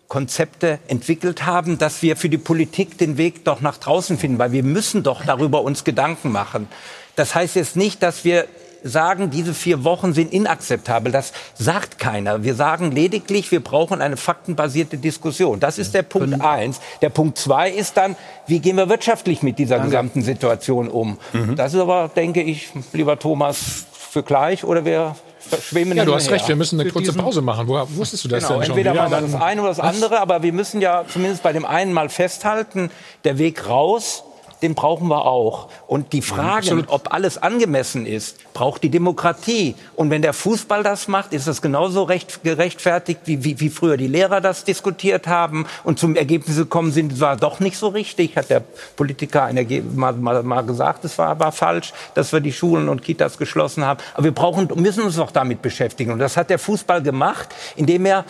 Konzepte 0.09 0.79
entwickelt 0.89 1.47
haben, 1.47 1.79
dass 1.79 2.03
wir 2.03 2.17
für 2.17 2.29
die 2.29 2.39
Politik 2.39 2.99
den 2.99 3.17
Weg 3.19 3.45
doch 3.45 3.61
nach 3.61 3.77
draußen 3.77 4.19
finden, 4.19 4.39
weil 4.39 4.53
wir 4.53 4.63
müssen 4.63 5.03
doch 5.03 5.25
darüber 5.25 5.63
uns 5.63 5.85
Gedanken 5.85 6.31
machen. 6.31 6.69
Das 7.17 7.35
heißt 7.35 7.57
jetzt 7.57 7.77
nicht, 7.77 8.03
dass 8.03 8.25
wir 8.25 8.47
sagen, 8.89 9.31
diese 9.31 9.55
vier 9.55 9.85
Wochen 9.85 10.13
sind 10.13 10.33
inakzeptabel. 10.33 11.13
Das 11.13 11.33
sagt 11.55 11.99
keiner. 11.99 12.43
Wir 12.43 12.55
sagen 12.55 12.91
lediglich, 12.91 13.51
wir 13.51 13.63
brauchen 13.63 14.01
eine 14.01 14.17
faktenbasierte 14.17 14.97
Diskussion. 14.99 15.61
Das 15.61 15.79
ist 15.79 15.95
der 15.95 16.03
Punkt 16.03 16.41
eins. 16.41 16.81
Der 17.03 17.11
Punkt 17.11 17.39
zwei 17.39 17.71
ist 17.71 17.97
dann, 17.97 18.17
wie 18.47 18.61
gehen 18.61 18.77
wir 18.77 18.89
wirtschaftlich 18.89 19.43
mit 19.43 19.59
dieser 19.59 19.77
Danke. 19.77 19.91
gesamten 19.91 20.23
Situation 20.23 20.89
um? 20.89 21.19
Das 21.57 21.75
ist 21.75 21.81
aber, 21.81 22.11
denke 22.15 22.43
ich, 22.43 22.71
lieber 22.93 23.19
Thomas, 23.19 23.87
für 23.93 24.23
gleich 24.23 24.65
oder 24.65 24.85
wir 24.85 25.15
schwimmen 25.61 25.97
Ja, 25.97 26.05
du 26.05 26.15
hast 26.15 26.31
recht, 26.31 26.49
wir 26.49 26.57
müssen 26.57 26.81
eine 26.81 26.89
Für 26.89 26.95
kurze 26.95 27.13
Pause 27.13 27.43
machen. 27.43 27.69
Woher 27.69 27.87
wusstest 27.97 28.25
du 28.25 28.29
das 28.29 28.43
Genau, 28.45 28.59
denn 28.61 28.67
schon? 28.67 28.77
entweder 28.79 28.95
wir 28.95 29.21
das 29.21 29.35
eine 29.35 29.61
oder 29.61 29.71
das 29.71 29.81
andere, 29.81 30.21
aber 30.21 30.43
wir 30.43 30.53
müssen 30.53 30.81
ja 30.81 31.05
zumindest 31.07 31.43
bei 31.43 31.53
dem 31.53 31.65
einen 31.65 31.93
mal 31.93 32.09
festhalten, 32.09 32.91
der 33.25 33.39
Weg 33.39 33.69
raus, 33.69 34.25
den 34.63 34.75
brauchen 34.75 35.09
wir 35.09 35.25
auch. 35.25 35.69
Und 35.87 36.13
die 36.13 36.23
Frage, 36.23 36.59
absolut. 36.59 36.89
ob 36.89 37.13
alles 37.13 37.39
angemessen 37.39 38.07
ist, 38.07 38.37
braucht 38.55 38.83
die 38.83 38.89
Demokratie. 38.89 39.75
Und 39.95 40.11
wenn 40.11 40.23
der 40.23 40.33
Fußball 40.33 40.83
das 40.83 41.09
macht, 41.09 41.33
ist 41.33 41.47
das 41.47 41.63
genauso 41.63 42.05
recht, 42.05 42.43
gerechtfertigt, 42.43 43.21
wie, 43.25 43.45
wie, 43.45 43.61
wie 43.61 43.71
früher 43.71 43.97
die 43.97 44.07
Lehrer 44.07 44.41
das 44.41 44.65
diskutiert 44.65 45.27
haben 45.27 45.67
und 45.85 45.99
zum 45.99 46.17
Ergebnis 46.17 46.57
gekommen 46.57 46.93
sind, 46.93 47.21
war 47.21 47.37
doch 47.37 47.61
nicht 47.61 47.77
so 47.77 47.89
richtig, 47.89 48.37
hat 48.37 48.51
der 48.51 48.63
Politiker 48.97 49.45
ein 49.45 49.57
mal, 49.95 50.13
mal, 50.15 50.43
mal 50.43 50.63
gesagt, 50.63 51.05
es 51.05 51.19
war, 51.19 51.39
war 51.39 51.53
falsch, 51.53 51.93
dass 52.15 52.33
wir 52.33 52.41
die 52.41 52.53
Schulen 52.53 52.89
und 52.89 53.03
Kitas 53.03 53.39
geschlossen 53.39 53.85
haben. 53.85 54.01
Aber 54.15 54.25
wir 54.25 54.33
brauchen, 54.33 54.69
müssen 54.77 55.05
uns 55.05 55.17
doch 55.17 55.31
damit 55.31 55.63
beschäftigen. 55.63 56.13
Und 56.13 56.19
das 56.19 56.37
hat 56.37 56.51
der 56.51 56.59
Fußball 56.59 57.03
gemacht, 57.03 57.49
indem 57.77 58.07
er 58.07 58.25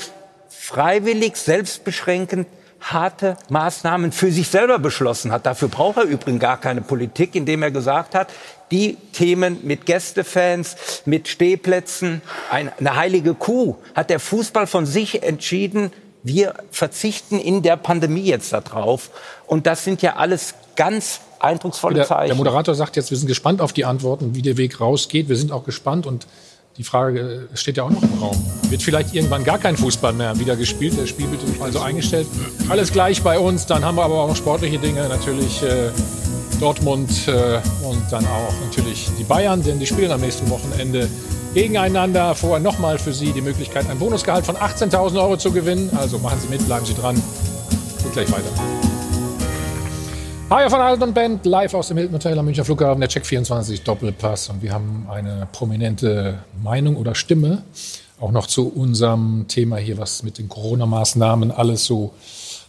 freiwillig, 0.49 1.37
selbstbeschränkend 1.37 2.47
harte 2.93 3.37
Maßnahmen 3.49 4.13
für 4.13 4.31
sich 4.31 4.49
selber 4.49 4.79
beschlossen 4.79 5.33
hat. 5.33 5.47
Dafür 5.47 5.69
braucht 5.69 5.99
er 5.99 6.05
übrigens 6.05 6.41
gar 6.41 6.61
keine 6.61 6.81
Politik, 6.81 7.35
indem 7.35 7.63
er 7.63 7.71
gesagt 7.71 8.15
hat, 8.15 8.29
die 8.71 8.97
Themen 9.13 9.59
mit 9.63 9.87
Gästefans, 9.87 11.03
mit 11.05 11.29
Stehplätzen, 11.29 12.23
ein, 12.51 12.71
eine 12.79 12.97
heilige 12.97 13.35
Kuh, 13.35 13.77
hat 13.95 14.11
der 14.11 14.21
Fußball 14.21 14.67
von 14.67 14.87
sich 14.87 15.23
entschieden, 15.23 15.93
wir 16.23 16.55
verzichten 16.73 17.39
in 17.39 17.63
der 17.63 17.77
Pandemie 17.77 18.25
jetzt 18.25 18.53
darauf. 18.53 19.11
Und 19.47 19.67
das 19.67 19.85
sind 19.85 20.03
ja 20.03 20.17
alles 20.17 20.55
ganz 20.75 21.21
eindrucksvolle 21.39 21.95
Der, 21.97 22.07
Zeichen. 22.07 22.29
der 22.29 22.37
Moderator 22.37 22.75
sagt 22.75 22.97
jetzt, 22.97 23.11
wir 23.11 23.19
sind 23.19 23.29
gespannt 23.29 23.61
auf 23.61 23.73
die 23.73 23.85
Antworten, 23.85 24.35
wie 24.35 24.43
der 24.43 24.57
Weg 24.57 24.81
rausgeht. 24.81 25.29
Wir 25.29 25.37
sind 25.37 25.53
auch 25.53 25.65
gespannt 25.65 26.07
und 26.07 26.27
die 26.79 26.85
Frage 26.85 27.49
äh, 27.53 27.57
steht 27.57 27.77
ja 27.77 27.85
auch 27.85 27.91
noch 27.91 28.03
im 28.03 28.19
Raum. 28.21 28.37
Wird 28.69 28.83
vielleicht 28.83 29.15
irgendwann 29.15 29.45
gar 29.45 29.59
kein 29.59 29.77
Fußball 29.77 30.13
mehr 30.13 30.39
wieder 30.39 30.57
gespielt? 30.57 30.99
Der 30.99 31.07
Spielbild 31.07 31.43
ist 31.43 31.61
also 31.61 31.81
eingestellt. 31.81 32.27
Alles 32.69 32.93
gleich 32.93 33.23
bei 33.23 33.39
uns. 33.39 33.67
Dann 33.67 33.85
haben 33.85 33.97
wir 33.97 34.05
aber 34.05 34.23
auch 34.23 34.29
noch 34.29 34.37
sportliche 34.37 34.79
Dinge. 34.79 35.09
Natürlich 35.09 35.63
äh, 35.63 35.91
Dortmund 36.61 37.11
äh, 37.29 37.61
und 37.87 38.03
dann 38.11 38.25
auch 38.27 38.53
natürlich 38.65 39.09
die 39.19 39.25
Bayern, 39.25 39.63
denn 39.63 39.79
die 39.79 39.87
spielen 39.87 40.11
am 40.11 40.21
nächsten 40.21 40.49
Wochenende 40.51 41.09
gegeneinander. 41.55 42.35
Vorher 42.35 42.61
nochmal 42.61 42.99
für 42.99 43.13
Sie 43.13 43.33
die 43.33 43.43
Möglichkeit, 43.43 43.89
ein 43.89 43.99
Bonusgehalt 43.99 44.45
von 44.45 44.57
18.000 44.57 45.17
Euro 45.21 45.37
zu 45.37 45.53
gewinnen. 45.53 45.91
Also 45.97 46.19
machen 46.19 46.39
Sie 46.41 46.49
mit, 46.49 46.65
bleiben 46.67 46.85
Sie 46.85 46.95
dran. 46.95 47.17
Geht 48.03 48.13
gleich 48.13 48.33
weiter. 48.33 48.96
Hi 50.49 50.71
von 50.71 50.81
Alt 50.81 51.03
und 51.03 51.13
Band, 51.13 51.45
live 51.45 51.75
aus 51.75 51.89
dem 51.89 51.97
Hilton 51.97 52.15
Hotel 52.15 52.39
am 52.39 52.45
Münchner 52.45 52.65
Flughafen, 52.65 53.01
der 53.01 53.09
Check 53.09 53.27
24 53.27 53.83
Doppelpass. 53.83 54.49
Und 54.49 54.63
wir 54.63 54.73
haben 54.73 55.09
eine 55.11 55.49
prominente 55.51 56.39
Meinung 56.63 56.97
oder 56.97 57.17
Stimme 57.17 57.65
auch 58.21 58.31
noch 58.31 58.47
zu 58.47 58.69
unserem 58.69 59.47
Thema 59.49 59.79
hier, 59.79 59.99
was 59.99 60.23
mit 60.23 60.39
den 60.39 60.49
Corona-Maßnahmen 60.49 61.51
alles 61.51 61.85
so 61.85 62.15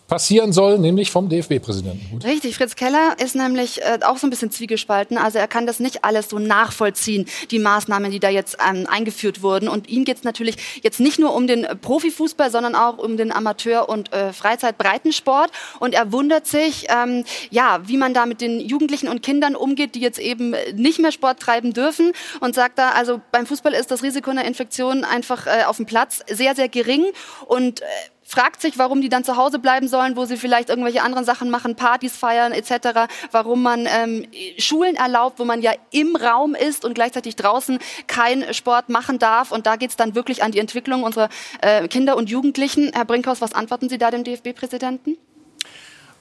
passieren 0.07 0.53
soll, 0.53 0.79
nämlich 0.79 1.11
vom 1.11 1.27
DFB-Präsidenten. 1.27 2.17
Richtig, 2.23 2.55
Fritz 2.55 2.75
Keller 2.75 3.15
ist 3.21 3.35
nämlich 3.35 3.81
äh, 3.81 3.99
auch 4.05 4.17
so 4.17 4.25
ein 4.25 4.29
bisschen 4.29 4.51
zwiegespalten. 4.51 5.17
Also 5.17 5.37
er 5.37 5.49
kann 5.49 5.67
das 5.67 5.81
nicht 5.81 6.05
alles 6.05 6.29
so 6.29 6.39
nachvollziehen, 6.39 7.25
die 7.51 7.59
Maßnahmen, 7.59 8.09
die 8.09 8.21
da 8.21 8.29
jetzt 8.29 8.57
ähm, 8.65 8.87
eingeführt 8.89 9.41
wurden. 9.41 9.67
Und 9.67 9.89
ihm 9.89 10.05
geht 10.05 10.17
es 10.17 10.23
natürlich 10.23 10.79
jetzt 10.81 11.01
nicht 11.01 11.19
nur 11.19 11.35
um 11.35 11.45
den 11.45 11.67
Profifußball, 11.81 12.49
sondern 12.49 12.73
auch 12.73 12.97
um 12.97 13.17
den 13.17 13.33
Amateur- 13.33 13.89
und 13.89 14.13
äh, 14.13 14.31
Freizeitbreitensport. 14.31 15.51
Und 15.79 15.93
er 15.93 16.13
wundert 16.13 16.47
sich, 16.47 16.87
ähm, 16.89 17.25
ja, 17.51 17.81
wie 17.85 17.97
man 17.97 18.13
da 18.13 18.25
mit 18.25 18.39
den 18.39 18.61
Jugendlichen 18.61 19.09
und 19.09 19.21
Kindern 19.21 19.57
umgeht, 19.57 19.95
die 19.95 19.99
jetzt 19.99 20.19
eben 20.19 20.55
nicht 20.73 20.99
mehr 20.99 21.11
Sport 21.11 21.41
treiben 21.41 21.73
dürfen. 21.73 22.13
Und 22.39 22.55
sagt 22.55 22.79
da, 22.79 22.91
also 22.91 23.19
beim 23.33 23.45
Fußball 23.45 23.73
ist 23.73 23.91
das 23.91 24.03
Risiko 24.03 24.31
einer 24.31 24.45
Infektion 24.45 25.03
einfach 25.03 25.47
äh, 25.47 25.65
auf 25.65 25.75
dem 25.75 25.85
Platz 25.85 26.23
sehr, 26.29 26.55
sehr 26.55 26.69
gering. 26.69 27.03
Und 27.45 27.81
äh, 27.81 27.85
fragt 28.27 28.61
sich, 28.61 28.77
warum 28.77 29.01
die 29.01 29.07
dann 29.07 29.23
zu 29.23 29.37
Hause 29.37 29.57
bleiben 29.57 29.87
sollen, 29.87 30.17
wo 30.17 30.25
sie 30.25 30.35
vielleicht 30.35 30.67
irgendwelche 30.69 31.01
anderen 31.01 31.23
Sachen 31.23 31.49
machen, 31.49 31.75
Partys 31.75 32.17
feiern 32.17 32.51
etc., 32.51 33.07
warum 33.31 33.63
man 33.63 33.87
ähm, 33.87 34.27
Schulen 34.57 34.95
erlaubt, 34.97 35.39
wo 35.39 35.45
man 35.45 35.61
ja 35.61 35.71
im 35.91 36.15
Raum 36.17 36.53
ist 36.53 36.83
und 36.83 36.93
gleichzeitig 36.93 37.37
draußen 37.37 37.79
keinen 38.07 38.53
Sport 38.53 38.89
machen 38.89 39.17
darf. 39.17 39.53
Und 39.53 39.65
da 39.65 39.77
geht 39.77 39.91
es 39.91 39.95
dann 39.95 40.13
wirklich 40.13 40.43
an 40.43 40.51
die 40.51 40.59
Entwicklung 40.59 41.03
unserer 41.03 41.29
äh, 41.61 41.87
Kinder 41.87 42.17
und 42.17 42.29
Jugendlichen. 42.29 42.91
Herr 42.93 43.05
Brinkhaus, 43.05 43.39
was 43.39 43.53
antworten 43.53 43.87
Sie 43.87 43.97
da 43.97 44.11
dem 44.11 44.25
DFB-Präsidenten? 44.25 45.17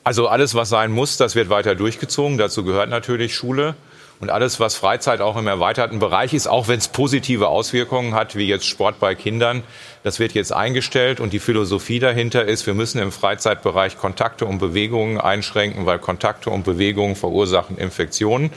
Also 0.05 0.29
alles, 0.29 0.55
was 0.55 0.69
sein 0.69 0.93
muss, 0.93 1.17
das 1.17 1.35
wird 1.35 1.49
weiter 1.49 1.75
durchgezogen. 1.75 2.39
Dazu 2.39 2.63
gehört 2.63 2.89
natürlich 2.89 3.35
Schule. 3.35 3.75
Und 4.19 4.31
alles, 4.31 4.61
was 4.61 4.77
Freizeit 4.77 5.21
auch 5.21 5.37
im 5.37 5.47
erweiterten 5.47 5.99
Bereich 5.99 6.33
ist, 6.33 6.47
auch 6.47 6.69
wenn 6.69 6.79
es 6.79 6.89
positive 6.89 7.49
Auswirkungen 7.49 8.15
hat, 8.15 8.35
wie 8.35 8.49
jetzt 8.49 8.67
Sport 8.67 8.99
bei 8.99 9.15
Kindern, 9.15 9.63
das 10.05 10.19
wird 10.19 10.33
jetzt 10.33 10.53
eingestellt. 10.53 11.21
Und 11.21 11.35
die 11.35 11.39
Philosophie 11.39 11.99
dahinter 11.99 12.45
ist, 12.47 12.67
wir 12.67 12.73
müssen 12.73 12.99
im 12.99 13.13
Freizeitbereich 13.13 13.99
Kontakte 13.99 14.47
und 14.47 14.59
Bewegungen 14.59 15.21
einschränken, 15.21 15.85
weil 15.85 15.99
Kontakte 15.99 16.49
und 16.49 16.65
Bewegungen 16.65 17.15
verursachen 17.15 17.77
Infektionen. 17.77 18.51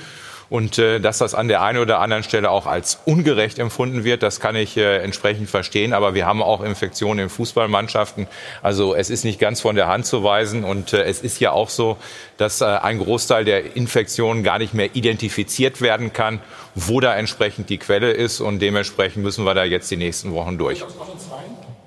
Und 0.50 0.80
äh, 0.80 1.00
dass 1.00 1.20
das 1.20 1.36
an 1.36 1.48
der 1.48 1.62
einen 1.62 1.78
oder 1.78 2.00
anderen 2.00 2.24
Stelle 2.24 2.50
auch 2.50 2.66
als 2.66 3.00
ungerecht 3.06 3.60
empfunden 3.60 4.04
wird, 4.04 4.24
das 4.24 4.40
kann 4.40 4.56
ich 4.56 4.78
äh, 4.78 4.98
entsprechend 4.98 5.50
verstehen. 5.50 5.94
Aber 5.94 6.16
wir 6.16 6.26
haben 6.26 6.42
auch 6.42 6.62
Infektionen 6.62 7.20
in 7.20 7.30
Fußballmannschaften. 7.30 8.28
Also 8.64 8.96
es 8.96 9.10
ist 9.10 9.24
nicht 9.24 9.40
ganz 9.40 9.62
von 9.62 9.76
der 9.76 9.88
Hand 9.88 10.08
zu 10.08 10.24
weisen. 10.24 10.64
Und 10.64 10.94
äh, 10.94 11.04
es 11.04 11.22
ist 11.22 11.40
ja 11.40 11.52
auch 11.52 11.70
so, 11.70 11.98
dass 12.38 12.62
äh, 12.62 12.66
ein 12.66 12.98
Großteil 12.98 13.46
der 13.46 13.76
Infektionen 13.76 14.44
gar 14.44 14.58
nicht 14.58 14.74
mehr 14.74 14.96
identifiziert 14.96 15.82
werden 15.82 16.14
kann, 16.14 16.40
wo 16.74 17.00
da 17.00 17.16
entsprechend 17.16 17.70
die 17.70 17.78
Quelle 17.78 18.12
ist. 18.12 18.42
Und 18.42 18.60
dementsprechend 18.60 19.24
müssen 19.24 19.46
wir 19.46 19.54
da 19.54 19.64
jetzt 19.64 19.92
die 19.92 19.98
nächsten 19.98 20.34
Wochen 20.34 20.58
durch. 20.58 20.84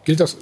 Gilt 0.04 0.20
das? 0.20 0.36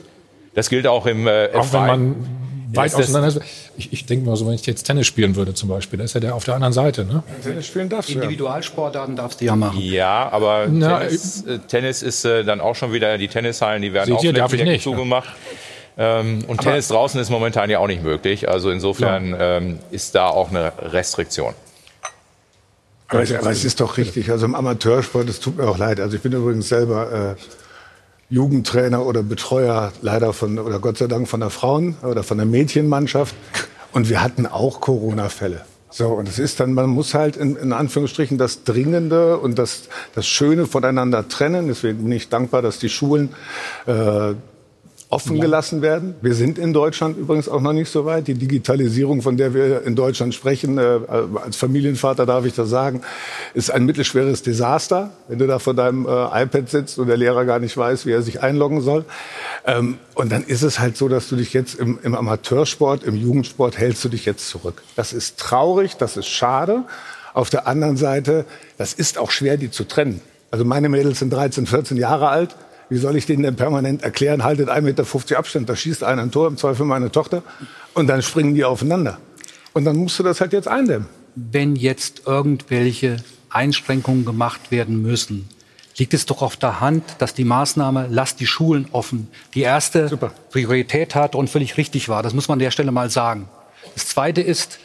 Das 0.54 0.68
gilt 0.68 0.86
auch 0.86 1.06
im 1.06 1.26
äh, 1.26 1.48
Auch 1.54 1.72
wenn 1.72 1.86
man 1.86 2.39
weit 2.74 2.92
das- 2.92 3.08
auseinander. 3.08 3.40
Ich, 3.76 3.92
ich 3.92 4.06
denke 4.06 4.26
mal 4.26 4.36
so, 4.36 4.46
wenn 4.46 4.54
ich 4.54 4.66
jetzt 4.66 4.84
Tennis 4.84 5.06
spielen 5.06 5.36
würde 5.36 5.54
zum 5.54 5.68
Beispiel, 5.68 5.98
da 5.98 6.04
ist 6.04 6.14
ja 6.14 6.20
der 6.20 6.34
auf 6.34 6.44
der 6.44 6.54
anderen 6.54 6.72
Seite. 6.72 7.04
Ne? 7.04 7.22
Tennis 7.42 7.66
spielen 7.66 7.88
darfst 7.88 8.10
du 8.10 8.14
ja. 8.14 8.22
Individualsportarten 8.22 9.16
darfst 9.16 9.40
du 9.40 9.44
ja 9.44 9.56
machen. 9.56 9.78
Ja, 9.80 10.28
aber 10.30 10.66
Na, 10.70 11.00
Tennis, 11.00 11.44
äh, 11.46 11.58
Tennis 11.60 12.02
ist 12.02 12.24
äh, 12.24 12.44
dann 12.44 12.60
auch 12.60 12.74
schon 12.76 12.92
wieder, 12.92 13.18
die 13.18 13.28
Tennishallen, 13.28 13.82
die 13.82 13.92
werden 13.92 14.14
auch 14.14 14.22
ihr, 14.22 14.32
darf 14.32 14.52
ich 14.52 14.60
flächendeckend 14.60 14.72
nicht, 14.72 14.86
ne? 14.86 14.92
zugemacht. 14.92 15.28
Ähm, 15.98 16.44
und 16.46 16.60
Tennis 16.60 16.88
draußen 16.88 17.20
ist 17.20 17.30
momentan 17.30 17.68
ja 17.68 17.78
auch 17.78 17.86
nicht 17.86 18.02
möglich. 18.02 18.48
Also 18.48 18.70
insofern 18.70 19.36
ähm, 19.38 19.78
ist 19.90 20.14
da 20.14 20.28
auch 20.28 20.50
eine 20.50 20.72
Restriktion. 20.78 21.54
Aber 23.08 23.22
es, 23.22 23.32
aber 23.34 23.50
es 23.50 23.64
ist 23.64 23.80
doch 23.80 23.96
richtig. 23.96 24.30
Also 24.30 24.46
im 24.46 24.54
Amateursport, 24.54 25.28
es 25.28 25.40
tut 25.40 25.58
mir 25.58 25.68
auch 25.68 25.78
leid. 25.78 25.98
Also 26.00 26.16
ich 26.16 26.22
bin 26.22 26.32
übrigens 26.32 26.68
selber 26.68 27.36
äh, 27.36 27.59
Jugendtrainer 28.30 29.04
oder 29.04 29.22
Betreuer, 29.22 29.92
leider 30.02 30.32
von, 30.32 30.58
oder 30.58 30.78
Gott 30.78 30.98
sei 30.98 31.08
Dank 31.08 31.28
von 31.28 31.40
der 31.40 31.50
Frauen- 31.50 31.96
oder 32.02 32.22
von 32.22 32.38
der 32.38 32.46
Mädchenmannschaft. 32.46 33.34
Und 33.92 34.08
wir 34.08 34.22
hatten 34.22 34.46
auch 34.46 34.80
Corona-Fälle. 34.80 35.62
So, 35.92 36.06
und 36.06 36.28
es 36.28 36.38
ist 36.38 36.60
dann, 36.60 36.72
man 36.72 36.88
muss 36.88 37.14
halt 37.14 37.36
in, 37.36 37.56
in 37.56 37.72
Anführungsstrichen 37.72 38.38
das 38.38 38.62
Dringende 38.62 39.38
und 39.38 39.58
das, 39.58 39.88
das 40.14 40.28
Schöne 40.28 40.66
voneinander 40.66 41.26
trennen. 41.26 41.66
Deswegen 41.66 42.04
bin 42.04 42.12
ich 42.12 42.28
dankbar, 42.28 42.62
dass 42.62 42.78
die 42.78 42.88
Schulen 42.88 43.30
äh, 43.86 44.34
offen 45.10 45.40
gelassen 45.40 45.82
werden. 45.82 46.14
Wir 46.22 46.34
sind 46.34 46.56
in 46.56 46.72
Deutschland 46.72 47.18
übrigens 47.18 47.48
auch 47.48 47.60
noch 47.60 47.72
nicht 47.72 47.90
so 47.90 48.04
weit. 48.04 48.28
Die 48.28 48.34
Digitalisierung, 48.34 49.22
von 49.22 49.36
der 49.36 49.52
wir 49.54 49.82
in 49.82 49.96
Deutschland 49.96 50.34
sprechen, 50.34 50.78
äh, 50.78 51.00
als 51.34 51.56
Familienvater 51.56 52.26
darf 52.26 52.44
ich 52.46 52.54
das 52.54 52.70
sagen, 52.70 53.02
ist 53.52 53.72
ein 53.72 53.84
mittelschweres 53.84 54.44
Desaster, 54.44 55.10
wenn 55.26 55.40
du 55.40 55.48
da 55.48 55.58
vor 55.58 55.74
deinem 55.74 56.06
äh, 56.06 56.42
iPad 56.42 56.70
sitzt 56.70 56.98
und 57.00 57.08
der 57.08 57.16
Lehrer 57.16 57.44
gar 57.44 57.58
nicht 57.58 57.76
weiß, 57.76 58.06
wie 58.06 58.12
er 58.12 58.22
sich 58.22 58.40
einloggen 58.40 58.82
soll. 58.82 59.04
Ähm, 59.66 59.98
und 60.14 60.30
dann 60.30 60.44
ist 60.44 60.62
es 60.62 60.78
halt 60.78 60.96
so, 60.96 61.08
dass 61.08 61.28
du 61.28 61.34
dich 61.34 61.52
jetzt 61.52 61.74
im, 61.74 61.98
im 62.04 62.14
Amateursport, 62.14 63.02
im 63.02 63.16
Jugendsport 63.16 63.76
hältst 63.78 64.04
du 64.04 64.10
dich 64.10 64.24
jetzt 64.24 64.48
zurück. 64.48 64.82
Das 64.94 65.12
ist 65.12 65.40
traurig, 65.40 65.96
das 65.96 66.16
ist 66.16 66.28
schade. 66.28 66.84
Auf 67.34 67.50
der 67.50 67.66
anderen 67.66 67.96
Seite, 67.96 68.44
das 68.78 68.92
ist 68.92 69.18
auch 69.18 69.32
schwer, 69.32 69.56
die 69.56 69.72
zu 69.72 69.82
trennen. 69.84 70.20
Also 70.52 70.64
meine 70.64 70.88
Mädels 70.88 71.18
sind 71.18 71.32
13, 71.32 71.66
14 71.66 71.96
Jahre 71.96 72.28
alt. 72.28 72.54
Wie 72.90 72.98
soll 72.98 73.16
ich 73.16 73.24
denen 73.24 73.44
denn 73.44 73.56
permanent 73.56 74.02
erklären, 74.02 74.42
haltet 74.42 74.68
1,50 74.68 74.80
Meter 74.82 75.38
Abstand, 75.38 75.68
da 75.68 75.76
schießt 75.76 76.02
einer 76.02 76.22
ein 76.22 76.32
Tor, 76.32 76.48
im 76.48 76.56
Zweifel 76.56 76.84
meine 76.84 77.10
Tochter, 77.10 77.42
und 77.94 78.08
dann 78.08 78.20
springen 78.20 78.54
die 78.54 78.64
aufeinander. 78.64 79.18
Und 79.72 79.84
dann 79.84 79.96
musst 79.96 80.18
du 80.18 80.24
das 80.24 80.40
halt 80.40 80.52
jetzt 80.52 80.66
eindämmen. 80.66 81.08
Wenn 81.36 81.76
jetzt 81.76 82.22
irgendwelche 82.26 83.18
Einschränkungen 83.48 84.24
gemacht 84.24 84.72
werden 84.72 85.00
müssen, 85.00 85.48
liegt 85.96 86.14
es 86.14 86.26
doch 86.26 86.42
auf 86.42 86.56
der 86.56 86.80
Hand, 86.80 87.04
dass 87.18 87.32
die 87.34 87.44
Maßnahme 87.44 88.08
Lass 88.10 88.34
die 88.34 88.46
Schulen 88.46 88.88
offen 88.90 89.28
die 89.54 89.62
erste 89.62 90.08
Super. 90.08 90.32
Priorität 90.50 91.14
hat 91.14 91.34
und 91.36 91.48
völlig 91.48 91.76
richtig 91.76 92.08
war. 92.08 92.22
Das 92.24 92.34
muss 92.34 92.48
man 92.48 92.56
an 92.56 92.60
der 92.60 92.70
Stelle 92.72 92.90
mal 92.90 93.10
sagen. 93.10 93.48
Das 93.94 94.08
Zweite 94.08 94.40
ist, 94.40 94.78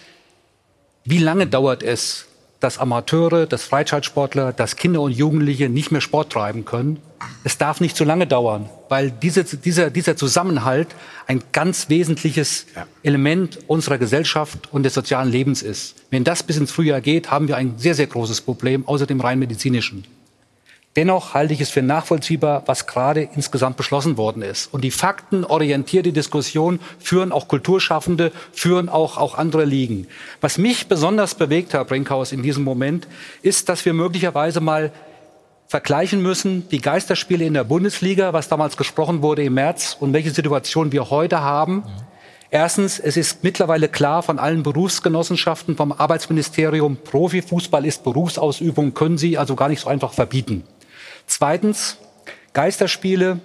wie 1.06 1.20
lange 1.20 1.48
dauert 1.48 1.82
es, 1.82 2.26
dass 2.66 2.80
Amateure, 2.80 3.46
dass 3.46 3.64
Freizeitsportler, 3.64 4.52
dass 4.52 4.76
Kinder 4.76 5.02
und 5.02 5.12
Jugendliche 5.12 5.70
nicht 5.70 5.92
mehr 5.92 6.02
Sport 6.02 6.32
treiben 6.32 6.66
können? 6.66 6.98
Es 7.44 7.60
darf 7.60 7.80
nicht 7.80 7.96
so 7.96 8.04
lange 8.04 8.26
dauern, 8.26 8.72
weil 8.90 9.12
diese, 9.12 9.44
dieser, 9.44 9.92
dieser 9.92 10.18
Zusammenhalt 10.18 10.88
ein 11.28 11.44
ganz 11.52 11.90
wesentliches 11.90 12.66
ja. 12.76 12.88
Element 13.04 13.60
unserer 13.68 14.00
Gesellschaft 14.00 14.74
und 14.74 14.82
des 14.82 14.96
sozialen 14.96 15.32
Lebens 15.32 15.62
ist. 15.62 15.94
Wenn 16.10 16.24
das 16.24 16.42
bis 16.42 16.58
ins 16.58 16.72
Frühjahr 16.72 17.02
geht, 17.02 17.30
haben 17.30 17.48
wir 17.48 17.56
ein 17.56 17.76
sehr, 17.78 17.94
sehr 17.94 18.08
großes 18.08 18.42
Problem, 18.42 18.88
außer 18.88 19.06
dem 19.06 19.22
rein 19.22 19.38
medizinischen. 19.38 20.04
Dennoch 20.96 21.34
halte 21.34 21.54
ich 21.54 21.60
es 21.60 21.70
für 21.70 21.82
nachvollziehbar, 21.82 22.64
was 22.68 22.88
gerade 22.88 23.28
insgesamt 23.36 23.76
beschlossen 23.76 24.16
worden 24.16 24.42
ist. 24.42 24.74
Und 24.74 24.82
die 24.82 24.92
faktenorientierte 24.92 26.14
Diskussion 26.14 26.80
führen 27.00 27.34
auch 27.34 27.50
Kulturschaffende, 27.50 28.32
führen 28.54 28.88
auch, 28.88 29.18
auch 29.18 29.38
andere 29.38 29.66
Ligen. 29.66 30.08
Was 30.40 30.58
mich 30.58 30.88
besonders 30.88 31.36
bewegt, 31.36 31.74
Herr 31.74 31.84
Brinkhaus, 31.84 32.32
in 32.32 32.44
diesem 32.44 32.64
Moment, 32.64 33.10
ist, 33.42 33.68
dass 33.68 33.84
wir 33.84 33.94
möglicherweise 33.94 34.62
mal 34.62 34.94
vergleichen 35.68 36.22
müssen, 36.22 36.70
die 36.70 36.80
Geisterspiele 36.80 37.44
in 37.44 37.56
der 37.56 37.66
Bundesliga, 37.66 38.32
was 38.32 38.48
damals 38.48 38.78
gesprochen 38.78 39.22
wurde 39.22 39.44
im 39.44 39.56
März 39.56 39.98
und 40.00 40.14
welche 40.14 40.32
Situation 40.32 40.94
wir 40.94 41.10
heute 41.10 41.42
haben. 41.42 41.84
Erstens, 42.52 43.00
es 43.00 43.18
ist 43.18 43.44
mittlerweile 43.44 43.90
klar 43.90 44.24
von 44.24 44.40
allen 44.40 44.64
Berufsgenossenschaften, 44.64 45.76
vom 45.76 45.92
Arbeitsministerium, 45.92 46.98
Profifußball 47.04 47.86
ist 47.86 48.06
Berufsausübung, 48.06 48.94
können 48.94 49.18
Sie 49.18 49.38
also 49.38 49.56
gar 49.56 49.68
nicht 49.68 49.82
so 49.82 49.90
einfach 49.90 50.14
verbieten. 50.14 50.64
Zweitens, 51.28 51.98
Geisterspiele 52.54 53.40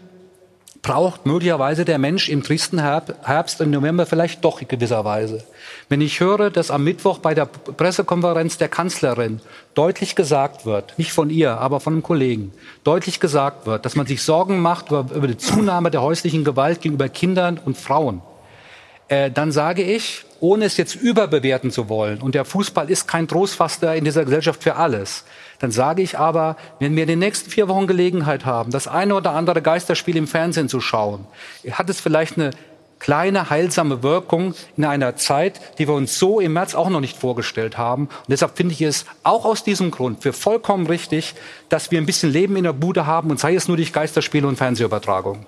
braucht 0.83 1.27
möglicherweise 1.27 1.85
der 1.85 1.99
Mensch 1.99 2.29
im 2.29 2.43
tristen 2.43 2.79
Herbst 2.79 3.61
im 3.61 3.71
November 3.71 4.07
vielleicht 4.07 4.45
doch 4.45 4.63
in 4.63 4.69
gewisser 4.69 5.05
Weise. 5.05 5.45
Wenn 5.89 6.01
ich 6.01 6.21
höre, 6.21 6.51
dass 6.51 6.71
am 6.71 6.85
Mittwoch 6.85 7.19
bei 7.19 7.35
der 7.35 7.45
Pressekonferenz 7.47 8.57
der 8.57 8.69
Kanzlerin 8.69 9.41
deutlich 9.75 10.17
gesagt 10.17 10.65
wird, 10.65 10.95
nicht 10.97 11.13
von 11.13 11.29
ihr, 11.29 11.59
aber 11.59 11.81
von 11.81 11.95
einem 11.95 12.03
Kollegen, 12.03 12.53
deutlich 12.85 13.21
gesagt 13.21 13.67
wird, 13.67 13.85
dass 13.85 13.97
man 13.97 14.07
sich 14.07 14.23
Sorgen 14.23 14.61
macht 14.61 14.89
über, 14.89 15.07
über 15.15 15.27
die 15.27 15.37
Zunahme 15.37 15.91
der 15.91 16.03
häuslichen 16.03 16.45
Gewalt 16.45 16.81
gegenüber 16.81 17.09
Kindern 17.09 17.59
und 17.63 17.77
Frauen, 17.77 18.23
äh, 19.09 19.31
dann 19.31 19.53
sage 19.53 19.83
ich, 19.83 20.25
ohne 20.39 20.65
es 20.65 20.79
jetzt 20.79 20.95
überbewerten 20.95 21.71
zu 21.71 21.91
wollen, 21.91 22.23
und 22.23 22.35
der 22.35 22.47
Fußball 22.47 22.89
ist 22.89 23.07
kein 23.07 23.29
Trostfaster 23.29 23.95
in 23.95 24.05
dieser 24.05 24.25
Gesellschaft 24.25 24.63
für 24.63 24.77
alles, 24.77 25.25
dann 25.61 25.71
sage 25.71 26.03
ich 26.03 26.19
aber, 26.19 26.57
wenn 26.79 26.97
wir 26.97 27.03
in 27.03 27.09
den 27.09 27.19
nächsten 27.21 27.51
vier 27.51 27.69
Wochen 27.69 27.87
Gelegenheit 27.87 28.45
haben, 28.45 28.73
das 28.73 28.89
eine 28.89 29.15
oder 29.15 29.33
andere 29.33 29.63
Geisterspiel 29.63 30.17
im 30.17 30.27
Fernsehen 30.27 30.69
zu 30.69 30.81
schauen, 30.81 31.27
hat 31.71 31.89
es 31.89 32.01
vielleicht 32.01 32.37
eine 32.37 32.51
kleine 32.99 33.51
heilsame 33.51 34.03
Wirkung 34.03 34.55
in 34.77 34.85
einer 34.85 35.17
Zeit, 35.17 35.61
die 35.79 35.89
wir 35.89 35.95
uns 35.95 36.19
so 36.19 36.41
im 36.41 36.53
März 36.53 36.75
auch 36.75 36.91
noch 36.91 37.01
nicht 37.01 37.17
vorgestellt 37.17 37.79
haben. 37.79 38.07
Und 38.07 38.29
deshalb 38.29 38.57
finde 38.57 38.75
ich 38.75 38.83
es 38.83 39.07
auch 39.23 39.45
aus 39.45 39.65
diesem 39.65 39.91
Grund 39.91 40.23
für 40.23 40.33
vollkommen 40.33 40.87
richtig, 40.87 41.35
dass 41.69 41.91
wir 41.91 41.99
ein 41.99 42.07
bisschen 42.07 42.31
Leben 42.31 42.57
in 42.57 42.65
der 42.65 42.73
Bude 42.73 43.07
haben 43.07 43.31
und 43.31 43.41
sei 43.41 43.55
es 43.55 43.69
nur 43.69 43.77
durch 43.77 43.93
Geisterspiele 43.93 44.47
und 44.47 44.57
Fernsehübertragung. 44.57 45.47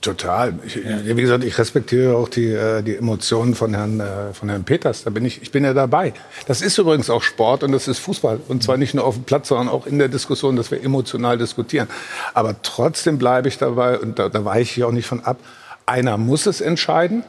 Total. 0.00 0.54
Ich, 0.66 0.74
ja. 0.74 1.16
Wie 1.16 1.22
gesagt, 1.22 1.44
ich 1.44 1.56
respektiere 1.56 2.16
auch 2.16 2.28
die, 2.28 2.46
äh, 2.46 2.82
die 2.82 2.96
Emotionen 2.96 3.54
von 3.54 3.72
Herrn, 3.72 4.00
äh, 4.00 4.34
von 4.34 4.48
Herrn 4.48 4.64
Peters. 4.64 5.04
Da 5.04 5.10
bin 5.10 5.24
ich, 5.24 5.42
ich 5.42 5.52
bin 5.52 5.62
ja 5.62 5.72
dabei. 5.72 6.12
Das 6.48 6.60
ist 6.60 6.76
übrigens 6.78 7.08
auch 7.08 7.22
Sport 7.22 7.62
und 7.62 7.70
das 7.70 7.86
ist 7.86 8.00
Fußball. 8.00 8.40
Und 8.48 8.64
zwar 8.64 8.78
nicht 8.78 8.94
nur 8.94 9.04
auf 9.04 9.14
dem 9.14 9.22
Platz, 9.22 9.46
sondern 9.46 9.68
auch 9.68 9.86
in 9.86 10.00
der 10.00 10.08
Diskussion, 10.08 10.56
dass 10.56 10.72
wir 10.72 10.82
emotional 10.82 11.38
diskutieren. 11.38 11.86
Aber 12.34 12.56
trotzdem 12.62 13.18
bleibe 13.18 13.46
ich 13.46 13.58
dabei 13.58 13.96
und 14.00 14.18
da, 14.18 14.28
da 14.28 14.44
weiche 14.44 14.80
ich 14.80 14.84
auch 14.84 14.90
nicht 14.90 15.06
von 15.06 15.20
ab. 15.20 15.38
Einer 15.86 16.18
muss 16.18 16.46
es 16.46 16.60
entscheiden. 16.60 17.22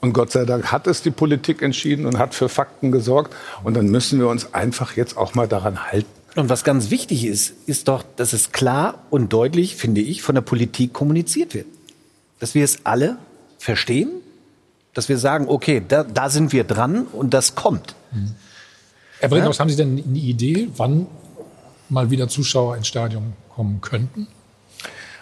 Und 0.00 0.14
Gott 0.14 0.32
sei 0.32 0.46
Dank 0.46 0.72
hat 0.72 0.86
es 0.86 1.02
die 1.02 1.10
Politik 1.10 1.60
entschieden 1.60 2.06
und 2.06 2.18
hat 2.18 2.34
für 2.34 2.48
Fakten 2.48 2.90
gesorgt. 2.90 3.34
Und 3.64 3.76
dann 3.76 3.86
müssen 3.88 4.18
wir 4.18 4.28
uns 4.28 4.54
einfach 4.54 4.96
jetzt 4.96 5.18
auch 5.18 5.34
mal 5.34 5.46
daran 5.46 5.92
halten. 5.92 6.08
Und 6.36 6.48
was 6.48 6.64
ganz 6.64 6.90
wichtig 6.90 7.26
ist, 7.26 7.52
ist 7.66 7.88
doch, 7.88 8.02
dass 8.16 8.32
es 8.32 8.50
klar 8.50 9.04
und 9.10 9.34
deutlich, 9.34 9.76
finde 9.76 10.00
ich, 10.00 10.22
von 10.22 10.34
der 10.34 10.42
Politik 10.42 10.94
kommuniziert 10.94 11.52
wird 11.52 11.66
dass 12.42 12.56
wir 12.56 12.64
es 12.64 12.84
alle 12.84 13.18
verstehen, 13.56 14.10
dass 14.94 15.08
wir 15.08 15.16
sagen, 15.16 15.46
okay, 15.48 15.80
da, 15.86 16.02
da 16.02 16.28
sind 16.28 16.52
wir 16.52 16.64
dran 16.64 17.06
und 17.12 17.32
das 17.32 17.54
kommt. 17.54 17.94
Mhm. 18.10 18.34
Herr 19.20 19.28
Brinkhaus, 19.28 19.58
ja? 19.58 19.60
haben 19.60 19.70
Sie 19.70 19.76
denn 19.76 20.02
eine 20.04 20.18
Idee, 20.18 20.68
wann 20.76 21.06
mal 21.88 22.10
wieder 22.10 22.26
Zuschauer 22.26 22.76
ins 22.76 22.88
Stadion 22.88 23.34
kommen 23.48 23.80
könnten? 23.80 24.26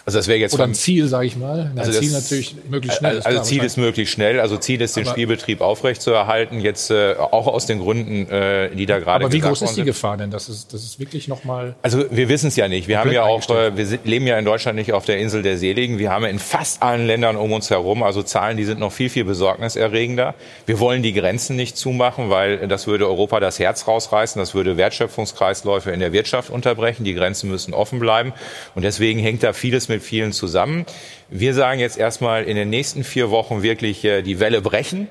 Also 0.05 0.19
das 0.19 0.27
wäre 0.27 0.39
jetzt 0.39 0.53
oder 0.53 0.63
ein 0.63 0.73
Ziel, 0.73 1.07
sage 1.07 1.27
ich 1.27 1.35
mal. 1.35 1.71
Also 1.75 1.99
Ziel 1.99 2.11
natürlich 2.11 2.55
möglichst 2.69 2.99
schnell. 2.99 3.17
Also, 3.17 3.27
also 3.29 3.41
Ziel 3.43 3.63
ist 3.63 3.77
möglichst 3.77 4.13
schnell. 4.13 4.39
Also 4.39 4.57
Ziel 4.57 4.81
ist, 4.81 4.95
den 4.95 5.03
aber 5.05 5.11
Spielbetrieb 5.11 5.61
aufrechtzuerhalten. 5.61 6.59
Jetzt 6.59 6.91
äh, 6.91 7.15
auch 7.17 7.47
aus 7.47 7.65
den 7.65 7.79
Gründen, 7.79 8.29
äh, 8.29 8.69
die 8.75 8.85
da 8.85 8.99
gerade. 8.99 9.25
Aber 9.25 9.33
wie 9.33 9.39
groß 9.39 9.61
ist 9.61 9.77
die 9.77 9.83
Gefahr 9.83 10.17
denn? 10.17 10.31
Das 10.31 10.49
ist, 10.49 10.73
das 10.73 10.83
ist 10.83 10.99
wirklich 10.99 11.27
noch 11.27 11.43
mal. 11.43 11.75
Also 11.81 12.03
wir 12.09 12.29
wissen 12.29 12.47
es 12.47 12.55
ja 12.55 12.67
nicht. 12.67 12.87
Wir 12.87 12.99
haben 12.99 13.11
ja 13.11 13.23
auch, 13.23 13.47
äh, 13.49 13.77
wir 13.77 13.99
leben 14.03 14.25
ja 14.25 14.37
in 14.39 14.45
Deutschland 14.45 14.77
nicht 14.77 14.93
auf 14.93 15.05
der 15.05 15.19
Insel 15.19 15.43
der 15.43 15.57
Seligen. 15.57 15.99
Wir 15.99 16.11
haben 16.11 16.25
in 16.25 16.39
fast 16.39 16.81
allen 16.81 17.05
Ländern 17.05 17.35
um 17.35 17.51
uns 17.51 17.69
herum 17.69 18.01
also 18.03 18.23
Zahlen, 18.23 18.57
die 18.57 18.65
sind 18.65 18.79
noch 18.79 18.91
viel 18.91 19.09
viel 19.09 19.23
besorgniserregender. 19.25 20.33
Wir 20.65 20.79
wollen 20.79 21.03
die 21.03 21.13
Grenzen 21.13 21.55
nicht 21.55 21.77
zumachen, 21.77 22.29
weil 22.29 22.67
das 22.67 22.87
würde 22.87 23.07
Europa 23.07 23.39
das 23.39 23.59
Herz 23.59 23.87
rausreißen. 23.87 24.39
Das 24.39 24.55
würde 24.55 24.77
Wertschöpfungskreisläufe 24.77 25.91
in 25.91 25.99
der 25.99 26.13
Wirtschaft 26.13 26.49
unterbrechen. 26.49 27.03
Die 27.03 27.13
Grenzen 27.13 27.49
müssen 27.49 27.73
offen 27.73 27.99
bleiben. 27.99 28.33
Und 28.73 28.83
deswegen 28.83 29.19
hängt 29.19 29.43
da 29.43 29.53
vieles 29.53 29.90
mit 29.91 30.01
vielen 30.01 30.31
zusammen. 30.33 30.85
Wir 31.29 31.53
sagen 31.53 31.79
jetzt 31.79 31.97
erstmal 31.97 32.43
in 32.45 32.55
den 32.55 32.69
nächsten 32.69 33.03
vier 33.03 33.29
Wochen 33.29 33.61
wirklich 33.61 34.03
äh, 34.03 34.21
die 34.23 34.39
Welle 34.39 34.61
brechen. 34.61 35.07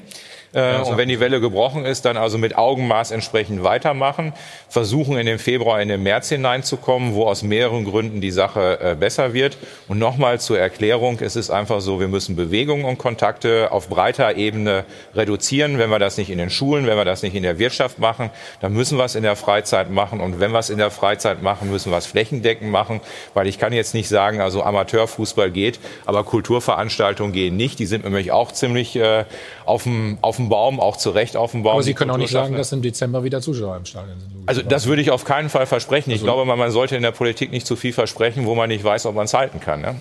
Äh, 0.52 0.78
und 0.80 0.96
wenn 0.96 1.08
die 1.08 1.20
Welle 1.20 1.40
gebrochen 1.40 1.84
ist, 1.84 2.04
dann 2.04 2.16
also 2.16 2.38
mit 2.38 2.56
Augenmaß 2.58 3.10
entsprechend 3.10 3.62
weitermachen, 3.62 4.32
versuchen 4.68 5.16
in 5.16 5.26
den 5.26 5.38
Februar, 5.38 5.80
in 5.80 5.88
den 5.88 6.02
März 6.02 6.28
hineinzukommen, 6.28 7.14
wo 7.14 7.24
aus 7.24 7.42
mehreren 7.42 7.84
Gründen 7.84 8.20
die 8.20 8.30
Sache 8.30 8.78
äh, 8.80 8.94
besser 8.94 9.32
wird. 9.32 9.58
Und 9.88 9.98
nochmal 9.98 10.40
zur 10.40 10.58
Erklärung, 10.58 11.18
es 11.20 11.36
ist 11.36 11.50
einfach 11.50 11.80
so, 11.80 12.00
wir 12.00 12.08
müssen 12.08 12.36
Bewegungen 12.36 12.84
und 12.84 12.98
Kontakte 12.98 13.70
auf 13.70 13.88
breiter 13.88 14.36
Ebene 14.36 14.84
reduzieren. 15.14 15.78
Wenn 15.78 15.90
wir 15.90 15.98
das 15.98 16.16
nicht 16.16 16.30
in 16.30 16.38
den 16.38 16.50
Schulen, 16.50 16.86
wenn 16.86 16.96
wir 16.96 17.04
das 17.04 17.22
nicht 17.22 17.34
in 17.34 17.42
der 17.42 17.58
Wirtschaft 17.58 17.98
machen, 17.98 18.30
dann 18.60 18.72
müssen 18.72 18.98
wir 18.98 19.04
es 19.04 19.14
in 19.14 19.22
der 19.22 19.36
Freizeit 19.36 19.90
machen. 19.90 20.20
Und 20.20 20.40
wenn 20.40 20.50
wir 20.50 20.58
es 20.58 20.70
in 20.70 20.78
der 20.78 20.90
Freizeit 20.90 21.42
machen, 21.42 21.70
müssen 21.70 21.92
wir 21.92 21.98
es 21.98 22.06
flächendeckend 22.06 22.70
machen, 22.70 23.00
weil 23.34 23.46
ich 23.46 23.58
kann 23.58 23.72
jetzt 23.72 23.94
nicht 23.94 24.08
sagen, 24.08 24.40
also 24.40 24.62
Amateurfußball 24.62 25.50
geht, 25.50 25.78
aber 26.06 26.24
Kulturveranstaltungen 26.24 27.32
gehen 27.32 27.56
nicht. 27.56 27.78
Die 27.78 27.86
sind 27.86 28.04
nämlich 28.04 28.32
auch 28.32 28.52
ziemlich 28.52 28.96
äh, 28.96 29.24
auf 29.70 29.84
dem, 29.84 30.18
auf 30.20 30.36
dem 30.36 30.48
Baum, 30.48 30.80
auch 30.80 30.96
zu 30.96 31.10
Recht 31.10 31.36
auf 31.36 31.52
dem 31.52 31.62
Baum. 31.62 31.74
Aber 31.74 31.82
Sie 31.84 31.94
können 31.94 32.10
auch 32.10 32.16
nicht 32.16 32.32
sagen, 32.32 32.56
dass 32.56 32.72
im 32.72 32.82
Dezember 32.82 33.22
wieder 33.22 33.40
Zuschauer 33.40 33.76
im 33.76 33.84
Stadion 33.84 34.18
sind. 34.18 34.32
Also 34.46 34.62
das 34.62 34.86
würde 34.86 35.00
ich 35.00 35.12
auf 35.12 35.24
keinen 35.24 35.48
Fall 35.48 35.66
versprechen. 35.66 36.10
Ich 36.10 36.16
also, 36.16 36.26
glaube, 36.26 36.44
man 36.44 36.70
sollte 36.72 36.96
in 36.96 37.02
der 37.02 37.12
Politik 37.12 37.52
nicht 37.52 37.68
zu 37.68 37.76
viel 37.76 37.92
versprechen, 37.92 38.46
wo 38.46 38.56
man 38.56 38.68
nicht 38.68 38.82
weiß, 38.82 39.06
ob 39.06 39.14
man 39.14 39.26
es 39.26 39.34
halten 39.34 39.60
kann. 39.60 39.80
Ne? 39.80 39.94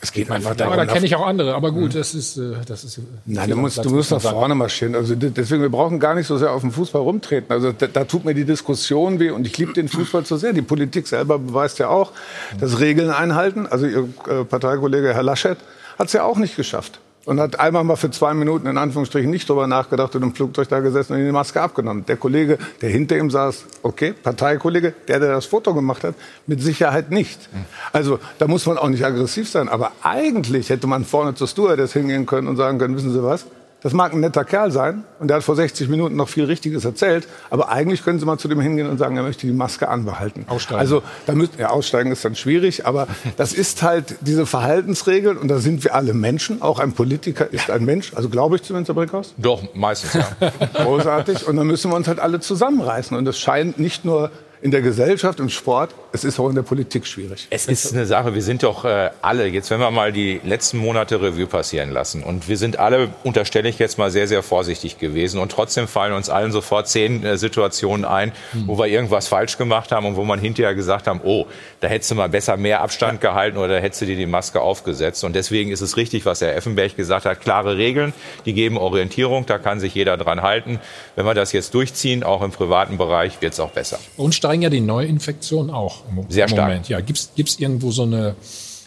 Es 0.00 0.12
geht 0.12 0.30
einfach 0.30 0.54
darum. 0.54 0.74
Aber 0.74 0.86
da 0.86 0.92
kenne 0.92 1.04
ich 1.04 1.16
auch 1.16 1.26
andere. 1.26 1.54
Aber 1.56 1.72
gut, 1.72 1.96
das 1.96 2.14
ist, 2.14 2.36
äh, 2.36 2.52
das 2.64 2.84
ist. 2.84 3.00
Nein, 3.26 3.50
du 3.50 3.56
musst, 3.56 3.84
du 3.84 3.90
musst 3.90 4.12
nach 4.12 4.20
vorne 4.20 4.54
marschieren. 4.54 4.94
Also 4.94 5.16
deswegen, 5.16 5.62
wir 5.62 5.70
brauchen 5.70 5.98
gar 5.98 6.14
nicht 6.14 6.28
so 6.28 6.38
sehr 6.38 6.52
auf 6.52 6.60
den 6.60 6.70
Fußball 6.70 7.02
rumtreten. 7.02 7.50
Also 7.50 7.72
da, 7.72 7.88
da 7.88 8.04
tut 8.04 8.24
mir 8.24 8.34
die 8.34 8.44
Diskussion 8.44 9.18
weh 9.18 9.30
und 9.30 9.44
ich 9.48 9.58
liebe 9.58 9.72
den 9.72 9.88
Fußball 9.88 10.24
zu 10.24 10.36
sehr. 10.36 10.52
Die 10.52 10.62
Politik 10.62 11.08
selber 11.08 11.40
beweist 11.40 11.80
ja 11.80 11.88
auch, 11.88 12.12
dass 12.60 12.78
Regeln 12.78 13.10
einhalten. 13.10 13.66
Also 13.66 13.86
Ihr 13.86 14.08
äh, 14.28 14.44
Parteikollege 14.44 15.12
Herr 15.12 15.24
Laschet 15.24 15.58
hat 15.98 16.06
es 16.06 16.12
ja 16.12 16.22
auch 16.22 16.38
nicht 16.38 16.54
geschafft 16.54 17.00
und 17.24 17.40
hat 17.40 17.60
einmal 17.60 17.84
mal 17.84 17.96
für 17.96 18.10
zwei 18.10 18.34
Minuten 18.34 18.66
in 18.66 18.78
Anführungsstrichen 18.78 19.30
nicht 19.30 19.48
drüber 19.48 19.66
nachgedacht 19.66 20.14
und 20.16 20.22
im 20.22 20.34
Flugzeug 20.34 20.68
da 20.68 20.80
gesessen 20.80 21.14
und 21.14 21.24
die 21.24 21.32
Maske 21.32 21.60
abgenommen. 21.60 22.04
Der 22.06 22.16
Kollege, 22.16 22.58
der 22.80 22.90
hinter 22.90 23.16
ihm 23.16 23.30
saß, 23.30 23.64
okay, 23.82 24.12
Parteikollege, 24.12 24.94
der, 25.08 25.20
der 25.20 25.32
das 25.32 25.46
Foto 25.46 25.74
gemacht 25.74 26.04
hat, 26.04 26.14
mit 26.46 26.60
Sicherheit 26.60 27.10
nicht. 27.10 27.48
Also 27.92 28.18
da 28.38 28.46
muss 28.48 28.66
man 28.66 28.78
auch 28.78 28.88
nicht 28.88 29.04
aggressiv 29.04 29.48
sein. 29.48 29.68
Aber 29.68 29.92
eigentlich 30.02 30.70
hätte 30.70 30.86
man 30.86 31.04
vorne 31.04 31.34
zur 31.34 31.46
Stewardess 31.46 31.92
hingehen 31.92 32.26
können 32.26 32.48
und 32.48 32.56
sagen 32.56 32.78
können, 32.78 32.96
wissen 32.96 33.12
Sie 33.12 33.22
was, 33.22 33.46
das 33.82 33.92
mag 33.92 34.12
ein 34.12 34.20
netter 34.20 34.44
Kerl 34.44 34.70
sein 34.70 35.04
und 35.18 35.28
der 35.28 35.38
hat 35.38 35.44
vor 35.44 35.56
60 35.56 35.88
Minuten 35.88 36.16
noch 36.16 36.28
viel 36.28 36.44
Richtiges 36.44 36.84
erzählt, 36.84 37.26
aber 37.50 37.68
eigentlich 37.70 38.04
können 38.04 38.18
Sie 38.18 38.26
mal 38.26 38.38
zu 38.38 38.48
dem 38.48 38.60
hingehen 38.60 38.88
und 38.88 38.98
sagen, 38.98 39.16
er 39.16 39.22
möchte 39.22 39.46
die 39.46 39.52
Maske 39.52 39.88
anbehalten. 39.88 40.44
Aussteigen. 40.48 40.80
Also 40.80 41.02
da 41.26 41.34
müssen, 41.34 41.54
ja, 41.58 41.70
aussteigen 41.70 42.12
ist 42.12 42.24
dann 42.24 42.36
schwierig, 42.36 42.86
aber 42.86 43.08
das 43.36 43.52
ist 43.52 43.82
halt 43.82 44.16
diese 44.20 44.46
Verhaltensregeln 44.46 45.36
und 45.36 45.48
da 45.48 45.58
sind 45.58 45.84
wir 45.84 45.94
alle 45.94 46.14
Menschen. 46.14 46.62
Auch 46.62 46.78
ein 46.78 46.92
Politiker 46.92 47.52
ist 47.52 47.70
ein 47.70 47.84
Mensch, 47.84 48.12
also 48.14 48.28
glaube 48.28 48.56
ich 48.56 48.62
zumindest, 48.62 48.88
Herr 48.88 48.94
Brinkhaus. 48.94 49.34
Doch, 49.36 49.62
meistens, 49.74 50.14
ja. 50.14 50.28
Großartig. 50.84 51.46
Und 51.48 51.56
dann 51.56 51.66
müssen 51.66 51.90
wir 51.90 51.96
uns 51.96 52.08
halt 52.08 52.20
alle 52.20 52.40
zusammenreißen 52.40 53.16
und 53.16 53.26
es 53.26 53.38
scheint 53.38 53.78
nicht 53.78 54.04
nur 54.04 54.30
in 54.60 54.70
der 54.70 54.80
Gesellschaft, 54.80 55.40
im 55.40 55.48
Sport, 55.48 55.94
es 56.12 56.24
ist 56.24 56.38
auch 56.38 56.48
in 56.48 56.54
der 56.54 56.62
Politik 56.62 57.06
schwierig. 57.06 57.46
Es 57.50 57.66
ist 57.66 57.92
eine 57.92 58.06
Sache, 58.06 58.34
wir 58.34 58.42
sind 58.42 58.62
doch 58.62 58.84
äh, 58.84 59.10
alle, 59.22 59.46
jetzt 59.46 59.70
wenn 59.70 59.80
wir 59.80 59.90
mal 59.90 60.12
die 60.12 60.40
letzten 60.44 60.78
Monate 60.78 61.20
Revue 61.20 61.46
passieren 61.46 61.90
lassen 61.90 62.22
und 62.22 62.48
wir 62.48 62.56
sind 62.56 62.78
alle, 62.78 63.08
unterstelle 63.24 63.68
ich 63.68 63.78
jetzt 63.78 63.98
mal, 63.98 64.10
sehr, 64.10 64.28
sehr 64.28 64.42
vorsichtig 64.42 64.98
gewesen 64.98 65.40
und 65.40 65.50
trotzdem 65.50 65.88
fallen 65.88 66.12
uns 66.12 66.28
allen 66.28 66.52
sofort 66.52 66.88
zehn 66.88 67.24
äh, 67.24 67.38
Situationen 67.38 68.04
ein, 68.04 68.32
Hm. 68.52 68.66
wo 68.66 68.78
wir 68.78 68.86
irgendwas 68.86 69.28
falsch 69.28 69.56
gemacht 69.56 69.92
haben 69.92 70.06
und 70.06 70.16
wo 70.16 70.24
man 70.24 70.38
hinterher 70.38 70.74
gesagt 70.74 71.06
haben, 71.06 71.20
oh, 71.24 71.46
da 71.80 71.88
hättest 71.88 72.10
du 72.10 72.14
mal 72.14 72.28
besser 72.28 72.56
mehr 72.56 72.82
Abstand 72.82 73.20
gehalten 73.20 73.56
oder 73.56 73.80
hättest 73.80 74.02
du 74.02 74.06
dir 74.06 74.16
die 74.16 74.26
Maske 74.26 74.60
aufgesetzt 74.60 75.24
und 75.24 75.34
deswegen 75.34 75.70
ist 75.70 75.80
es 75.80 75.96
richtig, 75.96 76.26
was 76.26 76.40
Herr 76.40 76.54
Effenberg 76.54 76.96
gesagt 76.96 77.24
hat, 77.24 77.40
klare 77.40 77.76
Regeln, 77.76 78.12
die 78.44 78.52
geben 78.52 78.76
Orientierung, 78.76 79.46
da 79.46 79.58
kann 79.58 79.80
sich 79.80 79.94
jeder 79.94 80.16
dran 80.16 80.42
halten. 80.42 80.78
Wenn 81.16 81.24
wir 81.24 81.34
das 81.34 81.52
jetzt 81.52 81.74
durchziehen, 81.74 82.22
auch 82.22 82.42
im 82.42 82.50
privaten 82.50 82.98
Bereich, 82.98 83.40
wird 83.40 83.54
es 83.54 83.60
auch 83.60 83.70
besser. 83.70 83.98
Uns 84.16 84.34
steigen 84.34 84.62
ja 84.62 84.70
die 84.70 84.80
Neuinfektionen 84.80 85.70
auch 85.70 86.01
im, 86.10 86.30
Sehr 86.30 86.44
im 86.44 86.48
stark. 86.50 86.68
Moment. 86.68 86.88
Ja, 86.88 87.00
gibt 87.00 87.18
es 87.36 87.58
irgendwo 87.58 87.90
so 87.90 88.02
eine, 88.02 88.34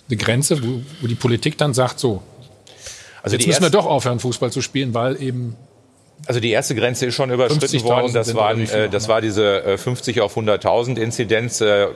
eine 0.08 0.18
Grenze, 0.18 0.64
wo, 0.64 0.82
wo 1.02 1.08
die 1.08 1.16
Politik 1.16 1.58
dann 1.58 1.74
sagt, 1.74 2.00
so, 2.00 2.22
Also 3.24 3.36
jetzt 3.38 3.48
müssen 3.48 3.64
wir 3.64 3.70
doch 3.70 3.86
aufhören, 3.86 4.20
Fußball 4.20 4.52
zu 4.52 4.62
spielen, 4.62 4.94
weil 4.94 5.22
eben 5.22 5.56
Also 6.28 6.40
die 6.40 6.50
erste 6.50 6.74
Grenze 6.74 7.06
ist 7.06 7.16
schon 7.16 7.30
überschritten 7.30 7.66
50.000 7.66 7.84
worden. 7.84 8.14
Das, 8.14 8.34
waren, 8.34 8.68
äh, 8.68 8.90
das 8.90 9.08
war 9.08 9.22
diese 9.22 9.64
äh, 9.64 9.78
50 9.78 10.22
auf 10.22 10.36
100.000 10.36 10.98
Inzidenz 10.98 11.62
äh, 11.62 11.88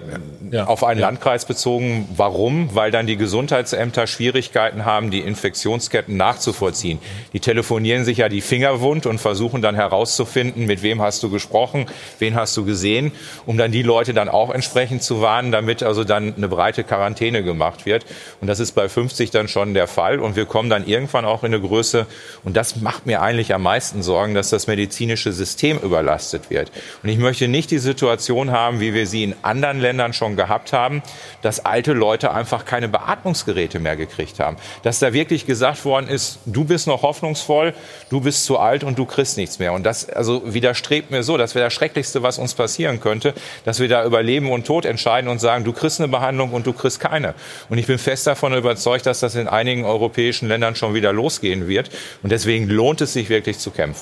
auf 0.66 0.84
einen 0.84 1.00
Landkreis 1.00 1.46
bezogen. 1.46 2.08
Warum? 2.16 2.76
Weil 2.76 2.92
dann 2.92 3.08
die 3.08 3.18
Gesundheitsämter 3.18 4.06
Schwierigkeiten 4.06 4.86
haben, 4.86 5.10
die 5.10 5.22
Infektionsketten 5.22 6.16
nachzuvollziehen. 6.16 7.00
Die 7.34 7.40
telefonieren 7.40 8.06
sich 8.06 8.20
ja 8.20 8.30
die 8.30 8.42
Finger 8.42 8.82
wund 8.82 9.08
und 9.08 9.20
versuchen 9.20 9.64
dann 9.64 9.74
herauszufinden, 9.74 10.66
mit 10.66 10.84
wem 10.84 11.02
hast 11.02 11.24
du 11.24 11.32
gesprochen, 11.32 11.88
wen 12.20 12.36
hast 12.36 12.56
du 12.56 12.66
gesehen, 12.66 13.12
um 13.48 13.58
dann 13.58 13.72
die 13.72 13.84
Leute 13.84 14.14
dann 14.14 14.30
auch 14.30 14.52
entsprechend 14.52 15.02
zu 15.02 15.22
warnen, 15.22 15.52
damit 15.52 15.82
also 15.82 16.04
dann 16.04 16.36
eine 16.36 16.48
breite 16.48 16.84
Quarantäne 16.84 17.44
gemacht 17.44 17.88
wird. 17.88 18.06
Und 18.42 18.48
das 18.48 18.60
ist 18.60 18.74
bei 18.74 18.90
50 18.90 19.32
dann 19.32 19.48
schon 19.48 19.74
der 19.74 19.88
Fall. 19.88 20.20
Und 20.20 20.36
wir 20.36 20.46
kommen 20.46 20.70
dann 20.70 20.86
irgendwann 20.86 21.26
auch 21.26 21.44
in 21.44 21.54
eine 21.54 21.62
Größe, 21.62 22.06
und 22.44 22.56
das 22.56 22.76
macht 22.76 23.08
mir 23.08 23.22
eigentlich 23.22 23.54
am 23.56 23.64
meisten 23.64 24.04
Sorgen, 24.10 24.34
dass 24.34 24.50
das 24.50 24.66
medizinische 24.66 25.32
System 25.32 25.78
überlastet 25.78 26.50
wird. 26.50 26.72
Und 27.04 27.10
ich 27.10 27.20
möchte 27.20 27.48
nicht 27.48 27.70
die 27.70 27.78
Situation 27.78 28.50
haben, 28.50 28.80
wie 28.80 28.96
wir 28.96 29.06
sie 29.06 29.24
in 29.24 29.36
anderen 29.44 29.80
Ländern 29.80 30.14
schon 30.14 30.36
gehabt 30.36 30.74
haben, 30.74 31.04
dass 31.44 31.64
alte 31.64 31.94
Leute 31.94 32.32
einfach 32.32 32.66
keine 32.66 32.88
Beatmungsgeräte 32.88 33.80
mehr 33.80 33.96
gekriegt 33.96 34.40
haben. 34.40 34.58
Dass 34.82 34.98
da 34.98 35.14
wirklich 35.14 35.46
gesagt 35.46 35.86
worden 35.86 36.08
ist, 36.08 36.40
du 36.48 36.64
bist 36.64 36.88
noch 36.88 37.04
hoffnungsvoll, 37.04 37.76
du 38.10 38.20
bist 38.20 38.46
zu 38.46 38.58
alt 38.58 38.84
und 38.84 38.98
du 38.98 39.06
kriegst 39.06 39.38
nichts 39.38 39.60
mehr. 39.60 39.74
Und 39.74 39.84
das 39.84 40.10
also 40.10 40.42
widerstrebt 40.44 41.12
mir 41.12 41.22
so, 41.22 41.38
das 41.38 41.54
wäre 41.54 41.66
das 41.68 41.74
Schrecklichste, 41.74 42.24
was 42.24 42.40
uns 42.40 42.56
passieren 42.56 43.00
könnte, 43.02 43.36
dass 43.64 43.80
wir 43.80 43.90
da 43.90 44.04
über 44.06 44.24
Leben 44.24 44.52
und 44.52 44.66
Tod 44.66 44.86
entscheiden 44.86 45.30
und 45.30 45.38
sagen, 45.38 45.66
du 45.66 45.72
kriegst 45.72 46.00
eine 46.00 46.08
Behandlung 46.08 46.50
und 46.50 46.66
du 46.66 46.74
kriegst 46.74 47.00
keine. 47.00 47.36
Und 47.70 47.78
ich 47.78 47.86
bin 47.86 48.00
fest 48.00 48.26
davon 48.26 48.56
überzeugt, 48.56 49.06
dass 49.06 49.20
das 49.20 49.36
in 49.36 49.48
einigen 49.48 49.86
europäischen 49.86 50.48
Ländern 50.48 50.76
schon 50.76 50.96
wieder 50.96 51.14
losgehen 51.14 51.68
wird. 51.68 51.92
Und 52.24 52.32
deswegen 52.32 52.68
lohnt 52.68 53.02
es 53.02 53.14
sich 53.14 53.30
wirklich 53.30 53.60
zu 53.60 53.70
kämpfen. 53.70 53.99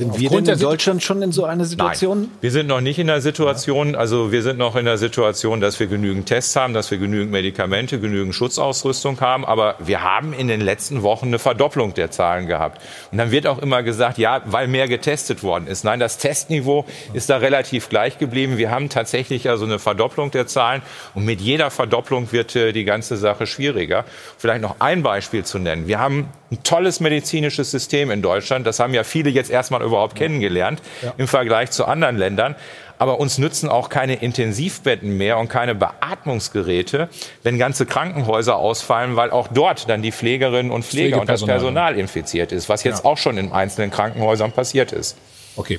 Sind 0.00 0.18
wir 0.18 0.30
denn 0.30 0.46
in 0.46 0.58
Deutschland 0.58 1.02
schon 1.02 1.20
in 1.20 1.30
so 1.30 1.44
einer 1.44 1.66
Situation? 1.66 2.20
Nein, 2.22 2.30
wir 2.40 2.50
sind 2.50 2.68
noch 2.68 2.80
nicht 2.80 2.98
in 2.98 3.08
der 3.08 3.20
Situation, 3.20 3.94
also 3.94 4.32
wir 4.32 4.42
sind 4.42 4.56
noch 4.56 4.74
in 4.76 4.86
der 4.86 4.96
Situation, 4.96 5.60
dass 5.60 5.78
wir 5.78 5.88
genügend 5.88 6.24
Tests 6.24 6.56
haben, 6.56 6.72
dass 6.72 6.90
wir 6.90 6.96
genügend 6.96 7.30
Medikamente, 7.32 8.00
genügend 8.00 8.34
Schutzausrüstung 8.34 9.20
haben, 9.20 9.44
aber 9.44 9.74
wir 9.78 10.02
haben 10.02 10.32
in 10.32 10.48
den 10.48 10.62
letzten 10.62 11.02
Wochen 11.02 11.26
eine 11.26 11.38
Verdopplung 11.38 11.92
der 11.92 12.10
Zahlen 12.10 12.46
gehabt. 12.46 12.80
Und 13.12 13.18
dann 13.18 13.30
wird 13.30 13.46
auch 13.46 13.58
immer 13.58 13.82
gesagt, 13.82 14.16
ja, 14.16 14.40
weil 14.46 14.68
mehr 14.68 14.88
getestet 14.88 15.42
worden 15.42 15.66
ist. 15.66 15.84
Nein, 15.84 16.00
das 16.00 16.16
Testniveau 16.16 16.86
ist 17.12 17.28
da 17.28 17.36
relativ 17.36 17.90
gleich 17.90 18.16
geblieben. 18.16 18.56
Wir 18.56 18.70
haben 18.70 18.88
tatsächlich 18.88 19.50
also 19.50 19.66
eine 19.66 19.78
Verdopplung 19.78 20.30
der 20.30 20.46
Zahlen 20.46 20.80
und 21.14 21.26
mit 21.26 21.42
jeder 21.42 21.70
Verdopplung 21.70 22.32
wird 22.32 22.56
äh, 22.56 22.72
die 22.72 22.84
ganze 22.84 23.18
Sache 23.18 23.46
schwieriger. 23.46 24.06
Vielleicht 24.38 24.62
noch 24.62 24.76
ein 24.78 25.02
Beispiel 25.02 25.44
zu 25.44 25.58
nennen. 25.58 25.86
Wir 25.86 25.98
haben 25.98 26.30
ein 26.50 26.62
tolles 26.62 27.00
medizinisches 27.00 27.70
System 27.70 28.10
in 28.10 28.22
Deutschland. 28.22 28.66
Das 28.66 28.80
haben 28.80 28.92
ja 28.94 29.04
viele 29.04 29.30
jetzt 29.30 29.50
erstmal 29.50 29.82
überhaupt 29.82 30.16
kennengelernt 30.16 30.82
Ja. 31.02 31.14
im 31.16 31.28
Vergleich 31.28 31.70
zu 31.70 31.84
anderen 31.84 32.16
Ländern. 32.16 32.56
Aber 32.98 33.18
uns 33.18 33.38
nützen 33.38 33.70
auch 33.70 33.88
keine 33.88 34.16
Intensivbetten 34.16 35.16
mehr 35.16 35.38
und 35.38 35.48
keine 35.48 35.74
Beatmungsgeräte, 35.74 37.08
wenn 37.42 37.58
ganze 37.58 37.86
Krankenhäuser 37.86 38.56
ausfallen, 38.56 39.16
weil 39.16 39.30
auch 39.30 39.48
dort 39.48 39.88
dann 39.88 40.02
die 40.02 40.12
Pflegerinnen 40.12 40.70
und 40.70 40.84
Pfleger 40.84 41.20
und 41.20 41.28
das. 41.28 41.44
Personal 41.44 41.98
infiziert 41.98 42.52
ist, 42.52 42.68
was 42.68 42.84
jetzt 42.84 43.04
Ja. 43.04 43.10
auch 43.10 43.16
schon 43.16 43.38
in 43.38 43.52
einzelnen 43.52 43.90
Krankenhäusern 43.90 44.52
passiert 44.52 44.92
ist. 44.92 45.16
Okay. 45.56 45.78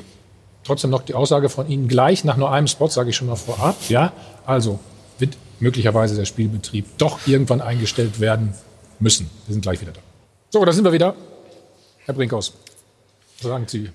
Trotzdem 0.64 0.90
noch 0.90 1.02
die 1.04 1.14
Aussage 1.14 1.50
von 1.50 1.68
Ihnen 1.70 1.88
gleich 1.88 2.24
nach 2.24 2.38
nur 2.38 2.52
einem 2.52 2.68
Spot, 2.68 2.88
sage 2.88 3.10
ich 3.12 3.16
schon 3.16 3.28
mal 3.28 3.36
vorab. 3.36 3.76
Ja, 3.90 4.14
also 4.46 4.80
wird 5.20 5.38
möglicherweise 5.60 6.16
der 6.16 6.26
Spielbetrieb 6.26 6.86
doch 6.98 7.20
irgendwann 7.28 7.62
eingestellt 7.62 8.20
werden 8.20 8.54
müssen. 9.00 9.30
Wir 9.48 9.54
sind 9.54 9.62
gleich 9.62 9.80
wieder 9.82 9.92
da. 9.92 10.00
So, 10.52 10.64
da 10.66 10.72
sind 10.74 10.84
wir 10.84 10.92
wieder. 10.92 11.16
Herr 12.06 12.14
Brinkhaus, 12.14 12.54
was 13.42 13.48
sagen 13.50 13.66
Sie 13.68 13.90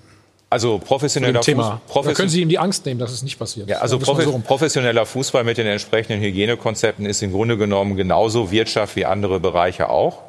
Also 0.48 0.78
professioneller 0.78 1.42
Thema? 1.42 1.82
Fuß- 1.92 2.04
Da 2.06 2.12
können 2.14 2.28
Sie 2.30 2.40
ihm 2.40 2.48
die 2.48 2.58
Angst 2.58 2.86
nehmen, 2.86 2.98
dass 2.98 3.12
es 3.12 3.22
nicht 3.22 3.38
passiert. 3.38 3.68
Ja, 3.68 3.78
also 3.78 3.98
profe 3.98 4.22
so 4.22 4.38
professioneller 4.38 5.04
Fußball 5.04 5.44
mit 5.44 5.58
den 5.58 5.66
entsprechenden 5.66 6.22
Hygienekonzepten 6.22 7.04
ist 7.04 7.22
im 7.22 7.32
Grunde 7.32 7.58
genommen 7.58 7.96
genauso 7.96 8.50
Wirtschaft 8.50 8.96
wie 8.96 9.04
andere 9.04 9.38
Bereiche 9.38 9.90
auch. 9.90 10.22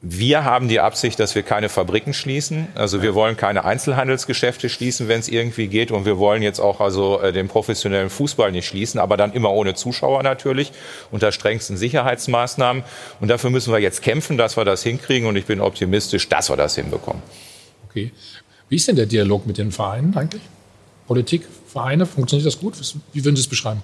Wir 0.00 0.44
haben 0.44 0.68
die 0.68 0.78
Absicht, 0.78 1.18
dass 1.18 1.34
wir 1.34 1.42
keine 1.42 1.68
Fabriken 1.68 2.14
schließen. 2.14 2.68
Also 2.76 3.02
wir 3.02 3.16
wollen 3.16 3.36
keine 3.36 3.64
Einzelhandelsgeschäfte 3.64 4.68
schließen, 4.68 5.08
wenn 5.08 5.18
es 5.18 5.28
irgendwie 5.28 5.66
geht. 5.66 5.90
Und 5.90 6.04
wir 6.04 6.18
wollen 6.18 6.40
jetzt 6.40 6.60
auch 6.60 6.80
also 6.80 7.20
äh, 7.20 7.32
den 7.32 7.48
professionellen 7.48 8.08
Fußball 8.08 8.52
nicht 8.52 8.68
schließen, 8.68 9.00
aber 9.00 9.16
dann 9.16 9.32
immer 9.32 9.50
ohne 9.50 9.74
Zuschauer 9.74 10.22
natürlich, 10.22 10.70
unter 11.10 11.32
strengsten 11.32 11.76
Sicherheitsmaßnahmen. 11.76 12.84
Und 13.18 13.28
dafür 13.28 13.50
müssen 13.50 13.72
wir 13.72 13.80
jetzt 13.80 14.02
kämpfen, 14.02 14.38
dass 14.38 14.56
wir 14.56 14.64
das 14.64 14.84
hinkriegen. 14.84 15.28
Und 15.28 15.34
ich 15.34 15.46
bin 15.46 15.60
optimistisch, 15.60 16.28
dass 16.28 16.48
wir 16.48 16.56
das 16.56 16.76
hinbekommen. 16.76 17.22
Okay. 17.88 18.12
Wie 18.68 18.76
ist 18.76 18.86
denn 18.86 18.96
der 18.96 19.06
Dialog 19.06 19.46
mit 19.46 19.58
den 19.58 19.72
Vereinen 19.72 20.16
eigentlich? 20.16 20.42
Politik, 21.08 21.42
Vereine, 21.66 22.06
funktioniert 22.06 22.46
das 22.46 22.60
gut? 22.60 22.74
Wie 23.12 23.24
würden 23.24 23.34
Sie 23.34 23.42
es 23.42 23.48
beschreiben? 23.48 23.82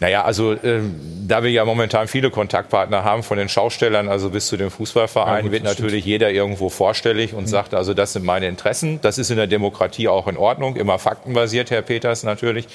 Naja, 0.00 0.24
also 0.24 0.56
ähm, 0.64 1.00
da 1.26 1.42
wir 1.42 1.50
ja 1.50 1.64
momentan 1.64 2.08
viele 2.08 2.30
Kontaktpartner 2.30 3.04
haben, 3.04 3.22
von 3.22 3.38
den 3.38 3.48
Schaustellern 3.48 4.08
also 4.08 4.30
bis 4.30 4.48
zu 4.48 4.56
den 4.56 4.70
Fußballvereinen, 4.70 5.36
Ja, 5.36 5.42
gut, 5.42 5.52
wird 5.52 5.64
natürlich 5.64 6.04
jeder 6.04 6.30
irgendwo 6.30 6.68
vorstellig 6.68 7.34
und 7.34 7.46
sagt, 7.46 7.74
also 7.74 7.94
das 7.94 8.12
sind 8.12 8.24
meine 8.24 8.48
Interessen. 8.48 9.00
Das 9.02 9.18
ist 9.18 9.30
in 9.30 9.36
der 9.36 9.46
Demokratie 9.46 10.08
auch 10.08 10.26
in 10.26 10.36
Ordnung, 10.36 10.76
immer 10.76 10.98
faktenbasiert, 10.98 11.70
Herr 11.70 11.82
Peters 11.82 12.24
natürlich. 12.24 12.66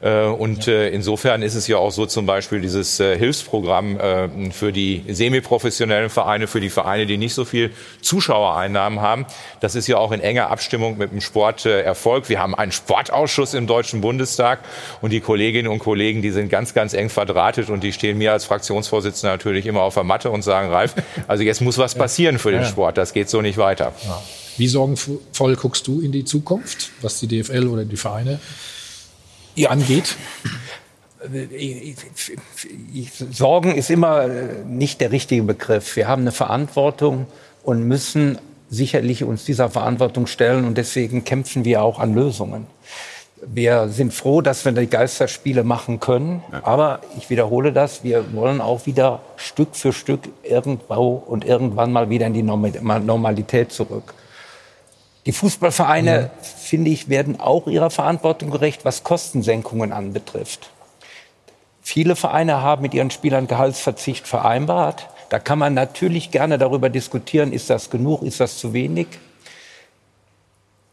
Äh, 0.00 0.24
Und 0.26 0.68
äh, 0.68 0.90
insofern 0.90 1.42
ist 1.42 1.54
es 1.54 1.66
ja 1.66 1.78
auch 1.78 1.90
so 1.90 2.06
zum 2.06 2.26
Beispiel 2.26 2.60
dieses 2.60 3.00
äh, 3.00 3.18
Hilfsprogramm 3.18 3.98
für 4.52 4.72
die 4.72 5.02
semiprofessionellen 5.08 6.10
Vereine, 6.10 6.46
für 6.46 6.60
die 6.60 6.70
Vereine, 6.70 7.06
die 7.06 7.16
nicht 7.16 7.34
so 7.34 7.44
viel 7.44 7.72
Zuschauereinnahmen 8.00 9.00
haben. 9.00 9.26
Das 9.60 9.74
ist 9.74 9.86
ja 9.86 9.96
auch 9.96 10.12
in 10.12 10.20
enger 10.20 10.50
Abstimmung 10.50 10.98
mit 10.98 11.10
dem 11.10 11.20
Sport 11.20 11.66
Erfolg. 11.66 12.28
Wir 12.28 12.40
haben 12.40 12.54
einen 12.54 12.72
Sportausschuss 12.72 13.54
im 13.54 13.66
Deutschen 13.66 14.00
Bundestag 14.00 14.60
und 15.00 15.10
die 15.10 15.20
Kolleginnen 15.20 15.68
und 15.68 15.78
Kollegen, 15.80 16.22
die 16.22 16.30
sind 16.30 16.48
ganz, 16.48 16.74
ganz 16.74 16.94
eng 16.94 17.08
verdrahtet 17.08 17.70
und 17.70 17.82
die 17.82 17.92
stehen 17.92 18.18
mir 18.18 18.32
als 18.32 18.44
Fraktionsvorsitzender 18.44 19.32
natürlich 19.32 19.66
immer 19.66 19.82
auf 19.82 19.94
der 19.94 20.04
Matte 20.04 20.30
und 20.30 20.42
sagen, 20.42 20.70
Ralf, 20.70 20.94
also 21.26 21.42
jetzt 21.42 21.60
muss 21.60 21.78
was 21.78 21.94
passieren 21.94 22.38
für 22.38 22.50
den. 22.52 22.64
Sport. 22.68 22.98
Das 22.98 23.12
geht 23.12 23.28
so 23.28 23.40
nicht 23.40 23.58
weiter. 23.58 23.92
Wie 24.56 24.68
sorgenvoll 24.68 25.56
guckst 25.56 25.86
du 25.86 26.00
in 26.00 26.12
die 26.12 26.24
Zukunft, 26.24 26.90
was 27.02 27.20
die 27.20 27.26
DFL 27.26 27.66
oder 27.66 27.84
die 27.84 27.96
Vereine 27.96 28.40
angeht? 29.66 30.16
Sorgen 33.30 33.74
ist 33.74 33.90
immer 33.90 34.24
äh, 34.24 34.64
nicht 34.64 35.00
der 35.00 35.10
richtige 35.10 35.42
Begriff. 35.42 35.96
Wir 35.96 36.06
haben 36.06 36.22
eine 36.22 36.32
Verantwortung 36.32 37.26
und 37.64 37.82
müssen 37.82 38.38
sicherlich 38.70 39.24
uns 39.24 39.44
dieser 39.44 39.68
Verantwortung 39.70 40.26
stellen 40.26 40.64
und 40.64 40.78
deswegen 40.78 41.24
kämpfen 41.24 41.64
wir 41.64 41.82
auch 41.82 41.98
an 41.98 42.14
Lösungen. 42.14 42.66
Wir 43.40 43.88
sind 43.88 44.12
froh, 44.12 44.40
dass 44.42 44.64
wir 44.64 44.72
die 44.72 44.88
Geisterspiele 44.88 45.62
machen 45.64 46.00
können, 46.00 46.42
aber 46.62 47.00
ich 47.16 47.30
wiederhole 47.30 47.72
das, 47.72 48.02
wir 48.02 48.32
wollen 48.34 48.60
auch 48.60 48.86
wieder 48.86 49.20
Stück 49.36 49.76
für 49.76 49.92
Stück 49.92 50.22
irgendwo 50.42 51.22
und 51.24 51.44
irgendwann 51.44 51.92
mal 51.92 52.10
wieder 52.10 52.26
in 52.26 52.34
die 52.34 52.42
Norma- 52.42 52.98
Normalität 52.98 53.72
zurück. 53.72 54.14
Die 55.28 55.32
Fußballvereine, 55.32 56.30
finde 56.40 56.90
ich, 56.90 57.10
werden 57.10 57.38
auch 57.38 57.66
ihrer 57.66 57.90
Verantwortung 57.90 58.50
gerecht, 58.50 58.86
was 58.86 59.04
Kostensenkungen 59.04 59.92
anbetrifft. 59.92 60.70
Viele 61.82 62.16
Vereine 62.16 62.62
haben 62.62 62.80
mit 62.80 62.94
ihren 62.94 63.10
Spielern 63.10 63.46
Gehaltsverzicht 63.46 64.26
vereinbart. 64.26 65.06
Da 65.28 65.38
kann 65.38 65.58
man 65.58 65.74
natürlich 65.74 66.30
gerne 66.30 66.56
darüber 66.56 66.88
diskutieren, 66.88 67.52
ist 67.52 67.68
das 67.68 67.90
genug, 67.90 68.22
ist 68.22 68.40
das 68.40 68.56
zu 68.56 68.72
wenig. 68.72 69.06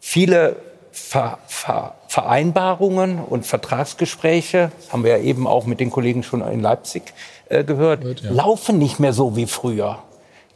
Viele 0.02 0.58
Ver 0.92 1.40
Ver 1.48 1.96
Vereinbarungen 2.10 3.20
und 3.20 3.46
Vertragsgespräche, 3.46 4.70
haben 4.92 5.06
wir 5.06 5.18
ja 5.18 5.24
eben 5.24 5.48
auch 5.48 5.66
mit 5.66 5.80
den 5.80 5.92
Kollegen 5.92 6.24
schon 6.24 6.42
in 6.42 6.60
Leipzig 6.60 7.14
äh, 7.48 7.64
gehört, 7.64 8.04
ja. 8.22 8.32
laufen 8.32 8.80
nicht 8.80 9.00
mehr 9.00 9.14
so 9.14 9.38
wie 9.38 9.48
früher. 9.48 10.00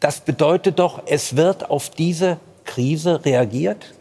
Das 0.01 0.19
bedeutet 0.19 0.79
doch, 0.79 1.03
es 1.05 1.37
wird 1.37 1.69
auf 1.69 1.89
diese 1.89 2.39
Krise 2.69 3.25
reagiert 3.25 3.93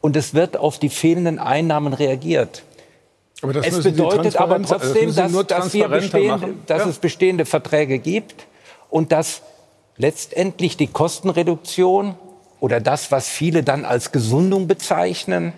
und 0.00 0.16
es 0.16 0.32
wird 0.32 0.56
auf 0.56 0.78
die 0.78 0.88
fehlenden 0.88 1.38
Einnahmen 1.38 1.92
reagiert. 1.92 2.62
Aber 3.42 3.52
das 3.52 3.66
es 3.66 3.84
bedeutet 3.84 4.36
aber 4.36 4.58
das 4.58 4.70
trotzdem, 4.70 5.10
Sie 5.10 5.16
dass, 5.16 5.46
dass, 5.46 5.74
wir 5.74 5.88
bestehende, 5.88 6.54
dass 6.66 6.82
Ja. 6.84 6.88
es 6.88 6.98
bestehende 6.98 7.44
Verträge 7.44 7.98
gibt 7.98 8.46
und 8.88 9.12
dass 9.12 9.42
letztendlich 9.98 10.78
die 10.78 10.86
Kostenreduktion 10.86 12.14
oder 12.60 12.80
das, 12.80 13.12
was 13.12 13.28
viele 13.28 13.62
dann 13.62 13.84
als 13.84 14.12
Gesundung 14.12 14.66
bezeichnen, 14.66 15.52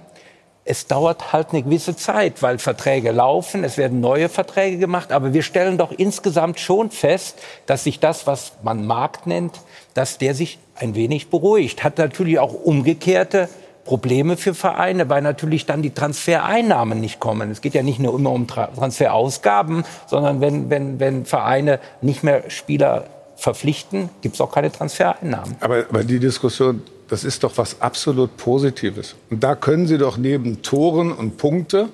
es 0.68 0.86
dauert 0.86 1.32
halt 1.32 1.48
eine 1.52 1.62
gewisse 1.62 1.96
Zeit, 1.96 2.42
weil 2.42 2.58
Verträge 2.58 3.10
laufen, 3.10 3.64
es 3.64 3.78
werden 3.78 4.00
neue 4.00 4.28
Verträge 4.28 4.76
gemacht, 4.76 5.12
aber 5.12 5.32
wir 5.32 5.42
stellen 5.42 5.78
doch 5.78 5.92
insgesamt 5.92 6.60
schon 6.60 6.90
fest, 6.90 7.38
dass 7.64 7.84
sich 7.84 8.00
das, 8.00 8.26
was 8.26 8.52
man 8.62 8.86
Markt 8.86 9.26
nennt, 9.26 9.60
dass 9.94 10.18
der 10.18 10.34
sich 10.34 10.58
ein 10.76 10.94
wenig 10.94 11.30
beruhigt. 11.30 11.84
Hat 11.84 11.96
natürlich 11.96 12.38
auch 12.38 12.52
umgekehrte 12.52 13.48
Probleme 13.86 14.36
für 14.36 14.52
Vereine, 14.52 15.08
weil 15.08 15.22
natürlich 15.22 15.64
dann 15.64 15.80
die 15.80 15.94
Transfereinnahmen 15.94 17.00
nicht 17.00 17.18
kommen. 17.18 17.50
Es 17.50 17.62
geht 17.62 17.72
ja 17.72 17.82
nicht 17.82 17.98
nur 17.98 18.14
immer 18.14 18.32
um 18.32 18.46
Tra 18.46 18.66
Transferausgaben, 18.66 19.84
sondern 20.06 20.42
wenn, 20.42 20.68
wenn, 20.68 21.00
wenn 21.00 21.24
Vereine 21.24 21.80
nicht 22.02 22.22
mehr 22.22 22.50
Spieler 22.50 23.04
verpflichten, 23.36 24.10
gibt 24.20 24.34
es 24.34 24.42
auch 24.42 24.52
keine 24.52 24.70
Transfereinnahmen. 24.70 25.56
Aber, 25.60 25.86
aber 25.88 26.04
die 26.04 26.18
Diskussion, 26.18 26.82
das 27.08 27.24
ist 27.24 27.42
doch 27.44 27.56
was 27.56 27.80
absolut 27.80 28.36
Positives. 28.36 29.16
Und 29.30 29.42
da 29.42 29.54
können 29.54 29.86
Sie 29.86 29.98
doch 29.98 30.18
neben 30.18 30.62
Toren 30.62 31.12
und 31.12 31.36
Punkte, 31.36 31.88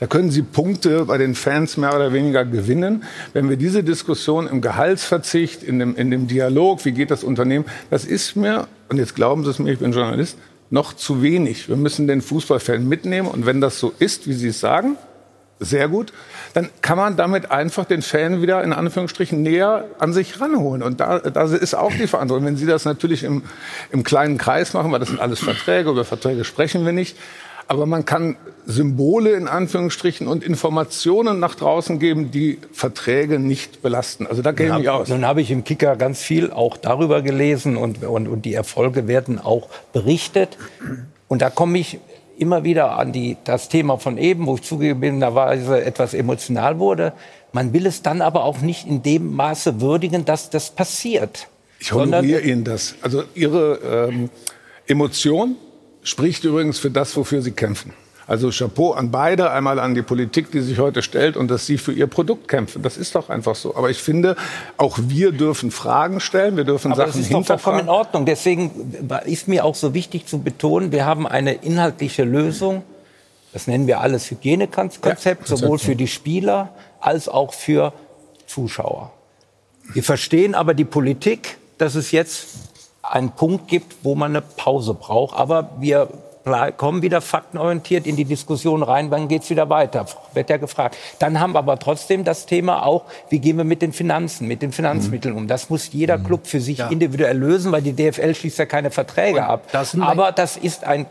da 0.00 0.06
können 0.06 0.30
Sie 0.30 0.42
Punkte 0.42 1.04
bei 1.04 1.18
den 1.18 1.34
Fans 1.34 1.76
mehr 1.76 1.94
oder 1.94 2.12
weniger 2.12 2.44
gewinnen. 2.44 3.04
Wenn 3.32 3.48
wir 3.48 3.56
diese 3.56 3.84
Diskussion 3.84 4.46
im 4.48 4.60
Gehaltsverzicht, 4.60 5.62
in 5.62 5.78
dem, 5.78 5.96
in 5.96 6.10
dem 6.10 6.26
Dialog, 6.26 6.84
wie 6.84 6.92
geht 6.92 7.10
das 7.10 7.22
Unternehmen, 7.22 7.64
das 7.90 8.04
ist 8.04 8.36
mir, 8.36 8.66
und 8.88 8.98
jetzt 8.98 9.14
glauben 9.14 9.44
Sie 9.44 9.50
es 9.50 9.58
mir, 9.58 9.72
ich 9.72 9.78
bin 9.78 9.92
Journalist, 9.92 10.36
noch 10.70 10.92
zu 10.94 11.22
wenig. 11.22 11.68
Wir 11.68 11.76
müssen 11.76 12.08
den 12.08 12.20
Fußballfan 12.20 12.88
mitnehmen. 12.88 13.28
Und 13.28 13.46
wenn 13.46 13.60
das 13.60 13.78
so 13.78 13.92
ist, 13.98 14.26
wie 14.26 14.32
Sie 14.32 14.48
es 14.48 14.60
sagen, 14.60 14.96
sehr 15.64 15.88
gut, 15.88 16.12
dann 16.52 16.68
kann 16.82 16.96
man 16.96 17.16
damit 17.16 17.50
einfach 17.50 17.84
den 17.84 18.02
Fan 18.02 18.42
wieder 18.42 18.62
in 18.62 18.72
Anführungsstrichen 18.72 19.42
näher 19.42 19.86
an 19.98 20.12
sich 20.12 20.40
ranholen. 20.40 20.82
Und 20.82 21.00
da, 21.00 21.18
da 21.18 21.44
ist 21.44 21.74
auch 21.74 21.92
die 21.92 22.06
Verantwortung. 22.06 22.46
Wenn 22.46 22.56
Sie 22.56 22.66
das 22.66 22.84
natürlich 22.84 23.24
im, 23.24 23.42
im 23.90 24.04
kleinen 24.04 24.38
Kreis 24.38 24.72
machen, 24.72 24.92
weil 24.92 25.00
das 25.00 25.08
sind 25.08 25.20
alles 25.20 25.40
Verträge, 25.40 25.90
über 25.90 26.04
Verträge 26.04 26.44
sprechen 26.44 26.84
wir 26.84 26.92
nicht. 26.92 27.16
Aber 27.66 27.86
man 27.86 28.04
kann 28.04 28.36
Symbole 28.66 29.32
in 29.32 29.48
Anführungsstrichen 29.48 30.26
und 30.26 30.44
Informationen 30.44 31.40
nach 31.40 31.54
draußen 31.54 31.98
geben, 31.98 32.30
die 32.30 32.58
Verträge 32.72 33.38
nicht 33.38 33.82
belasten. 33.82 34.26
Also 34.26 34.42
da 34.42 34.52
kenne 34.52 34.80
ich 34.80 34.88
aus. 34.88 35.08
Nun 35.08 35.24
habe 35.24 35.40
ich 35.40 35.50
im 35.50 35.64
Kicker 35.64 35.96
ganz 35.96 36.20
viel 36.20 36.50
auch 36.50 36.76
darüber 36.76 37.22
gelesen 37.22 37.76
und, 37.76 38.04
und, 38.04 38.28
und 38.28 38.42
die 38.42 38.54
Erfolge 38.54 39.08
werden 39.08 39.38
auch 39.38 39.68
berichtet. 39.92 40.58
Und 41.28 41.42
da 41.42 41.50
komme 41.50 41.78
ich 41.78 42.00
immer 42.38 42.64
wieder 42.64 42.98
an 42.98 43.12
die, 43.12 43.36
das 43.44 43.68
Thema 43.68 43.98
von 43.98 44.18
eben, 44.18 44.46
wo 44.46 44.56
ich 44.56 44.62
zugegebenerweise 44.62 45.84
etwas 45.84 46.14
emotional 46.14 46.78
wurde. 46.78 47.12
Man 47.52 47.72
will 47.72 47.86
es 47.86 48.02
dann 48.02 48.20
aber 48.20 48.44
auch 48.44 48.60
nicht 48.60 48.86
in 48.86 49.02
dem 49.02 49.34
Maße 49.34 49.80
würdigen, 49.80 50.24
dass 50.24 50.50
das 50.50 50.70
passiert. 50.70 51.48
Ich 51.78 51.92
honoriere 51.92 52.40
Ihnen 52.40 52.64
das. 52.64 52.94
Also 53.02 53.24
Ihre 53.34 54.08
ähm, 54.08 54.30
Emotion 54.86 55.56
spricht 56.02 56.44
übrigens 56.44 56.78
für 56.78 56.90
das, 56.90 57.16
wofür 57.16 57.42
Sie 57.42 57.52
kämpfen. 57.52 57.92
Also 58.26 58.50
Chapeau 58.50 58.92
an 58.92 59.10
beide, 59.10 59.50
einmal 59.50 59.78
an 59.78 59.94
die 59.94 60.02
Politik, 60.02 60.50
die 60.50 60.60
sich 60.60 60.78
heute 60.78 61.02
stellt 61.02 61.36
und 61.36 61.50
dass 61.50 61.66
sie 61.66 61.76
für 61.76 61.92
ihr 61.92 62.06
Produkt 62.06 62.48
kämpfen. 62.48 62.82
Das 62.82 62.96
ist 62.96 63.14
doch 63.14 63.28
einfach 63.28 63.54
so. 63.54 63.76
Aber 63.76 63.90
ich 63.90 63.98
finde, 63.98 64.36
auch 64.78 64.98
wir 64.98 65.32
dürfen 65.32 65.70
Fragen 65.70 66.20
stellen, 66.20 66.56
wir 66.56 66.64
dürfen 66.64 66.92
Aber 66.92 67.04
das 67.04 67.14
Sachen 67.14 67.22
ist 67.22 67.32
doch 67.32 67.44
vollkommen 67.44 67.80
in 67.80 67.84
hinterfragen. 67.84 67.88
Ordnung. 67.90 68.26
Deswegen 68.26 68.94
ist 69.26 69.46
mir 69.48 69.64
auch 69.64 69.74
so 69.74 69.92
wichtig 69.92 70.26
zu 70.26 70.38
betonen, 70.38 70.90
wir 70.90 71.04
haben 71.04 71.26
eine 71.26 71.52
inhaltliche 71.52 72.24
Lösung. 72.24 72.82
Das 73.52 73.66
nennen 73.66 73.86
wir 73.86 74.00
alles 74.00 74.30
Hygienekonzept, 74.30 75.46
sowohl 75.46 75.78
für 75.78 75.94
die 75.94 76.08
Spieler 76.08 76.74
als 77.00 77.28
auch 77.28 77.52
für 77.52 77.92
Zuschauer. 78.46 79.12
Wir 79.92 80.02
verstehen 80.02 80.54
aber 80.54 80.72
die 80.72 80.86
Politik, 80.86 81.58
dass 81.76 81.94
es 81.94 82.10
jetzt 82.10 82.46
einen 83.02 83.32
Punkt 83.32 83.68
gibt, 83.68 83.96
wo 84.02 84.14
man 84.14 84.32
eine 84.32 84.40
Pause 84.40 84.94
braucht. 84.94 85.36
Aber 85.38 85.70
wir 85.78 86.08
kommen 86.76 87.00
wieder 87.02 87.20
faktenorientiert 87.20 88.06
in 88.06 88.16
die 88.16 88.24
Diskussion 88.26 88.82
rein, 88.82 89.10
wann 89.10 89.28
geht's 89.28 89.48
wieder 89.48 89.70
weiter, 89.70 90.04
wird 90.34 90.50
ja 90.50 90.58
gefragt. 90.58 90.96
Dann 91.18 91.40
haben 91.40 91.52
wir 91.54 91.58
aber 91.58 91.78
trotzdem 91.78 92.22
das 92.24 92.44
Thema 92.44 92.84
auch, 92.84 93.04
wie 93.30 93.38
gehen 93.38 93.56
wir 93.56 93.64
mit 93.64 93.80
den 93.80 93.92
Finanzen, 93.94 94.46
mit 94.46 94.60
den 94.60 94.70
Finanzmitteln 94.72 95.34
um. 95.36 95.48
Das 95.48 95.70
muss 95.70 95.90
jeder 95.92 96.18
Club 96.18 96.46
für 96.46 96.60
sich 96.60 96.80
individuell 96.90 97.38
lösen, 97.38 97.72
weil 97.72 97.80
die 97.82 97.94
DFL 97.94 98.34
schließt 98.34 98.58
ja 98.58 98.66
keine 98.66 98.90
Verträge 98.90 99.44
ab. 99.46 99.62
sind 99.92 100.00
wir- 100.00 100.08
aber 100.08 100.32
das 100.32 100.56
ist 100.58 100.84
ein 100.84 101.06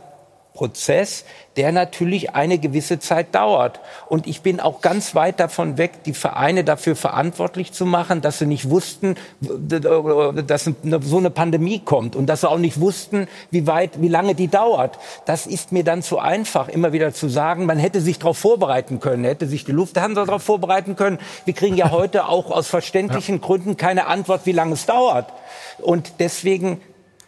Prozess, 0.54 1.26
der 1.56 1.72
natürlich 1.72 2.36
eine 2.36 2.60
gewisse 2.60 3.00
Zeit 3.00 3.34
dauert. 3.34 3.80
Und 4.08 4.28
ich 4.28 4.42
bin 4.42 4.60
auch 4.60 4.82
ganz 4.82 5.16
weit 5.16 5.40
davon 5.40 5.78
weg, 5.78 6.04
die 6.06 6.14
Vereine 6.14 6.64
dafür 6.64 6.96
verantwortlich 6.96 7.74
zu 7.74 7.86
machen, 7.86 8.22
dass 8.22 8.40
sie 8.40 8.46
nicht 8.46 8.70
wussten, 8.70 9.16
dass 9.42 10.70
so 11.02 11.18
eine 11.18 11.30
Pandemie 11.32 11.80
kommt 11.80 12.16
und 12.16 12.28
dass 12.28 12.42
sie 12.42 12.50
auch 12.50 12.60
nicht 12.60 12.80
wussten, 12.80 13.28
wie 13.50 13.66
weit, 13.66 14.02
wie 14.02 14.08
lange 14.08 14.36
die 14.36 14.48
dauert. 14.48 15.00
Das 15.26 15.48
ist 15.48 15.72
mir 15.72 15.84
dann 15.84 16.04
zu 16.04 16.20
einfach, 16.20 16.70
immer 16.70 16.94
wieder 16.94 17.14
zu 17.14 17.30
sagen, 17.30 17.66
man 17.66 17.80
hätte 17.80 18.00
sich 18.00 18.20
darauf 18.20 18.38
vorbereiten 18.38 19.00
können, 19.00 19.24
hätte 19.24 19.48
sich 19.48 19.66
die 19.66 19.72
Lufthansa 19.72 20.26
darauf 20.26 20.44
vorbereiten 20.44 20.96
können. 20.96 21.18
Wir 21.46 21.54
kriegen 21.54 21.78
ja 21.78 21.92
heute 21.92 22.28
auch 22.28 22.52
aus 22.52 22.68
verständlichen 22.68 23.42
Gründen 23.42 23.76
keine 23.76 24.06
Antwort, 24.06 24.42
wie 24.46 24.52
lange 24.52 24.74
es 24.74 24.86
dauert. 24.86 25.34
Und 25.80 26.14
deswegen 26.20 26.80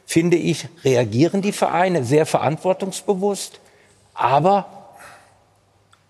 finde 0.06 0.38
ich, 0.38 0.68
reagieren 0.84 1.41
die 1.41 1.52
Vereine 1.52 2.03
sehr 2.03 2.26
verantwortungsbewusst, 2.26 3.60
aber 4.14 4.68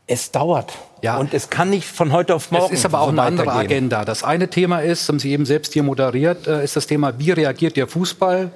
es 0.08 0.32
dauert. 0.32 0.74
Und 1.20 1.34
es 1.34 1.50
kann 1.50 1.70
nicht 1.70 1.88
von 1.88 2.12
heute 2.12 2.36
auf 2.36 2.52
morgen 2.52 2.74
Es 2.74 2.80
ist 2.80 2.86
aber 2.86 3.02
auch 3.02 3.06
so 3.06 3.12
eine 3.12 3.22
andere. 3.22 3.52
Agenda. 3.52 4.06
Das 4.06 4.24
eine 4.24 4.50
Thema 4.50 4.80
ist, 4.80 5.08
haben 5.08 5.20
Sie 5.20 5.32
eben 5.32 5.46
selbst 5.46 5.74
hier 5.74 5.84
moderiert, 5.84 6.48
äh, 6.48 6.64
ist 6.64 6.76
das 6.76 6.88
Thema, 6.88 7.18
wie 7.20 7.32
reagiert 7.32 7.78
der 7.78 7.88
Fußball, 7.88 8.52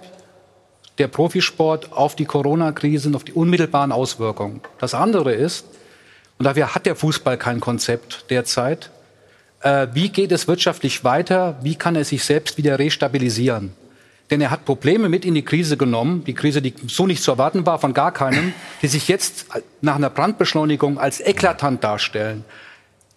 der 0.97 1.07
Profisport 1.07 1.93
auf 1.93 2.15
die 2.15 2.25
Corona-Krise 2.25 3.09
und 3.09 3.15
auf 3.15 3.23
die 3.23 3.33
unmittelbaren 3.33 3.91
Auswirkungen. 3.91 4.61
Das 4.79 4.93
andere 4.93 5.33
ist, 5.33 5.65
und 6.37 6.45
dafür 6.45 6.73
hat 6.73 6.85
der 6.85 6.95
Fußball 6.95 7.37
kein 7.37 7.59
Konzept 7.59 8.25
derzeit, 8.29 8.91
äh, 9.61 9.87
wie 9.93 10.09
geht 10.09 10.31
es 10.31 10.47
wirtschaftlich 10.47 11.03
weiter, 11.03 11.57
wie 11.61 11.75
kann 11.75 11.95
er 11.95 12.03
sich 12.03 12.23
selbst 12.23 12.57
wieder 12.57 12.79
restabilisieren. 12.79 13.73
Denn 14.31 14.41
er 14.41 14.51
hat 14.51 14.65
Probleme 14.65 15.09
mit 15.09 15.25
in 15.25 15.33
die 15.33 15.43
Krise 15.43 15.75
genommen, 15.75 16.23
die 16.23 16.35
Krise, 16.35 16.61
die 16.61 16.73
so 16.87 17.07
nicht 17.07 17.23
zu 17.23 17.31
erwarten 17.31 17.65
war 17.65 17.79
von 17.79 17.93
gar 17.93 18.11
keinem, 18.11 18.53
die 18.81 18.87
sich 18.87 19.07
jetzt 19.07 19.47
nach 19.81 19.95
einer 19.95 20.09
Brandbeschleunigung 20.09 20.99
als 20.99 21.19
eklatant 21.19 21.83
darstellen. 21.83 22.45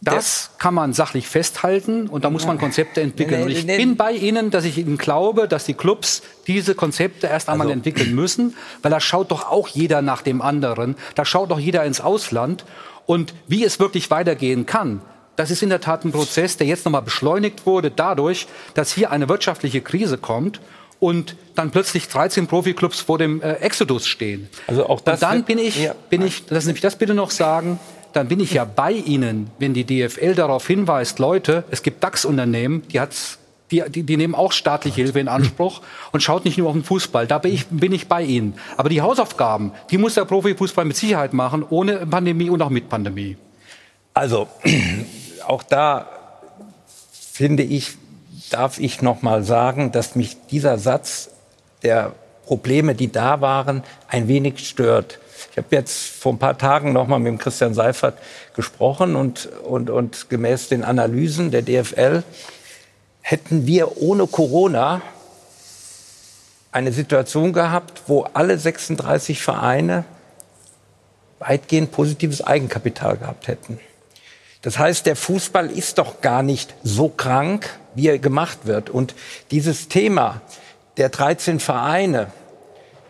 Das 0.04 0.50
kann 0.58 0.74
man 0.74 0.92
sachlich 0.92 1.28
festhalten 1.28 2.08
und 2.08 2.24
da 2.24 2.30
muss 2.30 2.44
man 2.44 2.58
Konzepte 2.58 3.00
entwickeln. 3.00 3.44
Und 3.44 3.50
ich 3.50 3.64
bin 3.64 3.96
bei 3.96 4.10
Ihnen, 4.10 4.50
dass 4.50 4.64
ich 4.64 4.76
Ihnen 4.78 4.98
glaube, 4.98 5.46
dass 5.46 5.64
die 5.64 5.74
Clubs 5.74 6.22
diese 6.48 6.74
Konzepte 6.74 7.28
erst 7.28 7.48
einmal 7.48 7.70
entwickeln 7.70 8.12
müssen, 8.12 8.56
weil 8.82 8.90
da 8.90 8.98
schaut 8.98 9.30
doch 9.30 9.48
auch 9.48 9.68
jeder 9.68 10.02
nach 10.02 10.22
dem 10.22 10.42
anderen, 10.42 10.96
da 11.14 11.24
schaut 11.24 11.52
doch 11.52 11.60
jeder 11.60 11.84
ins 11.84 12.00
Ausland 12.00 12.64
und 13.06 13.32
wie 13.46 13.62
es 13.62 13.78
wirklich 13.78 14.10
weitergehen 14.10 14.66
kann. 14.66 15.02
Das 15.36 15.52
ist 15.52 15.62
in 15.62 15.68
der 15.68 15.80
Tat 15.80 16.04
ein 16.04 16.10
Prozess, 16.10 16.56
der 16.56 16.66
jetzt 16.66 16.84
nochmal 16.84 17.02
beschleunigt 17.02 17.64
wurde 17.64 17.92
dadurch, 17.92 18.48
dass 18.74 18.92
hier 18.92 19.12
eine 19.12 19.28
wirtschaftliche 19.28 19.82
Krise 19.82 20.18
kommt 20.18 20.60
und 21.02 21.34
dann 21.56 21.72
plötzlich 21.72 22.06
13 22.06 22.46
Profiklubs 22.46 23.00
vor 23.00 23.18
dem 23.18 23.42
äh, 23.42 23.54
Exodus 23.54 24.06
stehen. 24.06 24.48
Also 24.68 24.88
auch 24.88 25.00
das 25.00 25.20
und 25.20 25.28
dann 25.28 25.42
bin 25.42 25.58
ich, 25.58 25.90
bin 26.08 26.22
ich, 26.22 26.48
lassen 26.48 26.66
Sie 26.66 26.72
mich 26.72 26.80
das 26.80 26.94
bitte 26.94 27.12
noch 27.12 27.32
sagen, 27.32 27.80
dann 28.12 28.28
bin 28.28 28.38
ich 28.38 28.52
ja 28.52 28.64
bei 28.64 28.92
Ihnen, 28.92 29.50
wenn 29.58 29.74
die 29.74 29.84
DFL 29.84 30.36
darauf 30.36 30.64
hinweist, 30.64 31.18
Leute, 31.18 31.64
es 31.72 31.82
gibt 31.82 32.04
DAX-Unternehmen, 32.04 32.84
die 32.88 33.00
hat's 33.00 33.38
die, 33.72 33.82
die, 33.88 34.02
die 34.04 34.16
nehmen 34.16 34.34
auch 34.34 34.52
staatliche 34.52 35.00
Hilfe 35.02 35.18
in 35.18 35.28
Anspruch 35.28 35.80
und 36.12 36.22
schaut 36.22 36.44
nicht 36.44 36.58
nur 36.58 36.68
auf 36.68 36.74
den 36.74 36.84
Fußball. 36.84 37.26
Da 37.26 37.38
bin 37.38 37.52
ich, 37.52 37.66
bin 37.66 37.90
ich 37.92 38.06
bei 38.06 38.22
Ihnen. 38.22 38.54
Aber 38.76 38.90
die 38.90 39.00
Hausaufgaben, 39.00 39.72
die 39.90 39.98
muss 39.98 40.14
der 40.14 40.26
Profifußball 40.26 40.84
mit 40.84 40.96
Sicherheit 40.96 41.32
machen, 41.32 41.64
ohne 41.68 42.06
Pandemie 42.06 42.50
und 42.50 42.62
auch 42.62 42.70
mit 42.70 42.88
Pandemie. 42.88 43.38
Also 44.14 44.46
auch 45.46 45.62
da 45.62 46.06
finde 47.10 47.62
ich, 47.62 47.96
darf 48.52 48.78
ich 48.78 49.02
noch 49.02 49.22
mal 49.22 49.42
sagen, 49.42 49.92
dass 49.92 50.14
mich 50.14 50.36
dieser 50.50 50.78
Satz 50.78 51.30
der 51.82 52.12
Probleme, 52.46 52.94
die 52.94 53.10
da 53.10 53.40
waren, 53.40 53.82
ein 54.08 54.28
wenig 54.28 54.68
stört. 54.68 55.18
Ich 55.50 55.56
habe 55.56 55.68
jetzt 55.70 56.08
vor 56.08 56.32
ein 56.32 56.38
paar 56.38 56.58
Tagen 56.58 56.92
noch 56.92 57.06
mal 57.06 57.18
mit 57.18 57.28
dem 57.28 57.38
Christian 57.38 57.74
Seifert 57.74 58.18
gesprochen 58.54 59.16
und, 59.16 59.46
und, 59.46 59.90
und 59.90 60.28
gemäß 60.28 60.68
den 60.68 60.84
Analysen 60.84 61.50
der 61.50 61.62
DFL 61.62 62.22
hätten 63.20 63.66
wir 63.66 64.00
ohne 64.00 64.26
Corona 64.26 65.02
eine 66.72 66.92
Situation 66.92 67.52
gehabt, 67.52 68.02
wo 68.06 68.22
alle 68.32 68.58
36 68.58 69.40
Vereine 69.40 70.04
weitgehend 71.38 71.92
positives 71.92 72.42
Eigenkapital 72.42 73.16
gehabt 73.16 73.48
hätten. 73.48 73.78
Das 74.62 74.78
heißt, 74.78 75.06
der 75.06 75.16
Fußball 75.16 75.70
ist 75.70 75.98
doch 75.98 76.20
gar 76.20 76.42
nicht 76.42 76.74
so 76.82 77.08
krank, 77.08 77.68
wie 77.94 78.08
er 78.08 78.18
gemacht 78.18 78.60
wird. 78.64 78.90
Und 78.90 79.14
dieses 79.50 79.88
Thema 79.88 80.40
der 80.96 81.08
13 81.08 81.58
Vereine, 81.58 82.28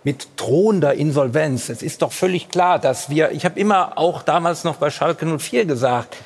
mit 0.04 0.28
drohender 0.36 0.94
Insolvenz. 0.94 1.68
Es 1.68 1.82
ist 1.82 2.02
doch 2.02 2.12
völlig 2.12 2.48
klar, 2.48 2.78
dass 2.78 3.08
wir, 3.08 3.30
ich 3.32 3.44
habe 3.44 3.58
immer 3.58 3.98
auch 3.98 4.22
damals 4.22 4.64
noch 4.64 4.76
bei 4.76 4.90
Schalke 4.90 5.26
04 5.38 5.64
gesagt, 5.64 6.16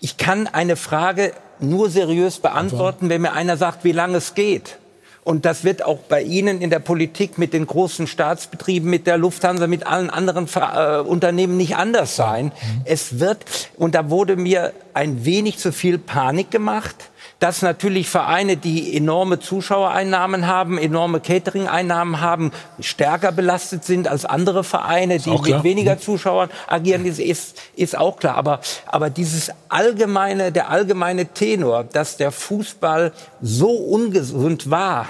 ich 0.00 0.16
kann 0.16 0.46
eine 0.46 0.76
Frage 0.76 1.32
nur 1.58 1.90
seriös 1.90 2.38
beantworten, 2.38 3.08
wenn 3.08 3.22
mir 3.22 3.32
einer 3.32 3.56
sagt, 3.56 3.82
wie 3.82 3.92
lange 3.92 4.18
es 4.18 4.34
geht. 4.34 4.78
Und 5.26 5.44
das 5.44 5.64
wird 5.64 5.84
auch 5.84 5.98
bei 6.08 6.22
Ihnen 6.22 6.60
in 6.60 6.70
der 6.70 6.78
Politik 6.78 7.36
mit 7.36 7.52
den 7.52 7.66
großen 7.66 8.06
Staatsbetrieben, 8.06 8.88
mit 8.88 9.08
der 9.08 9.18
Lufthansa, 9.18 9.66
mit 9.66 9.84
allen 9.84 10.08
anderen 10.08 10.46
äh, 10.54 11.00
Unternehmen 11.00 11.56
nicht 11.56 11.74
anders 11.74 12.14
sein. 12.14 12.52
Es 12.84 13.18
wird, 13.18 13.38
und 13.76 13.96
da 13.96 14.08
wurde 14.08 14.36
mir 14.36 14.72
ein 14.94 15.24
wenig 15.24 15.58
zu 15.58 15.72
viel 15.72 15.98
Panik 15.98 16.52
gemacht 16.52 17.10
dass 17.38 17.62
natürlich 17.62 18.08
Vereine, 18.08 18.56
die 18.56 18.96
enorme 18.96 19.38
Zuschauereinnahmen 19.38 20.46
haben, 20.46 20.78
enorme 20.78 21.20
Catering-Einnahmen 21.20 22.20
haben, 22.20 22.50
stärker 22.80 23.32
belastet 23.32 23.84
sind 23.84 24.08
als 24.08 24.24
andere 24.24 24.64
Vereine, 24.64 25.18
die 25.18 25.30
mit 25.30 25.62
weniger 25.62 25.98
Zuschauern 25.98 26.48
agieren, 26.66 27.04
ist, 27.04 27.58
ist 27.76 27.96
auch 27.96 28.18
klar. 28.18 28.36
Aber, 28.36 28.60
aber 28.86 29.10
dieses 29.10 29.50
allgemeine, 29.68 30.50
der 30.50 30.70
allgemeine 30.70 31.26
Tenor, 31.26 31.84
dass 31.84 32.16
der 32.16 32.32
Fußball 32.32 33.12
so 33.42 33.70
ungesund 33.70 34.70
war, 34.70 35.06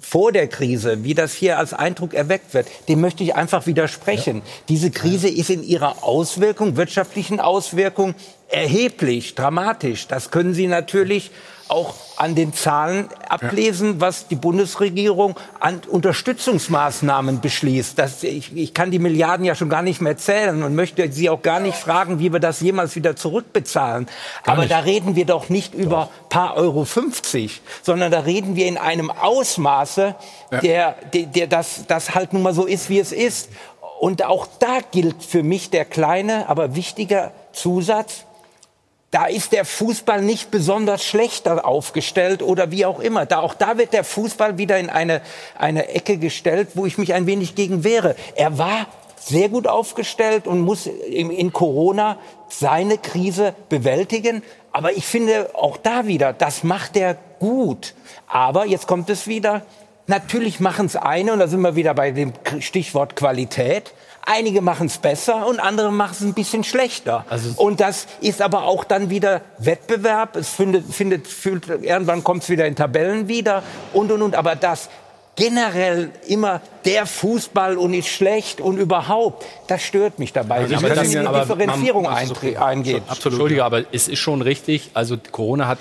vor 0.00 0.32
der 0.32 0.48
Krise, 0.48 1.04
wie 1.04 1.14
das 1.14 1.34
hier 1.34 1.58
als 1.58 1.74
Eindruck 1.74 2.14
erweckt 2.14 2.54
wird, 2.54 2.66
dem 2.88 3.00
möchte 3.00 3.22
ich 3.22 3.34
einfach 3.34 3.66
widersprechen. 3.66 4.38
Ja. 4.38 4.42
Diese 4.68 4.90
Krise 4.90 5.28
ist 5.28 5.50
in 5.50 5.62
ihrer 5.62 6.02
Auswirkung, 6.02 6.76
wirtschaftlichen 6.76 7.38
Auswirkung, 7.38 8.14
erheblich, 8.48 9.34
dramatisch. 9.34 10.08
Das 10.08 10.30
können 10.30 10.54
Sie 10.54 10.66
natürlich 10.66 11.30
auch 11.70 11.94
an 12.16 12.34
den 12.34 12.52
Zahlen 12.52 13.08
ablesen, 13.28 14.00
was 14.00 14.26
die 14.26 14.34
Bundesregierung 14.34 15.36
an 15.60 15.80
Unterstützungsmaßnahmen 15.88 17.40
beschließt. 17.40 17.98
Das, 17.98 18.22
ich, 18.24 18.54
ich 18.56 18.74
kann 18.74 18.90
die 18.90 18.98
Milliarden 18.98 19.46
ja 19.46 19.54
schon 19.54 19.68
gar 19.68 19.82
nicht 19.82 20.00
mehr 20.00 20.16
zählen 20.16 20.62
und 20.62 20.74
möchte 20.74 21.10
Sie 21.12 21.30
auch 21.30 21.42
gar 21.42 21.60
nicht 21.60 21.76
fragen, 21.76 22.18
wie 22.18 22.32
wir 22.32 22.40
das 22.40 22.60
jemals 22.60 22.96
wieder 22.96 23.14
zurückbezahlen. 23.14 24.06
Gar 24.42 24.52
Aber 24.52 24.62
nicht. 24.62 24.72
da 24.72 24.80
reden 24.80 25.14
wir 25.14 25.26
doch 25.26 25.48
nicht 25.48 25.74
doch. 25.74 25.80
über 25.80 26.08
paar 26.28 26.56
Euro 26.56 26.84
50, 26.84 27.62
sondern 27.82 28.10
da 28.10 28.20
reden 28.20 28.56
wir 28.56 28.66
in 28.66 28.76
einem 28.76 29.10
Ausmaße, 29.10 30.16
ja. 30.50 30.60
der, 30.60 30.94
der, 31.14 31.26
der 31.26 31.46
das, 31.46 31.86
das 31.86 32.14
halt 32.14 32.32
nun 32.32 32.42
mal 32.42 32.52
so 32.52 32.66
ist, 32.66 32.90
wie 32.90 32.98
es 32.98 33.12
ist. 33.12 33.48
Und 34.00 34.24
auch 34.24 34.48
da 34.58 34.78
gilt 34.90 35.22
für 35.22 35.42
mich 35.42 35.70
der 35.70 35.84
kleine, 35.84 36.48
aber 36.48 36.74
wichtige 36.74 37.30
Zusatz, 37.52 38.24
da 39.10 39.26
ist 39.26 39.52
der 39.52 39.64
Fußball 39.64 40.22
nicht 40.22 40.50
besonders 40.50 41.04
schlechter 41.04 41.66
aufgestellt 41.66 42.42
oder 42.42 42.70
wie 42.70 42.86
auch 42.86 43.00
immer. 43.00 43.26
Da, 43.26 43.40
auch 43.40 43.54
da 43.54 43.76
wird 43.76 43.92
der 43.92 44.04
Fußball 44.04 44.56
wieder 44.56 44.78
in 44.78 44.88
eine, 44.88 45.20
eine 45.58 45.88
Ecke 45.88 46.16
gestellt, 46.16 46.70
wo 46.74 46.86
ich 46.86 46.96
mich 46.96 47.12
ein 47.12 47.26
wenig 47.26 47.56
gegen 47.56 47.82
wehre. 47.82 48.14
Er 48.36 48.58
war 48.58 48.86
sehr 49.16 49.48
gut 49.48 49.66
aufgestellt 49.66 50.46
und 50.46 50.60
muss 50.60 50.86
in, 50.86 51.30
in 51.30 51.52
Corona 51.52 52.18
seine 52.48 52.98
Krise 52.98 53.54
bewältigen. 53.68 54.42
Aber 54.72 54.92
ich 54.92 55.06
finde 55.06 55.50
auch 55.54 55.76
da 55.76 56.06
wieder, 56.06 56.32
das 56.32 56.62
macht 56.62 56.96
er 56.96 57.16
gut. 57.40 57.94
Aber 58.28 58.64
jetzt 58.64 58.86
kommt 58.86 59.10
es 59.10 59.26
wieder. 59.26 59.62
Natürlich 60.06 60.60
machen 60.60 60.86
es 60.86 60.96
eine, 60.96 61.32
und 61.32 61.40
da 61.40 61.48
sind 61.48 61.60
wir 61.60 61.74
wieder 61.74 61.94
bei 61.94 62.12
dem 62.12 62.32
Stichwort 62.60 63.16
Qualität. 63.16 63.92
Einige 64.22 64.60
machen 64.60 64.86
es 64.86 64.98
besser 64.98 65.46
und 65.46 65.60
andere 65.60 65.90
machen 65.90 66.12
es 66.12 66.20
ein 66.20 66.34
bisschen 66.34 66.62
schlechter. 66.64 67.24
Also 67.28 67.50
und 67.56 67.80
das 67.80 68.06
ist 68.20 68.42
aber 68.42 68.64
auch 68.64 68.84
dann 68.84 69.10
wieder 69.10 69.40
Wettbewerb. 69.58 70.36
Es 70.36 70.50
findet, 70.50 70.92
findet, 70.92 71.26
fühlt, 71.26 71.68
irgendwann 71.68 72.22
kommt 72.22 72.42
es 72.42 72.48
wieder 72.48 72.66
in 72.66 72.76
Tabellen 72.76 73.28
wieder 73.28 73.62
und 73.92 74.12
und 74.12 74.22
und. 74.22 74.34
Aber 74.34 74.56
das 74.56 74.88
generell 75.36 76.10
immer 76.28 76.60
der 76.84 77.06
Fußball 77.06 77.78
und 77.78 77.94
ist 77.94 78.08
schlecht 78.08 78.60
und 78.60 78.76
überhaupt, 78.76 79.46
das 79.68 79.82
stört 79.82 80.18
mich 80.18 80.32
dabei. 80.32 80.56
Also 80.56 80.74
ich 80.74 80.82
will, 80.82 80.90
dass 80.90 81.08
die 81.08 81.16
Differenzierung 81.16 82.06
eingeht. 82.06 83.02
Absolut. 83.08 83.34
Entschuldige, 83.34 83.64
aber 83.64 83.84
es 83.90 84.08
ist 84.08 84.18
schon 84.18 84.42
richtig. 84.42 84.90
Also 84.92 85.16
Corona 85.32 85.66
hat 85.66 85.78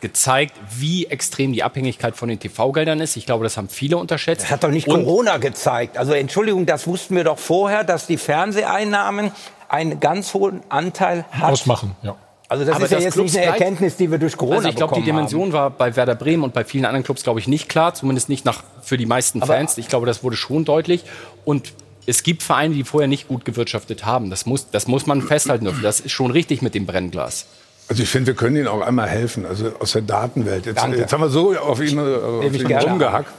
gezeigt, 0.00 0.56
wie 0.78 1.06
extrem 1.06 1.52
die 1.52 1.62
Abhängigkeit 1.62 2.16
von 2.16 2.28
den 2.28 2.38
TV-Geldern 2.38 3.00
ist. 3.00 3.16
Ich 3.16 3.26
glaube, 3.26 3.44
das 3.44 3.56
haben 3.56 3.68
viele 3.68 3.96
unterschätzt. 3.96 4.44
Das 4.44 4.50
hat 4.50 4.64
doch 4.64 4.70
nicht 4.70 4.86
Und 4.88 5.04
Corona 5.04 5.38
gezeigt. 5.38 5.96
Also 5.98 6.12
Entschuldigung, 6.12 6.66
das 6.66 6.86
wussten 6.86 7.16
wir 7.16 7.24
doch 7.24 7.38
vorher, 7.38 7.84
dass 7.84 8.06
die 8.06 8.18
Fernseheinnahmen 8.18 9.32
einen 9.68 10.00
ganz 10.00 10.34
hohen 10.34 10.60
Anteil 10.68 11.24
haben. 11.32 11.52
Ausmachen, 11.52 11.96
ja. 12.02 12.16
Also 12.48 12.64
das 12.64 12.76
Aber 12.76 12.84
ist 12.84 12.90
ja 12.92 12.98
das 12.98 13.04
jetzt 13.04 13.16
nicht 13.16 13.36
eine 13.36 13.46
Erkenntnis, 13.46 13.96
die 13.96 14.10
wir 14.10 14.18
durch 14.18 14.36
Corona 14.36 14.58
Also 14.58 14.68
ich 14.68 14.76
glaube, 14.76 14.94
die 14.94 15.02
Dimension 15.02 15.46
haben. 15.46 15.52
war 15.52 15.70
bei 15.70 15.96
Werder 15.96 16.14
Bremen 16.14 16.44
und 16.44 16.54
bei 16.54 16.64
vielen 16.64 16.84
anderen 16.84 17.02
Clubs, 17.02 17.24
glaube 17.24 17.40
ich, 17.40 17.48
nicht 17.48 17.68
klar. 17.68 17.94
Zumindest 17.94 18.28
nicht 18.28 18.44
nach, 18.44 18.62
für 18.82 18.96
die 18.96 19.06
meisten 19.06 19.42
Aber 19.42 19.54
Fans. 19.54 19.78
Ich 19.78 19.88
glaube, 19.88 20.06
das 20.06 20.22
wurde 20.22 20.36
schon 20.36 20.64
deutlich. 20.64 21.04
Und 21.44 21.72
es 22.06 22.22
gibt 22.22 22.44
Vereine, 22.44 22.74
die 22.74 22.84
vorher 22.84 23.08
nicht 23.08 23.26
gut 23.26 23.44
gewirtschaftet 23.44 24.04
haben. 24.04 24.30
Das 24.30 24.46
muss, 24.46 24.70
das 24.70 24.86
muss 24.86 25.06
man 25.06 25.22
festhalten 25.22 25.64
dürfen. 25.64 25.82
Das 25.82 25.98
ist 25.98 26.12
schon 26.12 26.30
richtig 26.30 26.62
mit 26.62 26.74
dem 26.76 26.86
Brennglas. 26.86 27.46
Also 27.88 28.02
ich 28.02 28.08
finde, 28.08 28.28
wir 28.28 28.34
können 28.34 28.56
Ihnen 28.56 28.66
auch 28.66 28.80
einmal 28.80 29.08
helfen, 29.08 29.46
also 29.46 29.72
aus 29.78 29.92
der 29.92 30.02
Datenwelt. 30.02 30.66
Jetzt, 30.66 30.84
jetzt 30.84 31.12
haben 31.12 31.20
wir 31.20 31.28
so 31.28 31.56
auf 31.56 31.80
ihn, 31.80 31.98
auf 31.98 32.52
ihn 32.52 32.66
rumgehackt. 32.66 33.30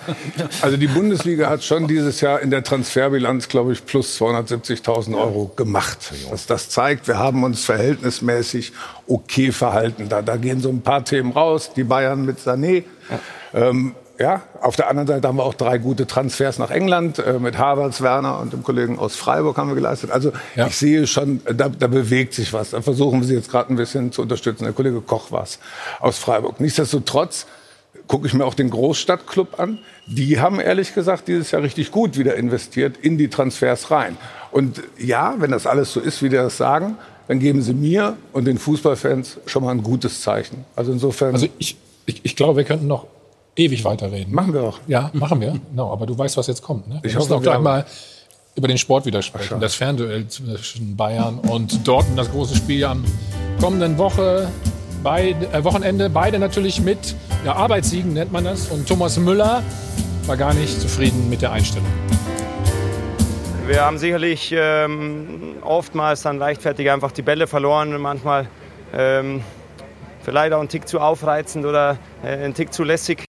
Also 0.61 0.77
die 0.77 0.87
Bundesliga 0.87 1.49
hat 1.49 1.63
schon 1.63 1.87
dieses 1.87 2.21
Jahr 2.21 2.39
in 2.39 2.49
der 2.49 2.63
Transferbilanz, 2.63 3.49
glaube 3.49 3.73
ich, 3.73 3.85
plus 3.85 4.19
270.000 4.21 5.17
Euro 5.17 5.51
gemacht. 5.55 6.13
Was 6.29 6.45
das 6.45 6.69
zeigt, 6.69 7.09
wir 7.09 7.17
haben 7.17 7.43
uns 7.43 7.65
verhältnismäßig 7.65 8.71
okay 9.05 9.51
verhalten. 9.51 10.07
Da, 10.07 10.21
da 10.21 10.37
gehen 10.37 10.61
so 10.61 10.69
ein 10.69 10.81
paar 10.81 11.03
Themen 11.03 11.33
raus, 11.33 11.71
die 11.75 11.83
Bayern 11.83 12.25
mit 12.25 12.39
Sané. 12.39 12.83
Ähm, 13.53 13.95
ja, 14.19 14.41
auf 14.61 14.75
der 14.75 14.89
anderen 14.89 15.07
Seite 15.07 15.27
haben 15.27 15.37
wir 15.37 15.43
auch 15.43 15.53
drei 15.53 15.77
gute 15.77 16.07
Transfers 16.07 16.57
nach 16.57 16.71
England 16.71 17.19
äh, 17.19 17.39
mit 17.39 17.57
Havertz, 17.57 18.01
Werner 18.01 18.39
und 18.39 18.51
dem 18.51 18.63
Kollegen 18.63 18.97
aus 18.97 19.15
Freiburg 19.15 19.57
haben 19.57 19.69
wir 19.69 19.75
geleistet. 19.75 20.11
Also 20.11 20.31
ja. 20.55 20.67
ich 20.67 20.75
sehe 20.75 21.05
schon, 21.05 21.41
da, 21.45 21.69
da 21.69 21.87
bewegt 21.87 22.33
sich 22.33 22.51
was. 22.51 22.71
Da 22.71 22.81
versuchen 22.81 23.21
wir 23.21 23.27
sie 23.27 23.35
jetzt 23.35 23.51
gerade 23.51 23.71
ein 23.71 23.75
bisschen 23.75 24.11
zu 24.11 24.23
unterstützen. 24.23 24.63
Der 24.63 24.73
Kollege 24.73 25.01
Koch 25.01 25.31
war 25.31 25.45
aus 25.99 26.17
Freiburg. 26.17 26.59
Nichtsdestotrotz 26.59 27.45
gucke 28.07 28.25
ich 28.25 28.33
mir 28.33 28.45
auch 28.45 28.55
den 28.55 28.69
Großstadtclub 28.71 29.59
an. 29.59 29.79
Die 30.07 30.39
haben 30.39 30.59
ehrlich 30.59 30.95
gesagt 30.95 31.27
dieses 31.27 31.51
Jahr 31.51 31.61
richtig 31.61 31.91
gut 31.91 32.17
wieder 32.17 32.35
investiert 32.35 32.97
in 32.97 33.17
die 33.17 33.27
Transfers 33.27 33.91
rein. 33.91 34.17
Und 34.51 34.81
ja, 34.97 35.35
wenn 35.37 35.51
das 35.51 35.67
alles 35.67 35.93
so 35.93 35.99
ist, 35.99 36.23
wie 36.23 36.29
die 36.29 36.37
das 36.37 36.57
sagen, 36.57 36.97
dann 37.27 37.39
geben 37.39 37.61
sie 37.61 37.73
mir 37.73 38.17
und 38.31 38.45
den 38.45 38.57
Fußballfans 38.57 39.39
schon 39.45 39.63
mal 39.63 39.71
ein 39.71 39.83
gutes 39.83 40.21
Zeichen. 40.21 40.65
Also 40.75 40.91
insofern. 40.91 41.33
Also 41.33 41.47
ich, 41.59 41.77
ich, 42.05 42.21
ich 42.23 42.35
glaube, 42.35 42.57
wir 42.57 42.63
könnten 42.63 42.87
noch 42.87 43.05
ewig 43.57 43.83
weiterreden. 43.83 44.33
Machen 44.33 44.53
wir 44.53 44.63
auch. 44.63 44.79
Ja, 44.87 45.09
machen 45.13 45.41
wir. 45.41 45.59
Genau, 45.69 45.91
aber 45.91 46.05
du 46.05 46.17
weißt, 46.17 46.37
was 46.37 46.47
jetzt 46.47 46.61
kommt. 46.61 46.87
Ne? 46.87 46.99
Wir 47.01 47.09
ich 47.09 47.15
müssen 47.17 47.33
auch 47.33 47.41
gleich 47.41 47.59
mal 47.59 47.85
über 48.55 48.67
den 48.67 48.77
Sport 48.77 49.05
wieder 49.05 49.21
sprechen. 49.21 49.55
Ach, 49.57 49.61
das 49.61 49.75
Fernduell 49.75 50.27
zwischen 50.27 50.95
Bayern 50.95 51.39
und 51.39 51.87
Dortmund, 51.87 52.17
das 52.17 52.31
große 52.31 52.55
Spiel 52.55 52.83
am 52.85 53.03
kommenden 53.61 53.97
Woche. 53.97 54.49
Beide, 55.03 55.45
äh, 55.53 55.63
Wochenende, 55.63 56.09
beide 56.09 56.39
natürlich 56.39 56.81
mit 56.81 57.15
ja, 57.45 57.53
Arbeitssiegen 57.53 58.13
nennt 58.13 58.31
man 58.31 58.45
das. 58.45 58.67
Und 58.67 58.87
Thomas 58.87 59.17
Müller 59.17 59.61
war 60.25 60.37
gar 60.37 60.53
nicht 60.53 60.81
zufrieden 60.81 61.29
mit 61.29 61.41
der 61.41 61.51
Einstellung. 61.51 61.87
Wir 63.67 63.81
haben 63.81 63.97
sicherlich 63.97 64.53
ähm, 64.55 65.55
oftmals 65.61 66.21
dann 66.21 66.37
leichtfertig 66.37 66.89
einfach 66.89 67.11
die 67.11 67.21
Bälle 67.21 67.47
verloren 67.47 67.93
und 67.93 68.01
manchmal 68.01 68.47
ähm, 68.93 69.43
vielleicht 70.23 70.53
auch 70.53 70.59
einen 70.59 70.69
Tick 70.69 70.87
zu 70.87 70.99
aufreizend 70.99 71.65
oder 71.65 71.97
äh, 72.23 72.29
einen 72.29 72.53
Tick 72.53 72.73
zu 72.73 72.83
lässig. 72.83 73.26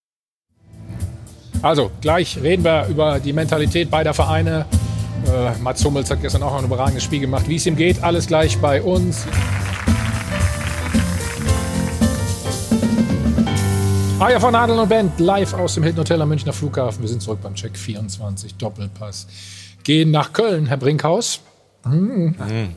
Also, 1.61 1.91
gleich 2.01 2.41
reden 2.41 2.65
wir 2.65 2.87
über 2.87 3.19
die 3.19 3.33
Mentalität 3.33 3.91
beider 3.91 4.15
Vereine. 4.15 4.65
Äh, 5.27 5.59
Mats 5.61 5.85
Hummels 5.85 6.11
hat 6.11 6.23
gestern 6.23 6.43
auch 6.45 6.57
ein 6.57 6.65
überragendes 6.65 7.03
Spiel 7.03 7.21
gemacht. 7.21 7.49
Wie 7.49 7.57
es 7.57 7.67
ihm 7.67 7.77
geht, 7.77 8.03
alles 8.03 8.29
gleich 8.29 8.59
bei 8.59 8.81
uns. 8.81 9.27
Aya 14.21 14.41
von 14.41 14.55
Adel 14.55 14.79
und 14.79 14.89
Band 14.89 15.19
live 15.21 15.55
aus 15.55 15.75
dem 15.75 15.83
Hilton 15.83 16.01
Hotel 16.01 16.23
am 16.23 16.29
Münchner 16.29 16.53
Flughafen. 16.53 17.03
Wir 17.03 17.09
sind 17.09 17.23
zurück 17.23 17.41
beim 17.43 17.55
Check 17.55 17.77
24 17.77 18.55
Doppelpass. 18.57 19.27
Gehen 19.83 20.11
nach 20.11 20.33
Köln, 20.33 20.67
Herr 20.67 20.77
Brinkhaus. 20.77 21.41
Hm. 21.85 22.35
Mhm. 22.37 22.77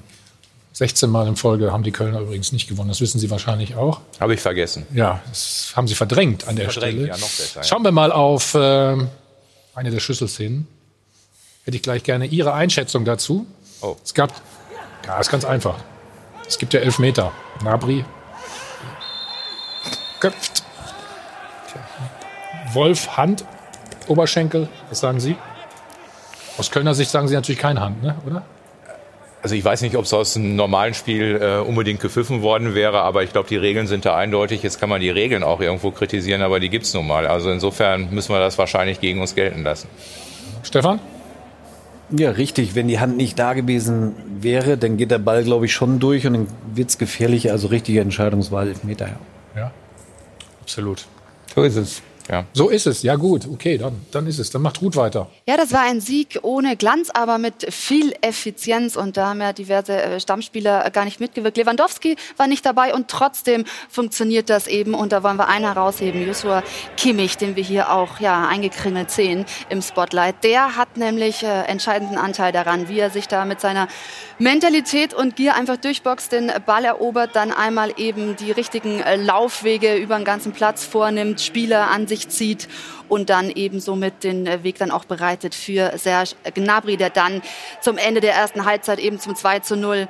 16 0.73 1.09
Mal 1.09 1.27
in 1.27 1.35
Folge 1.35 1.71
haben 1.71 1.83
die 1.83 1.91
Kölner 1.91 2.21
übrigens 2.21 2.51
nicht 2.51 2.67
gewonnen. 2.67 2.89
Das 2.89 3.01
wissen 3.01 3.19
Sie 3.19 3.29
wahrscheinlich 3.29 3.75
auch. 3.75 4.01
Habe 4.19 4.33
ich 4.33 4.39
vergessen. 4.39 4.85
Ja, 4.93 5.21
das 5.29 5.73
haben 5.75 5.87
Sie 5.87 5.95
verdrängt 5.95 6.47
an 6.47 6.55
der 6.55 6.69
verdrängt, 6.69 6.93
Stelle. 6.93 7.07
Ja, 7.07 7.17
noch 7.17 7.29
besser. 7.29 7.63
Schauen 7.63 7.83
wir 7.83 7.91
mal 7.91 8.11
auf 8.11 8.55
äh, 8.55 8.97
eine 9.75 9.91
der 9.91 9.99
Schlüsselszenen. 9.99 10.67
Hätte 11.63 11.77
ich 11.77 11.83
gleich 11.83 12.03
gerne 12.03 12.25
Ihre 12.25 12.53
Einschätzung 12.53 13.05
dazu. 13.05 13.45
Oh. 13.81 13.95
Es 14.03 14.13
gab, 14.13 14.33
ja, 15.05 15.19
ist 15.19 15.29
ganz 15.29 15.45
einfach. 15.45 15.75
Es 16.47 16.57
gibt 16.57 16.73
ja 16.73 16.79
Elfmeter. 16.79 17.31
Nabri 17.63 18.05
köpft. 20.21 20.63
Wolf, 22.73 23.17
Hand, 23.17 23.43
Oberschenkel. 24.07 24.69
Was 24.89 25.01
sagen 25.01 25.19
Sie? 25.19 25.35
Aus 26.57 26.71
Kölner 26.71 26.93
Sicht 26.93 27.11
sagen 27.11 27.27
Sie 27.27 27.35
natürlich 27.35 27.59
keine 27.59 27.81
Hand, 27.81 28.01
ne? 28.01 28.15
oder? 28.25 28.43
Also 29.43 29.55
ich 29.55 29.65
weiß 29.65 29.81
nicht, 29.81 29.95
ob 29.95 30.05
es 30.05 30.13
aus 30.13 30.37
einem 30.37 30.55
normalen 30.55 30.93
Spiel 30.93 31.39
äh, 31.41 31.57
unbedingt 31.67 31.99
gepfiffen 31.99 32.43
worden 32.43 32.75
wäre, 32.75 33.01
aber 33.01 33.23
ich 33.23 33.31
glaube, 33.31 33.49
die 33.49 33.57
Regeln 33.57 33.87
sind 33.87 34.05
da 34.05 34.15
eindeutig. 34.15 34.61
Jetzt 34.61 34.79
kann 34.79 34.89
man 34.89 35.01
die 35.01 35.09
Regeln 35.09 35.43
auch 35.43 35.61
irgendwo 35.61 35.89
kritisieren, 35.89 36.43
aber 36.43 36.59
die 36.59 36.69
gibt 36.69 36.85
es 36.85 36.93
nun 36.93 37.07
mal. 37.07 37.25
Also 37.25 37.49
insofern 37.49 38.09
müssen 38.11 38.33
wir 38.33 38.39
das 38.39 38.59
wahrscheinlich 38.59 38.99
gegen 38.99 39.19
uns 39.19 39.33
gelten 39.33 39.63
lassen. 39.63 39.87
Stefan? 40.61 40.99
Ja, 42.11 42.31
richtig. 42.31 42.75
Wenn 42.75 42.87
die 42.87 42.99
Hand 42.99 43.17
nicht 43.17 43.39
da 43.39 43.53
gewesen 43.53 44.13
wäre, 44.41 44.77
dann 44.77 44.97
geht 44.97 45.11
der 45.11 45.17
Ball, 45.19 45.43
glaube 45.43 45.65
ich, 45.65 45.73
schon 45.73 45.99
durch 45.99 46.27
und 46.27 46.33
dann 46.33 46.47
wird's 46.75 46.97
gefährlich. 46.97 47.51
Also 47.51 47.67
richtige 47.67 48.01
Entscheidungswahl, 48.01 48.67
Elfmeter. 48.67 49.07
Ja. 49.07 49.19
Ja, 49.55 49.71
absolut. 50.61 51.05
So 51.55 51.63
ist 51.63 51.77
es. 51.77 52.01
Ja. 52.29 52.45
So 52.53 52.69
ist 52.69 52.87
es. 52.87 53.03
Ja 53.03 53.15
gut, 53.15 53.47
okay, 53.51 53.77
dann, 53.77 54.01
dann 54.11 54.27
ist 54.27 54.39
es. 54.39 54.49
Dann 54.49 54.61
macht 54.61 54.81
Ruth 54.81 54.95
weiter. 54.95 55.27
Ja, 55.47 55.57
das 55.57 55.71
war 55.71 55.81
ein 55.81 56.01
Sieg 56.01 56.39
ohne 56.41 56.75
Glanz, 56.75 57.09
aber 57.09 57.37
mit 57.37 57.73
viel 57.73 58.13
Effizienz. 58.21 58.95
Und 58.95 59.17
da 59.17 59.29
haben 59.29 59.41
ja 59.41 59.53
diverse 59.53 60.01
äh, 60.01 60.19
Stammspieler 60.19 60.89
gar 60.91 61.05
nicht 61.05 61.19
mitgewirkt. 61.19 61.57
Lewandowski 61.57 62.15
war 62.37 62.47
nicht 62.47 62.65
dabei 62.65 62.93
und 62.93 63.07
trotzdem 63.07 63.65
funktioniert 63.89 64.49
das 64.49 64.67
eben. 64.67 64.93
Und 64.93 65.11
da 65.11 65.23
wollen 65.23 65.37
wir 65.37 65.47
einen 65.47 65.65
herausheben, 65.65 66.25
Joshua 66.25 66.63
Kimmich, 66.97 67.37
den 67.37 67.55
wir 67.55 67.63
hier 67.63 67.91
auch 67.91 68.19
ja, 68.19 68.47
eingekringelt 68.47 69.11
sehen 69.11 69.45
im 69.69 69.81
Spotlight. 69.81 70.43
Der 70.43 70.75
hat 70.75 70.97
nämlich 70.97 71.43
äh, 71.43 71.63
entscheidenden 71.63 72.17
Anteil 72.17 72.51
daran, 72.51 72.89
wie 72.89 72.99
er 72.99 73.09
sich 73.09 73.27
da 73.27 73.45
mit 73.45 73.61
seiner 73.61 73.87
Mentalität 74.39 75.13
und 75.13 75.35
Gier 75.35 75.55
einfach 75.55 75.77
durchboxt, 75.77 76.31
den 76.31 76.51
Ball 76.65 76.85
erobert, 76.85 77.35
dann 77.35 77.51
einmal 77.51 77.93
eben 77.97 78.35
die 78.35 78.51
richtigen 78.51 78.99
äh, 78.99 79.15
Laufwege 79.15 79.95
über 79.95 80.15
den 80.15 80.25
ganzen 80.25 80.51
Platz 80.51 80.85
vornimmt, 80.85 81.41
Spieler 81.41 81.89
an 81.89 82.07
sich 82.11 82.27
zieht 82.27 82.67
und 83.07 83.29
dann 83.29 83.49
eben 83.49 83.79
somit 83.79 84.23
den 84.23 84.45
äh, 84.45 84.63
Weg 84.63 84.77
dann 84.77 84.91
auch 84.91 85.05
bereitet 85.05 85.55
für 85.55 85.97
Serge 85.97 86.35
Gnabry, 86.53 86.97
der 86.97 87.09
dann 87.09 87.41
zum 87.79 87.97
Ende 87.97 88.19
der 88.19 88.33
ersten 88.33 88.65
Halbzeit 88.65 88.99
eben 88.99 89.19
zum 89.19 89.35
2 89.35 89.59
zu 89.59 89.77
0 89.77 90.07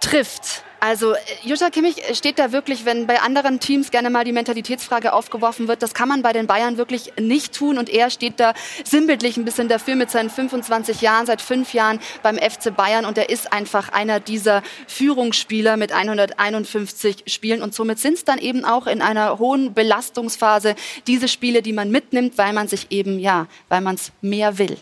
trifft. 0.00 0.62
Also 0.80 1.14
äh, 1.14 1.18
Joshua 1.44 1.70
Kimmich 1.70 2.02
steht 2.12 2.38
da 2.38 2.52
wirklich, 2.52 2.84
wenn 2.84 3.06
bei 3.06 3.20
anderen 3.20 3.60
Teams 3.60 3.90
gerne 3.90 4.10
mal 4.10 4.24
die 4.24 4.32
Mentalitätsfrage 4.32 5.12
aufgeworfen 5.12 5.68
wird, 5.68 5.82
das 5.82 5.94
kann 5.94 6.08
man 6.08 6.22
bei 6.22 6.32
den 6.32 6.46
Bayern 6.46 6.76
wirklich 6.76 7.12
nicht 7.18 7.54
tun. 7.54 7.78
Und 7.78 7.88
er 7.88 8.10
steht 8.10 8.40
da 8.40 8.52
sinnbildlich 8.84 9.36
ein 9.36 9.44
bisschen 9.44 9.68
dafür 9.68 9.96
mit 9.96 10.10
seinen 10.10 10.30
25 10.30 11.00
Jahren, 11.00 11.26
seit 11.26 11.40
fünf 11.40 11.72
Jahren 11.74 12.00
beim 12.22 12.36
FC 12.36 12.74
Bayern. 12.74 13.04
Und 13.04 13.18
er 13.18 13.30
ist 13.30 13.52
einfach 13.52 13.90
einer 13.90 14.20
dieser 14.20 14.62
Führungsspieler 14.86 15.76
mit 15.76 15.92
151 15.92 17.24
Spielen. 17.26 17.62
Und 17.62 17.74
somit 17.74 17.98
sind 17.98 18.14
es 18.14 18.24
dann 18.24 18.38
eben 18.38 18.64
auch 18.64 18.86
in 18.86 19.02
einer 19.02 19.38
hohen 19.38 19.74
Belastungsphase 19.74 20.74
diese 21.06 21.28
Spiele, 21.28 21.62
die 21.62 21.72
man 21.72 21.90
mitnimmt, 21.90 22.38
weil 22.38 22.52
man 22.52 22.68
sich 22.68 22.86
eben, 22.90 23.18
ja, 23.18 23.46
weil 23.68 23.80
man 23.80 23.94
es 23.94 24.12
mehr 24.20 24.58
will. 24.58 24.76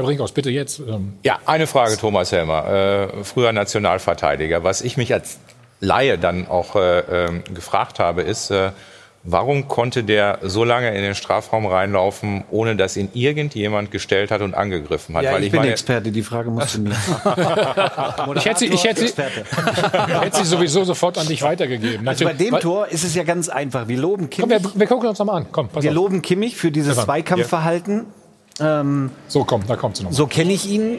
Herr 0.00 0.06
Brinkhaus, 0.06 0.32
bitte 0.32 0.50
jetzt. 0.50 0.80
Ähm, 0.80 1.14
Ja, 1.22 1.38
eine 1.46 1.66
Frage, 1.66 1.96
Thomas 1.96 2.32
Helmer, 2.32 2.66
äh, 3.20 3.24
früher 3.24 3.52
Nationalverteidiger. 3.52 4.64
Was 4.64 4.80
ich 4.82 4.96
mich 4.96 5.12
als 5.12 5.38
Laie 5.80 6.18
dann 6.18 6.46
auch 6.48 6.74
äh, 6.76 7.00
ähm, 7.00 7.42
gefragt 7.54 7.98
habe, 7.98 8.22
ist, 8.22 8.50
äh, 8.50 8.70
warum 9.22 9.68
konnte 9.68 10.02
der 10.04 10.38
so 10.42 10.64
lange 10.64 10.88
in 10.94 11.02
den 11.02 11.14
Strafraum 11.14 11.66
reinlaufen, 11.66 12.44
ohne 12.50 12.76
dass 12.76 12.96
ihn 12.96 13.10
irgendjemand 13.12 13.90
gestellt 13.90 14.30
hat 14.30 14.40
und 14.40 14.54
angegriffen 14.54 15.14
hat? 15.16 15.24
Ja, 15.24 15.32
Weil 15.32 15.44
ich, 15.44 15.50
bin 15.52 15.60
meine, 15.60 15.72
Experte, 15.72 16.10
die 16.10 16.22
Frage 16.22 16.50
musst 16.50 16.76
du 16.76 16.80
mir. 16.80 16.90
ich 18.36 18.44
hätte, 18.46 18.58
sie- 18.60 18.66
ich 18.68 18.84
hätte, 18.84 19.06
sie- 19.06 19.12
hätte 19.22 20.36
sie 20.38 20.44
sowieso 20.44 20.84
sofort 20.84 21.18
an 21.18 21.26
dich 21.26 21.42
weitergegeben. 21.42 22.06
Also 22.08 22.24
bei 22.24 22.32
dem 22.32 22.52
weil- 22.52 22.60
Tor 22.60 22.88
ist 22.88 23.04
es 23.04 23.14
ja 23.14 23.24
ganz 23.24 23.48
einfach. 23.48 23.88
Wir 23.88 23.98
loben 23.98 24.30
Komm, 24.30 24.48
Kimmich, 24.48 24.64
wir, 24.64 24.80
wir 24.80 24.86
gucken 24.86 25.08
uns 25.08 25.18
nochmal 25.18 25.36
an. 25.42 25.46
Komm, 25.52 25.68
pass 25.68 25.82
wir 25.82 25.90
auf. 25.90 25.94
loben 25.96 26.22
Kimmich 26.22 26.56
für 26.56 26.70
dieses 26.70 26.92
Stefan, 26.92 27.04
Zweikampfverhalten. 27.06 28.06
Ähm, 28.60 29.10
So, 29.28 29.44
komm, 29.44 29.66
da 29.66 29.76
kommt 29.76 29.96
sie 29.96 30.04
noch. 30.04 30.12
so 30.12 30.26
kenne 30.26 30.52
ich 30.52 30.68
ihn. 30.68 30.98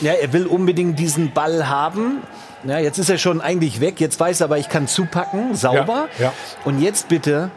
Ja, 0.00 0.12
er 0.12 0.32
will 0.32 0.46
unbedingt 0.46 0.98
diesen 0.98 1.32
Ball 1.32 1.68
haben. 1.68 2.18
Ja, 2.64 2.78
jetzt 2.78 2.98
ist 2.98 3.10
er 3.10 3.18
schon 3.18 3.40
eigentlich 3.40 3.80
weg. 3.80 4.00
Jetzt 4.00 4.18
weiß 4.18 4.40
er 4.40 4.44
aber, 4.46 4.58
ich 4.58 4.68
kann 4.68 4.88
zupacken. 4.88 5.54
Sauber. 5.54 6.08
Ja, 6.18 6.24
ja. 6.26 6.32
Und 6.64 6.80
jetzt 6.80 7.08
bitte 7.08 7.50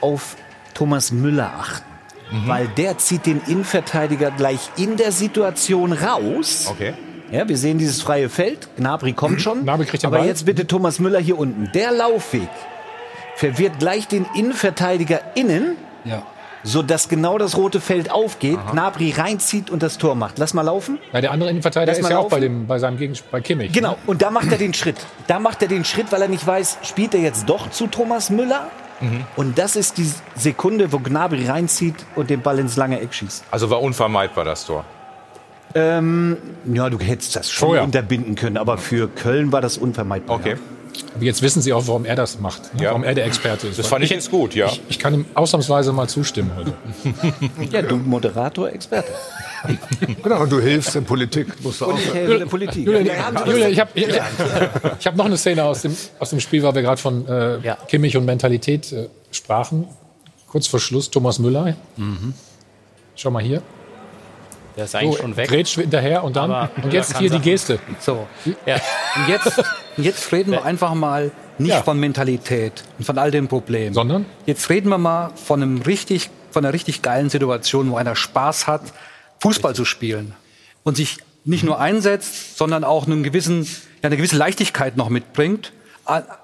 auf 0.00 0.36
Thomas 0.74 1.12
Müller 1.12 1.52
achten. 1.58 1.86
Mhm. 2.30 2.48
Weil 2.48 2.68
der 2.68 2.98
zieht 2.98 3.26
den 3.26 3.40
Innenverteidiger 3.46 4.30
gleich 4.30 4.70
in 4.76 4.96
der 4.96 5.12
Situation 5.12 5.92
raus. 5.92 6.66
okay. 6.70 6.94
Ja, 7.30 7.48
wir 7.48 7.56
sehen 7.56 7.78
dieses 7.78 8.02
freie 8.02 8.28
Feld. 8.28 8.68
Gnabry 8.76 9.12
kommt 9.14 9.40
schon. 9.40 9.62
Gnabry 9.64 9.86
kriegt 9.86 10.02
den 10.04 10.08
Aber 10.08 10.18
Ball. 10.18 10.26
jetzt 10.26 10.44
bitte 10.46 10.66
Thomas 10.66 11.00
Müller 11.00 11.18
hier 11.18 11.38
unten. 11.38 11.70
Der 11.74 11.90
Laufweg 11.90 12.48
verwirrt 13.36 13.78
gleich 13.80 14.06
den 14.06 14.26
Innenverteidiger 14.36 15.20
innen, 15.34 15.76
Ja. 16.04 16.22
Sodass 16.64 17.08
genau 17.08 17.38
das 17.38 17.56
rote 17.56 17.80
Feld 17.80 18.10
aufgeht, 18.10 18.58
Gnabry 18.72 19.12
reinzieht 19.16 19.70
und 19.70 19.82
das 19.82 19.98
Tor 19.98 20.14
macht. 20.16 20.38
Lass 20.38 20.54
mal 20.54 20.62
laufen. 20.62 20.98
Ja, 21.12 21.20
der 21.20 21.30
andere 21.30 21.50
Innenverteidiger 21.50 21.92
Lass 21.92 22.00
ist 22.00 22.10
ja 22.10 22.18
auch 22.18 22.28
bei, 22.28 22.38
laufen. 22.38 22.42
dem, 22.42 22.66
bei 22.66 22.78
seinem 22.78 22.98
Gegenspieler, 22.98 23.30
bei 23.30 23.40
Kimmich. 23.40 23.72
Genau, 23.72 23.96
und 24.06 24.22
da 24.22 24.30
macht 24.30 24.50
er 24.50 24.58
den 24.58 24.74
Schritt. 24.74 24.96
Da 25.26 25.38
macht 25.38 25.62
er 25.62 25.68
den 25.68 25.84
Schritt, 25.84 26.10
weil 26.10 26.22
er 26.22 26.28
nicht 26.28 26.44
weiß, 26.44 26.78
spielt 26.82 27.14
er 27.14 27.20
jetzt 27.20 27.48
doch 27.48 27.70
zu 27.70 27.86
Thomas 27.86 28.30
Müller? 28.30 28.68
Mhm. 29.00 29.24
Und 29.36 29.58
das 29.58 29.76
ist 29.76 29.98
die 29.98 30.10
Sekunde, 30.34 30.92
wo 30.92 30.98
Gnabry 30.98 31.46
reinzieht 31.46 31.96
und 32.16 32.30
den 32.30 32.40
Ball 32.40 32.58
ins 32.58 32.76
lange 32.76 33.00
Eck 33.00 33.12
schießt. 33.14 33.44
Also 33.50 33.70
war 33.70 33.82
unvermeidbar 33.82 34.44
das 34.44 34.64
Tor. 34.64 34.84
Ähm, 35.74 36.36
ja, 36.72 36.88
du 36.88 36.98
hättest 37.00 37.34
das 37.34 37.50
schon 37.50 37.68
Vorher. 37.68 37.84
unterbinden 37.84 38.36
können, 38.36 38.56
aber 38.56 38.78
für 38.78 39.08
Köln 39.08 39.50
war 39.50 39.60
das 39.60 39.76
unvermeidbar. 39.76 40.36
Okay. 40.36 40.56
Aber 41.14 41.24
jetzt 41.24 41.42
wissen 41.42 41.62
Sie 41.62 41.72
auch, 41.72 41.86
warum 41.86 42.04
er 42.04 42.16
das 42.16 42.38
macht. 42.40 42.74
ne? 42.74 42.82
Ja. 42.84 42.90
Warum 42.90 43.04
er 43.04 43.14
der 43.14 43.26
Experte 43.26 43.68
ist. 43.68 43.78
Das 43.78 43.86
fand 43.86 44.04
ich 44.04 44.10
jetzt 44.10 44.30
gut, 44.30 44.54
ja. 44.54 44.66
Ich, 44.66 44.80
ich 44.90 44.98
kann 44.98 45.14
ihm 45.14 45.24
ausnahmsweise 45.34 45.92
mal 45.92 46.08
zustimmen 46.08 46.50
heute. 46.56 46.74
Ja, 47.70 47.82
du 47.82 47.96
Moderator, 47.96 48.70
Experte. 48.70 49.12
Genau, 50.22 50.42
und 50.42 50.52
du 50.52 50.60
hilfst 50.60 50.94
in 50.94 51.04
Politik. 51.04 51.46
Musst 51.62 51.80
du 51.80 51.86
auch. 51.86 51.88
Und 51.94 51.98
ich 51.98 52.12
helfe 52.12 52.38
der 52.38 52.46
Politik. 52.46 52.86
Ja, 52.86 53.30
das- 53.32 53.46
Julian 53.48 53.70
ich 53.72 53.80
habe 53.80 53.90
ich, 53.94 54.06
ich 55.00 55.06
hab 55.06 55.16
noch 55.16 55.24
eine 55.24 55.38
Szene 55.38 55.64
aus 55.64 55.80
dem, 55.82 55.96
aus 56.18 56.30
dem 56.30 56.40
Spiel, 56.40 56.62
weil 56.62 56.74
wir 56.74 56.82
gerade 56.82 57.00
von 57.00 57.26
äh, 57.26 57.58
Ja. 57.60 57.76
Kimmich 57.88 58.14
und 58.16 58.26
Mentalität 58.26 58.92
äh, 58.92 59.08
sprachen. 59.30 59.86
Kurz 60.48 60.66
vor 60.66 60.80
Schluss 60.80 61.10
Thomas 61.10 61.38
Müller. 61.38 61.74
Schau 63.16 63.30
mal 63.30 63.42
hier. 63.42 63.62
Der 64.76 64.84
ist 64.84 64.94
eigentlich 64.94 65.16
So, 65.16 65.22
schon 65.22 65.36
weg. 65.36 65.48
Grätscht 65.48 65.76
hinterher 65.76 66.24
und 66.24 66.36
dann. 66.36 66.50
Aber 66.50 66.70
und 66.82 66.92
jetzt 66.92 67.16
hier 67.18 67.30
die. 67.30 67.38
Geste. 67.40 67.78
So. 68.00 68.26
Ja. 68.66 68.76
Und 69.16 69.28
jetzt, 69.28 69.62
jetzt 69.96 70.32
reden 70.32 70.50
wir 70.52 70.64
einfach 70.64 70.94
mal 70.94 71.30
nicht 71.58 71.70
Ja. 71.70 71.82
von 71.82 71.98
Mentalität 72.00 72.82
und 72.98 73.04
von 73.04 73.16
all 73.18 73.30
den 73.30 73.46
Problemen. 73.48 73.94
Sondern? 73.94 74.26
Jetzt 74.46 74.68
reden 74.70 74.88
wir 74.88 74.98
mal 74.98 75.30
von 75.36 75.62
einem 75.62 75.82
richtig, 75.82 76.30
von 76.50 76.64
einer 76.64 76.74
richtig 76.74 77.02
geilen 77.02 77.30
Situation, 77.30 77.90
wo 77.90 77.96
einer 77.96 78.16
Spaß 78.16 78.66
hat, 78.66 78.82
Fußball 79.40 79.74
zu 79.74 79.84
spielen 79.84 80.34
und 80.82 80.96
sich 80.96 81.18
nicht 81.44 81.62
nur 81.62 81.78
einsetzt, 81.78 82.56
sondern 82.56 82.82
auch 82.84 83.06
einen 83.06 83.22
gewissen, 83.22 83.62
ja, 84.02 84.06
eine 84.08 84.16
gewisse 84.16 84.36
Leichtigkeit 84.36 84.96
noch 84.96 85.10
mitbringt. 85.10 85.72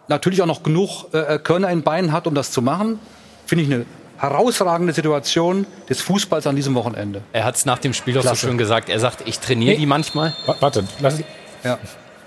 Natürlich 0.08 0.40
auch 0.42 0.46
noch 0.46 0.62
genug 0.62 1.12
äh, 1.12 1.38
Körner 1.38 1.70
in 1.70 1.82
Beinen 1.82 2.12
hat, 2.12 2.26
um 2.26 2.34
das 2.34 2.50
zu 2.52 2.62
machen. 2.62 2.98
Finde 3.46 3.64
ich 3.64 3.72
eine 3.72 3.86
herausragende 4.20 4.92
Situation 4.92 5.66
des 5.88 6.00
Fußballs 6.02 6.46
an 6.46 6.54
diesem 6.56 6.74
Wochenende. 6.74 7.22
Er 7.32 7.44
hat 7.44 7.56
es 7.56 7.64
nach 7.64 7.78
dem 7.78 7.94
Spiel 7.94 8.18
auch 8.18 8.22
so 8.22 8.34
schön 8.34 8.58
gesagt. 8.58 8.88
Er 8.88 9.00
sagt, 9.00 9.26
ich 9.26 9.38
trainiere 9.40 9.72
Nee. 9.74 9.78
die 9.80 9.86
manchmal. 9.86 10.34
Wa- 10.46 10.56
Warte, 10.60 10.84
lass, 11.00 11.20
Ja. 11.64 11.78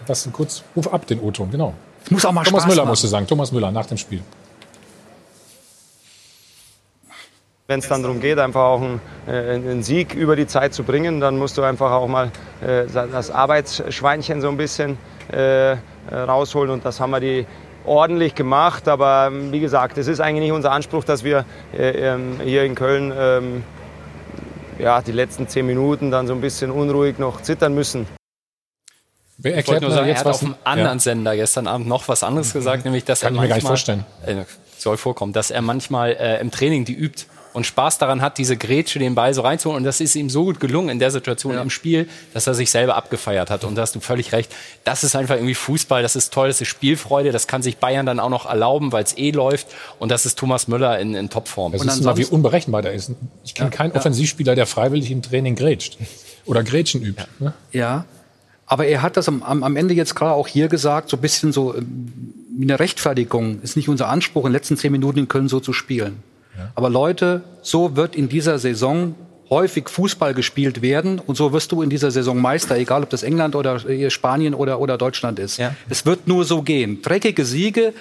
lass 0.08 0.26
ihn 0.26 0.34
kurz. 0.34 0.64
Ruf 0.76 0.92
ab 0.92 1.06
den 1.08 1.20
O-Ton, 1.20 1.52
genau. 1.52 1.74
Es 2.04 2.12
muss 2.12 2.26
auch 2.26 2.32
mal 2.32 2.44
Thomas 2.44 2.64
Spaß 2.64 2.72
Müller 2.72 2.82
machen. 2.84 2.90
musste 2.90 3.08
sagen. 3.08 3.28
Thomas 3.28 3.52
Müller 3.52 3.72
nach 3.72 3.86
dem 3.86 3.98
Spiel. 3.98 4.22
Wenn 7.68 7.80
es 7.80 7.88
dann 7.88 8.04
darum 8.04 8.20
geht, 8.20 8.40
einfach 8.40 8.62
auch 8.62 8.82
einen, 8.82 9.00
äh, 9.26 9.32
einen 9.54 9.84
Sieg 9.84 10.14
über 10.16 10.36
die 10.36 10.48
Zeit 10.48 10.74
zu 10.74 10.84
bringen, 10.84 11.22
dann 11.22 11.38
musst 11.38 11.58
du 11.58 11.64
einfach 11.64 11.92
auch 11.92 12.08
mal 12.08 12.30
äh, 12.62 12.86
das 12.92 13.32
Arbeitsschweinchen 13.32 14.42
so 14.42 14.50
ein 14.50 14.58
bisschen 14.58 14.98
äh, 15.32 15.72
äh, 15.72 15.78
rausholen. 16.12 16.72
Und 16.72 16.84
das 16.86 17.00
haben 17.00 17.12
wir 17.12 17.22
die 17.22 17.46
ordentlich 17.86 18.36
gemacht. 18.36 18.88
Aber 18.88 19.28
ähm, 19.28 19.52
wie 19.52 19.60
gesagt, 19.60 19.98
es 19.98 20.08
ist 20.08 20.20
eigentlich 20.20 20.44
nicht 20.44 20.52
unser 20.52 20.72
Anspruch, 20.72 21.04
dass 21.04 21.24
wir 21.24 21.46
äh, 21.74 21.90
ähm, 21.90 22.40
hier 22.44 22.64
in 22.64 22.76
Köln 22.76 23.14
ähm, 23.16 23.64
ja, 24.80 25.02
die 25.02 25.12
letzten 25.12 25.48
zehn 25.48 25.66
Minuten 25.66 26.12
dann 26.12 26.28
so 26.28 26.34
ein 26.34 26.42
bisschen 26.42 26.72
unruhig 26.72 27.20
noch 27.20 27.42
zittern 27.42 27.74
müssen. 27.74 28.08
Wer 29.38 29.56
erklärt 29.56 29.82
nur 29.82 29.92
sagen, 29.92 30.06
er 30.08 30.10
jetzt 30.10 30.20
hat 30.20 30.28
auf 30.28 30.42
was? 30.42 30.44
einem 30.44 30.56
anderen 30.64 31.00
Sender 31.00 31.36
gestern 31.36 31.68
Abend 31.68 31.88
noch 31.88 32.08
was 32.08 32.24
anderes 32.24 32.54
gesagt, 32.54 32.86
nämlich 32.86 33.04
dass 33.04 33.22
Kann 33.22 33.34
er 33.34 33.36
ich 33.36 33.42
mir 33.42 33.48
gar 33.50 33.56
nicht 33.56 33.64
manchmal, 33.64 34.06
vorstellen. 34.06 34.42
Äh, 34.42 34.46
soll 34.78 34.98
vorkommen, 34.98 35.34
dass 35.34 35.52
er 35.52 35.62
manchmal 35.62 36.12
äh, 36.12 36.40
im 36.40 36.52
Training 36.52 36.86
die 36.86 36.94
übt 36.94 37.26
und 37.54 37.66
Spaß 37.66 37.98
daran 37.98 38.22
hat, 38.22 38.38
diese 38.38 38.58
Grätsche 38.58 39.00
den 39.00 39.16
Ball 39.16 39.34
so 39.34 39.42
reinzuholen. 39.42 39.78
Und 39.78 39.84
das 39.84 40.02
ist 40.02 40.16
ihm 40.16 40.30
so 40.30 40.46
gut 40.46 40.60
gelungen 40.60 40.90
in 40.90 41.00
der 41.00 41.12
Situation 41.12 41.58
im 41.58 41.70
Spiel, 41.70 42.10
dass 42.34 42.48
er 42.48 42.54
sich 42.54 42.72
selber 42.72 42.96
abgefeiert 42.96 43.50
hat. 43.50 43.64
Und 43.64 43.76
da 43.76 43.84
hast 43.84 43.96
du 43.96 44.00
völlig 44.00 44.32
recht. 44.32 44.52
Das 44.84 45.04
ist 45.04 45.16
einfach 45.16 45.36
irgendwie 45.36 45.56
Fußball, 45.56 46.02
das 46.02 46.16
ist 46.16 46.34
toll, 46.34 46.48
das 46.48 46.60
ist 46.62 46.68
Spielfreude, 46.68 47.32
das 47.32 47.48
kann 47.48 47.62
sich 47.62 47.78
Bayern 47.78 48.06
dann 48.06 48.20
auch 48.20 48.30
noch 48.30 48.46
erlauben, 48.46 48.92
weil 48.92 49.04
es 49.04 49.18
eh 49.18 49.32
läuft. 49.32 49.68
Und 50.00 50.10
das 50.10 50.26
ist 50.26 50.38
Thomas 50.38 50.68
Müller 50.68 51.00
in, 51.00 51.16
in 51.16 51.30
Topform. 51.30 51.72
Das 51.72 51.82
Und 51.82 51.88
ist 51.88 52.04
mal, 52.04 52.18
wie 52.18 52.26
unberechenbar 52.26 52.82
der 52.82 52.94
ist. 52.94 53.12
Ich 53.44 53.54
kenne 53.54 53.70
keinen 53.70 53.92
Offensivspieler, 53.92 54.56
der 54.56 54.66
freiwillig 54.66 55.12
im 55.12 55.22
Training 55.22 55.56
grätscht. 55.56 55.98
Oder 56.46 56.64
Grätschen 56.64 57.02
übt. 57.02 57.24
Ne? 57.40 57.54
Ja, 57.72 58.06
aber 58.66 58.88
er 58.88 59.02
hat 59.02 59.18
das 59.18 59.28
am, 59.28 59.44
am, 59.44 59.64
am 59.64 59.76
Ende 59.76 59.94
jetzt 59.94 60.16
gerade 60.16 60.34
auch 60.34 60.48
hier 60.48 60.68
gesagt, 60.68 61.10
so 61.10 61.18
ein 61.18 61.22
bisschen 61.22 61.52
so 61.52 61.76
ähm, 61.76 62.34
wie 62.58 62.64
eine 62.64 62.80
Rechtfertigung. 62.80 63.62
Ist 63.62 63.76
nicht 63.76 63.90
unser 63.90 64.10
Anspruch, 64.10 64.46
in 64.46 64.50
den 64.50 64.54
letzten 64.54 64.78
zehn 64.78 64.92
Minuten 64.92 65.20
in 65.20 65.28
Köln 65.28 65.48
so 65.48 65.60
zu 65.60 65.74
spielen. 65.74 66.24
Aber 66.76 66.90
Leute, 66.90 67.44
so 67.62 67.96
wird 67.96 68.16
in 68.16 68.30
dieser 68.30 68.60
Saison 68.60 69.16
häufig 69.50 69.90
Fußball 69.90 70.34
gespielt 70.34 70.82
werden 70.82 71.20
und 71.20 71.36
so 71.36 71.54
wirst 71.54 71.72
du 71.72 71.82
in 71.82 71.90
dieser 71.90 72.12
Saison 72.12 72.40
Meister, 72.40 72.78
egal 72.78 73.04
ob 73.04 73.10
das 73.10 73.24
England 73.24 73.56
oder 73.56 73.88
äh, 73.88 74.10
Spanien 74.10 74.54
oder, 74.54 74.80
oder 74.80 74.98
Deutschland 74.98 75.40
ist. 75.40 75.60
Es 75.90 76.06
wird 76.06 76.28
nur 76.28 76.46
so 76.46 76.62
gehen. 76.64 77.02
Dreckige 77.02 77.46
Siege, 77.46 77.94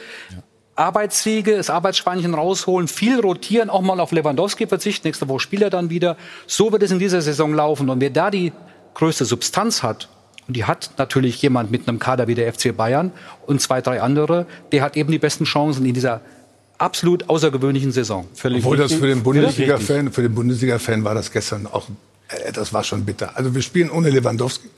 Arbeitssiege, 0.74 1.56
das 1.56 1.68
Arbeitsschweinchen 1.68 2.32
rausholen, 2.34 2.88
viel 2.88 3.20
rotieren, 3.20 3.68
auch 3.68 3.82
mal 3.82 4.00
auf 4.00 4.12
Lewandowski 4.12 4.66
verzichten. 4.66 5.06
Nächste 5.06 5.28
Woche 5.28 5.40
spielt 5.40 5.62
er 5.62 5.70
dann 5.70 5.90
wieder. 5.90 6.16
So 6.46 6.72
wird 6.72 6.82
es 6.82 6.90
in 6.90 6.98
dieser 6.98 7.20
Saison 7.20 7.52
laufen. 7.52 7.90
Und 7.90 8.00
wer 8.00 8.10
da 8.10 8.30
die 8.30 8.52
größte 8.94 9.24
Substanz 9.24 9.82
hat, 9.82 10.08
und 10.48 10.56
die 10.56 10.64
hat 10.64 10.90
natürlich 10.98 11.40
jemand 11.40 11.70
mit 11.70 11.88
einem 11.88 11.98
Kader 11.98 12.26
wie 12.26 12.34
der 12.34 12.52
FC 12.52 12.76
Bayern 12.76 13.12
und 13.46 13.60
zwei, 13.60 13.80
drei 13.80 14.00
andere, 14.00 14.46
der 14.72 14.82
hat 14.82 14.96
eben 14.96 15.12
die 15.12 15.18
besten 15.18 15.44
Chancen 15.44 15.86
in 15.86 15.94
dieser 15.94 16.20
absolut 16.78 17.28
außergewöhnlichen 17.28 17.92
Saison. 17.92 18.26
Völlig 18.34 18.64
Obwohl 18.64 18.76
das 18.76 18.92
für 18.92 19.06
den 19.06 19.22
Bundesliga-Fan, 19.22 20.12
für 20.12 20.22
den 20.22 20.34
Bundesliga-Fan 20.34 21.04
war 21.04 21.14
das 21.14 21.30
gestern 21.32 21.66
auch, 21.66 21.88
äh, 22.28 22.52
das 22.52 22.72
war 22.72 22.84
schon 22.84 23.04
bitter. 23.04 23.36
Also 23.36 23.54
wir 23.54 23.62
spielen 23.62 23.90
ohne 23.90 24.10
Lewandowski. 24.10 24.68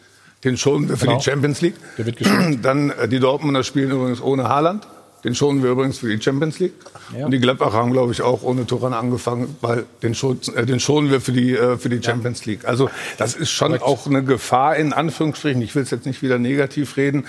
Den 0.44 0.58
schonen 0.58 0.88
wir 0.90 0.96
für 0.98 1.06
Genau. 1.06 1.18
die 1.18 1.24
Champions 1.24 1.60
League. 1.62 1.74
Der 1.96 2.04
wird 2.06 2.16
geschont. 2.18 2.58
Dann 2.64 2.90
äh, 2.90 3.08
die 3.08 3.18
Dortmunder 3.20 3.64
spielen 3.64 3.90
übrigens 3.90 4.20
ohne 4.20 4.48
Haaland. 4.48 4.86
Den 5.24 5.34
schonen 5.34 5.62
wir 5.62 5.70
übrigens 5.70 5.96
für 5.96 6.14
die 6.14 6.22
Champions 6.22 6.58
League. 6.58 6.74
Ja. 7.16 7.24
Und 7.24 7.30
die 7.30 7.38
Gladbacher 7.38 7.72
haben, 7.72 7.92
glaube 7.92 8.12
ich, 8.12 8.20
auch 8.20 8.42
ohne 8.42 8.66
Turan 8.66 8.92
angefangen, 8.92 9.56
weil 9.62 9.86
den, 10.02 10.14
schon, 10.14 10.38
äh, 10.54 10.66
den 10.66 10.80
schonen 10.80 11.10
wir 11.10 11.22
für 11.22 11.32
die, 11.32 11.54
äh, 11.54 11.78
für 11.78 11.88
die 11.88 12.02
Champions 12.02 12.44
League. 12.44 12.66
Also 12.66 12.90
das 13.16 13.34
ist 13.34 13.50
schon 13.50 13.74
auch 13.80 14.06
eine 14.06 14.22
Gefahr 14.22 14.76
in 14.76 14.92
Anführungsstrichen. 14.92 15.62
Ich 15.62 15.74
will 15.74 15.82
es 15.82 15.90
jetzt 15.90 16.04
nicht 16.04 16.20
wieder 16.20 16.38
negativ 16.38 16.98
reden. 16.98 17.24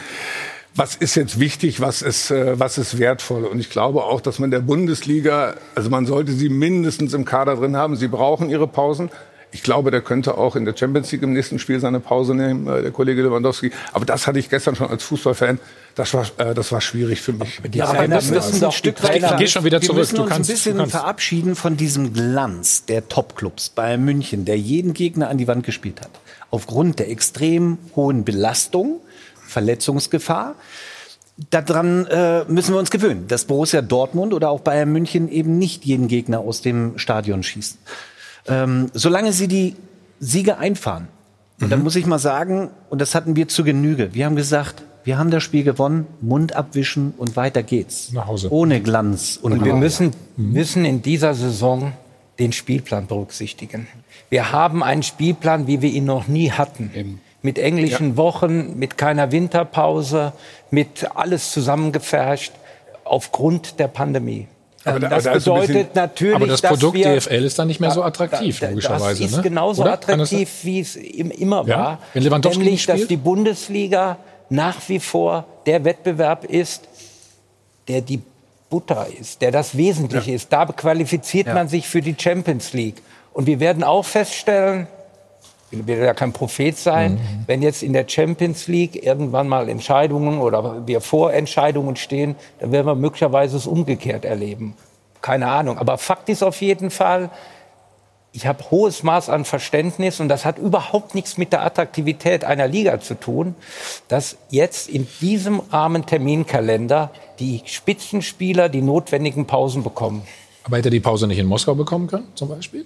Was 0.78 0.96
ist 0.96 1.16
jetzt 1.16 1.40
wichtig, 1.40 1.80
was 1.80 2.02
ist, 2.02 2.32
äh, 2.32 2.60
was 2.60 2.78
ist 2.78 3.00
wertvoll? 3.00 3.46
Und 3.46 3.60
ich 3.60 3.70
glaube 3.70 4.04
auch, 4.04 4.20
dass 4.20 4.40
man 4.40 4.52
der 4.52 4.60
Bundesliga, 4.60 5.56
also 5.74 5.90
man 5.90 6.06
sollte 6.06 6.34
sie 6.34 6.50
mindestens 6.50 7.14
im 7.14 7.24
Kader 7.24 7.56
drin 7.56 7.78
haben. 7.78 7.96
Sie 7.96 8.10
brauchen 8.10 8.50
ihre 8.50 8.68
Pausen. 8.68 9.10
Ich 9.52 9.64
glaube, 9.64 9.90
der 9.90 10.02
könnte 10.02 10.38
auch 10.38 10.58
in 10.58 10.66
der 10.66 10.76
Champions 10.76 11.10
League 11.14 11.24
im 11.24 11.32
nächsten 11.32 11.60
Spiel 11.60 11.80
seine 11.80 12.02
Pause 12.02 12.36
nehmen, 12.36 12.68
äh, 12.68 12.82
der 12.82 12.92
Kollege 12.92 13.22
Lewandowski. 13.22 13.72
Aber 13.94 14.04
das 14.04 14.28
hatte 14.28 14.38
ich 14.38 14.50
gestern 14.50 14.76
schon 14.76 14.90
als 14.90 15.02
Fußballfan. 15.04 15.60
Das 15.96 16.14
war, 16.14 16.26
äh, 16.40 16.54
das 16.54 16.74
war 16.74 16.82
schwierig 16.82 17.22
für 17.22 17.32
mich. 17.32 17.62
Ja, 17.74 17.86
aber 17.86 18.02
wir 18.02 18.10
müssen 18.10 18.34
doch 18.60 18.68
ein 18.68 18.72
Stück 18.74 19.02
weit 19.02 19.38
Geh 19.38 19.48
schon 19.48 19.64
wieder 19.64 19.80
wir 19.82 19.86
zurück. 19.88 20.00
müssen 20.00 20.16
Du 20.18 20.24
uns 20.24 20.30
kannst- 20.32 20.50
ein 20.50 20.54
du 20.54 20.58
bisschen 20.58 20.78
kannst. 20.78 20.92
verabschieden 20.92 21.56
von 21.56 21.78
diesem 21.78 22.12
Glanz 22.12 22.84
der 22.84 23.08
Topclubs. 23.08 23.70
Bayern 23.70 24.04
München, 24.04 24.44
der 24.44 24.58
jeden 24.58 24.94
Gegner 24.94 25.30
an 25.30 25.38
die 25.38 25.48
Wand 25.48 25.66
gespielt 25.66 26.02
hat. 26.02 26.10
Aufgrund 26.52 27.00
der 27.00 27.10
extrem 27.10 27.78
hohen 27.96 28.26
Belastung, 28.26 29.00
Verletzungsgefahr. 29.46 30.56
Daran 31.50 32.06
äh, 32.06 32.46
müssen 32.46 32.74
wir 32.74 32.80
uns 32.80 32.92
gewöhnen, 32.92 33.28
dass 33.28 33.46
Borussia 33.46 33.82
Dortmund 33.82 34.34
oder 34.34 34.50
auch 34.50 34.62
Bayern 34.62 34.92
München 34.92 35.30
eben 35.30 35.58
nicht 35.58 35.84
jeden 35.84 36.08
Gegner 36.08 36.40
aus 36.40 36.62
dem 36.62 36.98
Stadion 36.98 37.44
schießen. 37.44 37.78
Ähm, 38.48 38.90
solange 38.94 39.34
sie 39.34 39.48
die 39.48 39.76
Siege 40.20 40.58
einfahren, 40.58 41.10
und 41.62 41.72
da 41.72 41.78
muss 41.78 41.96
ich 41.96 42.06
mal 42.06 42.20
sagen, 42.20 42.70
und 42.90 43.00
das 43.00 43.16
hatten 43.16 43.36
wir 43.36 43.48
zu 43.48 43.64
Genüge, 43.64 44.14
wir 44.14 44.26
haben 44.26 44.36
gesagt, 44.36 44.84
wir 45.04 45.18
haben 45.18 45.30
das 45.30 45.44
Spiel 45.44 45.64
gewonnen, 45.64 46.08
Mund 46.20 46.56
abwischen 46.56 47.14
und 47.18 47.36
weiter 47.36 47.64
geht's. 47.64 48.12
Nach 48.12 48.28
Hause. 48.28 48.52
Ohne 48.52 48.82
Glanz 48.82 49.38
und, 49.42 49.54
Und 49.54 49.66
wir 49.66 49.76
müssen, 49.76 50.12
müssen 50.36 50.84
in 50.84 51.02
dieser 51.02 51.36
Saison 51.36 51.94
den 52.40 52.52
Spielplan 52.52 53.08
berücksichtigen. 53.08 53.88
Wir 54.30 54.52
haben 54.52 54.84
einen 54.84 55.04
Spielplan, 55.04 55.68
wie 55.68 55.82
wir 55.82 55.92
ihn 55.92 56.06
noch 56.06 56.28
nie 56.28 56.52
hatten. 56.52 57.20
Mit 57.46 57.60
englischen 57.60 58.18
Wochen, 58.18 58.78
mit 58.80 58.98
keiner 58.98 59.32
Winterpause, 59.32 60.34
mit 60.72 61.08
alles 61.16 61.52
zusammengepfercht 61.52 62.52
aufgrund 63.04 63.80
der 63.80 63.88
Pandemie. 63.88 64.48
Aber 64.84 65.00
da- 65.00 65.10
das 65.10 65.24
da 65.26 65.30
ein 65.32 65.36
bisschen- 65.38 65.54
bedeutet 65.54 65.96
natürlich, 65.96 66.36
aber 66.36 66.48
das 66.48 66.62
Produkt 66.64 66.96
wir, 66.96 67.06
DFL 67.16 67.44
ist 67.46 67.60
dann 67.60 67.68
nicht 67.68 67.80
mehr 67.80 67.92
so 67.92 68.02
attraktiv, 68.04 68.60
Da- 68.60 68.70
logischerweise, 68.70 69.22
Das 69.24 69.32
ist 69.32 69.38
ne? 69.38 69.44
genauso 69.44 69.84
Oder? 69.84 69.94
Attraktiv, 69.94 70.50
wie 70.64 70.80
es 70.80 70.96
im- 70.96 71.30
immer 71.32 71.64
Ja? 71.68 71.78
war. 71.78 72.00
Wenn 72.14 72.24
Lewandowski 72.24 72.58
Nämlich, 72.60 72.74
nicht 72.74 72.90
dass 72.90 72.96
spielt? 72.98 73.10
die 73.12 73.18
Bundesliga 73.18 74.18
nach 74.50 74.78
wie 74.88 75.00
vor 75.00 75.46
der 75.68 75.84
Wettbewerb 75.86 76.46
ist, 76.46 76.88
der 77.88 78.02
die 78.02 78.22
Butter 78.72 79.06
ist, 79.20 79.42
der 79.44 79.52
das 79.52 79.78
Wesentliche 79.78 80.32
ist. 80.32 80.52
Da 80.52 80.66
qualifiziert 80.66 81.48
man 81.54 81.68
sich 81.68 81.88
für 81.88 82.02
die 82.02 82.16
Champions 82.18 82.74
League. 82.74 83.04
Und 83.34 83.46
wir 83.48 83.60
werden 83.60 83.84
auch 83.84 84.04
feststellen, 84.06 84.88
will 85.88 85.98
ja 86.00 86.14
kein 86.14 86.34
Prophet 86.34 86.78
sein, 86.78 87.14
Mhm. 87.16 87.20
wenn 87.48 87.62
jetzt 87.62 87.84
in 87.84 87.94
der 87.94 88.08
Champions 88.08 88.68
League 88.68 89.04
irgendwann 89.06 89.48
mal 89.48 89.70
Entscheidungen 89.70 90.40
oder 90.40 90.88
wir 90.88 91.02
vor 91.02 91.34
Entscheidungen 91.34 91.96
stehen, 91.96 92.36
dann 92.60 92.72
werden 92.72 92.88
wir 92.88 92.96
möglicherweise 92.96 93.58
es 93.58 93.68
umgekehrt 93.68 94.26
erleben. 94.26 94.76
Keine 95.22 95.48
Ahnung. 95.48 95.78
Aber 95.78 95.98
Fakt 95.98 96.30
ist 96.30 96.44
auf 96.44 96.62
jeden 96.62 96.92
Fall, 96.92 97.30
ich 98.32 98.46
habe 98.48 98.64
hohes 98.70 99.02
Maß 99.02 99.30
an 99.30 99.46
Verständnis 99.46 100.20
und 100.20 100.28
das 100.28 100.44
hat 100.46 100.58
überhaupt 100.58 101.16
nichts 101.16 101.38
mit 101.38 101.54
der 101.54 101.64
Attraktivität 101.64 102.44
einer 102.44 102.68
Liga 102.68 103.00
zu 103.00 103.16
tun, 103.16 103.56
dass 104.10 104.38
jetzt 104.50 104.90
in 104.90 105.08
diesem 105.22 105.62
Rahmenterminkalender 105.72 107.12
die 107.40 107.62
Spitzenspieler 107.66 108.70
die 108.70 108.82
notwendigen 108.82 109.46
Pausen 109.46 109.84
bekommen. 109.84 110.24
Aber 110.64 110.78
hätte 110.78 110.90
er 110.90 110.92
die 110.92 111.00
Pause 111.00 111.28
nicht 111.28 111.40
in 111.40 111.46
Moskau 111.48 111.76
bekommen 111.76 112.08
können, 112.08 112.28
zum 112.36 112.50
Beispiel? 112.50 112.86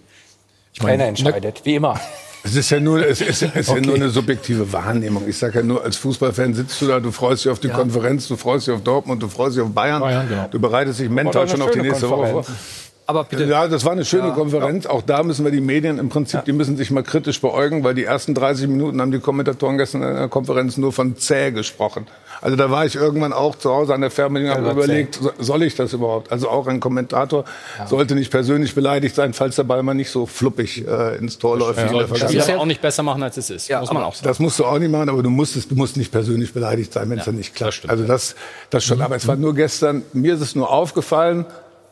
Ich 0.74 0.80
Trainer 0.80 1.06
entscheidet, 1.06 1.62
wie 1.66 1.76
immer. 1.76 2.00
Es 2.44 2.56
ist 2.56 2.70
ja 2.70 2.80
nur, 2.80 3.06
es 3.06 3.22
ist, 3.22 3.42
es 3.42 3.54
ist 3.56 3.70
Okay. 3.70 3.80
ja 3.82 3.86
nur 3.86 3.96
eine 3.96 4.10
subjektive 4.10 4.72
Wahrnehmung. 4.72 5.24
Ich 5.28 5.38
sage 5.38 5.60
ja 5.60 5.64
nur, 5.66 5.84
als 5.84 5.98
Fußballfan 5.98 6.54
sitzt 6.54 6.82
du 6.82 6.88
da, 6.88 7.00
du 7.00 7.12
freust 7.12 7.44
dich 7.46 7.52
auf 7.52 7.60
die 7.60 7.68
Ja. 7.68 7.76
Konferenz, 7.76 8.28
du 8.28 8.38
freust 8.38 8.68
dich 8.68 8.74
auf 8.74 8.82
Dortmund, 8.82 9.22
du 9.22 9.28
freust 9.28 9.58
dich 9.58 9.64
auf 9.64 9.72
Bayern. 9.72 10.02
genau. 10.30 10.48
Du 10.50 10.60
bereitest 10.60 11.00
dich 11.00 11.10
mental 11.10 11.48
schon 11.50 11.62
auf 11.62 11.72
die 11.72 11.82
nächste 11.82 12.10
Woche 12.10 12.28
vor. 12.28 12.44
Konferenz. 12.44 12.60
Aber 13.08 13.24
bitte. 13.24 13.46
Ja, 13.46 13.68
das 13.68 13.84
war 13.86 13.92
eine 13.94 14.06
schöne 14.06 14.28
Ja. 14.28 14.34
Konferenz. 14.36 14.86
Auch 14.86 15.02
da 15.02 15.24
müssen 15.24 15.44
wir 15.44 15.52
die 15.52 15.62
Medien 15.62 15.98
im 15.98 16.10
Prinzip, 16.10 16.46
die 16.46 16.52
müssen 16.54 16.78
sich 16.78 16.92
mal 16.92 17.02
kritisch 17.02 17.42
beäugen, 17.42 17.84
weil 17.84 17.96
die 17.96 18.04
ersten 18.04 18.36
30 18.36 18.68
Minuten 18.68 19.02
haben 19.02 19.12
die 19.12 19.20
Kommentatoren 19.20 19.78
gestern 19.80 20.04
in 20.04 20.16
der 20.16 20.28
Konferenz 20.28 20.78
nur 20.78 20.94
von 20.94 21.18
zäh 21.18 21.50
gesprochen. 21.52 22.06
Also 22.42 22.56
da 22.56 22.72
war 22.72 22.86
ich 22.86 22.96
irgendwann 22.96 23.34
auch 23.34 23.56
zu 23.58 23.70
Hause 23.70 23.94
an 23.94 24.02
der 24.02 24.12
Fernbedienung 24.12 24.58
und 24.58 24.66
habe 24.66 24.80
überlegt, 24.84 25.16
so- 25.16 25.32
soll 25.40 25.64
ich 25.64 25.76
das 25.76 25.94
überhaupt? 25.94 26.32
Also 26.32 26.50
auch 26.50 26.68
ein 26.68 26.80
Kommentator 26.80 27.44
sollte 27.88 28.16
nicht 28.16 28.32
persönlich 28.32 28.74
beleidigt 28.76 29.16
sein, 29.16 29.34
falls 29.34 29.56
der 29.58 29.64
Ball 29.64 29.84
mal 29.84 29.94
nicht 29.94 30.10
so 30.10 30.26
fluppig 30.26 30.88
äh, 30.88 31.18
ins 31.18 31.38
Tor 31.38 31.58
läuft. 31.58 31.80
Soll 31.90 32.08
das. 32.08 32.32
Spiel 32.44 32.56
auch 32.56 32.66
nicht 32.66 32.82
besser 32.82 33.04
machen, 33.04 33.22
als 33.24 33.38
es 33.38 33.50
ist. 33.50 33.70
muss 33.70 33.92
man 33.94 34.04
auch 34.04 34.16
sagen. 34.16 34.28
Das 34.28 34.40
musst 34.40 34.58
du 34.60 34.66
auch 34.66 34.80
nicht 34.80 34.92
machen, 34.92 35.10
aber 35.10 35.22
du 35.24 35.30
musst, 35.30 35.56
es, 35.56 35.68
du 35.68 35.76
musst 35.76 35.98
nicht 35.98 36.12
persönlich 36.12 36.54
beleidigt 36.54 36.94
sein, 36.94 37.10
wenn 37.10 37.20
es 37.20 37.26
dann 37.26 37.36
nicht 37.36 37.56
klappt. 37.56 37.90
also 37.90 38.06
das, 38.06 38.36
das 38.70 38.84
schon. 38.84 39.02
Aber 39.02 39.16
es 39.16 39.28
war 39.28 39.36
nur 39.36 39.54
gestern, 39.54 40.04
mir 40.14 40.34
ist 40.36 40.42
es 40.42 40.56
nur 40.56 40.70
aufgefallen, 40.70 41.46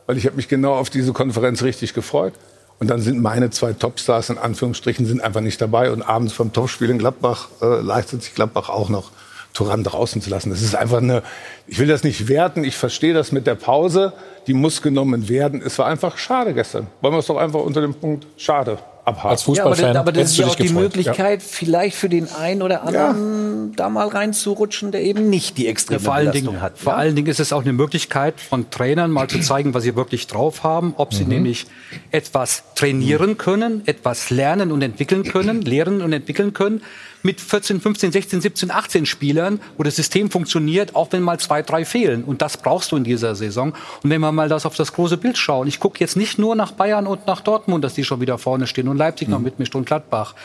weil 0.05 0.17
ich 0.17 0.25
habe 0.25 0.35
mich 0.37 0.47
genau 0.47 0.75
auf 0.75 0.89
diese 0.89 1.11
Konferenz 1.13 1.61
richtig 1.63 1.93
gefreut. 1.93 2.33
Und 2.79 2.89
dann 2.91 3.01
sind 3.01 3.19
meine 3.21 3.49
zwei 3.49 3.73
Topstars 3.73 4.29
in 4.29 4.37
Anführungsstrichen 4.37 5.05
sind 5.07 5.19
einfach 5.21 5.41
nicht 5.41 5.59
dabei. 5.59 5.91
Und 5.91 6.03
abends 6.03 6.33
beim 6.35 6.53
Topspiel 6.53 6.89
in 6.91 6.99
Gladbach 6.99 7.47
äh, 7.61 7.81
leistet 7.81 8.21
sich 8.23 8.35
Gladbach 8.35 8.69
auch 8.69 8.89
noch, 8.89 9.09
Turan 9.53 9.83
draußen 9.83 10.21
zu 10.21 10.29
lassen. 10.29 10.49
Das 10.51 10.61
ist 10.61 10.75
einfach 10.75 10.97
eine, 10.97 11.23
ich 11.67 11.79
will 11.79 11.87
das 11.87 12.03
nicht 12.03 12.27
werten, 12.27 12.63
ich 12.63 12.75
verstehe 12.75 13.13
das 13.13 13.31
mit 13.31 13.47
der 13.47 13.55
Pause, 13.55 14.13
die 14.45 14.53
muss 14.53 14.81
genommen 14.81 15.29
werden. 15.29 15.61
Es 15.65 15.79
war 15.79 15.87
einfach 15.87 16.17
schade 16.17 16.53
gestern. 16.53 16.87
Wollen 17.01 17.13
wir 17.13 17.19
es 17.19 17.25
doch 17.25 17.37
einfach 17.37 17.59
unter 17.61 17.81
dem 17.81 17.93
Punkt 17.93 18.27
schade 18.37 18.77
abhaken. 19.03 19.29
Als 19.29 19.45
Ja, 19.47 19.63
aber, 19.63 19.75
Fußballfan 19.75 19.93
das- 19.93 19.97
aber 20.01 20.11
das 20.11 20.31
ist 20.31 20.37
ja 20.37 20.47
auch 20.47 20.55
die 20.55 20.63
gefreut. 20.63 20.81
Möglichkeit, 20.83 21.41
vielleicht 21.41 21.95
für 21.95 22.09
den 22.09 22.29
einen 22.31 22.61
oder 22.61 22.83
anderen 22.83 23.73
da 23.75 23.89
mal 23.89 24.07
reinzurutschen, 24.07 24.91
der 24.91 25.01
eben 25.01 25.29
nicht 25.29 25.57
die 25.57 25.67
extreme 25.67 25.99
vor 26.01 26.13
allen 26.13 26.25
Belastung 26.31 26.53
Dingen, 26.53 26.61
hat. 26.61 26.77
Vor 26.77 26.93
ja? 26.93 26.99
allen 26.99 27.15
Dingen 27.15 27.27
ist 27.27 27.39
es 27.39 27.53
auch 27.53 27.61
eine 27.61 27.73
Möglichkeit 27.73 28.39
von 28.39 28.69
Trainern 28.69 29.09
mal 29.11 29.27
zu 29.27 29.39
zeigen, 29.39 29.73
was 29.73 29.83
sie 29.83 29.95
wirklich 29.95 30.27
drauf 30.27 30.63
haben, 30.63 30.93
ob 30.97 31.13
sie 31.13 31.23
nämlich 31.25 31.67
etwas 32.11 32.63
trainieren 32.75 33.37
können, 33.37 33.81
etwas 33.85 34.29
lernen 34.29 34.71
und 34.71 34.81
entwickeln 34.81 35.23
können, 35.23 35.61
lehren 35.61 36.01
und 36.01 36.11
entwickeln 36.13 36.53
können 36.53 36.81
mit 37.27 37.41
14, 37.41 37.81
15, 37.81 38.13
16, 38.13 38.39
17, 38.39 38.71
18 38.71 39.05
Spielern, 39.05 39.59
wo 39.77 39.83
das 39.83 39.97
System 39.97 40.31
funktioniert, 40.31 40.95
auch 40.95 41.11
wenn 41.11 41.21
mal 41.21 41.37
zwei, 41.41 41.61
drei 41.61 41.83
fehlen. 41.83 42.23
Und 42.23 42.41
das 42.41 42.55
brauchst 42.55 42.93
du 42.93 42.95
in 42.95 43.03
dieser 43.03 43.35
Saison. 43.35 43.73
Und 44.01 44.09
wenn 44.09 44.21
wir 44.21 44.31
mal 44.31 44.47
das 44.47 44.65
auf 44.65 44.77
das 44.77 44.93
große 44.93 45.17
Bild 45.17 45.37
schauen, 45.37 45.67
ich 45.67 45.81
gucke 45.81 45.99
jetzt 45.99 46.15
nicht 46.15 46.39
nur 46.39 46.55
nach 46.55 46.71
Bayern 46.71 47.05
und 47.05 47.27
nach 47.27 47.41
Dortmund, 47.41 47.83
dass 47.83 47.95
die 47.95 48.05
schon 48.05 48.21
wieder 48.21 48.37
vorne 48.37 48.65
stehen 48.65 48.87
und 48.87 48.95
Leipzig 48.95 49.27
noch 49.27 49.39
mitmischt 49.39 49.75
und 49.75 49.85
Gladbach. 49.85 50.35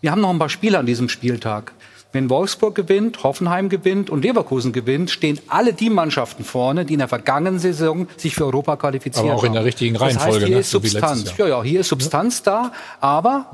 Wir 0.00 0.10
haben 0.10 0.22
noch 0.22 0.30
ein 0.30 0.38
paar 0.38 0.48
Spiele 0.48 0.78
an 0.78 0.86
diesem 0.86 1.10
Spieltag. 1.10 1.74
Wenn 2.12 2.30
Wolfsburg 2.30 2.74
gewinnt, 2.74 3.22
Hoffenheim 3.24 3.68
gewinnt 3.68 4.08
und 4.08 4.24
Leverkusen 4.24 4.72
gewinnt, 4.72 5.10
stehen 5.10 5.38
alle 5.48 5.74
die 5.74 5.90
Mannschaften 5.90 6.44
vorne, 6.44 6.86
die 6.86 6.94
in 6.94 7.00
der 7.00 7.08
vergangenen 7.08 7.58
Saison 7.58 8.06
sich 8.16 8.34
für 8.34 8.46
Europa 8.46 8.76
qualifiziert 8.76 9.24
haben. 9.24 9.30
Aber 9.32 9.38
auch 9.38 9.44
in 9.44 9.52
der 9.52 9.66
richtigen 9.66 9.94
Das 9.94 10.02
heißt, 10.02 10.16
Reihenfolge, 10.20 10.46
hier 10.46 10.54
ne? 10.54 10.60
ist 10.60 10.70
So 10.70 10.80
Substanz. 10.80 11.36
Jahr. 11.36 11.48
Ja, 11.48 11.56
ja, 11.58 11.62
hier 11.62 11.80
ist 11.80 11.88
Substanz 11.88 12.42
da, 12.42 12.72
aber 13.00 13.46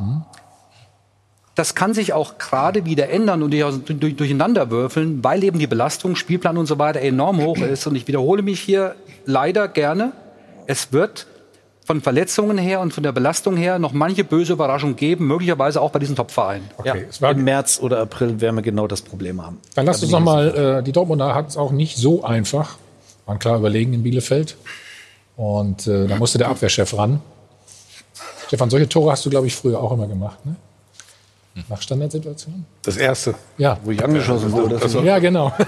das 1.59 1.75
kann 1.75 1.93
sich 1.93 2.13
auch 2.13 2.39
gerade 2.39 2.85
wieder 2.85 3.09
ändern 3.11 3.43
und 3.43 3.51
durch- 3.51 3.75
durch- 3.99 4.17
durcheinander 4.17 4.71
würfeln, 4.71 5.23
weil 5.25 5.43
eben 5.43 5.59
die 5.59 5.67
Belastung, 5.67 6.15
Spielplan 6.17 6.57
und 6.57 6.67
so 6.67 6.79
weiter 6.79 7.01
enorm 7.01 7.43
hoch 7.45 7.59
ist. 7.59 7.87
Und 7.87 7.97
ich 7.97 8.07
wiederhole 8.07 8.43
mich 8.43 8.61
hier 8.61 8.95
leider 9.27 9.67
gerne. 9.69 10.13
Es 10.67 10.93
wird 10.93 11.27
von 11.85 12.01
Verletzungen 12.03 12.59
her 12.59 12.81
und 12.81 12.93
von 12.93 13.03
der 13.03 13.13
Belastung 13.13 13.57
her 13.57 13.79
noch 13.79 13.93
manche 13.93 14.23
böse 14.23 14.53
Überraschung 14.53 14.95
geben, 14.95 15.27
möglicherweise 15.27 15.81
auch 15.81 15.91
bei 15.91 15.99
diesen 15.99 16.17
Top-Vereinen. 16.17 16.69
Okay, 16.77 17.07
es 17.09 17.21
war, 17.23 17.31
Im 17.33 17.45
März 17.45 17.79
oder 17.83 18.01
April 18.01 18.41
werden 18.41 18.57
wir 18.57 18.63
genau 18.63 18.87
das 18.87 19.01
Problem 19.03 19.45
haben. 19.45 19.59
dann 19.75 19.87
lass 19.87 20.03
uns 20.03 20.13
bin 20.13 20.25
noch 20.25 20.37
ich 20.39 20.45
mir 20.55 20.61
mal, 20.61 20.79
äh, 20.79 20.83
die 20.83 20.93
Dortmunder 20.93 21.35
hat 21.35 21.49
es 21.49 21.57
auch 21.57 21.73
nicht 21.73 21.97
so 21.97 22.23
einfach. 22.25 22.77
Waren 23.27 23.39
klar 23.39 23.57
überlegen 23.59 23.95
in 23.95 24.03
Bielefeld. 24.03 24.57
Und 25.37 25.87
äh, 25.87 26.07
da 26.07 26.17
musste 26.17 26.37
der 26.39 26.49
Abwehrchef 26.49 26.97
ran. 26.97 27.21
Stefan, 28.47 28.71
solche 28.71 28.89
Tore 28.89 29.11
hast 29.13 29.25
du, 29.27 29.31
glaube 29.31 29.47
ich, 29.47 29.55
früher 29.57 29.81
auch 29.81 29.93
immer 29.93 30.07
gemacht, 30.07 30.45
ne? 30.47 30.57
Nach 31.69 31.81
Standardsituationen? 31.81 32.65
Das 32.83 32.97
erste. 32.97 33.35
Ja. 33.57 33.79
Wo 33.85 33.91
ich 33.91 34.03
angeschossen 34.03 34.53
wurde. 34.53 34.81
Also, 34.81 35.01
Ja, 35.03 35.19
genau. 35.19 35.53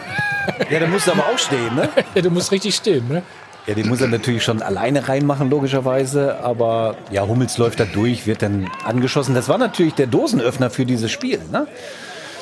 Ja, 0.71 0.81
da 0.81 0.87
musst 0.87 1.07
du 1.07 1.13
aber 1.13 1.23
auch 1.33 1.39
stehen, 1.39 1.75
ne? 1.77 1.89
ja, 2.15 2.23
du 2.23 2.31
musst 2.31 2.51
richtig 2.51 2.75
stehen, 2.75 3.07
ne? 3.09 3.23
Ja, 3.67 3.75
den 3.75 3.89
muss 3.89 4.01
er 4.01 4.09
natürlich 4.09 4.43
schon 4.43 4.63
alleine 4.63 5.07
reinmachen, 5.07 5.51
logischerweise. 5.51 6.43
Aber 6.43 6.97
ja, 7.13 7.27
Hummels 7.27 7.57
läuft 7.59 7.79
da 7.79 7.85
durch, 7.85 8.27
wird 8.27 8.43
dann 8.43 8.71
angeschossen. 8.85 9.35
Das 9.35 9.49
war 9.49 9.59
natürlich 9.59 9.95
der 9.95 10.07
Dosenöffner 10.07 10.71
für 10.71 10.87
dieses 10.87 11.11
Spiel. 11.11 11.41
Ne? 11.53 11.69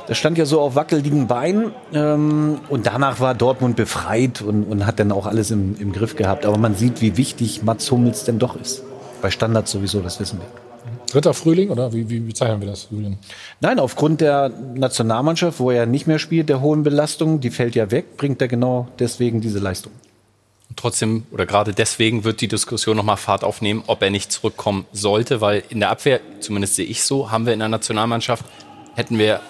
Das 0.06 0.16
stand 0.16 0.38
ja 0.38 0.46
so 0.46 0.60
auf 0.60 0.74
wackeligen 0.74 1.26
Beinen. 1.26 1.72
Ähm, 1.92 2.60
und 2.68 2.86
danach 2.86 3.20
war 3.20 3.34
Dortmund 3.34 3.76
befreit 3.76 4.40
und, 4.40 4.64
und 4.64 4.86
hat 4.86 5.00
dann 5.00 5.12
auch 5.12 5.26
alles 5.26 5.50
im, 5.50 5.76
im 5.78 5.92
Griff 5.92 6.16
gehabt. 6.16 6.46
Aber 6.46 6.56
man 6.56 6.74
sieht, 6.76 7.02
wie 7.02 7.16
wichtig 7.16 7.62
Mats 7.62 7.90
Hummels 7.90 8.24
denn 8.24 8.38
doch 8.38 8.56
ist. 8.58 8.82
Bei 9.20 9.30
Standards 9.30 9.72
sowieso, 9.72 10.00
das 10.00 10.20
wissen 10.20 10.38
wir. 10.38 10.67
Dritter 11.10 11.32
Frühling 11.32 11.70
oder 11.70 11.92
wie, 11.92 12.08
wie 12.10 12.20
bezeichnen 12.20 12.60
wir 12.60 12.68
das, 12.68 12.88
Julian? 12.90 13.18
Nein, 13.60 13.78
aufgrund 13.78 14.20
der 14.20 14.50
Nationalmannschaft, 14.74 15.58
wo 15.58 15.70
er 15.70 15.86
nicht 15.86 16.06
mehr 16.06 16.18
spielt, 16.18 16.48
der 16.48 16.60
hohen 16.60 16.82
Belastung, 16.82 17.40
die 17.40 17.50
fällt 17.50 17.74
ja 17.74 17.90
weg, 17.90 18.16
bringt 18.16 18.42
er 18.42 18.48
genau 18.48 18.88
deswegen 18.98 19.40
diese 19.40 19.58
Leistung. 19.58 19.92
trotzdem 20.76 21.24
oder 21.32 21.46
gerade 21.46 21.72
deswegen 21.72 22.24
wird 22.24 22.40
die 22.40 22.48
Diskussion 22.48 22.96
nochmal 22.96 23.16
Fahrt 23.16 23.42
aufnehmen, 23.42 23.82
ob 23.86 24.02
er 24.02 24.10
nicht 24.10 24.30
zurückkommen 24.30 24.86
sollte, 24.92 25.40
weil 25.40 25.64
in 25.70 25.80
der 25.80 25.90
Abwehr, 25.90 26.20
zumindest 26.40 26.76
sehe 26.76 26.86
ich 26.86 27.02
so, 27.02 27.30
haben 27.30 27.46
wir 27.46 27.52
in 27.54 27.58
der 27.58 27.68
Nationalmannschaft, 27.68 28.44
hätten 28.94 29.18
wir 29.18 29.40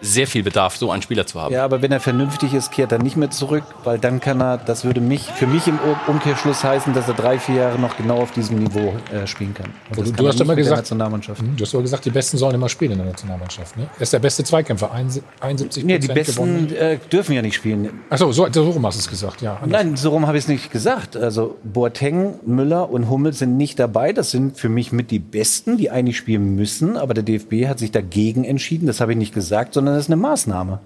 sehr 0.00 0.26
viel 0.26 0.42
Bedarf, 0.42 0.76
so 0.76 0.90
einen 0.90 1.02
Spieler 1.02 1.26
zu 1.26 1.40
haben. 1.40 1.52
Ja, 1.54 1.64
aber 1.64 1.82
wenn 1.82 1.92
er 1.92 2.00
vernünftig 2.00 2.54
ist, 2.54 2.70
kehrt 2.70 2.92
er 2.92 2.98
nicht 3.02 3.16
mehr 3.16 3.30
zurück, 3.30 3.64
weil 3.84 3.98
dann 3.98 4.20
kann 4.20 4.40
er, 4.40 4.58
das 4.58 4.84
würde 4.84 5.00
mich, 5.00 5.22
für 5.22 5.46
mich 5.46 5.66
im 5.66 5.78
Umkehrschluss 6.06 6.64
heißen, 6.64 6.94
dass 6.94 7.08
er 7.08 7.14
drei, 7.14 7.38
vier 7.38 7.56
Jahre 7.56 7.78
noch 7.78 7.96
genau 7.96 8.18
auf 8.18 8.30
diesem 8.32 8.58
Niveau 8.62 8.94
äh, 9.12 9.26
spielen 9.26 9.54
kann. 9.54 9.66
Und 9.90 9.98
Du, 9.98 10.02
kann 10.04 10.12
du 10.16 10.28
hast 10.28 10.40
immer 10.40 10.54
gesagt, 10.56 10.78
Nationalmannschaft. 10.78 11.42
Du 11.56 11.62
hast 11.64 11.74
aber 11.74 11.82
gesagt, 11.82 12.04
die 12.04 12.10
Besten 12.10 12.36
sollen 12.38 12.54
immer 12.54 12.68
spielen 12.68 12.92
in 12.92 12.98
der 12.98 13.06
Nationalmannschaft. 13.08 13.76
Ne? 13.76 13.88
Er 13.96 14.02
ist 14.02 14.12
der 14.12 14.18
beste 14.18 14.44
Zweikämpfer, 14.44 14.90
71 14.92 15.84
Nee, 15.84 15.98
die 15.98 16.08
Besten 16.08 16.34
gewonnen. 16.34 16.72
äh, 16.74 16.98
dürfen 17.10 17.32
ja 17.34 17.42
nicht 17.42 17.54
spielen. 17.56 17.88
Achso, 18.10 18.30
so, 18.32 18.46
so 18.50 18.70
rum 18.70 18.86
hast 18.86 18.96
du 18.96 19.00
es 19.00 19.08
gesagt, 19.08 19.42
ja. 19.42 19.56
anders. 19.60 19.84
Nein, 19.84 19.96
so 19.96 20.10
rum 20.10 20.26
habe 20.26 20.38
ich 20.38 20.44
es 20.44 20.48
nicht 20.48 20.70
gesagt. 20.70 21.16
Also 21.16 21.56
Boateng, 21.64 22.34
Müller 22.46 22.90
und 22.90 23.08
Hummel 23.08 23.32
sind 23.32 23.56
nicht 23.56 23.78
dabei. 23.78 24.12
Das 24.12 24.30
sind 24.30 24.56
für 24.58 24.68
mich 24.68 24.92
mit 24.92 25.10
die 25.10 25.18
Besten, 25.18 25.76
die 25.76 25.90
eigentlich 25.90 26.16
spielen 26.16 26.54
müssen. 26.54 26.96
Aber 26.96 27.14
der 27.14 27.24
DFB 27.24 27.66
hat 27.66 27.78
sich 27.78 27.90
dagegen 27.90 28.44
entschieden. 28.44 28.86
Das 28.86 29.00
habe 29.00 29.12
ich 29.12 29.18
nicht 29.18 29.34
gesagt, 29.34 29.74
sondern 29.74 29.87
das 29.94 30.04
ist 30.04 30.10
eine 30.10 30.16
Maßnahme. 30.16 30.80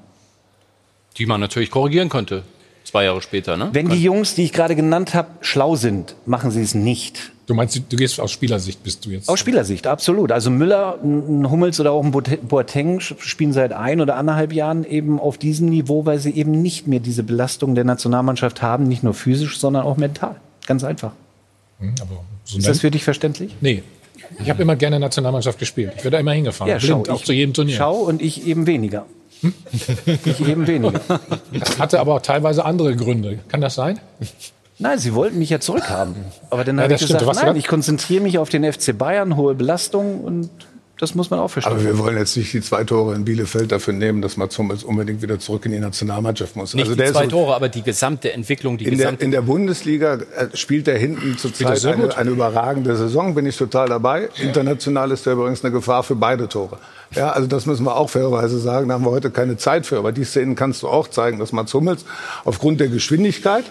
Die 1.18 1.26
man 1.26 1.40
natürlich 1.40 1.70
korrigieren 1.70 2.08
könnte, 2.08 2.42
zwei 2.84 3.04
Jahre 3.04 3.20
später. 3.22 3.56
Ne? 3.56 3.68
Wenn 3.72 3.88
die 3.88 4.02
Jungs, 4.02 4.34
die 4.34 4.44
ich 4.44 4.52
gerade 4.52 4.74
genannt 4.74 5.14
habe, 5.14 5.28
schlau 5.40 5.76
sind, 5.76 6.14
machen 6.26 6.50
sie 6.50 6.62
es 6.62 6.74
nicht. 6.74 7.32
Du 7.46 7.54
meinst, 7.54 7.76
du 7.88 7.96
gehst 7.96 8.18
aus 8.20 8.30
Spielersicht, 8.30 8.82
bist 8.82 9.04
du 9.04 9.10
jetzt. 9.10 9.28
Aus 9.28 9.38
Spielersicht, 9.38 9.86
absolut. 9.86 10.32
Also 10.32 10.48
Müller, 10.48 10.98
ein 11.02 11.50
Hummels 11.50 11.80
oder 11.80 11.92
auch 11.92 12.02
ein 12.02 12.12
Boate- 12.12 12.38
Boateng 12.38 13.00
spielen 13.00 13.52
seit 13.52 13.72
ein 13.72 14.00
oder 14.00 14.16
anderthalb 14.16 14.52
Jahren 14.52 14.84
eben 14.84 15.18
auf 15.20 15.38
diesem 15.38 15.68
Niveau, 15.68 16.06
weil 16.06 16.18
sie 16.18 16.30
eben 16.30 16.62
nicht 16.62 16.86
mehr 16.86 17.00
diese 17.00 17.22
Belastung 17.24 17.74
der 17.74 17.84
Nationalmannschaft 17.84 18.62
haben, 18.62 18.84
nicht 18.84 19.02
nur 19.02 19.12
physisch, 19.12 19.58
sondern 19.58 19.84
auch 19.84 19.96
mental. 19.96 20.36
Ganz 20.66 20.84
einfach. 20.84 21.12
Hm, 21.80 21.94
aber 22.00 22.24
so 22.44 22.58
Ist 22.58 22.68
das 22.68 22.80
für 22.80 22.90
dich 22.90 23.04
verständlich? 23.04 23.54
Nee. 23.60 23.82
Ich 24.40 24.50
habe 24.50 24.62
immer 24.62 24.76
gerne 24.76 24.98
Nationalmannschaft 25.00 25.59
gespielt. 25.59 25.92
Ich 25.96 26.04
werde 26.04 26.16
da 26.16 26.20
immer 26.20 26.32
hingefahren. 26.32 26.70
Ja, 26.70 26.80
schau, 26.80 26.94
blind, 27.00 27.10
auch 27.10 27.20
ich- 27.20 27.26
zu 27.26 27.32
jedem 27.32 27.54
Turnier. 27.54 27.76
Schau 27.76 27.94
und 27.96 28.22
ich 28.22 28.46
eben 28.46 28.66
weniger. 28.66 29.06
ich 30.24 30.46
eben 30.46 30.66
weniger. 30.66 31.00
Das 31.52 31.78
hatte 31.78 31.98
aber 32.00 32.14
auch 32.14 32.22
teilweise 32.22 32.64
andere 32.64 32.94
Gründe. 32.94 33.40
Kann 33.48 33.60
das 33.60 33.74
sein? 33.74 33.98
Nein, 34.78 34.98
sie 34.98 35.14
wollten 35.14 35.38
mich 35.38 35.50
ja 35.50 35.60
zurückhaben. 35.60 36.14
Aber 36.50 36.64
dann 36.64 36.76
Ja, 36.78 36.84
habe 36.84 36.94
ich 36.94 37.00
gesagt, 37.00 37.24
nein, 37.44 37.56
ich 37.56 37.66
konzentriere 37.66 38.22
mich 38.22 38.38
auf 38.38 38.48
den 38.48 38.64
FC 38.70 38.96
Bayern, 38.96 39.36
hohe 39.36 39.54
Belastung 39.54 40.20
und 40.22 40.50
das 40.98 41.14
muss 41.14 41.31
man 41.31 41.40
auch 41.40 41.48
verstehen. 41.48 41.73
Aber 41.73 41.85
wir 41.85 41.98
wollen 41.98 42.16
jetzt 42.16 42.36
nicht 42.36 42.52
die 42.52 42.60
zwei 42.60 42.85
Tore 42.85 43.14
in 43.14 43.24
Bielefeld 43.24 43.73
dafür 43.73 43.93
nehmen, 43.93 44.23
dass 44.23 44.36
Mats 44.36 44.56
Hummels 44.59 44.85
unbedingt 44.85 45.23
wieder 45.23 45.39
zurück 45.39 45.64
in 45.66 45.73
die 45.73 45.81
Nationalmannschaft 45.81 46.55
muss. 46.55 46.74
Nicht 46.74 46.82
also 46.82 46.93
die 46.93 46.98
der 46.98 47.06
ist 47.09 47.14
zwei 47.14 47.27
Tore, 47.27 47.55
aber 47.55 47.69
die 47.69 47.82
gesamte 47.82 48.32
Entwicklung, 48.32 48.78
die 48.78 48.85
in 48.85 48.90
der, 48.90 48.98
gesamte 48.98 49.24
in 49.24 49.31
der 49.31 49.43
Bundesliga 49.43 50.14
äh, 50.14 50.48
spielt 50.55 50.86
er 50.86 50.98
hinten 50.98 51.36
zurzeit 51.39 51.85
eine, 51.85 52.16
eine 52.16 52.31
überragende 52.31 52.94
Saison, 52.97 53.35
bin 53.35 53.47
ich 53.47 53.56
total 53.56 53.89
dabei. 53.89 54.28
International 54.40 55.10
ist 55.10 55.27
er 55.27 55.32
übrigens 55.32 55.64
eine 55.64 55.73
Gefahr 55.73 56.02
für 56.02 56.14
beide 56.14 56.48
Tore. 56.48 56.78
Ja, 57.14 57.31
also 57.31 57.48
das 57.48 57.66
müssen 57.66 57.85
wir 57.85 57.97
auch 57.97 58.10
fairerweise 58.10 58.59
sagen, 58.59 58.89
da 58.89 58.94
haben 58.94 59.05
wir 59.05 59.10
heute 59.10 59.31
keine 59.31 59.56
Zeit 59.56 59.86
für. 59.86 59.98
Aber 59.98 60.12
die 60.12 60.24
Szenen 60.24 60.55
kannst 60.55 60.82
du 60.82 60.89
auch 60.89 61.09
zeigen, 61.09 61.39
dass 61.39 61.52
Mats 61.52 61.74
Hummels 61.74 62.05
aufgrund 62.44 62.81
der 62.81 62.89
Geschwindigkeit 62.89 63.64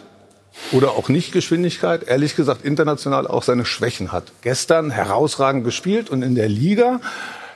oder 0.71 0.91
auch 0.91 1.09
Nichtgeschwindigkeit, 1.09 2.03
ehrlich 2.03 2.35
gesagt, 2.35 2.65
international 2.65 3.27
auch 3.27 3.43
seine 3.43 3.65
Schwächen 3.65 4.11
hat. 4.11 4.31
Gestern 4.41 4.91
herausragend 4.91 5.63
gespielt 5.63 6.09
und 6.09 6.21
in 6.21 6.35
der 6.35 6.49
Liga, 6.49 6.99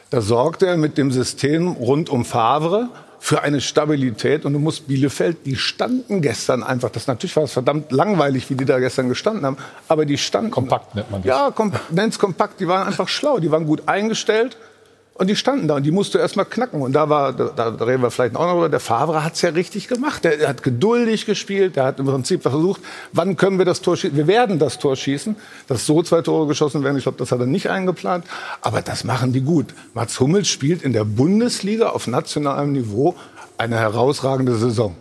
da 0.10 0.22
sorgt 0.22 0.64
er 0.64 0.78
mit 0.78 0.98
dem 0.98 1.12
System 1.12 1.68
rund 1.68 2.10
um 2.10 2.26
Favre 2.26 2.90
für 3.20 3.42
eine 3.42 3.60
Stabilität. 3.60 4.46
Und 4.46 4.54
du 4.54 4.60
musst 4.60 4.88
Bielefeld, 4.88 5.46
die 5.46 5.56
standen 5.56 6.22
gestern 6.22 6.62
einfach, 6.62 6.92
das 6.92 7.08
natürlich 7.08 7.36
war 7.36 7.44
es 7.44 7.54
verdammt 7.54 7.92
langweilig, 7.92 8.50
wie 8.50 8.56
die 8.56 8.66
da 8.66 8.80
gestern 8.80 9.10
gestanden 9.10 9.46
haben, 9.46 9.58
aber 9.88 10.06
die 10.06 10.18
standen. 10.18 10.52
Kompakt 10.52 10.94
nennt 10.94 11.10
man 11.10 11.22
das. 11.22 11.28
Ja, 11.28 11.52
kom 11.52 11.74
nenn's 11.90 12.20
kompakt, 12.20 12.60
die 12.60 12.68
waren 12.68 12.88
einfach 12.88 13.08
schlau, 13.08 13.40
die 13.40 13.50
waren 13.50 13.66
gut 13.66 13.88
eingestellt. 13.88 14.58
Und 15.18 15.28
die 15.28 15.38
standen 15.38 15.70
da 15.70 15.78
und 15.78 15.84
die 15.84 15.92
musst 15.92 16.14
du 16.14 16.18
erst 16.18 16.36
mal 16.36 16.44
knacken. 16.44 16.82
Und 16.82 16.92
da 16.92 17.08
war, 17.08 17.32
da, 17.32 17.72
da 17.72 17.86
reden 17.86 18.04
wir 18.04 18.12
vielleicht 18.12 18.36
auch 18.36 18.48
noch 18.48 18.54
drüber, 18.56 18.68
der 18.68 18.82
Favre 18.82 19.24
hat's 19.24 19.42
ja 19.42 19.50
richtig 19.52 19.88
gemacht. 19.88 20.26
Der, 20.26 20.36
der 20.36 20.50
hat 20.50 20.62
geduldig 20.62 21.26
gespielt, 21.26 21.78
der 21.78 21.86
hat 21.86 22.00
im 22.00 22.06
Prinzip 22.06 22.42
versucht, 22.42 22.82
wann 23.14 23.38
können 23.38 23.58
wir 23.58 23.64
das 23.64 23.80
Tor 23.80 23.96
schießen? 23.96 24.18
Wir 24.18 24.28
werden 24.28 24.60
das 24.60 24.78
Tor 24.78 24.98
schießen. 24.98 25.38
Dass 25.68 25.86
so 25.86 26.04
zwei 26.04 26.22
Tore 26.22 26.48
geschossen 26.48 26.84
werden, 26.84 26.98
ich 26.98 27.04
glaube, 27.04 27.18
das 27.18 27.32
hat 27.32 27.40
er 27.40 27.46
nicht 27.46 27.70
eingeplant. 27.70 28.26
Aber 28.60 28.82
das 28.82 29.06
machen 29.06 29.32
die 29.32 29.40
gut. 29.40 29.68
Mats 29.94 30.20
Hummels 30.20 30.50
spielt 30.50 30.82
in 30.82 30.92
der 30.92 31.06
Bundesliga 31.06 31.92
auf 31.92 32.08
nationalem 32.08 32.74
Niveau 32.74 33.16
eine 33.58 33.78
herausragende 33.78 34.56
Saison. 34.56 34.98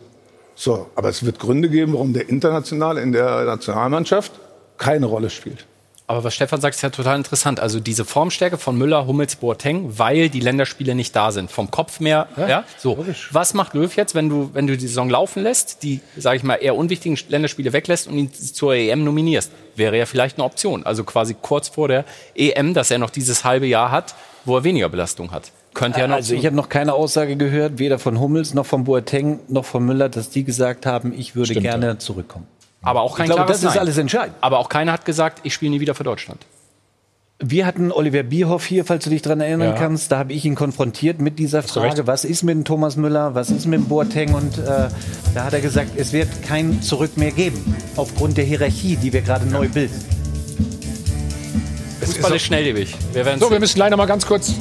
So, 0.54 0.86
aber 0.94 1.08
es 1.08 1.26
wird 1.26 1.40
Gründe 1.40 1.68
geben, 1.68 1.94
warum 1.94 2.12
der 2.12 2.28
international 2.28 2.98
in 2.98 3.10
der 3.10 3.44
Nationalmannschaft 3.46 4.30
keine 4.78 5.06
Rolle 5.06 5.28
spielt. 5.28 5.66
Aber 6.06 6.22
was 6.22 6.34
Stefan 6.34 6.60
sagt, 6.60 6.76
ist 6.76 6.82
ja 6.82 6.90
total 6.90 7.16
interessant. 7.16 7.60
Also 7.60 7.80
diese 7.80 8.04
Formstärke 8.04 8.58
von 8.58 8.76
Müller, 8.76 9.06
Hummels, 9.06 9.36
Boateng, 9.36 9.98
weil 9.98 10.28
die 10.28 10.40
Länderspiele 10.40 10.94
nicht 10.94 11.16
da 11.16 11.32
sind. 11.32 11.50
Vom 11.50 11.70
Kopf 11.70 11.98
mehr. 11.98 12.28
Ja, 12.36 12.64
so. 12.76 13.02
Was 13.30 13.54
macht 13.54 13.72
Löw 13.72 13.94
jetzt, 13.96 14.14
wenn 14.14 14.28
du, 14.28 14.50
wenn 14.52 14.66
du 14.66 14.76
die 14.76 14.86
Saison 14.86 15.08
laufen 15.08 15.42
lässt, 15.42 15.82
die, 15.82 16.00
sage 16.16 16.36
ich 16.36 16.42
mal, 16.42 16.56
eher 16.56 16.76
unwichtigen 16.76 17.18
Länderspiele 17.28 17.72
weglässt 17.72 18.06
und 18.06 18.18
ihn 18.18 18.32
zur 18.32 18.74
EM 18.74 19.02
nominierst? 19.02 19.50
Wäre 19.76 19.96
ja 19.96 20.04
vielleicht 20.04 20.36
eine 20.36 20.44
Option. 20.44 20.84
Also 20.84 21.04
quasi 21.04 21.34
kurz 21.40 21.68
vor 21.68 21.88
der 21.88 22.04
EM, 22.34 22.74
dass 22.74 22.90
er 22.90 22.98
noch 22.98 23.10
dieses 23.10 23.44
halbe 23.44 23.66
Jahr 23.66 23.90
hat, 23.90 24.14
wo 24.44 24.58
er 24.58 24.64
weniger 24.64 24.90
Belastung 24.90 25.32
hat. 25.32 25.52
Könnte 25.72 26.00
ja 26.00 26.06
noch. 26.06 26.16
Also 26.16 26.34
ich 26.34 26.46
habe 26.46 26.54
noch 26.54 26.68
keine 26.68 26.92
Aussage 26.92 27.36
gehört, 27.36 27.78
weder 27.78 27.98
von 27.98 28.20
Hummels 28.20 28.54
noch 28.54 28.66
von 28.66 28.84
Boateng 28.84 29.40
noch 29.48 29.64
von 29.64 29.84
Müller, 29.84 30.08
dass 30.08 30.30
die 30.30 30.44
gesagt 30.44 30.86
haben, 30.86 31.12
ich 31.16 31.34
würde 31.34 31.52
Stimmt, 31.52 31.64
gerne 31.64 31.98
zurückkommen. 31.98 32.46
Aber 32.84 33.02
auch 33.02 33.16
kein 33.16 33.26
ich 33.26 33.32
glaube, 33.32 33.48
das 33.48 33.58
ist 33.62 33.70
Nein. 33.70 33.78
alles 33.78 33.98
entscheidend. 33.98 34.36
Aber 34.40 34.58
auch 34.58 34.68
keiner 34.68 34.92
hat 34.92 35.04
gesagt, 35.04 35.40
ich 35.42 35.54
spiele 35.54 35.70
nie 35.72 35.80
wieder 35.80 35.94
für 35.94 36.04
Deutschland. 36.04 36.46
Wir 37.40 37.66
hatten 37.66 37.90
Oliver 37.90 38.22
Bierhoff 38.22 38.64
hier, 38.64 38.84
falls 38.84 39.04
du 39.04 39.10
dich 39.10 39.20
daran 39.22 39.40
erinnern 39.40 39.70
Ja. 39.70 39.74
kannst. 39.78 40.12
Da 40.12 40.18
habe 40.18 40.32
ich 40.32 40.44
ihn 40.44 40.54
konfrontiert 40.54 41.20
mit 41.20 41.38
dieser 41.38 41.62
du 41.62 41.68
Frage, 41.68 42.06
was 42.06 42.24
ist 42.24 42.42
mit 42.44 42.54
dem 42.54 42.64
Thomas 42.64 42.96
Müller, 42.96 43.34
was 43.34 43.50
ist 43.50 43.66
mit 43.66 43.80
dem 43.80 43.86
Boateng? 43.86 44.34
Und 44.34 44.58
äh, 44.58 44.88
da 45.34 45.44
hat 45.44 45.52
er 45.52 45.60
gesagt, 45.60 45.90
es 45.96 46.12
wird 46.12 46.28
kein 46.46 46.80
Zurück 46.80 47.16
mehr 47.16 47.32
geben, 47.32 47.76
aufgrund 47.96 48.36
der 48.36 48.44
Hierarchie, 48.44 48.96
die 48.96 49.12
wir 49.12 49.22
gerade 49.22 49.46
neu 49.46 49.68
bilden. 49.68 50.00
Fußball 52.02 52.36
ist 52.36 52.42
schnelllebig. 52.42 52.94
Wir 53.12 53.38
So, 53.38 53.50
wir 53.50 53.60
müssen 53.60 53.78
leider 53.78 53.96
mal 53.96 54.06
ganz 54.06 54.26
kurz. 54.26 54.54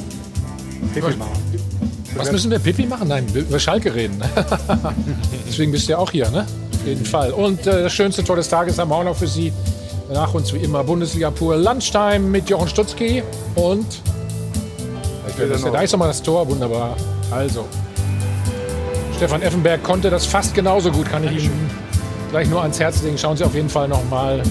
Was 2.16 2.32
müssen 2.32 2.50
wir? 2.50 2.58
Pipi 2.58 2.86
machen? 2.86 3.08
Nein, 3.08 3.26
wir 3.32 3.42
über 3.42 3.58
Schalke 3.58 3.94
reden. 3.94 4.20
Deswegen 5.48 5.72
bist 5.72 5.88
du 5.88 5.92
ja 5.92 5.98
auch 5.98 6.10
hier, 6.10 6.30
ne? 6.30 6.46
Auf 6.84 6.88
jeden 6.88 7.06
Fall. 7.06 7.30
Und 7.32 7.66
äh, 7.66 7.82
das 7.84 7.94
schönste 7.94 8.22
Tor 8.22 8.36
des 8.36 8.46
Tages 8.46 8.78
haben 8.78 8.90
wir 8.90 8.96
auch 8.96 9.04
noch 9.04 9.16
für 9.16 9.26
Sie. 9.26 9.54
Nach 10.12 10.34
uns 10.34 10.52
wie 10.52 10.58
immer 10.58 10.84
Bundesliga 10.84 11.30
pur 11.30 11.56
Lunchtime 11.56 12.18
mit 12.18 12.50
Jochen 12.50 12.68
Stutzki 12.68 13.22
und. 13.54 13.86
Ich 15.26 15.38
will 15.38 15.48
das, 15.48 15.62
da 15.62 15.80
ist 15.80 15.92
nochmal 15.92 16.08
das 16.08 16.22
Tor, 16.22 16.46
wunderbar. 16.46 16.94
Also. 17.30 17.64
Stefan 19.16 19.40
Effenberg 19.40 19.82
konnte 19.82 20.10
das 20.10 20.26
fast 20.26 20.52
genauso 20.52 20.90
gut, 20.90 21.08
kann 21.10 21.24
ich 21.24 21.44
Ihnen 21.44 21.70
gleich 22.30 22.50
nur 22.50 22.60
ans 22.60 22.78
Herz 22.78 23.02
legen. 23.02 23.16
Schauen 23.16 23.38
Sie 23.38 23.44
auf 23.44 23.54
jeden 23.54 23.70
Fall 23.70 23.88
nochmal 23.88 24.42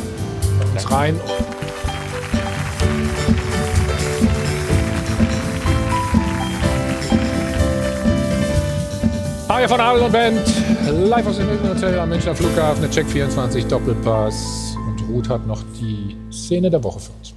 uns 0.74 0.90
rein. 0.90 1.20
Haja 9.48 9.68
von 9.68 9.80
Adel 9.80 10.02
und 10.02 10.12
Band, 10.12 10.42
live 10.92 11.28
aus 11.28 11.38
dem 11.38 11.70
Hotel 11.70 11.98
am 12.00 12.10
Münchner 12.10 12.36
Flughafen, 12.36 12.82
der 12.82 12.92
Check 12.92 13.08
24 13.08 13.66
Doppelpass. 13.68 14.76
Und 14.76 15.02
Ruth 15.10 15.30
hat 15.30 15.48
noch 15.48 15.64
die 15.80 16.16
Szene 16.32 16.70
der 16.70 16.84
Woche 16.84 17.00
für 17.00 17.12
uns. 17.14 17.34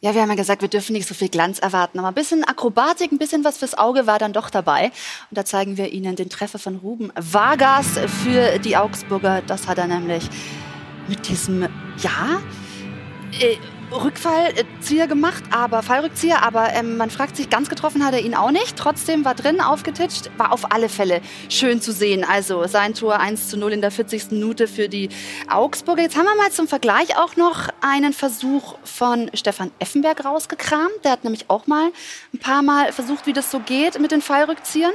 Ja, 0.00 0.14
wir 0.14 0.22
haben 0.22 0.30
ja 0.30 0.34
gesagt, 0.34 0.62
wir 0.62 0.68
dürfen 0.68 0.94
nicht 0.94 1.06
so 1.06 1.14
viel 1.14 1.28
Glanz 1.28 1.58
erwarten, 1.58 1.98
aber 1.98 2.08
ein 2.08 2.14
bisschen 2.14 2.42
Akrobatik, 2.42 3.12
ein 3.12 3.18
bisschen 3.18 3.44
was 3.44 3.58
fürs 3.58 3.76
Auge 3.76 4.06
war 4.06 4.18
dann 4.18 4.32
doch 4.32 4.48
dabei. 4.48 4.86
Und 5.30 5.36
da 5.36 5.44
zeigen 5.44 5.76
wir 5.76 5.92
Ihnen 5.92 6.16
den 6.16 6.30
Treffer 6.30 6.58
von 6.58 6.76
Ruben 6.76 7.12
Vargas 7.16 7.98
für 8.22 8.58
die 8.58 8.76
Augsburger. 8.76 9.42
Das 9.46 9.68
hat 9.68 9.78
er 9.78 9.86
nämlich 9.86 10.24
mit 11.06 11.28
diesem, 11.28 11.62
ja, 11.98 12.40
äh, 13.40 13.56
Rückfallzieher 13.92 15.06
gemacht, 15.06 15.42
aber 15.50 15.82
Fallrückzieher, 15.82 16.42
aber 16.42 16.72
ähm, 16.74 16.96
man 16.96 17.10
fragt 17.10 17.36
sich, 17.36 17.50
ganz 17.50 17.68
getroffen 17.68 18.04
hat 18.04 18.14
er 18.14 18.20
ihn 18.20 18.34
auch 18.34 18.50
nicht. 18.50 18.76
Trotzdem 18.76 19.24
war 19.24 19.34
drin 19.34 19.60
aufgetitscht, 19.60 20.30
war 20.36 20.52
auf 20.52 20.72
alle 20.72 20.88
Fälle 20.88 21.20
schön 21.48 21.80
zu 21.80 21.92
sehen. 21.92 22.24
Also 22.24 22.66
sein 22.66 22.94
Tor 22.94 23.18
1 23.18 23.48
zu 23.48 23.56
0 23.56 23.72
in 23.72 23.80
der 23.80 23.90
40. 23.90 24.30
Minute 24.32 24.68
für 24.68 24.88
die 24.88 25.08
Augsburger. 25.48 26.02
Jetzt 26.02 26.16
haben 26.16 26.26
wir 26.26 26.36
mal 26.36 26.50
zum 26.50 26.68
Vergleich 26.68 27.16
auch 27.16 27.36
noch 27.36 27.68
einen 27.80 28.12
Versuch 28.12 28.76
von 28.84 29.30
Stefan 29.34 29.70
Effenberg 29.78 30.24
rausgekramt. 30.24 31.04
Der 31.04 31.12
hat 31.12 31.24
nämlich 31.24 31.48
auch 31.48 31.66
mal 31.66 31.90
ein 32.32 32.38
paar 32.38 32.62
Mal 32.62 32.92
versucht, 32.92 33.26
wie 33.26 33.32
das 33.32 33.50
so 33.50 33.60
geht 33.60 34.00
mit 34.00 34.12
den 34.12 34.22
Fallrückziehern. 34.22 34.92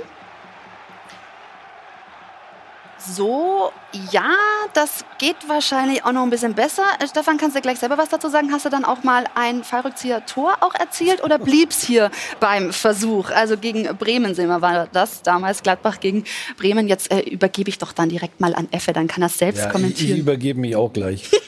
So, 3.13 3.71
ja, 4.11 4.29
das 4.73 5.05
geht 5.19 5.35
wahrscheinlich 5.47 6.03
auch 6.05 6.11
noch 6.11 6.23
ein 6.23 6.29
bisschen 6.29 6.53
besser. 6.53 6.83
Äh, 6.99 7.07
Stefan, 7.07 7.37
kannst 7.37 7.55
du 7.55 7.61
gleich 7.61 7.77
selber 7.79 7.97
was 7.97 8.09
dazu 8.09 8.29
sagen? 8.29 8.51
Hast 8.51 8.65
du 8.65 8.69
dann 8.69 8.83
auch 8.85 9.03
mal 9.03 9.25
ein 9.35 9.63
Fallrückzieher-Tor 9.63 10.57
auch 10.61 10.73
erzielt 10.73 11.23
oder 11.23 11.37
blieb's 11.37 11.83
hier 11.83 12.09
beim 12.39 12.73
Versuch? 12.73 13.29
Also 13.29 13.57
gegen 13.57 13.83
Bremen 13.97 14.33
sehen 14.33 14.47
wir, 14.47 14.61
war 14.61 14.87
das 14.91 15.21
damals 15.21 15.61
Gladbach 15.61 15.99
gegen 15.99 16.23
Bremen. 16.57 16.87
Jetzt 16.87 17.11
äh, 17.11 17.19
übergebe 17.19 17.69
ich 17.69 17.77
doch 17.77 17.91
dann 17.91 18.09
direkt 18.09 18.39
mal 18.39 18.55
an 18.55 18.67
Effe, 18.71 18.91
dann 18.93 19.07
kann 19.07 19.21
er 19.21 19.29
selbst 19.29 19.59
Ja, 19.59 19.67
ich, 19.67 19.71
kommentieren. 19.71 20.13
ich 20.13 20.19
übergebe 20.19 20.59
mich 20.59 20.75
auch 20.75 20.91
gleich. 20.93 21.29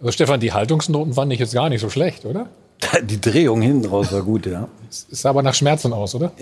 Also 0.00 0.12
Stefan, 0.12 0.38
die 0.38 0.52
Haltungsnoten 0.52 1.14
fand 1.14 1.32
ich 1.32 1.38
jetzt 1.38 1.54
gar 1.54 1.70
nicht 1.70 1.80
so 1.80 1.88
schlecht, 1.88 2.26
oder? 2.26 2.50
Die 3.04 3.18
Drehung 3.18 3.62
hinten 3.62 3.88
raus 3.88 4.12
war 4.12 4.20
gut, 4.20 4.44
ja. 4.44 4.68
Es 4.90 5.06
sah 5.08 5.30
aber 5.30 5.42
nach 5.42 5.54
Schmerzen 5.54 5.94
aus, 5.94 6.14
oder? 6.14 6.32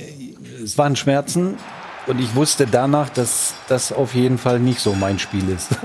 Es 0.64 0.76
waren 0.78 0.96
Schmerzen 0.96 1.58
und 2.06 2.20
ich 2.20 2.34
wusste 2.34 2.66
danach, 2.66 3.08
dass 3.08 3.54
das 3.68 3.92
auf 3.92 4.14
jeden 4.14 4.38
Fall 4.38 4.58
nicht 4.58 4.80
so 4.80 4.94
mein 4.94 5.18
Spiel 5.18 5.48
ist. 5.48 5.70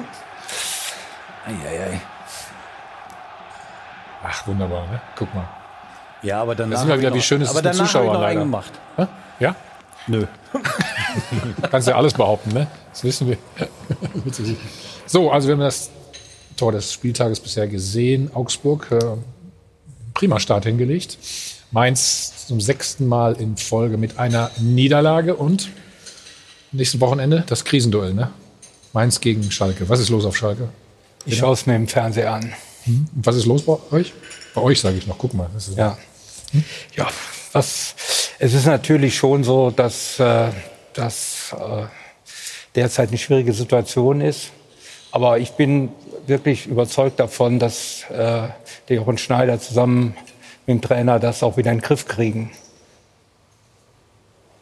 Eieiei. 1.46 2.02
Ach, 4.24 4.48
wunderbar, 4.48 4.88
ne? 4.88 5.02
Guck 5.16 5.34
mal. 5.34 5.48
Ja, 6.22 6.42
aber 6.42 6.56
danach. 6.56 6.72
Da 6.72 6.80
sind 6.80 6.88
wir 6.88 6.94
hab 6.94 7.00
wieder, 7.02 7.14
wie 7.14 7.22
schön 7.22 7.42
es 7.42 7.50
aber 7.50 7.60
ist 7.60 7.80
danach 7.80 7.94
hab 7.94 8.04
ich 8.04 8.08
leider. 8.08 8.26
einen 8.26 8.40
gemacht. 8.40 8.72
Ja? 9.40 9.56
Nö. 10.08 10.26
Kannst 11.72 11.88
ja 11.88 11.96
alles 11.96 12.14
behaupten, 12.14 12.52
ne? 12.52 12.68
Das 12.92 13.04
wissen 13.04 13.28
wir. 13.28 13.38
so, 15.06 15.32
also 15.32 15.48
wir 15.48 15.54
haben 15.54 15.62
das 15.62 15.90
Tor 16.56 16.72
des 16.72 16.92
Spieltages 16.92 17.40
bisher 17.40 17.68
gesehen. 17.68 18.32
Augsburg, 18.34 18.92
äh, 18.92 19.00
prima 20.14 20.40
Start 20.40 20.66
hingelegt. 20.66 21.18
Mainz 21.72 22.48
zum 22.48 22.62
sechsten 22.62 23.08
Mal 23.08 23.34
in 23.34 23.58
Folge 23.58 23.98
mit 23.98 24.18
einer 24.18 24.50
Niederlage 24.58 25.36
und 25.36 25.70
nächsten 26.72 27.00
Wochenende 27.00 27.44
das 27.48 27.64
Krisenduell, 27.64 28.14
ne? 28.14 28.32
Mainz 28.94 29.20
gegen 29.20 29.52
Schalke. 29.52 29.88
Was 29.90 30.00
ist 30.00 30.10
los 30.10 30.26
auf 30.26 30.36
Schalke? 30.36 30.70
Ich 31.26 31.38
schaue 31.38 31.54
es 31.54 31.66
mir 31.66 31.76
im 31.76 31.88
Fernseher 31.88 32.34
an. 32.34 32.54
Hm? 32.86 33.08
Was 33.14 33.36
ist 33.36 33.46
los 33.46 33.64
bei 33.64 33.78
euch? 33.92 34.14
Bei 34.56 34.62
euch 34.62 34.80
sage 34.80 34.98
ich 34.98 35.08
noch. 35.08 35.18
Guck 35.18 35.34
mal. 35.34 35.50
Das 35.54 35.68
ist 35.68 35.78
Ja. 35.78 35.98
Ja, 36.96 37.08
was, 37.52 37.96
es 38.40 38.54
ist 38.54 38.66
natürlich 38.66 39.18
schon 39.18 39.44
so, 39.44 39.70
dass 39.70 40.18
äh, 40.20 40.50
das 40.94 41.54
äh, 41.54 41.84
derzeit 42.74 43.10
eine 43.10 43.18
schwierige 43.18 43.52
Situation 43.54 44.22
ist. 44.22 44.52
Aber 45.12 45.40
ich 45.40 45.52
bin 45.52 45.90
wirklich 46.26 46.68
überzeugt 46.68 47.20
davon, 47.20 47.60
dass 47.60 48.04
äh, 48.10 48.48
der 48.88 48.96
Jochen 48.96 49.18
Schneider 49.18 49.60
zusammen 49.60 50.16
mit 50.66 50.76
dem 50.76 50.82
Trainer 50.82 51.20
das 51.20 51.44
auch 51.44 51.58
wieder 51.58 51.72
in 51.72 51.80
den 51.80 51.84
Griff 51.84 52.06
kriegen. 52.08 52.52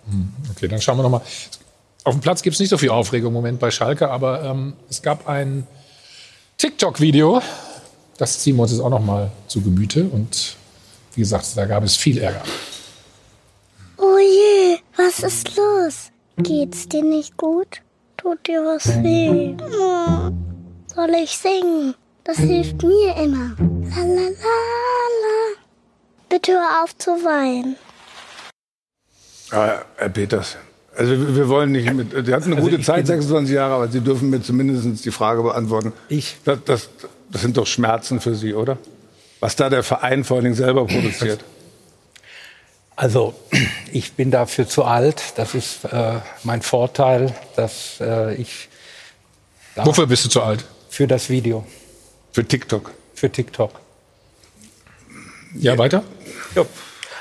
Hm, 0.10 0.34
Okay, 0.52 0.68
dann 0.68 0.82
schauen 0.82 0.98
wir 0.98 1.04
noch 1.04 1.10
mal. 1.10 1.22
Auf 2.06 2.14
dem 2.14 2.22
Platz 2.22 2.44
gibt 2.44 2.54
es 2.54 2.60
nicht 2.60 2.70
so 2.70 2.78
viel 2.78 2.92
Aufregung 2.92 3.30
im 3.30 3.34
Moment 3.34 3.60
bei 3.60 3.72
Schalke, 3.72 4.12
aber 4.12 4.44
ähm, 4.44 4.74
es 4.92 5.02
gab 5.02 5.28
ein 5.28 5.66
TikTok-Video. 6.60 7.42
Das 8.20 8.40
ziehen 8.40 8.56
wir 8.58 8.62
uns 8.62 8.72
jetzt 8.72 8.82
auch 8.82 8.92
noch 8.92 9.04
mal 9.04 9.32
zu 9.48 9.60
Gemüte. 9.62 10.04
Und 10.04 10.56
wie 11.16 11.22
gesagt, 11.22 11.58
da 11.58 11.66
gab 11.66 11.84
es 11.84 11.96
viel 11.96 12.20
Ärger. 12.20 12.44
Oh 13.98 14.20
je, 14.20 14.78
was 14.96 15.20
ist 15.20 15.58
los? 15.58 16.12
Geht's 16.38 16.88
dir 16.88 17.04
nicht 17.04 17.38
gut? 17.38 17.82
Tut 18.18 18.46
dir 18.46 18.62
was 18.62 18.88
weh? 19.02 19.56
Oh, 19.60 20.30
soll 20.94 21.10
ich 21.24 21.36
singen? 21.36 21.96
Das 22.24 22.38
hilft 22.38 22.84
mir 22.84 23.16
immer. 23.16 23.56
La 23.58 24.04
la 24.04 24.30
la 24.30 24.58
la. 25.24 25.58
Bitte 26.30 26.52
hör 26.52 26.84
auf 26.84 26.96
zu 27.00 27.12
weinen. 27.12 27.78
Ah, 29.50 29.82
Herr 29.98 30.10
Peters, 30.10 30.58
also 30.98 31.36
wir 31.36 31.50
wollen 31.50 31.72
nicht 31.72 31.92
mit, 31.94 32.12
Sie 32.12 32.34
hatten 32.34 32.46
eine 32.52 32.56
Also 32.58 32.70
gute 32.70 32.82
Zeit, 32.82 32.98
bin- 32.98 33.06
26 33.08 33.54
Jahre, 33.56 33.74
aber 33.76 33.88
Sie 33.88 34.02
dürfen 34.02 34.30
mir 34.30 34.42
zumindest 34.42 35.04
die 35.06 35.12
Frage 35.12 35.44
beantworten. 35.44 35.94
Ich? 36.10 36.38
Das, 36.46 36.60
das, 36.66 36.90
das 37.32 37.42
sind 37.42 37.58
doch 37.58 37.68
Schmerzen 37.68 38.20
für 38.22 38.36
Sie, 38.36 38.54
oder? 38.54 38.78
Was 39.40 39.56
da 39.56 39.70
der 39.70 39.84
Verein 39.84 40.24
vor 40.24 40.38
allen 40.38 40.46
Dingen 40.46 40.56
selber 40.56 40.86
produziert. 40.86 41.44
Also 42.96 43.34
ich 43.92 44.14
bin 44.14 44.32
dafür 44.32 44.68
zu 44.68 44.86
alt. 44.86 45.22
Das 45.36 45.54
ist 45.54 45.84
äh, 45.86 46.14
mein 46.44 46.62
Vorteil, 46.62 47.36
dass 47.56 47.98
äh, 48.00 48.36
ich. 48.36 48.70
Ja, 49.76 49.86
Wofür 49.86 50.08
bist 50.08 50.24
du 50.26 50.30
zu 50.30 50.42
alt? 50.42 50.64
Für 50.90 51.06
das 51.06 51.30
Video. 51.30 51.66
Für 52.32 52.46
TikTok. 52.46 52.92
Für 53.14 53.30
TikTok. 53.30 53.72
Ja, 55.56 55.78
weiter? 55.78 56.04
Ja. 56.56 56.66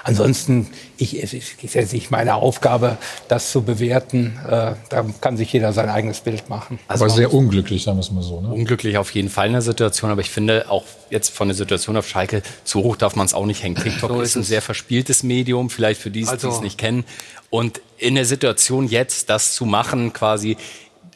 Ansonsten, 0.05 0.68
ich, 0.98 1.22
es 1.22 1.32
ist, 1.32 1.55
es 1.62 1.74
ist 1.74 1.93
nicht 1.94 2.10
meine 2.10 2.35
Aufgabe, 2.35 2.98
das 3.28 3.51
zu 3.51 3.62
bewerten. 3.62 4.39
Äh, 4.47 4.74
da 4.90 5.05
kann 5.22 5.39
sich 5.39 5.51
jeder 5.52 5.72
sein 5.72 5.89
eigenes 5.89 6.20
Bild 6.20 6.51
machen. 6.51 6.78
Aber 6.89 7.09
sehr 7.09 7.32
unglücklich, 7.32 7.82
sagen 7.85 7.97
wir 7.97 8.02
es 8.02 8.10
mal 8.10 8.22
so. 8.22 8.40
Ne? 8.43 8.48
Unglücklich 8.48 8.98
auf 8.98 9.10
jeden 9.12 9.31
Fall 9.31 9.47
in 9.47 9.55
der 9.55 9.62
Situation, 9.62 10.10
aber 10.10 10.20
ich 10.20 10.28
finde 10.31 10.70
auch 10.70 10.85
jetzt 11.09 11.31
von 11.35 11.48
der 11.48 11.55
Situation 11.55 11.97
auf 11.97 12.06
Schalke, 12.06 12.43
zu 12.64 12.82
hoch 12.82 12.97
darf 12.97 13.16
man 13.16 13.24
es 13.24 13.32
auch 13.32 13.47
nicht 13.47 13.62
hängen. 13.62 13.76
TikTok 13.82 14.10
So 14.10 14.20
ist 14.20 14.31
ist 14.31 14.36
ein 14.36 14.43
sehr 14.44 14.62
verspieltes 14.62 15.22
Medium, 15.22 15.70
vielleicht 15.70 16.01
für 16.02 16.10
die, 16.10 16.22
die 16.22 16.28
Also- 16.28 16.51
es 16.51 16.60
nicht 16.60 16.76
kennen. 16.78 17.05
Und 17.48 17.81
in 17.97 18.16
der 18.16 18.24
Situation 18.26 18.86
jetzt, 18.89 19.31
das 19.31 19.55
zu 19.55 19.64
machen, 19.64 20.12
quasi, 20.12 20.56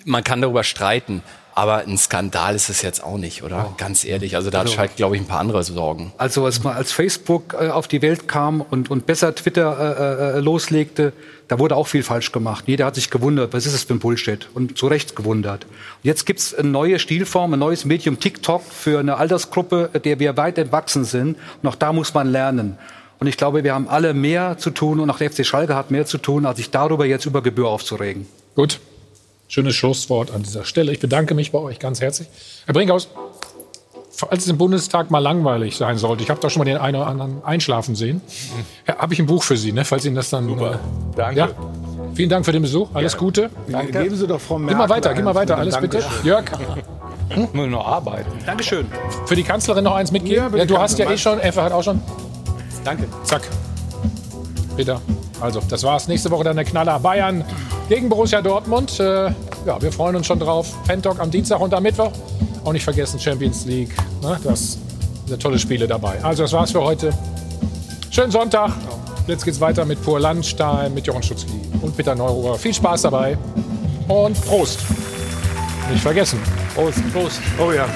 man 0.05 0.25
kann 0.25 0.41
darüber 0.41 0.65
streiten, 0.65 1.23
aber 1.59 1.79
ein 1.79 1.99
Skandal 1.99 2.55
ist 2.55 2.71
es 2.71 2.83
jetzt 2.83 3.03
auch 3.03 3.19
nicht, 3.19 3.43
oder? 3.43 3.75
Ganz 3.79 4.05
ehrlich, 4.05 4.37
also 4.37 4.49
da 4.49 4.59
hat 4.59 4.67
Also- 4.67 4.77
Schalke, 4.77 4.95
glaube 4.95 5.17
ich, 5.17 5.23
ein 5.23 5.27
paar 5.27 5.41
andere 5.41 5.65
Sorgen. 5.65 6.13
Also 6.17 6.45
als, 6.45 6.63
mal 6.63 6.75
als 6.75 6.93
Facebook 6.93 7.57
äh, 7.61 7.71
auf 7.71 7.89
die 7.89 8.01
Welt 8.01 8.29
kam 8.29 8.61
und, 8.61 8.93
und 8.93 9.07
besser 9.07 9.35
Twitter 9.35 10.35
äh, 10.35 10.37
äh, 10.37 10.41
loslegte, 10.41 11.13
da 11.49 11.59
wurde 11.59 11.75
auch 11.75 11.89
viel 11.89 12.05
falsch 12.05 12.31
gemacht. 12.31 12.65
Jeder 12.69 12.87
hat 12.87 12.95
sich 12.95 13.11
gewundert, 13.11 13.53
was 13.55 13.67
ist 13.67 13.75
das 13.75 13.83
für 13.83 13.95
ein 13.95 13.99
Bullshit? 13.99 14.49
Und 14.55 14.79
zu 14.79 14.87
Recht 14.87 15.17
gewundert. 15.17 15.65
Und 15.65 15.73
jetzt 16.05 16.27
gibt's 16.27 16.55
eine 16.55 16.69
neue 16.69 17.01
Stilform, 17.01 17.53
ein 17.55 17.59
neues 17.59 17.85
Medium 17.85 18.21
TikTok 18.21 18.63
für 18.63 19.01
eine 19.01 19.17
Altersgruppe, 19.17 19.91
der 20.05 20.21
wir 20.21 20.37
weit 20.37 20.59
entwachsen 20.59 21.05
sind. 21.05 21.37
Und 21.61 21.69
auch 21.69 21.75
da 21.75 21.93
muss 21.93 22.15
man 22.15 22.31
lernen. 22.31 22.79
Und 23.19 23.27
ich 23.27 23.37
glaube, 23.37 23.65
wir 23.65 23.75
haben 23.75 23.89
alle 23.89 24.15
mehr 24.15 24.59
zu 24.59 24.71
tun 24.71 25.01
und 25.01 25.11
auch 25.11 25.19
der 25.19 25.33
FC 25.33 25.45
Schalke 25.45 25.75
hat 25.75 25.91
mehr 25.91 26.07
zu 26.07 26.19
tun, 26.19 26.47
als 26.47 26.59
sich 26.59 26.71
darüber 26.71 27.05
jetzt 27.05 27.27
über 27.27 27.43
Gebühr 27.43 27.67
aufzuregen. 27.67 28.29
Gut. 28.55 28.79
Schönes 29.49 29.75
Schlusswort 29.75 30.31
an 30.31 30.43
dieser 30.43 30.65
Stelle. 30.65 30.93
Ich 30.93 31.01
bedanke 31.01 31.35
mich 31.35 31.53
bei 31.53 31.59
euch 31.59 31.79
ganz 31.79 32.01
herzlich. 32.03 32.29
Herr 32.67 32.75
Brinkhaus, 32.75 33.09
falls 34.11 34.45
es 34.45 34.49
im 34.51 34.59
Bundestag 34.59 35.11
mal 35.11 35.21
langweilig 35.21 35.77
sein 35.77 35.97
sollte, 35.97 36.23
ich 36.23 36.29
habe 36.29 36.39
doch 36.41 36.51
schon 36.51 36.61
mal 36.61 36.65
den 36.67 36.77
einen 36.77 36.97
oder 36.97 37.07
anderen 37.07 37.43
einschlafen 37.45 37.95
sehen, 37.95 38.21
habe 38.87 39.15
ich 39.15 39.21
ein 39.21 39.27
Buch 39.27 39.43
für 39.43 39.57
Sie, 39.57 39.73
ne, 39.73 39.85
falls 39.87 40.05
Ihnen 40.05 40.17
das 40.17 40.29
dann... 40.31 40.47
Super. 40.47 40.79
Danke. 41.17 41.39
Ja. 41.39 41.49
Vielen 42.15 42.29
Dank 42.29 42.45
für 42.45 42.53
den 42.53 42.63
Besuch. 42.63 42.91
Alles 42.95 43.17
Gute. 43.17 43.51
Danke. 43.69 44.03
Geben 44.03 44.17
Sie 44.17 44.27
doch 44.27 44.41
Frau 44.41 44.57
Geh 44.57 44.65
Merkel 44.65 44.79
mal 44.79 44.89
weiter, 44.89 45.15
geh 45.15 45.23
mal 45.23 45.35
weiter. 45.35 45.57
Alles 45.57 45.75
einem 45.75 45.89
bitte. 45.89 46.05
Jörg, 46.25 46.45
Muss 47.53 47.69
noch 47.69 47.87
arbeiten. 47.87 48.31
Dankeschön. 48.45 48.87
für 49.27 49.37
die 49.37 49.45
Kanzlerin 49.45 49.85
noch 49.85 49.95
eins 49.95 50.11
mitgeben? 50.11 50.53
Ja, 50.53 50.59
Ja, 50.59 50.65
du 50.65 50.79
hast 50.79 50.99
ja 50.99 51.11
eh 51.11 51.17
schon, 51.17 51.39
Effe 51.41 51.63
hat 51.63 51.73
auch 51.73 51.83
schon. 51.83 52.01
Danke. 52.85 53.05
Zack. 53.25 53.43
Peter. 54.77 55.01
Also, 55.41 55.61
das 55.69 55.83
war's. 55.85 56.09
Nächste 56.09 56.31
Woche 56.31 56.45
dann 56.45 56.57
der 56.57 56.65
Knaller 56.65 56.99
Bayern 56.99 57.45
gegen 57.89 58.09
Borussia 58.09 58.43
Dortmund. 58.43 58.99
Äh, 58.99 59.27
ja, 59.67 59.81
wir 59.81 59.93
freuen 59.93 60.17
uns 60.17 60.27
schon 60.27 60.39
drauf. 60.39 60.75
Pentalk 60.87 61.21
am 61.21 61.31
Dienstag 61.31 61.61
und 61.61 61.73
am 61.75 61.83
Mittwoch. 61.83 62.13
Auch 62.65 62.73
nicht 62.73 62.85
vergessen, 62.85 63.21
Champions 63.21 63.65
League. 63.65 63.95
Ne, 64.23 64.39
das 64.43 64.79
sind 65.27 65.41
tolle 65.43 65.59
Spiele 65.59 65.87
dabei. 65.87 66.23
Also, 66.23 66.43
das 66.43 66.53
war's 66.53 66.73
für 66.73 66.83
heute. 66.83 67.13
Schönen 68.11 68.31
Sonntag. 68.33 68.73
Jetzt 69.27 69.45
geht's 69.45 69.61
weiter 69.61 69.85
mit 69.85 70.03
Pur 70.03 70.19
Landstein, 70.19 70.95
mit 70.95 71.07
Jochen 71.07 71.23
Schutzli 71.23 71.61
und 71.83 71.97
Peter 71.97 72.15
Neururer. 72.15 72.59
Viel 72.59 72.75
Spaß 72.75 73.03
dabei. 73.03 73.37
Und 74.09 74.41
Prost. 74.47 74.81
Nicht 75.91 76.03
vergessen. 76.03 76.41
Prost, 76.75 77.01
Prost. 77.13 77.41
Oh 77.59 77.71
ja. 77.73 77.87